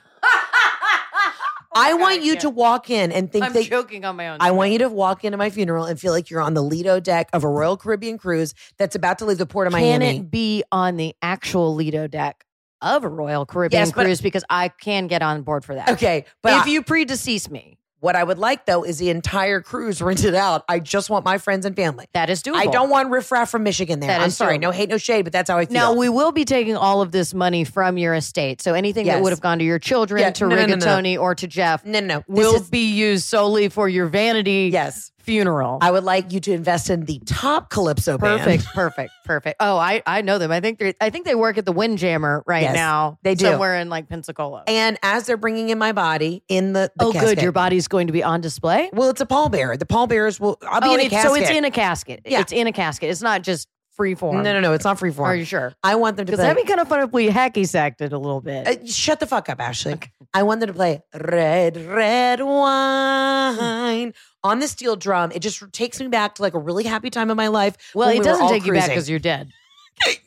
I 1.74 1.94
want 1.94 2.22
you 2.22 2.36
to 2.40 2.50
walk 2.50 2.90
in 2.90 3.10
and 3.12 3.30
think 3.30 3.44
I'm 3.44 3.52
that 3.52 3.64
choking 3.66 4.04
on 4.04 4.16
my 4.16 4.28
own. 4.28 4.38
I 4.40 4.50
want 4.52 4.70
you 4.72 4.78
to 4.78 4.88
walk 4.88 5.24
into 5.24 5.36
my 5.38 5.50
funeral 5.50 5.84
and 5.84 5.98
feel 5.98 6.12
like 6.12 6.30
you're 6.30 6.40
on 6.40 6.54
the 6.54 6.62
Lido 6.62 7.00
deck 7.00 7.28
of 7.32 7.44
a 7.44 7.48
Royal 7.48 7.76
Caribbean 7.76 8.18
cruise 8.18 8.54
that's 8.78 8.94
about 8.94 9.18
to 9.18 9.24
leave 9.24 9.38
the 9.38 9.46
port 9.46 9.66
of 9.66 9.72
Can 9.72 10.00
Miami. 10.00 10.18
it 10.18 10.30
be 10.30 10.62
on 10.70 10.96
the 10.96 11.14
actual 11.22 11.74
Lido 11.74 12.06
deck 12.06 12.44
of 12.80 13.02
a 13.04 13.08
Royal 13.08 13.46
Caribbean 13.46 13.80
Yes, 13.80 13.92
cruise? 13.92 14.20
Because 14.20 14.44
I 14.48 14.68
can 14.68 15.06
get 15.06 15.22
on 15.22 15.42
board 15.42 15.64
for 15.64 15.74
that. 15.74 15.88
Okay, 15.90 16.26
but 16.42 16.52
if 16.60 16.66
I- 16.66 16.70
you 16.70 16.82
predecease 16.82 17.50
me, 17.50 17.78
what 18.04 18.16
I 18.16 18.22
would 18.22 18.38
like 18.38 18.66
though 18.66 18.84
is 18.84 18.98
the 18.98 19.08
entire 19.10 19.60
cruise 19.60 20.00
rented 20.10 20.34
out. 20.34 20.64
I 20.68 20.78
just 20.78 21.08
want 21.10 21.24
my 21.24 21.38
friends 21.38 21.64
and 21.64 21.74
family. 21.74 22.06
that 22.12 22.28
is 22.28 22.42
doable. 22.42 22.56
I 22.56 22.66
don't 22.66 22.90
want 22.90 23.08
riffraff 23.10 23.50
from 23.50 23.62
Michigan 23.62 23.98
there. 24.00 24.08
That 24.08 24.20
I'm 24.20 24.30
sorry, 24.30 24.58
doable. 24.58 24.62
no 24.62 24.70
hate, 24.72 24.88
no 24.90 24.98
shade, 24.98 25.22
but 25.22 25.32
that's 25.32 25.48
how 25.50 25.56
I 25.58 25.64
feel. 25.64 25.74
Now 25.74 25.94
we 25.94 26.08
will 26.10 26.30
be 26.32 26.44
taking 26.44 26.76
all 26.76 27.00
of 27.00 27.12
this 27.12 27.32
money 27.32 27.64
from 27.64 27.96
your 27.98 28.14
estate. 28.14 28.60
So 28.60 28.74
anything 28.74 29.06
Yes. 29.06 29.16
that 29.16 29.22
would 29.22 29.30
have 29.30 29.40
gone 29.40 29.58
to 29.58 29.64
your 29.64 29.78
children, 29.78 30.20
Yeah, 30.20 30.30
to 30.32 30.46
no, 30.46 30.66
no, 30.66 30.74
no, 30.76 31.00
no. 31.00 31.16
Or 31.16 31.34
to 31.34 31.46
Jeff 31.46 31.84
no, 31.84 32.00
no, 32.00 32.06
no. 32.18 32.24
Will 32.28 32.56
is- 32.56 32.68
be 32.68 32.92
used 32.92 33.24
solely 33.24 33.68
for 33.70 33.88
your 33.88 34.06
vanity 34.06 34.68
yes. 34.72 35.10
Funeral. 35.24 35.78
I 35.80 35.90
would 35.90 36.04
like 36.04 36.32
you 36.32 36.40
to 36.40 36.52
invest 36.52 36.90
in 36.90 37.04
the 37.04 37.18
top 37.26 37.70
calypso 37.70 38.18
band. 38.18 38.40
perfect, 38.40 38.66
perfect, 38.74 39.12
perfect. 39.24 39.56
Oh, 39.60 39.76
I 39.76 40.02
I 40.06 40.22
know 40.22 40.38
them. 40.38 40.52
I 40.52 40.60
think 40.60 40.78
they 40.78 40.94
I 41.00 41.10
think 41.10 41.24
they 41.24 41.34
work 41.34 41.58
at 41.58 41.64
the 41.64 41.72
Windjammer 41.72 42.42
right 42.46 42.62
Yes, 42.62 42.74
now. 42.74 43.18
they 43.22 43.34
do. 43.34 43.46
somewhere 43.46 43.76
in 43.76 43.88
like 43.88 44.08
Pensacola. 44.08 44.64
And 44.66 44.98
as 45.02 45.26
they're 45.26 45.36
bringing 45.36 45.70
in 45.70 45.78
my 45.78 45.92
body 45.92 46.42
in 46.48 46.72
the, 46.72 46.90
the 46.96 47.06
oh, 47.06 47.12
casket- 47.12 47.36
good. 47.36 47.42
Your 47.42 47.52
body's 47.52 47.88
going 47.88 48.06
to 48.06 48.12
be 48.12 48.22
on 48.22 48.40
display. 48.40 48.90
Well, 48.92 49.10
it's 49.10 49.20
a 49.20 49.26
pallbearer. 49.26 49.78
The 49.78 49.86
pallbearers 49.86 50.38
will. 50.38 50.58
I'll 50.62 50.80
be 50.80 50.88
oh, 50.88 50.94
in 50.94 51.00
a 51.00 51.08
casket. 51.08 51.30
so 51.30 51.34
it's 51.34 51.50
in 51.50 51.64
a 51.64 51.70
casket. 51.70 52.22
Yeah. 52.24 52.40
It's 52.40 52.52
in 52.52 52.66
a 52.66 52.72
casket. 52.72 53.10
It's 53.10 53.22
not 53.22 53.42
just 53.42 53.68
free 53.96 54.14
form. 54.14 54.42
No, 54.42 54.52
no, 54.52 54.60
no. 54.60 54.72
It's 54.72 54.84
not 54.84 54.98
free 54.98 55.10
form. 55.10 55.28
Are 55.30 55.34
you 55.36 55.44
sure? 55.44 55.72
I 55.82 55.94
want 55.96 56.16
them 56.16 56.26
to 56.26 56.32
Because 56.32 56.38
play. 56.44 56.48
that'd 56.48 56.62
be 56.64 56.68
kind 56.68 56.80
of 56.80 56.88
fun 56.88 57.00
if 57.00 57.12
we 57.12 57.28
hacky 57.28 57.66
sacked 57.66 58.00
it 58.00 58.12
a 58.12 58.18
little 58.18 58.40
bit. 58.40 58.66
Uh, 58.66 58.86
shut 58.86 59.20
the 59.20 59.26
fuck 59.26 59.48
up, 59.48 59.60
Ashley. 59.60 59.98
I 60.32 60.42
want 60.42 60.60
them 60.60 60.68
to 60.68 60.72
play 60.74 61.02
red, 61.14 61.76
red 61.76 62.40
wine 62.40 64.14
on 64.42 64.58
the 64.58 64.68
steel 64.68 64.96
drum. 64.96 65.32
It 65.34 65.40
just 65.40 65.62
takes 65.72 66.00
me 66.00 66.08
back 66.08 66.34
to 66.36 66.42
like 66.42 66.54
a 66.54 66.58
really 66.58 66.84
happy 66.84 67.10
time 67.10 67.30
in 67.30 67.36
my 67.36 67.48
life. 67.48 67.76
well, 67.94 68.08
it 68.08 68.18
we 68.18 68.24
doesn't 68.24 68.48
take 68.48 68.66
you 68.66 68.72
back 68.72 68.88
because 68.88 69.08
you're 69.08 69.18
dead. 69.18 69.48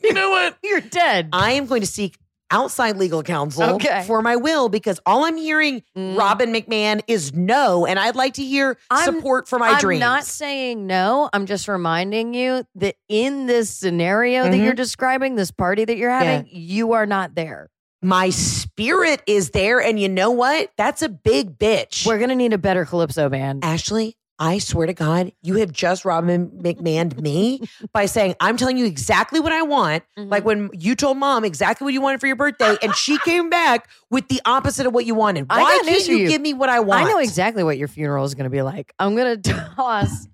You 0.01 0.13
know 0.13 0.29
what? 0.29 0.57
You're 0.63 0.79
dead. 0.79 1.27
I 1.33 1.51
am 1.53 1.65
going 1.65 1.81
to 1.81 1.87
seek 1.87 2.17
outside 2.51 2.97
legal 2.97 3.23
counsel 3.23 3.75
Okay. 3.75 4.03
for 4.07 4.21
my 4.21 4.35
will 4.35 4.69
because 4.69 4.99
all 5.05 5.25
I'm 5.25 5.37
hearing, 5.37 5.83
Mm. 5.97 6.17
Robin 6.17 6.53
McMahan, 6.53 7.01
is 7.07 7.33
no, 7.33 7.85
and 7.85 7.97
I'd 7.99 8.15
like 8.15 8.33
to 8.35 8.43
hear 8.43 8.77
I'm- 8.89 9.03
support 9.05 9.47
for 9.47 9.59
my 9.59 9.67
dream. 9.67 9.75
I'm 9.77 9.81
dreams. 9.81 9.99
not 10.01 10.23
saying 10.25 10.87
no. 10.87 11.29
I'm 11.33 11.45
just 11.45 11.67
reminding 11.67 12.33
you 12.33 12.63
that 12.75 12.95
in 13.09 13.47
this 13.47 13.69
scenario 13.69 14.43
that 14.43 14.53
Mhm. 14.53 14.63
you're 14.63 14.73
describing, 14.73 15.35
this 15.35 15.51
party 15.51 15.85
that 15.85 15.97
you're 15.97 16.09
having, 16.09 16.47
you 16.51 16.93
are 16.93 17.05
not 17.05 17.35
there. 17.35 17.69
my 18.03 18.29
spirit 18.29 19.21
is 19.25 19.49
there, 19.49 19.81
and 19.81 19.99
you 19.99 20.07
know 20.07 20.29
what? 20.29 20.69
That's 20.77 21.01
a 21.01 21.09
big 21.09 21.57
bitch. 21.57 22.05
We're 22.05 22.19
gonna 22.19 22.35
need 22.35 22.53
a 22.53 22.57
better 22.59 22.85
calypso 22.85 23.27
band. 23.27 23.65
Ashley, 23.65 24.15
I 24.39 24.59
swear 24.59 24.87
to 24.87 24.93
God, 24.93 25.31
you 25.41 25.55
have 25.55 25.71
just 25.71 26.05
Robin 26.05 26.49
McMahan 26.49 27.19
me 27.19 27.61
by 27.91 28.05
saying, 28.05 28.35
I'm 28.39 28.57
telling 28.57 28.77
you 28.77 28.85
exactly 28.85 29.39
what 29.39 29.51
I 29.51 29.63
want. 29.63 30.03
Mm-hmm. 30.17 30.29
Like 30.29 30.45
when 30.45 30.69
you 30.73 30.95
told 30.95 31.17
mom 31.17 31.43
exactly 31.43 31.85
what 31.85 31.93
you 31.93 32.01
wanted 32.01 32.19
for 32.19 32.27
your 32.27 32.35
birthday, 32.35 32.77
and 32.81 32.95
she 32.95 33.17
came 33.25 33.49
back 33.49 33.89
with 34.09 34.27
the 34.27 34.41
opposite 34.45 34.85
of 34.85 34.93
what 34.93 35.05
you 35.05 35.15
wanted. 35.15 35.47
I 35.49 35.61
Why 35.61 35.79
can't 35.83 36.07
you, 36.07 36.17
you. 36.17 36.27
give 36.27 36.41
me 36.41 36.53
what 36.53 36.69
I 36.69 36.79
want? 36.79 37.05
I 37.05 37.09
know 37.09 37.19
exactly 37.19 37.63
what 37.63 37.77
your 37.77 37.87
funeral 37.87 38.25
is 38.25 38.35
going 38.35 38.43
to 38.43 38.49
be 38.49 38.61
like. 38.61 38.93
I'm 38.99 39.15
going 39.15 39.41
to 39.41 39.53
toss 39.75 40.27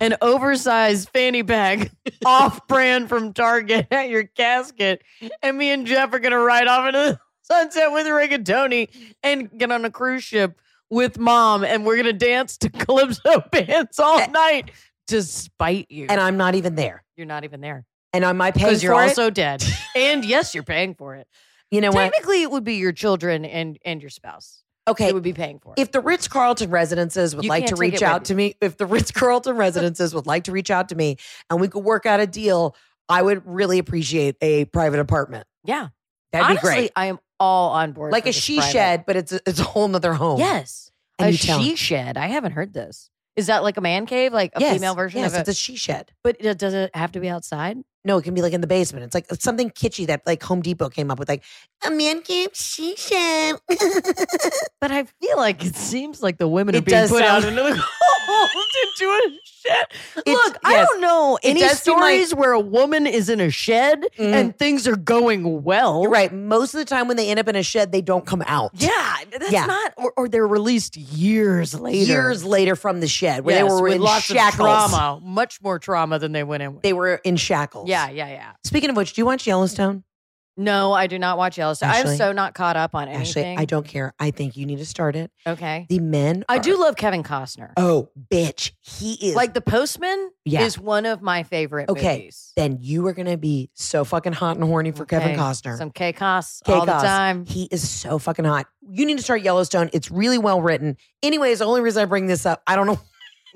an 0.00 0.16
oversized 0.20 1.08
fanny 1.10 1.42
pack 1.42 1.90
off 2.26 2.66
brand 2.66 3.08
from 3.08 3.32
Target 3.32 3.86
at 3.90 4.08
your 4.08 4.24
casket. 4.24 5.02
And 5.42 5.56
me 5.56 5.70
and 5.70 5.86
Jeff 5.86 6.12
are 6.12 6.18
going 6.18 6.32
to 6.32 6.38
ride 6.38 6.66
off 6.66 6.86
into 6.86 6.98
the 6.98 7.20
sunset 7.42 7.92
with 7.92 8.06
rigatoni 8.06 8.88
and 9.22 9.50
get 9.56 9.70
on 9.70 9.84
a 9.84 9.90
cruise 9.90 10.24
ship 10.24 10.60
with 10.94 11.18
mom. 11.18 11.64
And 11.64 11.84
we're 11.84 11.96
going 11.96 12.06
to 12.06 12.12
dance 12.12 12.56
to 12.58 12.70
Calypso 12.70 13.42
bands 13.50 13.98
all 13.98 14.26
night 14.30 14.70
to 15.08 15.22
spite 15.22 15.90
you. 15.90 16.06
and 16.08 16.20
I'm 16.20 16.36
not 16.36 16.54
even 16.54 16.74
there. 16.76 17.04
you're 17.16 17.26
not 17.26 17.44
even 17.44 17.60
there 17.60 17.84
And 18.14 18.24
am 18.24 18.40
I 18.40 18.50
paying 18.52 18.66
because 18.68 18.80
for 18.80 18.86
you're 18.86 19.02
it? 19.02 19.08
also 19.08 19.28
dead. 19.30 19.62
and 19.96 20.24
yes, 20.24 20.54
you're 20.54 20.62
paying 20.64 20.94
for 20.94 21.14
it. 21.16 21.26
you 21.70 21.80
know 21.82 21.90
what? 21.90 22.12
Technically, 22.12 22.42
it 22.42 22.50
would 22.50 22.64
be 22.64 22.74
your 22.76 22.92
children 22.92 23.44
and, 23.44 23.78
and 23.84 24.00
your 24.02 24.10
spouse. 24.10 24.62
Okay, 24.86 25.06
They 25.06 25.12
would 25.14 25.22
be 25.22 25.32
paying 25.32 25.58
for 25.60 25.72
it. 25.76 25.80
if 25.80 25.92
the 25.92 26.00
Ritz 26.00 26.28
Carlton 26.28 26.70
residences 26.70 27.34
would 27.34 27.44
You 27.44 27.48
like 27.48 27.64
to 27.64 27.68
can't 27.68 27.78
take 27.80 27.92
reach 27.92 28.02
it 28.02 28.02
out 28.02 28.26
to 28.26 28.34
me, 28.34 28.54
if 28.60 28.76
the 28.76 28.84
Ritz 28.86 29.10
Carlton 29.10 29.56
residences 29.56 30.14
would 30.14 30.26
like 30.26 30.44
to 30.44 30.52
reach 30.52 30.70
out 30.70 30.90
to 30.90 30.94
me 30.94 31.16
and 31.50 31.58
we 31.60 31.68
could 31.68 31.84
work 31.84 32.04
out 32.06 32.20
a 32.20 32.26
deal, 32.26 32.76
I 33.08 33.22
would 33.22 33.42
really 33.46 33.78
appreciate 33.78 34.36
a 34.42 34.64
private 34.66 35.00
apartment. 35.00 35.46
yeah. 35.64 35.88
That'd 36.32 36.50
Honestly, 36.50 36.70
be 36.70 36.74
great. 36.76 36.92
I 36.96 37.06
am 37.06 37.18
all 37.40 37.70
on 37.70 37.92
board. 37.92 38.12
Like 38.12 38.26
a 38.26 38.32
she 38.32 38.56
private. 38.56 38.72
shed, 38.72 39.04
but 39.06 39.16
it's 39.16 39.32
a, 39.32 39.40
it's 39.46 39.60
a 39.60 39.64
whole 39.64 39.88
nother 39.88 40.14
home. 40.14 40.38
Yes. 40.38 40.90
And 41.18 41.28
a 41.28 41.32
you 41.32 41.38
tell 41.38 41.58
'em. 41.58 41.64
she 41.64 41.76
shed. 41.76 42.16
I 42.16 42.26
haven't 42.26 42.52
heard 42.52 42.72
this. 42.72 43.10
Is 43.36 43.48
that 43.48 43.62
like 43.62 43.76
a 43.76 43.80
man 43.80 44.06
cave, 44.06 44.32
like 44.32 44.52
a 44.54 44.60
yes, 44.60 44.74
female 44.74 44.94
version 44.94 45.20
yes, 45.20 45.32
of 45.32 45.38
it? 45.38 45.40
it's 45.40 45.48
a 45.50 45.54
she 45.54 45.76
shed. 45.76 46.12
but 46.22 46.36
it, 46.38 46.58
does 46.58 46.74
it 46.74 46.94
have 46.94 47.12
to 47.12 47.20
be 47.20 47.28
outside? 47.28 47.78
No, 48.06 48.18
it 48.18 48.22
can 48.22 48.34
be 48.34 48.42
like 48.42 48.52
in 48.52 48.60
the 48.60 48.66
basement. 48.66 49.04
It's 49.04 49.14
like 49.14 49.26
something 49.40 49.70
kitschy 49.70 50.06
that 50.08 50.22
like 50.26 50.42
Home 50.42 50.60
Depot 50.60 50.90
came 50.90 51.10
up 51.10 51.18
with, 51.18 51.28
like 51.28 51.42
a 51.86 51.90
man 51.90 52.20
cave 52.22 52.50
she 52.52 52.94
shed. 52.96 53.56
But 54.80 54.90
I 54.90 55.04
feel 55.04 55.36
like 55.38 55.64
it 55.64 55.74
seems 55.76 56.22
like 56.22 56.36
the 56.38 56.48
women 56.48 56.76
are 56.76 56.82
being 56.82 57.08
put 57.08 57.22
out 57.22 57.44
into 57.44 57.62
the 57.62 57.70
cold 58.26 58.50
into 59.00 59.06
a 59.06 59.38
shed. 59.44 59.86
It's- 60.18 60.34
Look, 60.34 60.58
I 60.64 60.74
don't 60.84 61.00
know 61.00 61.38
any 61.42 61.60
seem 61.60 61.68
like- 61.68 61.76
stories 61.78 62.34
where 62.34 62.52
a 62.52 62.60
woman 62.60 63.06
is 63.06 63.30
in 63.30 63.40
a 63.40 63.50
shed 63.50 64.04
Mhm. 64.18 64.32
and 64.34 64.58
things 64.58 64.86
are 64.86 64.96
going 64.96 65.62
well. 65.64 66.02
You're 66.02 66.10
right. 66.10 66.30
Most 66.32 66.74
of 66.74 66.78
the 66.80 66.84
time 66.84 67.08
when 67.08 67.16
they 67.16 67.30
end 67.30 67.40
up 67.40 67.48
in 67.48 67.56
a 67.56 67.62
shed, 67.62 67.90
they 67.92 68.02
don't 68.02 68.26
come 68.26 68.42
out. 68.46 68.72
Yeah, 68.74 68.90
that's 69.30 69.50
Yeah. 69.50 69.64
not, 69.64 69.94
or, 69.96 70.12
or 70.18 70.28
they're 70.28 70.46
released 70.46 70.96
years 70.98 71.74
later. 71.74 72.04
Years 72.12 72.44
later 72.44 72.76
from 72.76 73.00
the 73.00 73.08
shed, 73.08 73.44
where 73.46 73.56
Yes, 73.56 73.66
they 73.66 73.74
were 73.74 73.82
with 73.82 73.94
in 73.94 74.02
lots 74.02 74.24
shackles. 74.24 74.68
of 74.68 74.90
trauma, 74.90 75.20
much 75.22 75.62
more 75.62 75.78
trauma 75.78 76.18
than 76.18 76.32
they 76.32 76.44
went 76.44 76.62
in 76.62 76.74
with. 76.74 76.82
They 76.82 76.92
were 76.92 77.14
in 77.24 77.36
shackles. 77.36 77.88
yeah, 77.88 77.93
yeah, 77.94 78.10
yeah. 78.10 78.28
Yeah. 78.28 78.52
Speaking 78.64 78.90
of 78.90 78.96
which, 78.96 79.12
do 79.14 79.20
you 79.20 79.26
watch 79.26 79.46
Yellowstone? 79.46 80.04
No, 80.56 80.92
I 80.92 81.08
do 81.08 81.18
not 81.18 81.36
watch 81.36 81.58
Yellowstone. 81.58 81.88
Ashley? 81.90 82.12
I'm 82.12 82.16
so 82.16 82.30
not 82.30 82.54
caught 82.54 82.76
up 82.76 82.94
on 82.94 83.08
anything. 83.08 83.58
I 83.58 83.64
don't 83.64 83.84
care. 83.84 84.14
I 84.20 84.30
think 84.30 84.56
you 84.56 84.66
need 84.66 84.78
to 84.78 84.86
start 84.86 85.16
it. 85.16 85.32
Okay. 85.44 85.84
The 85.88 85.98
men. 85.98 86.44
I 86.48 86.58
are- 86.58 86.60
do 86.60 86.78
love 86.80 86.94
Kevin 86.94 87.24
Costner. 87.24 87.72
Oh, 87.76 88.08
bitch. 88.30 88.70
He 88.80 89.14
is 89.14 89.34
like 89.34 89.52
The 89.54 89.60
Postman 89.60 90.30
Yeah. 90.44 90.60
is 90.62 90.78
one 90.78 91.06
of 91.06 91.20
my 91.22 91.42
favorite 91.42 91.88
Okay. 91.88 92.18
movies. 92.18 92.52
Then 92.54 92.78
you 92.80 93.04
are 93.08 93.12
gonna 93.12 93.36
be 93.36 93.70
so 93.74 94.04
fucking 94.04 94.34
hot 94.34 94.54
and 94.56 94.64
horny 94.64 94.92
for 94.92 95.04
Kevin 95.04 95.36
Costner. 95.36 95.76
Some 95.76 95.90
K 95.90 96.12
Cos 96.12 96.62
K. 96.64 96.72
all 96.72 96.86
the 96.86 96.92
time. 96.92 97.46
He 97.46 97.64
is 97.72 97.90
so 97.90 98.20
fucking 98.20 98.44
hot. 98.44 98.66
You 98.88 99.06
need 99.06 99.16
to 99.16 99.24
start 99.24 99.42
Yellowstone. 99.42 99.90
It's 99.92 100.08
really 100.12 100.38
well 100.38 100.62
written. 100.62 100.96
Anyways, 101.24 101.58
the 101.58 101.64
only 101.64 101.80
reason 101.80 102.00
I 102.02 102.04
bring 102.04 102.28
this 102.28 102.46
up, 102.46 102.62
I 102.64 102.76
don't 102.76 102.86
know. 102.86 103.00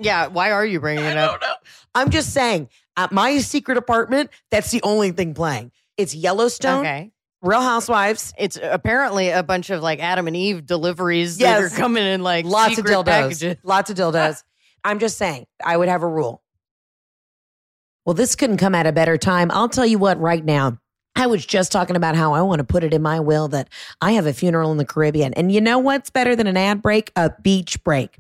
Yeah, 0.01 0.26
why 0.28 0.51
are 0.51 0.66
you 0.66 0.80
bringing 0.80 1.05
it 1.05 1.16
I 1.16 1.22
up? 1.26 1.41
don't 1.41 1.49
know. 1.49 1.55
I'm 1.95 2.11
just 2.11 2.32
saying, 2.32 2.68
at 2.99 3.12
my 3.12 3.38
secret 3.38 3.78
apartment, 3.78 4.28
that's 4.51 4.70
the 4.70 4.82
only 4.82 5.12
thing 5.12 5.32
playing. 5.32 5.72
It's 5.96 6.14
Yellowstone, 6.14 6.80
Okay. 6.80 7.11
Real 7.40 7.62
Housewives, 7.62 8.34
It's 8.36 8.57
uh, 8.59 8.68
apparently 8.72 9.30
a 9.30 9.42
bunch 9.44 9.70
of 9.70 9.80
like 9.82 10.01
Adam 10.01 10.26
and 10.26 10.36
Eve 10.36 10.66
deliveries 10.66 11.38
that 11.38 11.61
Yes. 11.61 11.72
are 11.72 11.76
coming 11.76 12.05
in 12.05 12.22
like 12.22 12.44
lots 12.44 12.78
of 12.78 12.84
dildos. 12.84 13.05
packages. 13.07 13.57
Lots 13.62 13.90
of 13.90 13.96
dildos. 13.96 14.42
I'm 14.84 14.99
just 14.99 15.16
saying, 15.18 15.46
I 15.64 15.76
would 15.76 15.88
have 15.88 16.03
a 16.03 16.09
rule. 16.09 16.42
Well, 18.05 18.14
this 18.14 18.34
couldn't 18.36 18.57
come 18.57 18.74
at 18.74 18.86
a 18.86 18.92
better 18.92 19.16
time. 19.16 19.51
I'll 19.53 19.68
tell 19.68 19.86
you 19.86 19.99
what, 19.99 20.18
right 20.20 20.44
now, 20.44 20.78
I 21.14 21.26
was 21.26 21.44
just 21.44 21.72
talking 21.72 21.96
about 21.96 22.16
how 22.16 22.32
I 22.32 22.42
want 22.42 22.59
to 22.61 22.64
put 22.64 22.82
it 22.84 22.94
in 22.94 23.03
my 23.03 23.20
will 23.20 23.49
that 23.49 23.68
I 24.01 24.12
have 24.12 24.26
a 24.26 24.32
funeral 24.32 24.70
in 24.72 24.78
the 24.78 24.84
Caribbean. 24.84 25.34
And 25.34 25.53
you 25.53 25.61
know 25.61 25.78
what's 25.78 26.11
better 26.11 26.34
than 26.34 26.46
an 26.46 26.57
ad 26.57 26.80
break? 26.80 27.12
A 27.16 27.30
beach 27.42 27.82
break. 27.84 28.18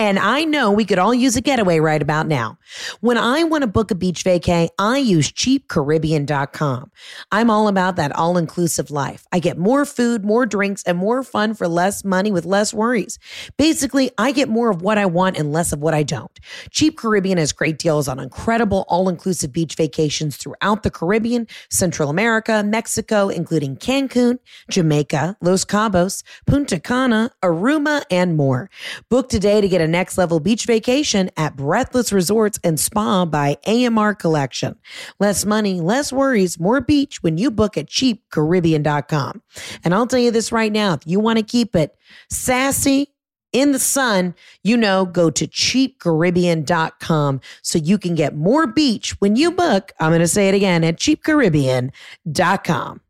And 0.00 0.18
I 0.18 0.44
know 0.44 0.72
we 0.72 0.86
could 0.86 0.98
all 0.98 1.12
use 1.12 1.36
a 1.36 1.42
getaway 1.42 1.78
right 1.78 2.00
about 2.00 2.26
now. 2.26 2.56
When 3.00 3.18
I 3.18 3.44
want 3.44 3.64
to 3.64 3.66
book 3.66 3.90
a 3.90 3.94
beach 3.94 4.24
vacay, 4.24 4.70
I 4.78 4.96
use 4.96 5.30
cheapcaribbean.com. 5.30 6.90
I'm 7.30 7.50
all 7.50 7.68
about 7.68 7.96
that 7.96 8.16
all 8.16 8.38
inclusive 8.38 8.90
life. 8.90 9.26
I 9.30 9.40
get 9.40 9.58
more 9.58 9.84
food, 9.84 10.24
more 10.24 10.46
drinks, 10.46 10.82
and 10.84 10.96
more 10.96 11.22
fun 11.22 11.52
for 11.52 11.68
less 11.68 12.02
money 12.02 12.32
with 12.32 12.46
less 12.46 12.72
worries. 12.72 13.18
Basically, 13.58 14.10
I 14.16 14.32
get 14.32 14.48
more 14.48 14.70
of 14.70 14.80
what 14.80 14.96
I 14.96 15.04
want 15.04 15.36
and 15.36 15.52
less 15.52 15.70
of 15.70 15.80
what 15.80 15.92
I 15.92 16.02
don't. 16.02 16.40
Cheap 16.70 16.96
Caribbean 16.96 17.36
has 17.36 17.52
great 17.52 17.76
deals 17.76 18.08
on 18.08 18.18
incredible 18.18 18.86
all 18.88 19.06
inclusive 19.06 19.52
beach 19.52 19.74
vacations 19.74 20.38
throughout 20.38 20.82
the 20.82 20.90
Caribbean, 20.90 21.46
Central 21.68 22.08
America, 22.08 22.62
Mexico, 22.62 23.28
including 23.28 23.76
Cancun, 23.76 24.38
Jamaica, 24.70 25.36
Los 25.42 25.66
Cabos, 25.66 26.22
Punta 26.46 26.80
Cana, 26.80 27.32
Aruba, 27.42 28.02
and 28.10 28.34
more. 28.38 28.70
Book 29.10 29.28
today 29.28 29.60
to 29.60 29.68
get 29.68 29.82
a 29.82 29.89
next 29.90 30.16
level 30.16 30.40
beach 30.40 30.66
vacation 30.66 31.30
at 31.36 31.56
Breathless 31.56 32.12
Resorts 32.12 32.58
and 32.64 32.78
Spa 32.78 33.24
by 33.24 33.56
AMR 33.66 34.14
Collection. 34.14 34.76
Less 35.18 35.44
money, 35.44 35.80
less 35.80 36.12
worries, 36.12 36.58
more 36.58 36.80
beach 36.80 37.22
when 37.22 37.36
you 37.36 37.50
book 37.50 37.76
at 37.76 37.86
cheapcaribbean.com. 37.86 39.42
And 39.84 39.94
I'll 39.94 40.06
tell 40.06 40.20
you 40.20 40.30
this 40.30 40.52
right 40.52 40.72
now 40.72 40.94
if 40.94 41.06
you 41.06 41.20
want 41.20 41.38
to 41.38 41.44
keep 41.44 41.76
it 41.76 41.96
sassy, 42.28 43.08
in 43.52 43.72
the 43.72 43.78
sun, 43.78 44.34
you 44.62 44.76
know, 44.76 45.04
go 45.04 45.30
to 45.30 45.46
cheapcaribbean.com 45.46 47.40
so 47.62 47.78
you 47.78 47.98
can 47.98 48.14
get 48.14 48.36
more 48.36 48.66
beach 48.66 49.20
when 49.20 49.36
you 49.36 49.50
book. 49.50 49.92
I'm 49.98 50.10
going 50.10 50.20
to 50.20 50.28
say 50.28 50.48
it 50.48 50.54
again 50.54 50.84
at 50.84 50.98
cheapcaribbean.com. 50.98 53.00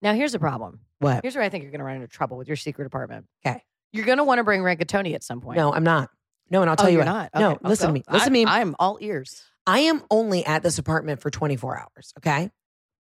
Now 0.00 0.14
here's 0.14 0.32
the 0.32 0.38
problem. 0.38 0.80
What? 1.00 1.22
Here's 1.22 1.34
where 1.34 1.44
I 1.44 1.48
think 1.48 1.62
you're 1.62 1.70
going 1.70 1.80
to 1.80 1.84
run 1.84 1.96
into 1.96 2.08
trouble 2.08 2.36
with 2.36 2.48
your 2.48 2.56
secret 2.56 2.86
apartment. 2.86 3.26
Okay. 3.44 3.62
You're 3.92 4.04
going 4.06 4.18
to 4.18 4.24
want 4.24 4.38
to 4.38 4.44
bring 4.44 4.60
rigatoni 4.60 5.14
at 5.14 5.22
some 5.24 5.40
point. 5.40 5.56
No, 5.56 5.72
I'm 5.72 5.84
not. 5.84 6.10
No, 6.50 6.62
and 6.62 6.70
I'll 6.70 6.74
oh, 6.78 6.82
tell 6.82 6.90
you 6.90 6.96
you're 6.98 7.04
what. 7.06 7.30
not. 7.34 7.40
No, 7.40 7.50
Okay. 7.52 7.68
listen 7.68 7.88
to 7.88 7.92
me. 7.92 8.02
Listen 8.10 8.26
to 8.28 8.32
me. 8.32 8.44
I, 8.44 8.60
I'm 8.60 8.74
all 8.78 8.98
ears 9.00 9.44
I 9.66 9.80
am 9.80 10.02
only 10.10 10.46
at 10.46 10.62
this 10.62 10.78
apartment 10.78 11.20
for 11.20 11.30
24 11.30 11.78
hours, 11.78 12.12
okay? 12.18 12.50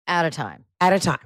at 0.10 0.26
a 0.26 0.30
time. 0.30 0.64
At 0.82 0.94
a 0.94 1.00
time. 1.00 1.20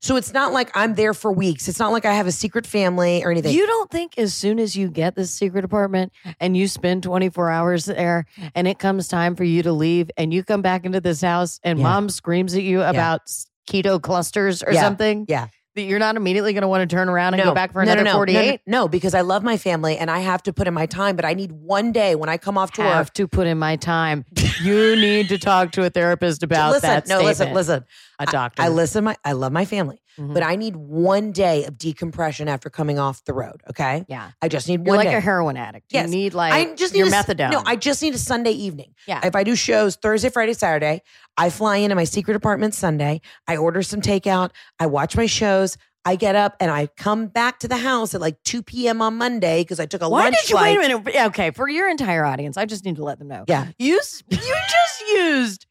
So 0.00 0.16
it's 0.16 0.32
not 0.32 0.52
like 0.52 0.70
I'm 0.76 0.94
there 0.94 1.14
for 1.14 1.32
weeks. 1.32 1.66
It's 1.68 1.78
not 1.78 1.90
like 1.92 2.04
I 2.04 2.12
have 2.14 2.26
a 2.26 2.32
secret 2.32 2.66
family 2.66 3.24
or 3.24 3.30
anything. 3.30 3.54
You 3.54 3.66
don't 3.66 3.90
think 3.90 4.18
as 4.18 4.34
soon 4.34 4.58
as 4.58 4.76
you 4.76 4.88
get 4.90 5.14
this 5.14 5.30
secret 5.30 5.64
apartment 5.64 6.12
and 6.40 6.56
you 6.56 6.68
spend 6.68 7.04
24 7.04 7.48
hours 7.50 7.84
there 7.86 8.26
and 8.54 8.68
it 8.68 8.78
comes 8.78 9.08
time 9.08 9.34
for 9.34 9.44
you 9.44 9.62
to 9.62 9.72
leave 9.72 10.10
and 10.16 10.34
you 10.34 10.42
come 10.44 10.62
back 10.62 10.84
into 10.84 11.00
this 11.00 11.22
house 11.22 11.58
and 11.62 11.78
Yeah. 11.78 11.84
mom 11.84 12.08
screams 12.10 12.54
at 12.54 12.62
you 12.64 12.82
about 12.82 13.22
s- 13.22 13.46
keto 13.68 14.00
clusters 14.02 14.62
or 14.62 14.72
Yeah. 14.72 14.80
something? 14.82 15.24
Yeah. 15.28 15.46
That 15.74 15.82
you're 15.82 15.98
not 15.98 16.16
immediately 16.16 16.52
going 16.52 16.62
to 16.62 16.68
want 16.68 16.88
to 16.88 16.94
turn 16.94 17.08
around 17.08 17.34
and 17.34 17.42
go 17.42 17.52
back 17.52 17.72
for 17.72 17.84
no, 17.84 17.86
no, 17.86 18.00
another 18.00 18.04
no, 18.04 18.12
no, 18.12 18.18
48? 18.18 18.60
No, 18.66 18.80
no, 18.82 18.88
because 18.88 19.12
I 19.12 19.22
love 19.22 19.42
my 19.42 19.56
family 19.56 19.96
and 19.96 20.08
I 20.08 20.20
have 20.20 20.42
to 20.44 20.52
put 20.52 20.68
in 20.68 20.74
my 20.74 20.86
time, 20.86 21.16
but 21.16 21.24
I 21.24 21.34
need 21.34 21.50
one 21.50 21.90
day 21.90 22.14
when 22.14 22.28
I 22.28 22.36
come 22.36 22.56
off 22.56 22.70
tour. 22.70 22.84
I 22.84 22.90
have 22.90 23.12
to 23.14 23.26
put 23.26 23.48
in 23.48 23.58
my 23.58 23.74
time. 23.74 24.24
you 24.62 24.94
need 24.94 25.28
to 25.30 25.38
talk 25.38 25.72
to 25.72 25.84
a 25.84 25.90
therapist 25.90 26.44
about 26.44 26.72
listen, 26.72 26.88
that. 26.88 27.08
no, 27.08 27.18
listen, 27.18 27.34
statement. 27.34 27.54
listen. 27.56 27.84
A 28.20 28.26
doctor. 28.26 28.62
I 28.62 28.68
listen. 28.68 29.04
My 29.04 29.16
I 29.24 29.32
love 29.32 29.50
my 29.50 29.64
family, 29.64 30.00
Mhm. 30.18 30.32
but 30.34 30.42
I 30.42 30.56
need 30.56 30.76
one 30.76 31.32
day 31.32 31.64
of 31.64 31.76
decompression 31.78 32.48
after 32.48 32.70
coming 32.70 32.98
off 32.98 33.24
the 33.24 33.32
road. 33.34 33.62
Okay, 33.70 34.04
Yeah. 34.08 34.30
I 34.40 34.48
just 34.48 34.68
need 34.68 34.80
You're 34.80 34.94
one 34.94 34.98
like 34.98 35.08
day. 35.08 35.14
a 35.16 35.20
heroin 35.20 35.56
addict. 35.56 35.86
Yes. 35.90 36.06
You 36.06 36.10
need 36.16 36.34
like 36.34 36.52
I 36.52 36.74
just 36.74 36.92
need 36.92 37.00
your 37.00 37.08
a 37.08 37.10
methadone. 37.10 37.50
No, 37.52 37.62
I 37.66 37.76
just 37.76 38.00
need 38.02 38.14
a 38.14 38.18
Sunday 38.18 38.52
evening. 38.52 38.94
Yeah. 39.06 39.20
If 39.24 39.34
I 39.34 39.42
do 39.44 39.56
shows 39.56 39.96
Thursday, 39.96 40.28
Friday, 40.30 40.52
Saturday, 40.52 41.02
I 41.36 41.50
fly 41.50 41.76
into 41.78 41.96
my 41.96 42.04
secret 42.04 42.36
apartment 42.36 42.74
Sunday. 42.74 43.20
I 43.48 43.56
order 43.56 43.82
some 43.82 44.00
takeout. 44.00 44.50
I 44.78 44.86
watch 44.86 45.16
my 45.16 45.26
shows. 45.26 45.76
I 46.06 46.16
get 46.16 46.36
up 46.36 46.54
and 46.60 46.70
I 46.70 46.88
come 46.98 47.28
back 47.28 47.58
to 47.60 47.68
the 47.68 47.78
house 47.78 48.14
at 48.14 48.20
like 48.20 48.36
2 48.44 48.62
p.m. 48.62 49.00
on 49.00 49.16
Monday 49.16 49.62
because 49.62 49.80
I 49.80 49.86
took 49.86 50.02
a 50.02 50.08
Why 50.08 50.24
lunch 50.24 50.36
did 50.36 50.50
you 50.50 50.56
flight. 50.56 50.78
wait 50.78 50.90
a 50.90 50.98
minute? 51.00 51.26
Okay, 51.28 51.50
for 51.50 51.66
your 51.66 51.88
entire 51.88 52.26
audience, 52.26 52.58
I 52.58 52.66
just 52.66 52.84
need 52.84 52.96
to 52.96 53.04
let 53.04 53.18
them 53.18 53.28
know. 53.28 53.44
Yeah. 53.48 53.68
You 53.78 53.94
you 54.28 54.38
just 54.38 55.00
used 55.14 55.66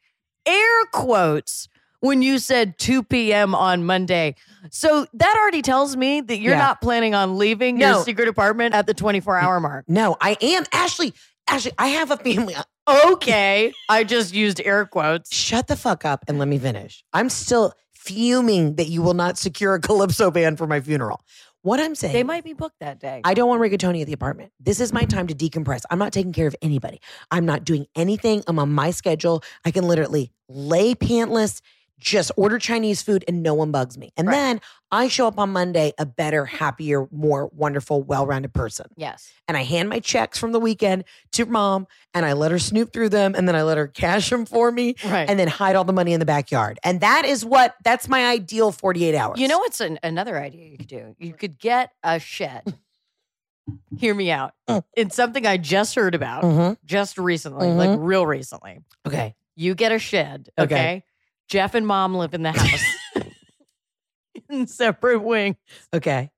air 0.45 0.85
quotes 0.91 1.69
when 2.03 2.21
you 2.21 2.37
said 2.37 2.77
2 2.79 3.03
p.m. 3.03 3.55
on 3.55 3.85
Monday. 3.85 4.35
So 4.71 5.07
that 5.13 5.37
already 5.41 5.61
tells 5.61 5.95
me 5.95 6.19
that 6.19 6.37
you're 6.37 6.51
Yeah. 6.53 6.59
not 6.59 6.81
planning 6.81 7.15
on 7.15 7.37
leaving 7.37 7.77
No. 7.77 7.91
your 7.95 8.03
secret 8.03 8.27
apartment 8.27 8.75
at 8.75 8.87
the 8.87 8.93
24 8.93 9.37
hour 9.37 9.61
mark. 9.61 9.85
No, 9.87 10.17
I 10.19 10.35
am 10.41 10.65
Ashley. 10.73 11.13
Ashley, 11.47 11.71
I 11.77 11.87
have 11.87 12.11
a 12.11 12.17
family. 12.17 12.55
Okay. 12.85 13.71
I 13.87 14.03
just 14.03 14.33
used 14.33 14.59
air 14.59 14.85
quotes. 14.85 15.33
Shut 15.33 15.67
the 15.67 15.77
fuck 15.77 16.03
up 16.03 16.25
and 16.27 16.37
let 16.37 16.49
me 16.49 16.59
finish. 16.59 17.01
I'm 17.13 17.29
still 17.29 17.71
fuming 17.93 18.75
that 18.75 18.89
you 18.89 19.01
will 19.01 19.13
not 19.13 19.37
secure 19.37 19.73
a 19.75 19.79
Calypso 19.79 20.29
band 20.31 20.57
for 20.57 20.67
my 20.67 20.81
funeral. 20.81 21.23
What 21.61 21.79
I'm 21.79 21.95
saying, 21.95 22.11
They 22.11 22.23
might 22.23 22.43
be 22.43 22.51
booked 22.51 22.81
that 22.81 22.99
day. 22.99 23.21
I 23.23 23.35
don't 23.35 23.47
want 23.47 23.61
rigatoni 23.61 24.01
at 24.01 24.07
the 24.07 24.11
apartment. 24.11 24.51
This 24.59 24.81
is 24.81 24.91
my 24.91 25.05
time 25.05 25.27
to 25.27 25.33
decompress. 25.33 25.83
I'm 25.89 25.97
not 25.97 26.11
taking 26.11 26.33
care 26.33 26.45
of 26.47 26.57
anybody. 26.61 26.99
I'm 27.31 27.45
not 27.45 27.63
doing 27.63 27.85
anything. 27.95 28.43
I'm 28.47 28.59
on 28.59 28.69
my 28.73 28.91
schedule. 28.91 29.41
I 29.63 29.71
can 29.71 29.87
literally 29.87 30.33
lay 30.49 30.93
pantless, 30.93 31.61
just 31.99 32.31
order 32.35 32.59
Chinese 32.59 33.01
food 33.01 33.23
and 33.27 33.41
no 33.43 33.53
one 33.53 33.71
bugs 33.71 33.97
me. 33.97 34.11
And 34.17 34.27
Right. 34.27 34.33
then 34.33 34.61
I 34.91 35.07
show 35.07 35.25
up 35.27 35.39
on 35.39 35.51
Monday 35.51 35.93
a 35.97 36.05
better, 36.05 36.45
happier, 36.45 37.07
more 37.11 37.47
wonderful, 37.53 38.03
well 38.03 38.25
rounded 38.27 38.53
person. 38.53 38.87
Yes. 38.97 39.31
And 39.47 39.55
I 39.55 39.63
hand 39.63 39.89
my 39.89 39.99
checks 39.99 40.37
from 40.37 40.51
the 40.51 40.59
weekend 40.59 41.05
to 41.33 41.45
mom 41.45 41.87
and 42.13 42.25
I 42.25 42.33
let 42.33 42.51
her 42.51 42.59
snoop 42.59 42.91
through 42.93 43.09
them 43.09 43.35
and 43.35 43.47
then 43.47 43.55
I 43.55 43.63
let 43.63 43.77
her 43.77 43.87
cash 43.87 44.29
them 44.29 44.45
for 44.45 44.71
me 44.71 44.95
Right. 45.05 45.29
and 45.29 45.39
then 45.39 45.47
hide 45.47 45.75
all 45.75 45.83
the 45.85 45.93
money 45.93 46.13
in 46.13 46.19
the 46.19 46.25
backyard. 46.25 46.77
And 46.83 46.99
that 47.01 47.25
is 47.25 47.45
what, 47.45 47.75
that's 47.83 48.07
my 48.09 48.25
ideal 48.27 48.71
48 48.71 49.15
hours. 49.15 49.39
You 49.39 49.47
know 49.47 49.59
what's 49.59 49.79
an, 49.79 49.97
another 50.03 50.37
idea 50.37 50.67
you 50.69 50.77
could 50.77 50.87
do? 50.87 51.15
You 51.19 51.33
could 51.33 51.57
get 51.57 51.91
a 52.03 52.19
shed. 52.19 52.75
Hear 53.97 54.13
me 54.13 54.29
out. 54.29 54.53
Mm. 54.67 54.83
It's 54.93 55.15
something 55.15 55.45
I 55.47 55.55
just 55.57 55.95
heard 55.95 56.15
about 56.15 56.43
Mhm. 56.43 56.77
just 56.85 57.17
recently, 57.17 57.69
like 57.71 57.97
real 58.01 58.25
recently. 58.25 58.79
Okay. 59.07 59.35
You 59.55 59.73
get 59.73 59.91
a 59.93 59.99
shed, 59.99 60.49
Okay. 60.59 60.65
okay? 60.75 61.03
Jeff 61.49 61.75
and 61.75 61.85
mom 61.85 62.15
live 62.15 62.33
in 62.33 62.41
the 62.43 62.51
house 62.51 62.83
in 64.49 64.67
separate 64.67 65.19
wings. 65.19 65.57
Okay. 65.93 66.29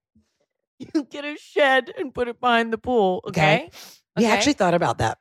You 0.78 1.04
get 1.04 1.24
a 1.24 1.36
shed 1.38 1.90
and 1.96 2.12
put 2.12 2.28
it 2.28 2.38
behind 2.40 2.72
the 2.72 2.78
pool, 2.78 3.22
okay? 3.28 3.70
We 4.16 4.24
Okay. 4.24 4.32
actually 4.32 4.52
thought 4.54 4.74
about 4.74 4.98
that. 4.98 5.18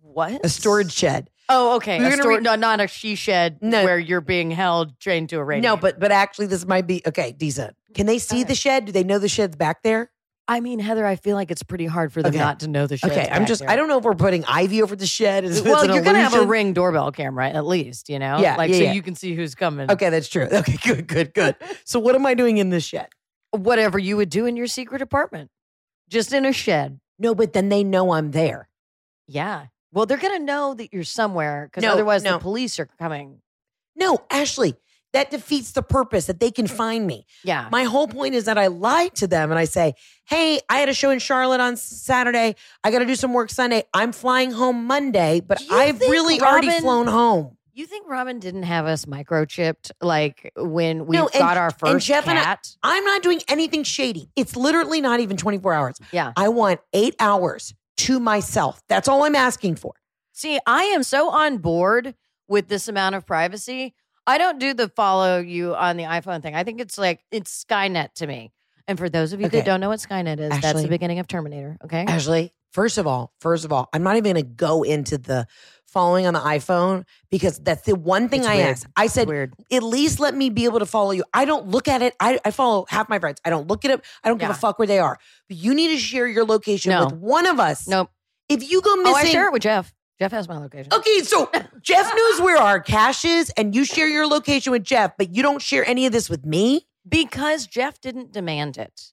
what? 0.00 0.44
A 0.44 0.48
storage 0.48 0.92
shed. 0.92 1.28
Oh, 1.48 1.76
okay. 1.76 1.98
We 1.98 2.06
A 2.06 2.10
gonna 2.10 2.28
re- 2.28 2.38
no, 2.40 2.54
not 2.54 2.80
a 2.80 2.86
she 2.86 3.14
shed 3.16 3.58
No. 3.60 3.82
where 3.84 3.98
you're 3.98 4.20
being 4.20 4.50
held 4.52 4.96
chained 5.00 5.28
to 5.30 5.38
a 5.38 5.44
radio. 5.44 5.70
No, 5.70 5.76
but 5.76 5.98
but 5.98 6.12
actually 6.12 6.46
this 6.46 6.64
might 6.64 6.86
be 6.86 7.02
okay, 7.06 7.32
decent. 7.32 7.74
Can 7.94 8.06
they 8.06 8.18
see 8.18 8.36
Okay. 8.42 8.44
the 8.44 8.54
shed? 8.54 8.84
Do 8.84 8.92
they 8.92 9.02
know 9.04 9.18
the 9.18 9.28
shed's 9.28 9.56
back 9.56 9.82
there? 9.82 10.11
I 10.48 10.60
mean, 10.60 10.80
Heather, 10.80 11.06
I 11.06 11.16
feel 11.16 11.36
like 11.36 11.50
it's 11.50 11.62
pretty 11.62 11.86
hard 11.86 12.12
for 12.12 12.20
them 12.22 12.30
Okay. 12.30 12.38
not 12.38 12.60
to 12.60 12.68
know 12.68 12.86
the 12.86 12.96
shed. 12.96 13.12
Okay, 13.12 13.28
I'm 13.30 13.46
just 13.46 13.62
I 13.62 13.76
don't 13.76 13.88
know 13.88 13.98
if 13.98 14.04
we're 14.04 14.14
putting 14.14 14.44
ivy 14.44 14.82
over 14.82 14.96
the 14.96 15.06
shed. 15.06 15.44
Is, 15.44 15.62
Well, 15.62 15.86
you're 15.86 16.02
gonna 16.02 16.20
have 16.20 16.34
a 16.34 16.44
ring 16.44 16.72
doorbell 16.72 17.12
camera 17.12 17.48
at 17.48 17.64
least, 17.64 18.08
you 18.08 18.18
know. 18.18 18.38
Yeah, 18.40 18.56
like 18.56 18.70
yeah, 18.70 18.76
so 18.76 18.82
yeah. 18.84 18.92
you 18.92 19.02
can 19.02 19.14
see 19.14 19.34
who's 19.34 19.54
coming. 19.54 19.90
Okay, 19.90 20.10
that's 20.10 20.28
true. 20.28 20.48
Okay, 20.52 20.76
good, 20.84 21.06
good, 21.06 21.32
good. 21.34 21.56
So 21.84 22.00
what 22.00 22.14
am 22.14 22.26
I 22.26 22.34
doing 22.34 22.58
in 22.58 22.70
this 22.70 22.84
shed? 22.84 23.08
whatever 23.52 23.98
you 23.98 24.16
would 24.16 24.30
do 24.30 24.46
in 24.46 24.56
your 24.56 24.66
secret 24.66 25.02
apartment, 25.02 25.50
just 26.08 26.32
in 26.32 26.46
a 26.46 26.52
shed. 26.54 26.98
No, 27.18 27.34
but 27.34 27.52
then 27.52 27.68
they 27.68 27.84
know 27.84 28.12
I'm 28.12 28.30
there. 28.30 28.68
Yeah. 29.28 29.66
Well, 29.92 30.06
they're 30.06 30.16
gonna 30.16 30.38
know 30.38 30.72
that 30.74 30.92
you're 30.92 31.04
somewhere 31.04 31.66
because 31.70 31.82
No, 31.82 31.92
otherwise 31.92 32.22
no. 32.24 32.32
the 32.32 32.38
police 32.38 32.78
are 32.80 32.88
coming. 32.98 33.42
No, 33.94 34.18
Ashley, 34.30 34.74
that 35.12 35.30
defeats 35.30 35.72
the 35.72 35.82
purpose 35.82 36.26
that 36.26 36.40
they 36.40 36.50
can 36.50 36.66
mm. 36.66 36.70
find 36.70 37.06
me. 37.06 37.26
Yeah. 37.44 37.68
My 37.70 37.84
whole 37.84 38.08
point 38.08 38.34
is 38.34 38.44
that 38.44 38.58
I 38.58 38.68
lie 38.68 39.08
to 39.14 39.26
them 39.26 39.50
and 39.50 39.58
I 39.58 39.64
say, 39.64 39.94
"Hey, 40.24 40.60
I 40.68 40.78
had 40.78 40.88
a 40.88 40.94
show 40.94 41.10
in 41.10 41.18
Charlotte 41.18 41.60
on 41.60 41.76
Saturday. 41.76 42.56
I 42.84 42.90
got 42.90 43.00
to 43.00 43.06
do 43.06 43.16
some 43.16 43.32
work 43.32 43.50
Sunday. 43.50 43.84
I'm 43.94 44.12
flying 44.12 44.50
home 44.52 44.86
Monday, 44.86 45.40
but 45.40 45.62
I've 45.70 46.00
really 46.00 46.40
already 46.40 46.70
flown 46.80 47.06
home." 47.06 47.56
you 47.74 47.86
think 47.86 48.08
Robin 48.08 48.38
didn't 48.38 48.64
have 48.64 48.86
us 48.86 49.06
microchipped 49.06 49.92
like 50.00 50.52
when 50.56 51.06
we 51.06 51.16
No, 51.16 51.28
and- 51.28 51.40
got 51.40 51.56
our 51.56 51.68
and 51.68 51.78
first 51.78 52.06
Jeff 52.06 52.28
and 52.28 52.38
I- 52.38 52.44
cat? 52.44 52.76
I'm 52.82 53.04
not 53.04 53.22
doing 53.22 53.40
anything 53.48 53.82
shady. 53.82 54.30
It's 54.36 54.56
literally 54.56 55.00
not 55.00 55.20
even 55.20 55.36
24 55.36 55.72
hours. 55.72 55.96
yeah. 56.10 56.32
I 56.36 56.48
want 56.48 56.80
8 56.92 57.14
hours 57.18 57.74
to 57.98 58.20
myself. 58.20 58.82
That's 58.88 59.08
all 59.08 59.24
I'm 59.24 59.36
asking 59.36 59.76
for. 59.76 59.94
See, 60.32 60.58
I 60.66 60.84
am 60.84 61.02
so 61.02 61.30
on 61.30 61.58
board 61.58 62.14
with 62.48 62.68
this 62.68 62.88
amount 62.88 63.14
of 63.14 63.26
privacy. 63.26 63.94
I 64.26 64.38
don't 64.38 64.58
do 64.58 64.72
the 64.74 64.88
follow 64.88 65.38
you 65.40 65.74
on 65.74 65.96
the 65.96 66.04
iPhone 66.04 66.42
thing. 66.42 66.54
I 66.54 66.64
think 66.64 66.80
it's 66.80 66.96
like 66.98 67.20
it's 67.30 67.64
Skynet 67.64 68.14
to 68.14 68.26
me. 68.26 68.52
And 68.88 68.98
for 68.98 69.08
those 69.08 69.32
of 69.32 69.40
you 69.40 69.46
Okay. 69.46 69.58
that 69.58 69.66
don't 69.66 69.80
know 69.80 69.88
what 69.88 70.00
Skynet 70.00 70.38
is, 70.40 70.60
that's 70.60 70.82
the 70.82 70.88
beginning 70.88 71.18
of 71.18 71.26
Terminator. 71.28 71.76
Okay. 71.84 72.04
Ashley, 72.06 72.52
first 72.72 72.98
of 72.98 73.06
all, 73.06 73.32
first 73.40 73.64
of 73.64 73.72
all, 73.72 73.88
I'm 73.92 74.02
not 74.02 74.16
even 74.16 74.34
going 74.34 74.44
to 74.44 74.50
go 74.50 74.82
into 74.82 75.18
the 75.18 75.46
following 75.86 76.26
on 76.26 76.34
the 76.34 76.40
iPhone 76.40 77.04
because 77.30 77.58
that's 77.58 77.82
the 77.82 77.94
one 77.94 78.28
thing 78.28 78.40
It's 78.40 78.48
I 78.48 78.56
weird. 78.56 78.68
asked. 78.68 78.86
I 78.96 79.06
said, 79.08 79.28
at 79.70 79.82
least 79.82 80.20
let 80.20 80.34
me 80.34 80.50
be 80.50 80.64
able 80.64 80.78
to 80.80 80.86
follow 80.86 81.10
you. 81.12 81.22
I 81.34 81.44
don't 81.44 81.68
look 81.68 81.86
at 81.86 82.00
it. 82.02 82.14
I, 82.18 82.38
I 82.44 82.50
follow 82.50 82.86
half 82.88 83.08
my 83.08 83.18
friends. 83.18 83.40
I 83.44 83.50
don't 83.50 83.68
look 83.68 83.84
at 83.84 83.90
it. 83.90 84.04
I 84.24 84.28
don't 84.28 84.38
give 84.38 84.50
a 84.50 84.54
fuck 84.54 84.78
where 84.78 84.86
they 84.88 84.98
are. 84.98 85.18
But 85.48 85.58
you 85.58 85.74
need 85.74 85.88
to 85.88 85.98
share 85.98 86.26
your 86.26 86.44
location 86.44 86.90
No. 86.90 87.04
with 87.04 87.14
one 87.14 87.46
of 87.46 87.60
us. 87.60 87.86
Nope. 87.86 88.10
If 88.48 88.68
you 88.70 88.80
go 88.80 88.90
Oh, 88.94 89.02
missing. 89.02 89.16
I 89.16 89.24
share 89.30 89.46
it 89.46 89.52
with 89.52 89.62
Jeff. 89.62 89.92
Jeff 90.18 90.32
has 90.32 90.48
my 90.48 90.58
location. 90.58 90.92
Okay, 90.92 91.20
so 91.20 91.50
Jeff 91.82 92.12
knows 92.14 92.40
where 92.40 92.58
our 92.58 92.80
cash 92.80 93.24
is, 93.24 93.50
and 93.56 93.74
you 93.74 93.84
share 93.84 94.08
your 94.08 94.26
location 94.26 94.70
with 94.70 94.84
Jeff, 94.84 95.16
but 95.16 95.34
you 95.34 95.42
don't 95.42 95.60
share 95.62 95.84
any 95.84 96.06
of 96.06 96.12
this 96.12 96.30
with 96.30 96.44
me. 96.44 96.86
Because 97.08 97.66
Jeff 97.66 98.00
didn't 98.00 98.32
demand 98.32 98.78
it. 98.78 99.12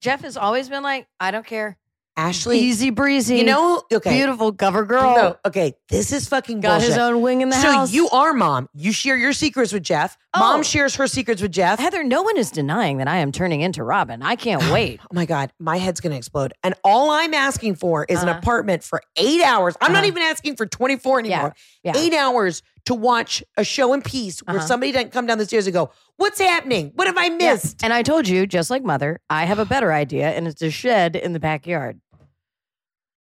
Jeff 0.00 0.22
has 0.22 0.36
always 0.36 0.68
been 0.68 0.82
like, 0.82 1.08
I 1.18 1.30
don't 1.32 1.46
care. 1.46 1.78
Ashley, 2.16 2.58
Easy 2.58 2.90
breezy. 2.90 3.38
you 3.38 3.44
know, 3.44 3.82
okay, 3.90 4.10
beautiful 4.18 4.52
cover 4.52 4.84
girl. 4.84 5.14
No, 5.14 5.36
okay, 5.46 5.74
this 5.88 6.12
is 6.12 6.28
fucking 6.28 6.60
Got 6.60 6.72
bullshit. 6.72 6.88
his 6.90 6.98
own 6.98 7.22
wing 7.22 7.40
in 7.40 7.48
the 7.48 7.56
so 7.56 7.72
house. 7.72 7.88
So 7.90 7.94
you 7.94 8.10
are 8.10 8.34
mom. 8.34 8.68
You 8.74 8.92
share 8.92 9.16
your 9.16 9.32
secrets 9.32 9.72
with 9.72 9.82
Jeff. 9.82 10.18
Oh. 10.34 10.40
Mom 10.40 10.62
shares 10.62 10.94
her 10.96 11.06
secrets 11.06 11.40
with 11.40 11.52
Jeff. 11.52 11.78
Heather, 11.78 12.04
no 12.04 12.22
one 12.22 12.36
is 12.36 12.50
denying 12.50 12.98
that 12.98 13.08
I 13.08 13.16
am 13.18 13.32
turning 13.32 13.62
into 13.62 13.82
Robin. 13.82 14.22
I 14.22 14.36
can't 14.36 14.62
wait. 14.72 15.00
Oh 15.02 15.06
my 15.14 15.24
God, 15.24 15.52
my 15.58 15.78
head's 15.78 16.00
gonna 16.00 16.16
explode. 16.16 16.52
And 16.62 16.74
all 16.84 17.10
I'm 17.10 17.32
asking 17.32 17.76
for 17.76 18.04
is 18.06 18.22
an 18.22 18.28
Uh-huh. 18.28 18.38
apartment 18.40 18.84
for 18.84 19.02
eight 19.16 19.42
hours. 19.42 19.74
I'm 19.80 19.92
not 19.92 20.00
Uh-huh. 20.00 20.08
even 20.08 20.22
asking 20.22 20.56
for 20.56 20.66
24 20.66 21.20
anymore. 21.20 21.54
yeah. 21.82 21.92
Eight 21.96 22.12
hours 22.12 22.62
to 22.86 22.94
watch 22.94 23.42
a 23.56 23.64
show 23.64 23.92
in 23.92 24.02
peace 24.02 24.40
where 24.40 24.56
Uh-huh. 24.58 24.66
somebody 24.66 24.92
doesn't 24.92 25.12
come 25.12 25.26
down 25.26 25.38
the 25.38 25.46
stairs 25.46 25.66
and 25.66 25.74
go, 25.74 25.90
What's 26.16 26.40
happening? 26.40 26.92
What 26.94 27.06
have 27.08 27.16
I 27.18 27.24
Yeah. 27.26 27.36
missed? 27.54 27.82
And 27.82 27.92
I 27.92 28.02
told 28.02 28.28
you, 28.28 28.46
just 28.46 28.70
like 28.70 28.84
mother, 28.84 29.20
I 29.30 29.44
have 29.44 29.58
a 29.58 29.64
better 29.64 29.92
idea, 29.92 30.30
and 30.30 30.46
it's 30.46 30.62
a 30.62 30.70
shed 30.70 31.16
in 31.16 31.32
the 31.32 31.40
backyard. 31.40 32.00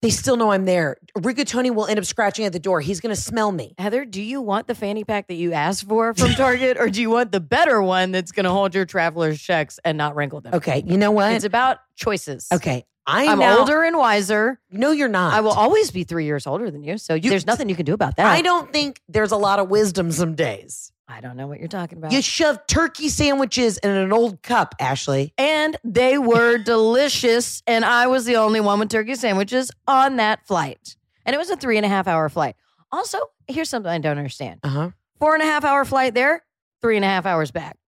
They 0.01 0.11
still 0.11 0.36
know 0.36 0.53
I'm 0.53 0.64
there. 0.64 0.96
Rigatoni 1.18 1.74
will 1.74 1.86
end 1.86 1.99
up 1.99 2.05
scratching 2.05 2.44
at 2.44 2.53
the 2.53 2.61
door. 2.61 2.80
He's 2.80 3.01
gonna 3.01 3.16
smell 3.16 3.51
me. 3.51 3.74
Heather, 3.78 4.05
do 4.05 4.22
you 4.22 4.40
want 4.40 4.68
the 4.68 4.74
fanny 4.76 5.03
pack 5.03 5.26
that 5.26 5.34
you 5.34 5.53
asked 5.53 5.88
for 5.88 6.14
from 6.14 6.34
Target, 6.34 6.76
or 6.78 6.88
do 6.88 7.01
you 7.03 7.11
want 7.11 7.32
the 7.32 7.40
better 7.40 7.82
one 7.82 8.12
that's 8.12 8.30
going 8.30 8.44
to 8.44 8.51
hold 8.51 8.76
your 8.76 8.84
traveler's 8.84 9.40
checks 9.42 9.80
and 9.84 9.99
not 9.99 10.14
wrinkle 10.14 10.40
them? 10.40 10.55
Okay, 10.55 10.84
you 10.86 10.96
know 10.96 11.11
what? 11.11 11.32
It's 11.32 11.44
about 11.44 11.78
choices. 11.96 12.46
okay. 12.55 12.84
I 13.09 13.26
I'm 13.26 13.38
now- 13.38 13.59
older 13.61 13.82
and 13.82 13.96
wiser. 13.96 14.61
No, 14.70 14.90
you're 14.92 15.09
not. 15.09 15.32
I 15.32 15.40
will 15.40 15.52
always 15.52 15.90
be 15.90 16.04
three 16.04 16.26
years 16.26 16.46
older 16.46 16.70
than 16.70 16.84
you, 16.84 16.98
so 16.98 17.14
You- 17.14 17.30
there's 17.30 17.46
nothing 17.46 17.68
you 17.70 17.74
can 17.74 17.86
do 17.86 17.94
about 17.94 18.16
that. 18.16 18.26
I 18.26 18.42
don't 18.42 18.70
think 18.70 19.00
there's 19.09 19.32
a 19.32 19.36
lot 19.36 19.59
of 19.59 19.68
wisdom 19.70 20.12
some 20.12 20.34
days. 20.34 20.92
I 21.11 21.22
don't 21.22 21.38
know 21.38 21.46
what 21.46 21.59
you're 21.59 21.68
talking 21.68 21.96
about. 21.96 22.12
You 22.12 22.20
shove 22.20 22.59
turkey 22.66 23.09
sandwiches 23.09 23.78
in 23.78 23.88
an 23.90 24.12
old 24.12 24.42
cup, 24.42 24.74
Ashley. 24.78 25.32
and 25.38 25.74
they 25.82 26.18
were 26.18 26.59
delicious, 26.92 27.62
and 27.66 27.82
I 27.82 28.09
was 28.09 28.26
the 28.26 28.36
only 28.36 28.61
one 28.61 28.78
with 28.78 28.90
turkey 28.90 29.14
sandwiches 29.14 29.70
on 29.86 30.16
that 30.16 30.46
flight, 30.46 30.96
and 31.24 31.34
it 31.34 31.38
was 31.38 31.48
a 31.48 31.56
three 31.56 31.78
and 31.78 31.86
a 31.86 31.88
half 31.88 32.06
hour 32.06 32.28
flight. 32.28 32.56
Also, 32.92 33.18
here's 33.46 33.70
something 33.70 33.90
I 33.90 33.96
don't 33.98 34.18
understand: 34.18 34.61
Uh 34.62 34.68
huh. 34.68 34.90
four 35.18 35.32
and 35.32 35.42
a 35.42 35.46
half 35.46 35.64
hour 35.64 35.86
flight 35.86 36.12
there, 36.12 36.44
three 36.82 36.96
and 36.96 37.04
a 37.06 37.09
half 37.09 37.24
hours 37.24 37.50
back. 37.52 37.78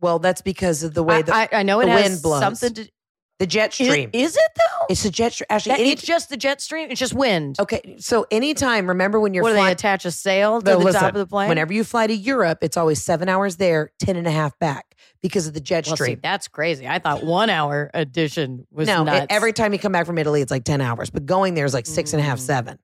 Well, 0.00 0.18
that's 0.18 0.42
because 0.42 0.82
of 0.82 0.92
the 0.92 1.02
way 1.04 1.22
the, 1.22 1.34
I, 1.34 1.48
I 1.52 1.62
know 1.62 1.78
it 1.80 1.86
the 1.86 1.92
has 1.92 2.10
wind 2.10 2.22
blows. 2.22 2.40
something 2.40 2.74
to. 2.74 2.90
The 3.38 3.46
jet 3.46 3.72
stream. 3.74 4.10
is 4.12 4.34
it 4.36 4.50
though? 4.56 4.86
it's 4.88 5.04
a 5.04 5.10
jet 5.10 5.32
stream. 5.32 5.46
Ashley, 5.50 5.70
That- 5.72 5.80
any, 5.80 5.90
it's 5.90 6.02
just 6.02 6.28
the 6.30 6.36
jet 6.36 6.60
stream. 6.60 6.90
It's 6.90 6.98
just 7.00 7.12
wind. 7.14 7.56
okay. 7.60 7.96
So 7.98 8.26
anytime, 8.30 8.86
remember 8.88 9.20
when 9.20 9.34
you're 9.34 9.42
what 9.42 9.50
do 9.50 9.54
they 9.54 9.60
flying, 9.60 9.72
attach 9.72 10.04
a 10.04 10.10
sail 10.10 10.60
to 10.62 10.64
No, 10.72 10.78
the 10.78 10.84
listen, 10.84 11.00
top 11.00 11.08
of 11.14 11.18
the 11.18 11.26
plane? 11.26 11.48
whenever 11.48 11.72
you 11.72 11.84
fly 11.84 12.06
to 12.06 12.14
Europe, 12.14 12.58
it's 12.62 12.76
always 12.76 13.02
seven 13.02 13.28
hours 13.28 13.56
there, 13.56 13.90
ten 13.98 14.16
and 14.16 14.26
a 14.26 14.30
half 14.30 14.58
back 14.58 14.94
because 15.22 15.46
of 15.46 15.54
the 15.54 15.60
jet 15.60 15.86
Well, 15.86 15.96
see, 15.96 16.04
stream. 16.04 16.20
that's 16.22 16.48
crazy. 16.48 16.88
I 16.88 16.98
thought 16.98 17.24
one 17.24 17.50
hour 17.50 17.90
addition 17.92 18.66
was 18.70 18.88
no, 18.88 19.04
nuts. 19.04 19.24
it- 19.24 19.32
every 19.34 19.52
time 19.52 19.72
you 19.72 19.78
come 19.78 19.92
back 19.92 20.06
from 20.06 20.18
Italy, 20.18 20.40
it's 20.40 20.50
like 20.50 20.64
10 20.64 20.80
hours, 20.80 21.10
but 21.10 21.26
going 21.26 21.54
there 21.54 21.64
is 21.66 21.74
like 21.74 21.86
six 21.86 22.12
and 22.12 22.20
a 22.20 22.24
half, 22.24 22.38
Mm. 22.38 22.42
seven. 22.42 22.78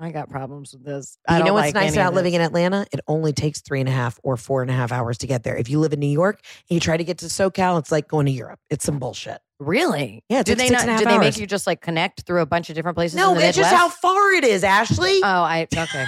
I 0.00 0.12
got 0.12 0.30
problems 0.30 0.72
with 0.74 0.84
this. 0.84 1.18
I 1.26 1.32
You 1.32 1.38
don't 1.40 1.48
know 1.48 1.54
what's 1.54 1.66
like 1.66 1.74
nice 1.74 1.82
any 1.90 1.96
of 1.98 2.02
about 2.06 2.14
living 2.14 2.32
this. 2.34 2.38
in 2.38 2.44
Atlanta? 2.46 2.86
It 2.92 3.00
only 3.08 3.32
takes 3.32 3.60
three 3.62 3.80
and 3.80 3.88
a 3.88 3.92
half 3.92 4.20
or 4.22 4.36
four 4.36 4.62
and 4.62 4.70
a 4.70 4.74
half 4.74 4.92
hours 4.92 5.18
to 5.18 5.26
get 5.26 5.42
there. 5.42 5.56
If 5.56 5.68
you 5.68 5.80
live 5.80 5.92
in 5.92 5.98
New 5.98 6.06
York 6.06 6.38
and 6.70 6.74
you 6.76 6.78
try 6.78 6.96
to 6.96 7.02
get 7.02 7.18
to 7.18 7.26
SoCal, 7.26 7.80
it's 7.80 7.90
like 7.90 8.06
going 8.06 8.26
to 8.26 8.30
Europe. 8.32 8.60
It's 8.70 8.84
some 8.84 9.00
bullshit. 9.00 9.40
Really? 9.60 10.22
Yeah, 10.28 10.42
Do 10.42 10.54
they 10.54 10.68
not? 10.68 10.86
do 10.98 11.04
they 11.04 11.18
make 11.18 11.36
you 11.36 11.46
just 11.46 11.66
like 11.66 11.80
connect 11.80 12.22
through 12.22 12.42
a 12.42 12.46
bunch 12.46 12.68
of 12.70 12.76
different 12.76 12.96
places? 12.96 13.16
No, 13.16 13.36
it's 13.36 13.56
just 13.56 13.74
how 13.74 13.88
far 13.88 14.32
it 14.32 14.44
is, 14.44 14.62
Ashley. 14.62 15.18
Oh, 15.22 15.26
I 15.42 15.66
okay. 15.76 16.04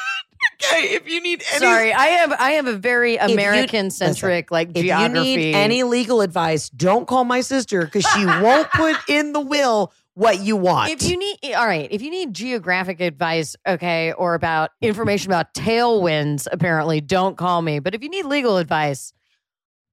okay, 0.64 0.94
if 0.94 1.08
you 1.08 1.20
need 1.20 1.42
any, 1.52 1.58
Sorry, 1.60 1.92
I 1.92 2.06
have 2.06 2.32
I 2.32 2.52
have 2.52 2.66
a 2.66 2.72
very 2.76 3.16
American 3.16 3.90
centric 3.90 4.50
like 4.50 4.70
if 4.74 4.84
geography. 4.84 5.30
you 5.30 5.36
need 5.36 5.54
any 5.54 5.82
legal 5.82 6.20
advice, 6.22 6.70
don't 6.70 7.06
call 7.06 7.24
my 7.24 7.42
sister 7.42 7.84
because 7.84 8.06
she 8.14 8.24
won't 8.24 8.70
put 8.70 8.96
in 9.08 9.32
the 9.32 9.40
will 9.40 9.92
what 10.14 10.40
you 10.40 10.56
want. 10.56 10.90
if 10.90 11.02
you 11.02 11.18
need 11.18 11.54
all 11.54 11.66
right, 11.66 11.88
if 11.90 12.00
you 12.00 12.10
need 12.10 12.32
geographic 12.32 13.00
advice, 13.00 13.54
okay, 13.66 14.12
or 14.12 14.34
about 14.34 14.70
information 14.80 15.30
about 15.30 15.52
tailwinds, 15.54 16.46
apparently 16.50 17.00
don't 17.02 17.36
call 17.36 17.60
me. 17.60 17.80
But 17.80 17.94
if 17.94 18.02
you 18.02 18.08
need 18.08 18.24
legal 18.24 18.56
advice, 18.56 19.12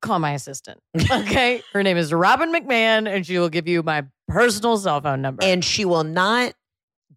call 0.01 0.19
my 0.19 0.31
assistant. 0.33 0.79
Okay, 1.11 1.61
her 1.73 1.83
name 1.83 1.97
is 1.97 2.11
Robin 2.13 2.51
McMahan, 2.53 3.07
and 3.07 3.25
she 3.25 3.37
will 3.39 3.49
give 3.49 3.67
you 3.67 3.83
my 3.83 4.05
personal 4.27 4.77
cell 4.77 5.01
phone 5.01 5.21
number. 5.21 5.43
and 5.43 5.63
she 5.63 5.85
will 5.85 6.03
not 6.03 6.53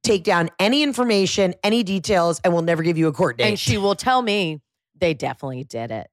take 0.02 0.22
down 0.24 0.50
any 0.58 0.82
information, 0.82 1.54
any 1.62 1.82
details, 1.82 2.40
and 2.44 2.52
will 2.52 2.62
never 2.62 2.82
give 2.82 2.98
you 2.98 3.08
a 3.08 3.12
court 3.12 3.38
date. 3.38 3.44
and 3.48 3.58
she 3.58 3.78
will 3.78 3.94
tell 3.94 4.20
me 4.20 4.60
they 4.98 5.14
definitely 5.14 5.64
did 5.64 5.90
it. 5.90 6.08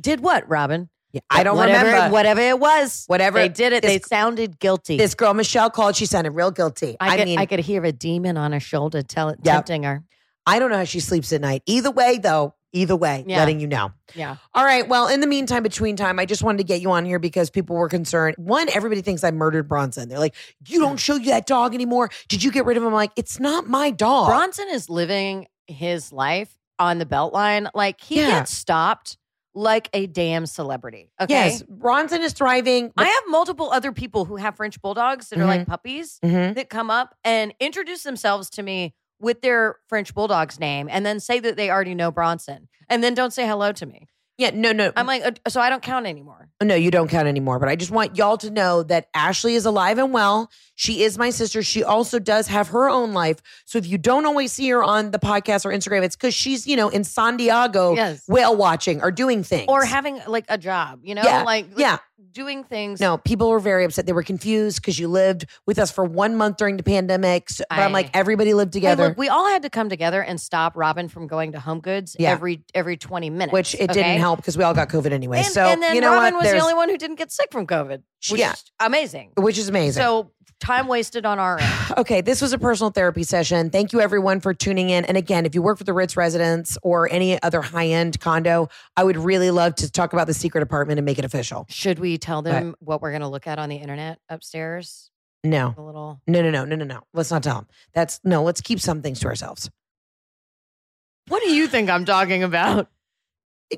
Did 0.00 0.20
what, 0.20 0.48
Robin? 0.48 0.88
Yeah, 1.12 1.20
I 1.28 1.42
don't 1.42 1.56
whatever, 1.56 1.86
remember. 1.86 2.12
Whatever 2.12 2.40
it 2.40 2.60
was, 2.60 3.04
Whatever 3.08 3.40
they 3.40 3.48
did 3.48 3.72
it. 3.72 3.82
this- 3.82 3.90
they 3.90 3.98
sounded 4.00 4.60
guilty. 4.60 4.96
This 4.96 5.14
girl 5.16 5.34
Michelle 5.34 5.68
called. 5.68 5.96
She 5.96 6.06
sounded 6.06 6.30
real 6.30 6.52
guilty. 6.52 6.96
I, 7.00 7.14
I, 7.14 7.16
could, 7.16 7.24
mean, 7.26 7.38
I 7.40 7.46
could 7.46 7.58
hear 7.58 7.84
a 7.84 7.90
demon 7.90 8.36
on 8.36 8.52
her 8.52 8.60
shoulder 8.60 9.02
tell 9.02 9.28
it, 9.30 9.40
Yep. 9.42 9.54
tempting 9.54 9.82
her. 9.82 10.04
I 10.46 10.58
don't 10.60 10.70
know 10.70 10.76
how 10.78 10.84
she 10.84 11.00
sleeps 11.00 11.32
at 11.32 11.40
night. 11.40 11.62
Either 11.66 11.90
way, 11.90 12.18
though, 12.18 12.54
Either 12.72 12.94
way, 12.94 13.24
Yeah. 13.26 13.38
letting 13.38 13.58
you 13.58 13.66
know. 13.66 13.90
Yeah. 14.14 14.36
All 14.54 14.64
right. 14.64 14.86
Well, 14.88 15.08
in 15.08 15.20
the 15.20 15.26
meantime, 15.26 15.62
between 15.64 15.96
time, 15.96 16.20
I 16.20 16.24
just 16.26 16.42
wanted 16.42 16.58
to 16.58 16.64
get 16.64 16.80
you 16.80 16.92
on 16.92 17.04
here 17.04 17.18
because 17.18 17.50
people 17.50 17.74
were 17.74 17.88
concerned. 17.88 18.36
One, 18.38 18.68
everybody 18.68 19.02
thinks 19.02 19.24
I 19.24 19.32
murdered 19.32 19.68
Bronson. 19.68 20.08
They're 20.08 20.20
like, 20.20 20.36
you 20.68 20.78
don't 20.78 20.96
show 20.98 21.16
you 21.16 21.26
that 21.26 21.46
dog 21.46 21.74
anymore. 21.74 22.10
Did 22.28 22.44
you 22.44 22.52
get 22.52 22.64
rid 22.66 22.76
of 22.76 22.82
him? 22.84 22.88
I'm 22.88 22.94
like, 22.94 23.10
it's 23.16 23.40
not 23.40 23.66
my 23.66 23.90
dog. 23.90 24.28
Bronson 24.28 24.68
is 24.70 24.88
living 24.88 25.46
his 25.66 26.12
life 26.12 26.56
on 26.78 26.98
the 26.98 27.06
Beltline. 27.06 27.68
Like 27.74 28.00
he 28.00 28.16
Yeah. 28.20 28.30
gets 28.40 28.52
stopped 28.52 29.16
like 29.52 29.88
a 29.92 30.06
damn 30.06 30.46
celebrity. 30.46 31.10
Okay. 31.20 31.34
Yes, 31.34 31.62
Bronson 31.68 32.22
is 32.22 32.32
thriving. 32.32 32.92
I 32.96 33.04
have 33.06 33.24
multiple 33.26 33.72
other 33.72 33.90
people 33.90 34.24
who 34.24 34.36
have 34.36 34.54
French 34.56 34.80
bulldogs 34.80 35.28
that 35.30 35.40
are 35.40 35.44
like 35.44 35.66
puppies 35.66 36.20
Mhm. 36.24 36.54
that 36.54 36.68
come 36.70 36.88
up 36.88 37.16
and 37.24 37.52
introduce 37.58 38.04
themselves 38.04 38.48
to 38.50 38.62
me 38.62 38.94
with 39.20 39.42
their 39.42 39.76
French 39.88 40.14
bulldog's 40.14 40.58
name 40.58 40.88
and 40.90 41.04
then 41.04 41.20
say 41.20 41.38
that 41.40 41.56
they 41.56 41.70
already 41.70 41.94
know 41.94 42.10
Bronson 42.10 42.68
and 42.88 43.02
then 43.04 43.14
don't 43.14 43.32
say 43.32 43.46
hello 43.46 43.72
to 43.72 43.86
me. 43.86 44.08
Yeah, 44.38 44.52
no, 44.54 44.72
no. 44.72 44.90
I'm 44.96 45.06
like, 45.06 45.22
uh, 45.22 45.32
so 45.50 45.60
I 45.60 45.68
don't 45.68 45.82
count 45.82 46.06
anymore. 46.06 46.48
No, 46.62 46.74
you 46.74 46.90
don't 46.90 47.08
count 47.08 47.28
anymore. 47.28 47.58
But 47.58 47.68
I 47.68 47.76
just 47.76 47.90
want 47.90 48.16
y'all 48.16 48.38
to 48.38 48.48
know 48.48 48.82
that 48.84 49.08
Ashley 49.14 49.54
is 49.54 49.66
alive 49.66 49.98
and 49.98 50.14
well. 50.14 50.50
She 50.76 51.02
is 51.02 51.18
my 51.18 51.28
sister. 51.28 51.62
She 51.62 51.84
also 51.84 52.18
does 52.18 52.46
have 52.46 52.68
her 52.68 52.88
own 52.88 53.12
life. 53.12 53.42
So 53.66 53.76
if 53.76 53.86
you 53.86 53.98
don't 53.98 54.24
always 54.24 54.50
see 54.50 54.66
her 54.70 54.82
on 54.82 55.10
the 55.10 55.18
podcast 55.18 55.66
or 55.66 55.70
Instagram, 55.72 56.04
it's 56.04 56.16
because 56.16 56.32
she's, 56.32 56.66
you 56.66 56.74
know, 56.74 56.88
in 56.88 57.04
San 57.04 57.36
Diego 57.36 57.94
Yes. 57.94 58.24
whale 58.28 58.56
watching 58.56 59.02
or 59.02 59.10
doing 59.10 59.42
things. 59.44 59.66
Or 59.68 59.84
having 59.84 60.22
like 60.26 60.46
a 60.48 60.56
job, 60.56 61.00
you 61.02 61.14
know, 61.14 61.22
Yeah, 61.22 61.42
like 61.42 61.66
yeah. 61.76 61.98
Doing 62.32 62.64
things. 62.64 63.00
No, 63.00 63.18
people 63.18 63.50
were 63.50 63.60
very 63.60 63.84
upset. 63.84 64.06
They 64.06 64.12
were 64.12 64.22
confused 64.22 64.80
because 64.80 64.98
you 64.98 65.08
lived 65.08 65.46
with 65.66 65.78
us 65.78 65.90
for 65.90 66.04
one 66.04 66.36
month 66.36 66.56
during 66.58 66.76
the 66.76 66.82
pandemic. 66.82 67.50
So, 67.50 67.64
but 67.70 67.78
I'm 67.78 67.92
like, 67.92 68.10
everybody 68.14 68.54
lived 68.54 68.74
Hey, 68.74 68.80
together, 68.80 69.08
look, 69.08 69.18
we 69.18 69.28
all 69.28 69.48
had 69.48 69.62
to 69.62 69.70
come 69.70 69.88
together 69.88 70.22
and 70.22 70.40
stop 70.40 70.76
Robin 70.76 71.08
from 71.08 71.26
going 71.26 71.52
to 71.52 71.60
Home 71.60 71.80
Goods 71.80 72.16
Yeah. 72.18 72.30
every 72.30 72.62
every 72.74 72.96
20 72.96 73.30
minutes. 73.30 73.52
which 73.52 73.74
it 73.74 73.90
okay? 73.90 73.92
didn't 73.94 74.20
help 74.20 74.38
because 74.38 74.56
we 74.56 74.64
all 74.64 74.74
got 74.74 74.88
COVID 74.88 75.12
anyway. 75.12 75.38
And, 75.38 75.46
so 75.46 75.62
and 75.64 75.82
then 75.82 75.94
you 75.94 76.00
know 76.00 76.12
Robin 76.12 76.34
what? 76.34 76.44
was 76.44 76.52
the 76.52 76.58
only 76.60 76.74
one 76.74 76.88
who 76.88 76.96
didn't 76.98 77.16
get 77.16 77.32
sick 77.32 77.50
from 77.52 77.66
COVID, 77.66 78.02
which 78.30 78.40
Yeah. 78.40 78.52
is 78.52 78.64
amazing. 78.80 79.32
which 79.36 79.58
is 79.58 79.68
amazing. 79.68 80.00
So 80.02 80.30
time 80.60 80.86
wasted 80.86 81.26
on 81.26 81.38
our 81.38 81.58
end. 81.58 81.70
Okay, 81.98 82.20
this 82.20 82.40
was 82.40 82.52
a 82.52 82.58
personal 82.58 82.90
therapy 82.90 83.24
session. 83.24 83.68
Thank 83.70 83.92
you 83.92 84.00
everyone 84.00 84.40
for 84.40 84.54
tuning 84.54 84.90
in. 84.90 85.04
And 85.04 85.16
again, 85.16 85.44
if 85.44 85.54
you 85.54 85.60
work 85.62 85.76
for 85.78 85.84
the 85.84 85.92
Ritz 85.92 86.16
residence 86.16 86.78
or 86.82 87.10
any 87.10 87.42
other 87.42 87.60
high 87.60 87.88
end 87.88 88.20
condo, 88.20 88.68
I 88.96 89.02
would 89.04 89.16
really 89.16 89.50
love 89.50 89.74
to 89.76 89.90
talk 89.90 90.12
about 90.12 90.26
the 90.28 90.34
secret 90.34 90.62
apartment 90.62 90.98
and 90.98 91.04
make 91.04 91.18
it 91.18 91.24
official. 91.24 91.66
Should 91.68 91.98
we 91.98 92.16
tell 92.16 92.42
them 92.42 92.76
what 92.78 93.02
we're 93.02 93.10
going 93.10 93.22
to 93.22 93.28
look 93.28 93.46
at 93.46 93.58
on 93.58 93.68
the 93.68 93.76
internet 93.76 94.18
upstairs? 94.28 95.10
No, 95.42 95.74
A 95.76 95.82
little. 95.82 96.20
no, 96.26 96.42
no, 96.42 96.50
no, 96.50 96.64
no, 96.64 96.76
no, 96.76 96.84
no. 96.84 97.00
Let's 97.12 97.30
not 97.30 97.42
tell 97.42 97.56
them. 97.56 97.66
That's 97.94 98.20
no. 98.24 98.42
Let's 98.42 98.60
keep 98.60 98.78
some 98.78 99.02
things 99.02 99.20
to 99.20 99.26
ourselves. 99.26 99.68
What 101.28 101.42
do 101.42 101.50
you 101.50 101.66
think 101.66 101.88
I'm 101.90 102.04
talking 102.04 102.42
about? 102.42 102.88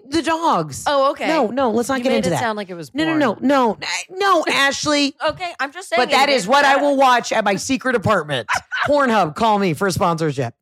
The 0.09 0.23
dogs. 0.23 0.85
Oh, 0.87 1.11
okay. 1.11 1.29
no, 1.29 1.49
no. 1.49 1.71
Let's 1.71 1.89
not 1.89 1.99
you 1.99 2.05
get 2.05 2.11
made 2.11 2.17
into 2.19 2.29
it 2.29 2.31
that. 2.31 2.41
sound 2.41 2.57
like 2.57 2.71
it 2.71 2.75
was. 2.75 2.95
no, 2.95 3.05
no, 3.05 3.17
no, 3.17 3.37
no, 3.41 3.79
no, 4.11 4.45
Ashley. 4.49 5.15
Okay, 5.33 5.53
I'm 5.61 5.73
just 5.73 5.89
saying. 5.89 6.01
But 6.01 6.11
that 6.11 6.29
is 6.29 6.47
what 6.47 6.65
I 6.65 6.77
will 6.77 6.97
watch 6.97 7.33
at 7.33 7.45
my 7.45 7.57
secret 7.57 7.95
apartment. 7.95 8.49
Pornhub, 8.87 9.35
call 9.35 9.59
me 9.59 9.75
for 9.75 9.91
sponsorship. 9.91 10.55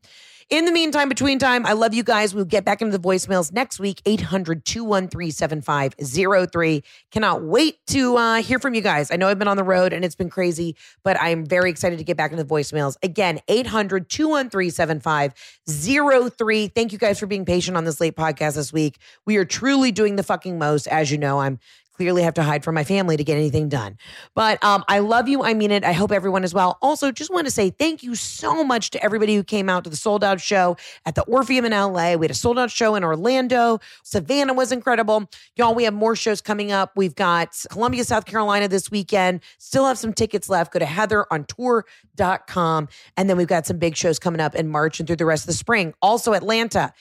In 0.51 0.65
the 0.65 0.73
meantime, 0.73 1.09
between 1.09 1.39
time, 1.39 1.65
I 1.65 1.75
love 1.75 1.95
you 1.95 2.03
guys. 2.03 2.35
We'll 2.35 2.45
get 2.45 2.65
back 2.65 2.83
into 2.83 2.99
the 2.99 3.03
voicemails 3.03 3.53
next 3.53 3.79
week, 3.79 4.03
800 4.05 4.65
213 4.65 5.31
7503. 5.31 6.83
Cannot 7.13 7.45
wait 7.45 7.79
to 7.87 8.17
uh, 8.17 8.43
hear 8.43 8.59
from 8.59 8.75
you 8.75 8.81
guys. 8.81 9.13
I 9.13 9.17
know 9.17 9.29
I've 9.29 9.39
been 9.39 9.47
on 9.47 9.57
the 9.57 9.63
road 9.63 9.93
and 9.93 10.05
it's 10.05 10.17
been 10.17 10.29
crazy, 10.29 10.75
but 11.05 11.17
I'm 11.21 11.47
very 11.47 11.71
excited 11.71 12.01
to 12.01 12.05
get 12.05 12.17
back 12.17 12.33
into 12.33 12.43
the 12.43 12.53
voicemails. 12.53 12.97
Again, 13.05 13.39
800 13.47 14.11
213 14.11 14.73
7503. 14.73 16.67
Thank 16.67 16.91
you 16.91 16.99
guys 16.99 17.21
for 17.21 17.27
being 17.27 17.45
patient 17.45 17.77
on 17.77 17.85
this 17.85 18.01
late 18.01 18.17
podcast 18.17 18.57
this 18.57 18.73
week. 18.73 18.99
We 19.27 19.37
are 19.37 19.45
truly 19.45 19.93
doing 19.93 20.17
the 20.17 20.25
fucking 20.25 20.59
most. 20.59 20.89
As 20.89 21.13
you 21.13 21.19
know, 21.19 21.39
I'm 21.39 21.61
clearly 21.95 22.23
have 22.23 22.35
to 22.35 22.43
hide 22.43 22.65
from 22.65 22.75
my 22.75 22.85
family 22.85 23.17
to 23.17 23.25
get 23.25 23.37
anything 23.37 23.69
done. 23.69 23.99
But 24.35 24.63
um, 24.65 24.85
I 24.89 25.01
love 25.01 25.29
you. 25.29 25.43
I 25.43 25.55
mean 25.55 25.71
it. 25.71 25.85
I 25.85 25.93
hope 25.93 26.13
everyone 26.13 26.45
as 26.45 26.55
well. 26.55 26.79
Also, 26.81 27.13
just 27.13 27.31
want 27.31 27.47
to 27.47 27.51
say 27.51 27.71
thank 27.71 28.03
you 28.03 28.15
so 28.15 28.65
much 28.65 28.91
to 28.91 29.05
everybody 29.05 29.35
who 29.35 29.45
came 29.45 29.69
out 29.69 29.85
to 29.85 29.91
the 29.91 29.97
sold 29.97 30.25
out 30.25 30.41
show 30.41 30.77
at 31.05 31.15
the 31.15 31.23
Orpheum 31.23 31.65
in 31.65 31.73
LA. 31.73 32.15
We 32.15 32.25
had 32.25 32.31
a 32.31 32.35
sold 32.35 32.59
out 32.59 32.71
show 32.71 32.95
in 32.95 33.05
Orlando. 33.05 33.81
Savannah 34.03 34.55
was 34.55 34.73
incredible. 34.73 35.29
Y'all, 35.57 35.75
we 35.75 35.85
have 35.85 35.95
more 35.95 36.17
shows 36.17 36.41
coming 36.41 36.73
up. 36.73 36.93
We've 36.97 37.15
got 37.15 37.55
Columbia, 37.71 38.05
South 38.05 38.25
Carolina 38.25 38.69
this 38.69 38.91
weekend. 38.91 39.41
Still 39.59 39.87
have 39.87 39.99
some 39.99 40.13
tickets 40.13 40.49
left. 40.49 40.73
Go 40.73 40.79
to 40.79 40.87
heatherontour.com. 40.87 42.89
And 43.17 43.31
then 43.31 43.37
we've 43.37 43.47
got 43.47 43.67
some 43.67 43.79
big 43.79 43.97
shows 43.97 44.19
coming 44.19 44.41
up 44.41 44.55
in 44.55 44.69
March 44.69 45.01
and 45.01 45.07
through 45.07 45.17
the 45.17 45.27
rest 45.27 45.45
of 45.45 45.49
the 45.49 45.55
spring. 45.55 45.95
Also, 46.01 46.33
Atlanta. 46.33 46.93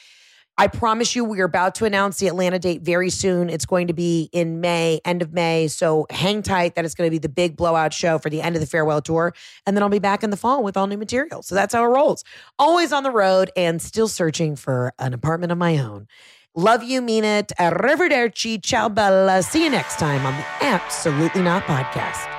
I 0.59 0.67
promise 0.67 1.15
you, 1.15 1.23
we 1.23 1.39
are 1.39 1.45
about 1.45 1.75
to 1.75 1.85
announce 1.85 2.17
the 2.17 2.27
Atlanta 2.27 2.59
date 2.59 2.81
very 2.81 3.09
soon. 3.09 3.49
It's 3.49 3.65
going 3.65 3.87
to 3.87 3.93
be 3.93 4.29
in 4.33 4.59
May, 4.59 4.99
end 5.05 5.21
of 5.21 5.31
May. 5.31 5.69
So 5.69 6.05
hang 6.09 6.41
tight 6.41 6.75
that 6.75 6.83
it's 6.83 6.93
going 6.93 7.07
to 7.07 7.11
be 7.11 7.17
the 7.17 7.29
big 7.29 7.55
blowout 7.55 7.93
show 7.93 8.17
for 8.17 8.29
the 8.29 8.41
end 8.41 8.57
of 8.57 8.59
the 8.59 8.65
farewell 8.65 9.01
tour. 9.01 9.33
And 9.65 9.77
then 9.77 9.83
I'll 9.83 9.89
be 9.89 9.99
back 9.99 10.21
in 10.21 10.31
the 10.31 10.37
fall 10.37 10.61
with 10.61 10.75
all 10.75 10.85
new 10.85 10.97
material. 10.97 11.43
So 11.43 11.55
that's 11.55 11.73
how 11.73 11.85
it 11.85 11.87
rolls. 11.87 12.25
Always 12.59 12.91
on 12.91 13.03
the 13.03 13.11
road 13.11 13.51
and 13.55 13.81
still 13.81 14.09
searching 14.09 14.57
for 14.57 14.93
an 14.99 15.13
apartment 15.13 15.53
of 15.53 15.57
my 15.57 15.77
own. 15.77 16.09
Love 16.55 16.83
you, 16.83 17.01
mean 17.01 17.23
it. 17.23 17.53
Arrivederci. 17.57 18.61
Ciao, 18.61 18.89
bella. 18.89 19.41
See 19.43 19.63
you 19.63 19.69
next 19.69 19.97
time 19.97 20.25
on 20.25 20.35
the 20.35 20.45
Absolutely 20.65 21.41
Not 21.41 21.63
podcast. 21.63 22.38